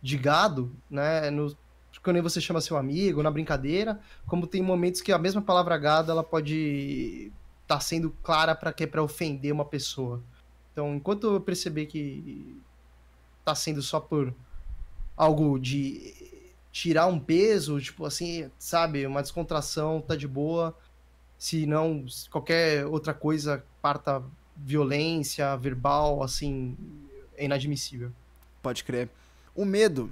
de 0.00 0.16
gado, 0.16 0.70
né, 0.88 1.30
no, 1.30 1.56
quando 2.02 2.22
você 2.22 2.40
chama 2.40 2.60
seu 2.60 2.76
amigo, 2.76 3.22
na 3.22 3.30
brincadeira, 3.30 4.00
como 4.26 4.46
tem 4.46 4.62
momentos 4.62 5.00
que 5.00 5.12
a 5.12 5.18
mesma 5.18 5.42
palavra 5.42 5.76
gado 5.76 6.10
ela 6.10 6.22
pode 6.22 7.32
estar 7.62 7.76
tá 7.76 7.80
sendo 7.80 8.10
clara 8.22 8.54
para 8.54 8.72
que 8.72 8.86
para 8.86 9.02
ofender 9.02 9.52
uma 9.52 9.64
pessoa. 9.64 10.22
Então, 10.72 10.94
enquanto 10.94 11.34
eu 11.34 11.40
perceber 11.40 11.86
que 11.86 12.56
tá 13.44 13.54
sendo 13.54 13.82
só 13.82 14.00
por 14.00 14.34
algo 15.16 15.58
de 15.58 16.40
tirar 16.70 17.06
um 17.06 17.18
peso, 17.18 17.80
tipo 17.80 18.04
assim, 18.04 18.50
sabe, 18.58 19.06
uma 19.06 19.22
descontração, 19.22 20.00
tá 20.00 20.16
de 20.16 20.26
boa. 20.26 20.76
Se 21.38 21.66
não, 21.66 22.04
qualquer 22.30 22.86
outra 22.86 23.12
coisa 23.12 23.64
parta 23.80 24.22
violência 24.56 25.56
verbal, 25.56 26.22
assim, 26.22 26.76
é 27.36 27.44
inadmissível. 27.44 28.12
Pode 28.62 28.84
crer. 28.84 29.08
O 29.54 29.64
medo 29.64 30.10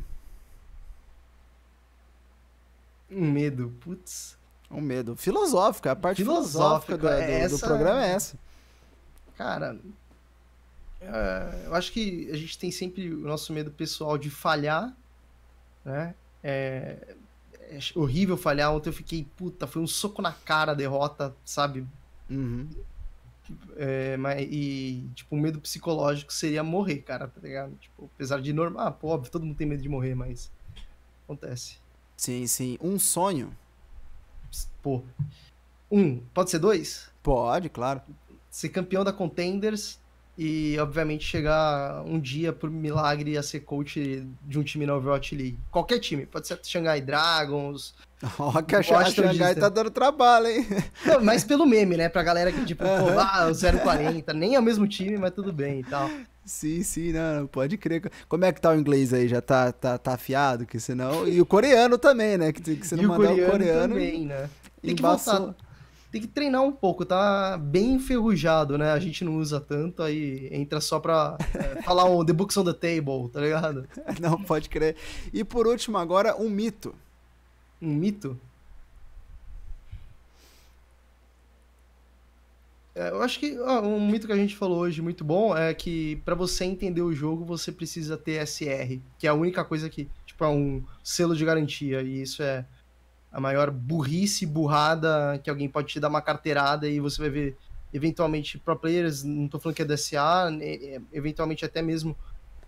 Um 3.11 3.29
medo, 3.29 3.75
putz. 3.81 4.39
Um 4.71 4.81
medo. 4.81 5.17
Filosófica, 5.17 5.93
a 5.93 5.97
parte 5.97 6.19
filosófica, 6.23 6.97
filosófica 6.97 6.99
do, 6.99 7.27
do, 7.27 7.33
essa... 7.33 7.57
do, 7.57 7.61
programa 7.61 8.05
é 8.05 8.11
essa. 8.13 8.39
Cara, 9.37 9.77
é, 11.01 11.67
eu 11.67 11.75
acho 11.75 11.93
que 11.93 12.31
a 12.31 12.37
gente 12.37 12.59
tem 12.59 12.71
sempre 12.71 13.13
o 13.13 13.21
nosso 13.21 13.53
medo 13.53 13.71
pessoal 13.71 14.19
de 14.19 14.29
falhar, 14.29 14.95
né? 15.85 16.15
É, 16.43 17.17
é 17.53 17.79
horrível 17.95 18.37
falhar. 18.37 18.75
Ontem 18.75 18.91
eu 18.91 18.93
fiquei, 18.93 19.27
puta, 19.37 19.67
foi 19.67 19.81
um 19.81 19.87
soco 19.87 20.21
na 20.21 20.33
cara 20.33 20.73
a 20.73 20.75
derrota, 20.75 21.35
sabe? 21.45 21.87
Uhum. 22.29 22.69
É, 23.77 24.17
mas, 24.17 24.47
e, 24.51 25.09
tipo, 25.15 25.35
o 25.35 25.39
medo 25.39 25.61
psicológico 25.61 26.33
seria 26.33 26.63
morrer, 26.63 26.99
cara, 26.99 27.27
tá 27.27 27.41
ligado? 27.41 27.75
Tipo, 27.77 28.11
apesar 28.15 28.41
de 28.41 28.53
normal, 28.53 28.87
ah, 28.87 28.91
pô, 28.91 29.09
óbvio, 29.09 29.33
todo 29.33 29.45
mundo 29.45 29.57
tem 29.57 29.67
medo 29.67 29.83
de 29.83 29.89
morrer, 29.89 30.15
mas 30.15 30.51
acontece. 31.25 31.79
Sim, 32.17 32.47
sim. 32.47 32.79
Um 32.81 32.99
sonho? 32.99 33.57
Pô. 34.83 35.03
Um. 35.91 36.21
Pode 36.35 36.51
ser 36.51 36.59
dois? 36.59 37.11
Pode, 37.23 37.69
claro. 37.69 38.03
Ser 38.51 38.69
campeão 38.69 39.03
da 39.03 39.13
Contenders 39.13 39.99
e, 40.39 40.79
obviamente, 40.79 41.25
chegar 41.25 42.03
um 42.07 42.19
dia, 42.19 42.53
por 42.53 42.71
milagre, 42.71 43.37
a 43.37 43.43
ser 43.43 43.61
coach 43.61 44.27
de 44.43 44.59
um 44.59 44.63
time 44.63 44.87
na 44.87 44.95
Overwatch 44.95 45.35
League. 45.35 45.59
Qualquer 45.71 45.99
time. 45.99 46.25
Pode 46.25 46.47
ser 46.47 46.59
Shanghai 46.63 47.01
Dragons. 47.01 47.95
Ó, 48.39 48.53
oh, 48.57 48.63
que 48.63 48.77
a 48.77 48.83
Shanghai 48.83 49.55
tá 49.55 49.69
dando 49.69 49.91
trabalho, 49.91 50.47
hein? 50.47 50.67
Não, 51.05 51.23
mas 51.23 51.45
pelo 51.45 51.67
meme, 51.67 51.97
né? 51.97 52.09
Pra 52.09 52.23
galera 52.23 52.53
que, 52.53 52.65
tipo, 52.65 52.85
uhum. 52.85 53.13
pô, 53.15 53.19
ah, 53.19 53.51
040. 53.83 54.33
Nem 54.35 54.55
é 54.55 54.61
o 54.61 54.63
mesmo 54.63 54.87
time, 54.87 55.17
mas 55.17 55.33
tudo 55.33 55.53
bem 55.53 55.81
e 55.81 55.85
tal. 55.85 56.11
Sim, 56.45 56.83
sim, 56.83 57.13
não, 57.13 57.47
pode 57.47 57.77
crer. 57.77 58.11
Como 58.29 58.45
é 58.45 58.53
que 58.53 58.61
tá 58.61 58.71
o 58.71 58.75
inglês 58.75 59.13
aí? 59.13 59.29
Já 59.29 59.41
tá, 59.41 59.73
tá, 59.73 59.97
tá 59.97 60.15
afiado? 60.15 60.67
Que 60.67 60.81
senão... 60.81 61.27
E 61.29 61.41
o 61.41 61.47
coreano 61.47 61.97
também, 61.97 62.37
né? 62.37 62.53
Que, 62.53 62.77
que 62.77 62.87
você 62.87 62.97
não 62.97 63.09
mandar 63.11 63.33
o 63.33 63.37
coreano, 63.37 63.49
o 63.49 63.51
coreano 63.53 63.95
também, 63.95 64.27
né? 64.27 64.51
Tem 64.83 64.97
que 64.97 65.03
voltar. 65.03 65.55
Tem 66.11 66.21
que 66.21 66.27
treinar 66.27 66.63
um 66.63 66.73
pouco, 66.73 67.05
tá 67.05 67.57
bem 67.57 67.95
enferrujado, 67.95 68.77
né? 68.77 68.91
A 68.91 68.99
gente 68.99 69.25
não 69.25 69.37
usa 69.37 69.61
tanto, 69.61 70.03
aí 70.03 70.49
entra 70.51 70.81
só 70.81 70.99
pra 70.99 71.37
é, 71.55 71.83
falar 71.83 72.05
um 72.05 72.25
The 72.25 72.33
Books 72.33 72.57
on 72.57 72.65
the 72.65 72.73
Table, 72.73 73.29
tá 73.33 73.41
ligado? 73.41 73.89
Não, 74.21 74.43
pode 74.43 74.69
crer. 74.69 74.97
E 75.33 75.45
por 75.45 75.69
último 75.69 75.99
agora, 75.99 76.37
um 76.37 76.51
mito. 76.51 76.95
Um 77.81 77.95
mito? 77.95 78.37
É, 82.93 83.11
eu 83.11 83.23
acho 83.23 83.39
que 83.39 83.57
ó, 83.61 83.81
um 83.81 84.05
mito 84.11 84.27
que 84.27 84.33
a 84.33 84.37
gente 84.37 84.57
falou 84.57 84.81
hoje 84.81 85.01
muito 85.01 85.25
bom 85.25 85.57
é 85.57 85.73
que 85.73 86.17
para 86.25 86.35
você 86.35 86.65
entender 86.65 87.03
o 87.03 87.15
jogo 87.15 87.45
você 87.45 87.71
precisa 87.71 88.17
ter 88.17 88.45
SR, 88.45 88.99
que 89.17 89.29
é 89.29 89.31
a 89.31 89.35
única 89.35 89.65
coisa 89.65 89.89
que, 89.89 90.09
tipo, 90.27 90.45
é 90.45 90.49
um 90.49 90.83
selo 91.03 91.37
de 91.37 91.45
garantia 91.45 92.03
e 92.03 92.21
isso 92.23 92.43
é 92.43 92.67
a 93.33 93.41
maior 93.41 93.71
burrice, 93.71 94.45
burrada 94.45 95.41
que 95.43 95.51
alguém 95.51 95.69
pode 95.69 95.89
te 95.89 96.01
dar 96.01 96.09
uma 96.09 96.21
carteirada 96.21 96.89
e 96.89 97.01
você 97.01 97.21
vai 97.21 97.31
ver 97.31 97.57
eventualmente 97.93 98.59
pro 98.59 98.77
players, 98.77 99.23
não 99.25 99.49
tô 99.49 99.59
falando 99.59 99.77
que 99.77 99.83
é 99.83 99.85
DSA, 99.85 100.49
eventualmente 101.13 101.65
até 101.65 101.83
mesmo 101.83 102.17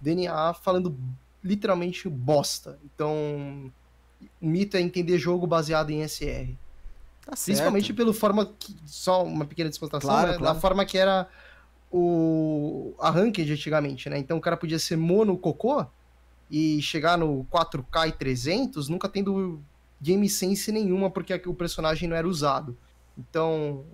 DNA 0.01 0.55
falando 0.55 0.97
literalmente 1.43 2.09
bosta. 2.09 2.79
Então, 2.85 3.73
o 4.41 4.47
mito 4.47 4.77
é 4.77 4.81
entender 4.81 5.19
jogo 5.19 5.47
baseado 5.47 5.91
em 5.91 6.07
SR. 6.07 6.55
Tá 7.25 7.33
Principalmente 7.45 7.93
pela 7.93 8.13
forma 8.13 8.47
que. 8.59 8.77
Só 8.85 9.25
uma 9.25 9.45
pequena 9.45 9.71
descontração, 9.71 10.11
claro, 10.11 10.33
né? 10.33 10.39
claro. 10.39 10.55
Da 10.55 10.61
forma 10.61 10.85
que 10.85 10.99
era 10.99 11.29
o 11.91 12.95
a 12.99 13.11
ranked 13.11 13.53
antigamente, 13.53 14.09
né? 14.11 14.19
Então 14.19 14.37
o 14.37 14.41
cara 14.41 14.57
podia 14.57 14.79
ser 14.79 14.97
mono 14.97 15.37
cocô 15.37 15.87
e 16.51 16.83
chegar 16.83 17.17
no 17.17 17.47
4K 17.51 18.09
e 18.09 18.13
300 18.13 18.89
nunca 18.89 19.09
tendo 19.09 19.63
game 20.03 20.29
sense 20.29 20.73
nenhuma 20.73 21.11
porque 21.11 21.33
o 21.47 21.55
personagem 21.55 22.09
não 22.09 22.17
era 22.17 22.27
usado. 22.27 22.77
Então, 23.17 23.85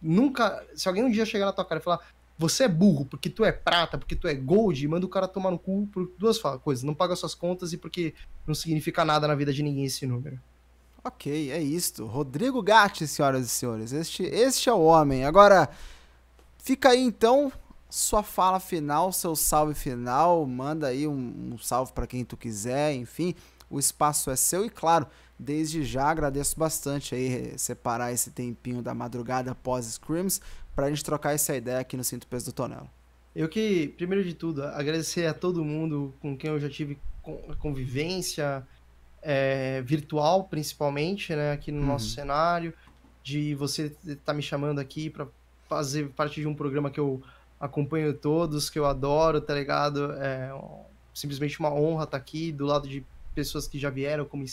nunca. 0.00 0.64
Se 0.74 0.86
alguém 0.86 1.02
um 1.02 1.10
dia 1.10 1.24
chegar 1.24 1.46
na 1.46 1.52
tua 1.52 1.64
cara 1.64 1.80
e 1.80 1.84
falar, 1.84 2.00
você 2.36 2.64
é 2.64 2.68
burro 2.68 3.06
porque 3.06 3.30
tu 3.30 3.44
é 3.44 3.50
prata, 3.50 3.96
porque 3.96 4.14
tu 4.14 4.28
é 4.28 4.34
gold, 4.34 4.86
manda 4.86 5.06
o 5.06 5.08
cara 5.08 5.26
tomar 5.26 5.50
no 5.50 5.58
cu 5.58 5.88
por 5.90 6.12
duas 6.18 6.38
coisas. 6.62 6.84
Não 6.84 6.94
paga 6.94 7.16
suas 7.16 7.34
contas 7.34 7.72
e 7.72 7.78
porque 7.78 8.14
não 8.46 8.54
significa 8.54 9.04
nada 9.04 9.26
na 9.26 9.34
vida 9.34 9.52
de 9.52 9.62
ninguém 9.62 9.86
esse 9.86 10.06
número. 10.06 10.38
Ok, 11.02 11.50
é 11.50 11.62
isto. 11.62 12.04
Rodrigo 12.04 12.62
Gatti, 12.62 13.06
senhoras 13.06 13.46
e 13.46 13.48
senhores. 13.48 13.92
Este, 13.92 14.24
este 14.24 14.68
é 14.68 14.72
o 14.72 14.82
homem. 14.82 15.24
Agora, 15.24 15.70
fica 16.58 16.90
aí 16.90 17.00
então 17.00 17.50
sua 17.88 18.22
fala 18.22 18.60
final, 18.60 19.10
seu 19.10 19.34
salve 19.34 19.74
final. 19.74 20.44
Manda 20.44 20.88
aí 20.88 21.06
um, 21.06 21.52
um 21.54 21.58
salve 21.58 21.92
para 21.92 22.06
quem 22.06 22.24
tu 22.24 22.36
quiser, 22.36 22.94
enfim. 22.94 23.34
O 23.70 23.78
espaço 23.78 24.30
é 24.30 24.36
seu 24.36 24.64
e, 24.64 24.70
claro, 24.70 25.06
desde 25.38 25.84
já 25.84 26.06
agradeço 26.06 26.58
bastante 26.58 27.14
aí 27.14 27.58
separar 27.58 28.12
esse 28.12 28.30
tempinho 28.30 28.82
da 28.82 28.94
madrugada 28.94 29.54
pós 29.54 29.86
Screams 29.86 30.40
pra 30.74 30.88
gente 30.88 31.04
trocar 31.04 31.34
essa 31.34 31.54
ideia 31.54 31.80
aqui 31.80 31.96
no 31.96 32.04
Cinto 32.04 32.26
Peso 32.26 32.46
do 32.46 32.52
Tonelo. 32.52 32.88
Eu 33.34 33.48
que, 33.48 33.88
primeiro 33.96 34.24
de 34.24 34.34
tudo, 34.34 34.64
agradecer 34.64 35.26
a 35.26 35.34
todo 35.34 35.64
mundo 35.64 36.14
com 36.20 36.36
quem 36.36 36.50
eu 36.50 36.58
já 36.58 36.68
tive 36.68 36.98
convivência 37.58 38.66
é, 39.22 39.82
virtual, 39.82 40.44
principalmente, 40.44 41.34
né, 41.34 41.52
aqui 41.52 41.70
no 41.70 41.80
uhum. 41.80 41.86
nosso 41.86 42.08
cenário, 42.08 42.72
de 43.22 43.54
você 43.54 43.94
estar 44.06 44.16
tá 44.24 44.34
me 44.34 44.42
chamando 44.42 44.78
aqui 44.78 45.10
para 45.10 45.26
fazer 45.68 46.08
parte 46.10 46.40
de 46.40 46.46
um 46.46 46.54
programa 46.54 46.90
que 46.90 46.98
eu 46.98 47.22
acompanho 47.60 48.14
todos, 48.14 48.70
que 48.70 48.78
eu 48.78 48.86
adoro, 48.86 49.40
tá 49.40 49.54
ligado? 49.54 50.12
É 50.14 50.50
simplesmente 51.12 51.58
uma 51.58 51.72
honra 51.72 52.04
estar 52.04 52.12
tá 52.12 52.16
aqui 52.16 52.52
do 52.52 52.64
lado 52.64 52.88
de 52.88 53.04
pessoas 53.38 53.68
que 53.68 53.78
já 53.78 53.88
vieram, 53.88 54.24
como 54.24 54.44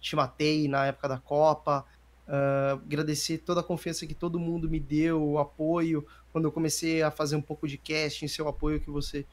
te 0.00 0.16
matei 0.16 0.68
na 0.68 0.86
época 0.86 1.06
da 1.06 1.18
Copa, 1.18 1.84
Uh, 2.26 2.80
agradecer 2.86 3.36
toda 3.36 3.60
a 3.60 3.62
confiança 3.62 4.06
que 4.06 4.14
todo 4.14 4.38
mundo 4.38 4.66
me 4.66 4.80
deu, 4.80 5.22
o 5.22 5.38
apoio, 5.38 6.06
quando 6.32 6.46
eu 6.46 6.52
comecei 6.52 7.02
a 7.02 7.10
fazer 7.10 7.36
um 7.36 7.42
pouco 7.42 7.68
de 7.68 7.76
casting, 7.76 8.26
seu 8.28 8.48
apoio 8.48 8.80
que 8.80 8.88
você 8.88 9.26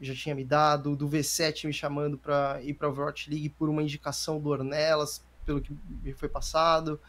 já 0.00 0.14
tinha 0.14 0.32
me 0.32 0.44
dado, 0.44 0.94
do 0.94 1.08
V7 1.08 1.66
me 1.66 1.72
chamando 1.72 2.16
para 2.16 2.62
ir 2.62 2.74
para 2.74 2.86
a 2.86 2.90
Overwatch 2.92 3.28
League 3.28 3.48
por 3.48 3.68
uma 3.68 3.82
indicação 3.82 4.38
do 4.40 4.48
Ornelas, 4.48 5.24
pelo 5.44 5.60
que 5.60 5.76
me 6.04 6.12
foi 6.12 6.28
passado, 6.28 7.00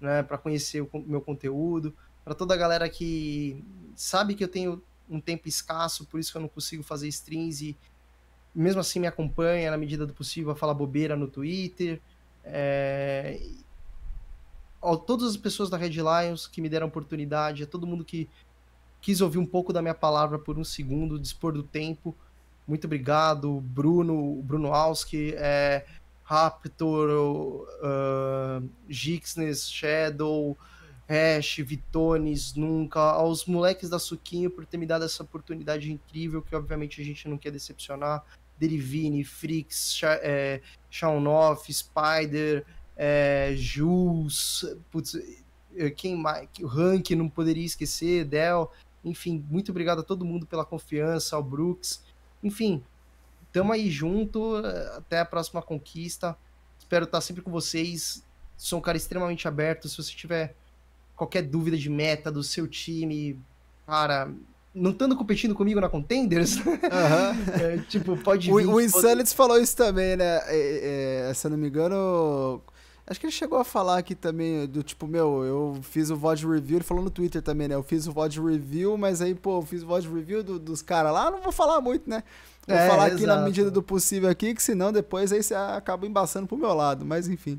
né, 0.00 0.22
para 0.22 0.38
conhecer 0.38 0.80
o 0.80 0.88
meu 1.06 1.20
conteúdo, 1.20 1.94
para 2.24 2.34
toda 2.34 2.54
a 2.54 2.56
galera 2.56 2.88
que 2.88 3.62
sabe 3.94 4.34
que 4.34 4.42
eu 4.42 4.48
tenho 4.48 4.82
um 5.10 5.20
tempo 5.20 5.46
escasso, 5.46 6.06
por 6.06 6.18
isso 6.18 6.32
que 6.32 6.38
eu 6.38 6.42
não 6.42 6.48
consigo 6.48 6.82
fazer 6.82 7.06
streams 7.08 7.62
e 7.62 7.76
mesmo 8.54 8.80
assim 8.80 9.00
me 9.00 9.06
acompanha 9.06 9.70
na 9.70 9.76
medida 9.76 10.06
do 10.06 10.12
possível 10.12 10.52
a 10.52 10.56
falar 10.56 10.74
bobeira 10.74 11.16
no 11.16 11.28
Twitter. 11.28 12.00
É, 12.44 13.40
todas 15.06 15.30
as 15.30 15.36
pessoas 15.36 15.68
da 15.70 15.76
Red 15.76 15.90
Lions 15.90 16.46
que 16.46 16.60
me 16.60 16.68
deram 16.68 16.86
oportunidade, 16.86 17.62
a 17.62 17.66
todo 17.66 17.86
mundo 17.86 18.04
que 18.04 18.28
quis 19.00 19.20
ouvir 19.20 19.38
um 19.38 19.46
pouco 19.46 19.72
da 19.72 19.80
minha 19.80 19.94
palavra 19.94 20.38
por 20.38 20.58
um 20.58 20.64
segundo, 20.64 21.18
dispor 21.18 21.52
do 21.52 21.62
tempo. 21.62 22.14
Muito 22.66 22.86
obrigado, 22.86 23.60
Bruno, 23.60 24.42
Bruno 24.42 24.72
Alski, 24.72 25.34
é, 25.36 25.84
Raptor, 26.22 27.66
uh, 27.82 28.68
Gixness, 28.88 29.68
Shadow, 29.68 30.56
Hash, 31.08 31.56
Vitones, 31.56 32.54
Nunca, 32.54 33.00
aos 33.00 33.44
moleques 33.46 33.90
da 33.90 33.98
Suquinho 33.98 34.48
por 34.48 34.64
ter 34.64 34.76
me 34.76 34.86
dado 34.86 35.04
essa 35.04 35.24
oportunidade 35.24 35.90
incrível, 35.90 36.40
que 36.40 36.54
obviamente 36.54 37.00
a 37.00 37.04
gente 37.04 37.28
não 37.28 37.36
quer 37.36 37.50
decepcionar. 37.50 38.24
Derivini, 38.60 39.24
Frix, 39.24 40.00
é, 40.04 40.60
Shaunoff, 40.90 41.72
Spider, 41.72 42.66
é, 42.94 43.54
Jules, 43.56 44.66
putz, 44.90 45.16
é, 45.74 45.88
quem 45.88 46.14
mais, 46.14 46.46
o 46.60 46.66
Rank 46.66 47.10
não 47.12 47.28
poderia 47.28 47.64
esquecer, 47.64 48.26
Del, 48.26 48.70
enfim, 49.02 49.42
muito 49.48 49.70
obrigado 49.70 50.00
a 50.00 50.04
todo 50.04 50.26
mundo 50.26 50.44
pela 50.44 50.64
confiança, 50.64 51.34
ao 51.34 51.42
Brooks, 51.42 52.02
enfim, 52.42 52.84
tamo 53.50 53.72
aí 53.72 53.90
junto, 53.90 54.56
até 54.94 55.20
a 55.20 55.24
próxima 55.24 55.62
conquista, 55.62 56.36
espero 56.78 57.06
estar 57.06 57.22
sempre 57.22 57.40
com 57.40 57.50
vocês, 57.50 58.22
sou 58.58 58.78
um 58.78 58.82
cara 58.82 58.98
extremamente 58.98 59.48
aberto, 59.48 59.88
se 59.88 59.96
você 59.96 60.12
tiver 60.12 60.54
qualquer 61.16 61.42
dúvida 61.42 61.78
de 61.78 61.88
meta 61.88 62.30
do 62.30 62.42
seu 62.42 62.68
time, 62.68 63.40
cara, 63.86 64.30
não 64.74 64.90
estando 64.92 65.16
competindo 65.16 65.54
comigo 65.54 65.80
na 65.80 65.88
Contenders, 65.88 66.56
uhum. 66.56 66.78
é, 67.60 67.78
tipo, 67.88 68.16
pode 68.16 68.46
vir. 68.46 68.66
O, 68.66 68.74
o 68.74 68.80
Insanity 68.80 69.30
pode... 69.30 69.34
falou 69.34 69.58
isso 69.58 69.76
também, 69.76 70.16
né? 70.16 70.40
É, 70.46 71.28
é, 71.28 71.34
se 71.34 71.46
eu 71.46 71.50
não 71.50 71.58
me 71.58 71.68
engano, 71.68 72.62
Acho 73.10 73.18
que 73.18 73.26
ele 73.26 73.32
chegou 73.32 73.58
a 73.58 73.64
falar 73.64 73.98
aqui 73.98 74.14
também 74.14 74.68
do 74.68 74.84
tipo, 74.84 75.04
meu, 75.04 75.42
eu 75.42 75.80
fiz 75.82 76.10
o 76.10 76.16
VOD 76.16 76.46
review, 76.46 76.76
ele 76.76 76.84
falou 76.84 77.02
no 77.02 77.10
Twitter 77.10 77.42
também, 77.42 77.66
né? 77.66 77.74
Eu 77.74 77.82
fiz 77.82 78.06
o 78.06 78.12
VOD 78.12 78.40
review, 78.40 78.96
mas 78.96 79.20
aí, 79.20 79.34
pô, 79.34 79.58
eu 79.58 79.62
fiz 79.62 79.82
o 79.82 79.86
VOD 79.88 80.08
review 80.08 80.44
do, 80.44 80.60
dos 80.60 80.80
caras 80.80 81.12
lá, 81.12 81.28
não 81.28 81.42
vou 81.42 81.50
falar 81.50 81.80
muito, 81.80 82.08
né? 82.08 82.22
Vou 82.68 82.76
é, 82.76 82.86
falar 82.86 83.06
aqui 83.06 83.24
exato. 83.24 83.40
na 83.40 83.44
medida 83.44 83.68
do 83.68 83.82
possível 83.82 84.30
aqui, 84.30 84.54
que 84.54 84.62
senão 84.62 84.92
depois 84.92 85.32
aí 85.32 85.42
você 85.42 85.56
acaba 85.56 86.06
embaçando 86.06 86.46
pro 86.46 86.56
meu 86.56 86.72
lado, 86.72 87.04
mas 87.04 87.26
enfim. 87.26 87.58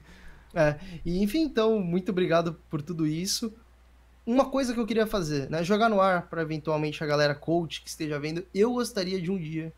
É, 0.54 0.78
e 1.04 1.22
enfim, 1.22 1.42
então, 1.42 1.82
muito 1.82 2.12
obrigado 2.12 2.56
por 2.70 2.82
tudo 2.82 3.06
isso. 3.06 3.54
Uma 4.26 4.50
coisa 4.50 4.74
que 4.74 4.80
eu 4.80 4.86
queria 4.86 5.08
fazer, 5.08 5.50
né? 5.50 5.64
Jogar 5.64 5.90
no 5.90 6.00
ar 6.00 6.30
para 6.30 6.42
eventualmente 6.42 7.04
a 7.04 7.08
galera 7.08 7.34
coach 7.34 7.82
que 7.82 7.90
esteja 7.90 8.20
vendo. 8.20 8.46
Eu 8.54 8.74
gostaria 8.74 9.20
de 9.20 9.32
um 9.32 9.38
dia 9.38 9.74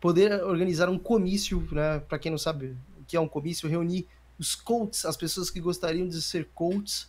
poder 0.00 0.44
organizar 0.44 0.88
um 0.88 0.98
comício, 0.98 1.66
né? 1.72 1.98
Para 2.00 2.18
quem 2.18 2.30
não 2.30 2.38
sabe 2.38 2.76
o 3.00 3.04
que 3.06 3.16
é 3.16 3.20
um 3.20 3.28
comício, 3.28 3.68
reunir 3.68 4.06
os 4.38 4.54
coaches, 4.54 5.04
as 5.04 5.16
pessoas 5.16 5.50
que 5.50 5.60
gostariam 5.60 6.06
de 6.06 6.20
ser 6.22 6.48
coaches, 6.54 7.08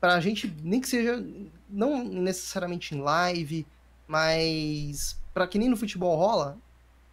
para 0.00 0.14
a 0.14 0.20
gente, 0.20 0.52
nem 0.62 0.80
que 0.80 0.88
seja, 0.88 1.24
não 1.68 2.02
necessariamente 2.04 2.94
em 2.94 3.00
live, 3.00 3.66
mas 4.08 5.20
para 5.34 5.46
que 5.46 5.58
nem 5.58 5.68
no 5.68 5.76
futebol 5.76 6.16
rola, 6.16 6.58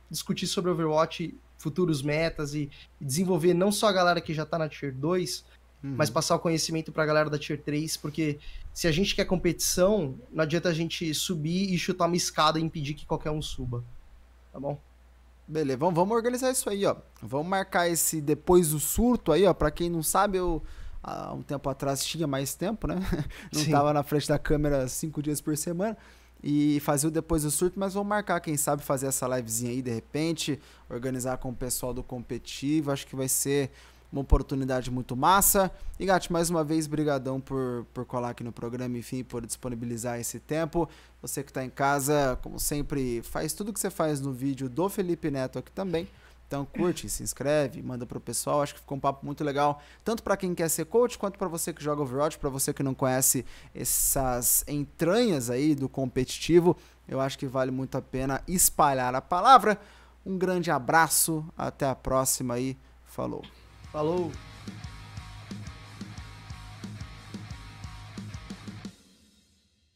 discutir 0.10 0.48
sobre 0.48 0.72
Overwatch, 0.72 1.36
futuros 1.58 2.02
metas 2.02 2.54
e, 2.54 2.70
desenvolver 3.00 3.54
não 3.54 3.72
só 3.72 3.88
a 3.88 3.92
galera 3.92 4.22
que 4.22 4.34
já 4.34 4.44
está 4.44 4.58
na 4.58 4.70
Tier 4.70 4.94
2, 4.94 5.44
uhum. 5.84 5.96
mas 5.98 6.10
passar 6.10 6.36
o 6.36 6.40
conhecimento 6.40 6.92
para 6.92 7.04
a 7.04 7.06
galera 7.06 7.30
da 7.30 7.38
Tier 7.38 7.62
3, 7.62 7.98
porque 7.98 8.40
se 8.74 8.88
a 8.88 8.92
gente 8.92 9.16
quer 9.16 9.26
competição, 9.26 10.16
não 10.32 10.44
adianta 10.44 10.70
a 10.70 10.74
gente 10.74 11.14
subir 11.14 11.74
e 11.74 11.78
chutar 11.78 12.06
uma 12.06 12.16
escada 12.16 12.60
e 12.60 12.64
impedir 12.64 12.94
que 12.94 13.06
qualquer 13.06 13.32
um 13.32 13.42
suba. 13.42 13.84
Tá 14.52 14.60
bom? 14.60 14.80
Beleza, 15.48 15.78
vamos, 15.78 15.96
vamos 15.96 16.16
organizar 16.16 16.52
isso 16.52 16.70
aí, 16.70 16.86
ó. 16.86 16.96
Vamos 17.22 17.48
marcar 17.48 17.90
esse 17.90 18.20
depois 18.20 18.70
do 18.70 18.80
surto 18.80 19.32
aí, 19.32 19.46
ó. 19.46 19.54
Pra 19.54 19.72
quem 19.72 19.90
não 19.90 20.04
sabe, 20.04 20.38
eu 20.38 20.62
há 21.02 21.34
um 21.34 21.42
tempo 21.42 21.70
atrás 21.70 22.06
tinha 22.06 22.28
mais 22.28 22.54
tempo, 22.54 22.86
né? 22.86 22.96
Não 23.54 23.64
Sim. 23.64 23.72
tava 23.72 23.94
na 23.94 24.04
frente 24.04 24.28
da 24.28 24.38
câmera 24.38 24.88
cinco 24.90 25.22
dias 25.24 25.40
por 25.40 25.56
semana. 25.56 25.98
E 26.44 26.80
fazer 26.82 27.08
o 27.08 27.12
depois 27.12 27.44
do 27.44 27.50
surto, 27.50 27.80
mas 27.80 27.96
vamos 27.96 28.10
marcar, 28.10 28.40
quem 28.40 28.56
sabe, 28.58 28.84
fazer 28.84 29.08
essa 29.08 29.28
livezinha 29.28 29.72
aí 29.72 29.82
de 29.82 29.90
repente, 29.90 30.60
organizar 30.88 31.38
com 31.38 31.50
o 31.50 31.56
pessoal 31.56 31.94
do 31.94 32.04
competitivo. 32.04 32.92
Acho 32.92 33.08
que 33.08 33.16
vai 33.16 33.28
ser 33.28 33.72
uma 34.12 34.22
oportunidade 34.22 34.90
muito 34.90 35.16
massa. 35.16 35.72
E 36.00 36.06
Gatti, 36.06 36.32
mais 36.32 36.50
uma 36.50 36.64
vez, 36.64 36.88
brigadão 36.88 37.40
por, 37.40 37.86
por 37.94 38.06
colar 38.06 38.30
aqui 38.30 38.44
no 38.44 38.52
programa, 38.52 38.98
enfim, 38.98 39.24
por 39.24 39.46
disponibilizar 39.46 40.20
esse 40.20 40.40
tempo. 40.40 40.90
Você 41.22 41.44
que 41.44 41.50
está 41.50 41.64
em 41.64 41.70
casa, 41.70 42.38
como 42.42 42.60
sempre, 42.60 43.22
faz 43.24 43.54
tudo 43.54 43.74
que 43.74 43.80
você 43.80 43.90
faz 43.90 44.22
no 44.22 44.32
vídeo 44.32 44.70
do 44.70 44.88
Felipe 44.90 45.30
Neto 45.30 45.60
aqui 45.60 45.72
também. 45.72 46.08
Então 46.48 46.66
curte, 46.66 47.10
se 47.10 47.24
inscreve, 47.24 47.82
manda 47.84 48.06
pro 48.06 48.22
pessoal. 48.22 48.62
Acho 48.62 48.76
que 48.76 48.80
ficou 48.80 48.98
um 48.98 49.02
papo 49.02 49.26
muito 49.26 49.44
legal, 49.44 49.82
tanto 50.04 50.24
para 50.24 50.38
quem 50.38 50.56
quer 50.56 50.70
ser 50.70 50.86
coach 50.86 51.18
quanto 51.18 51.38
para 51.38 51.50
você 51.50 51.74
que 51.74 51.84
joga 51.84 52.02
Overwatch, 52.02 52.40
para 52.40 52.50
você 52.50 52.74
que 52.74 52.82
não 52.82 52.94
conhece 52.94 53.46
essas 53.76 54.64
entranhas 54.66 55.50
aí 55.50 55.76
do 55.76 55.90
competitivo. 55.90 56.78
Eu 57.06 57.20
acho 57.20 57.38
que 57.38 57.46
vale 57.46 57.72
muito 57.72 57.98
a 57.98 58.02
pena 58.02 58.42
espalhar 58.48 59.14
a 59.14 59.22
palavra. 59.22 59.78
Um 60.26 60.38
grande 60.38 60.72
abraço, 60.72 61.46
até 61.58 61.86
a 61.86 61.96
próxima 61.96 62.54
aí. 62.54 62.78
Falou. 63.06 63.44
Falou! 63.98 64.32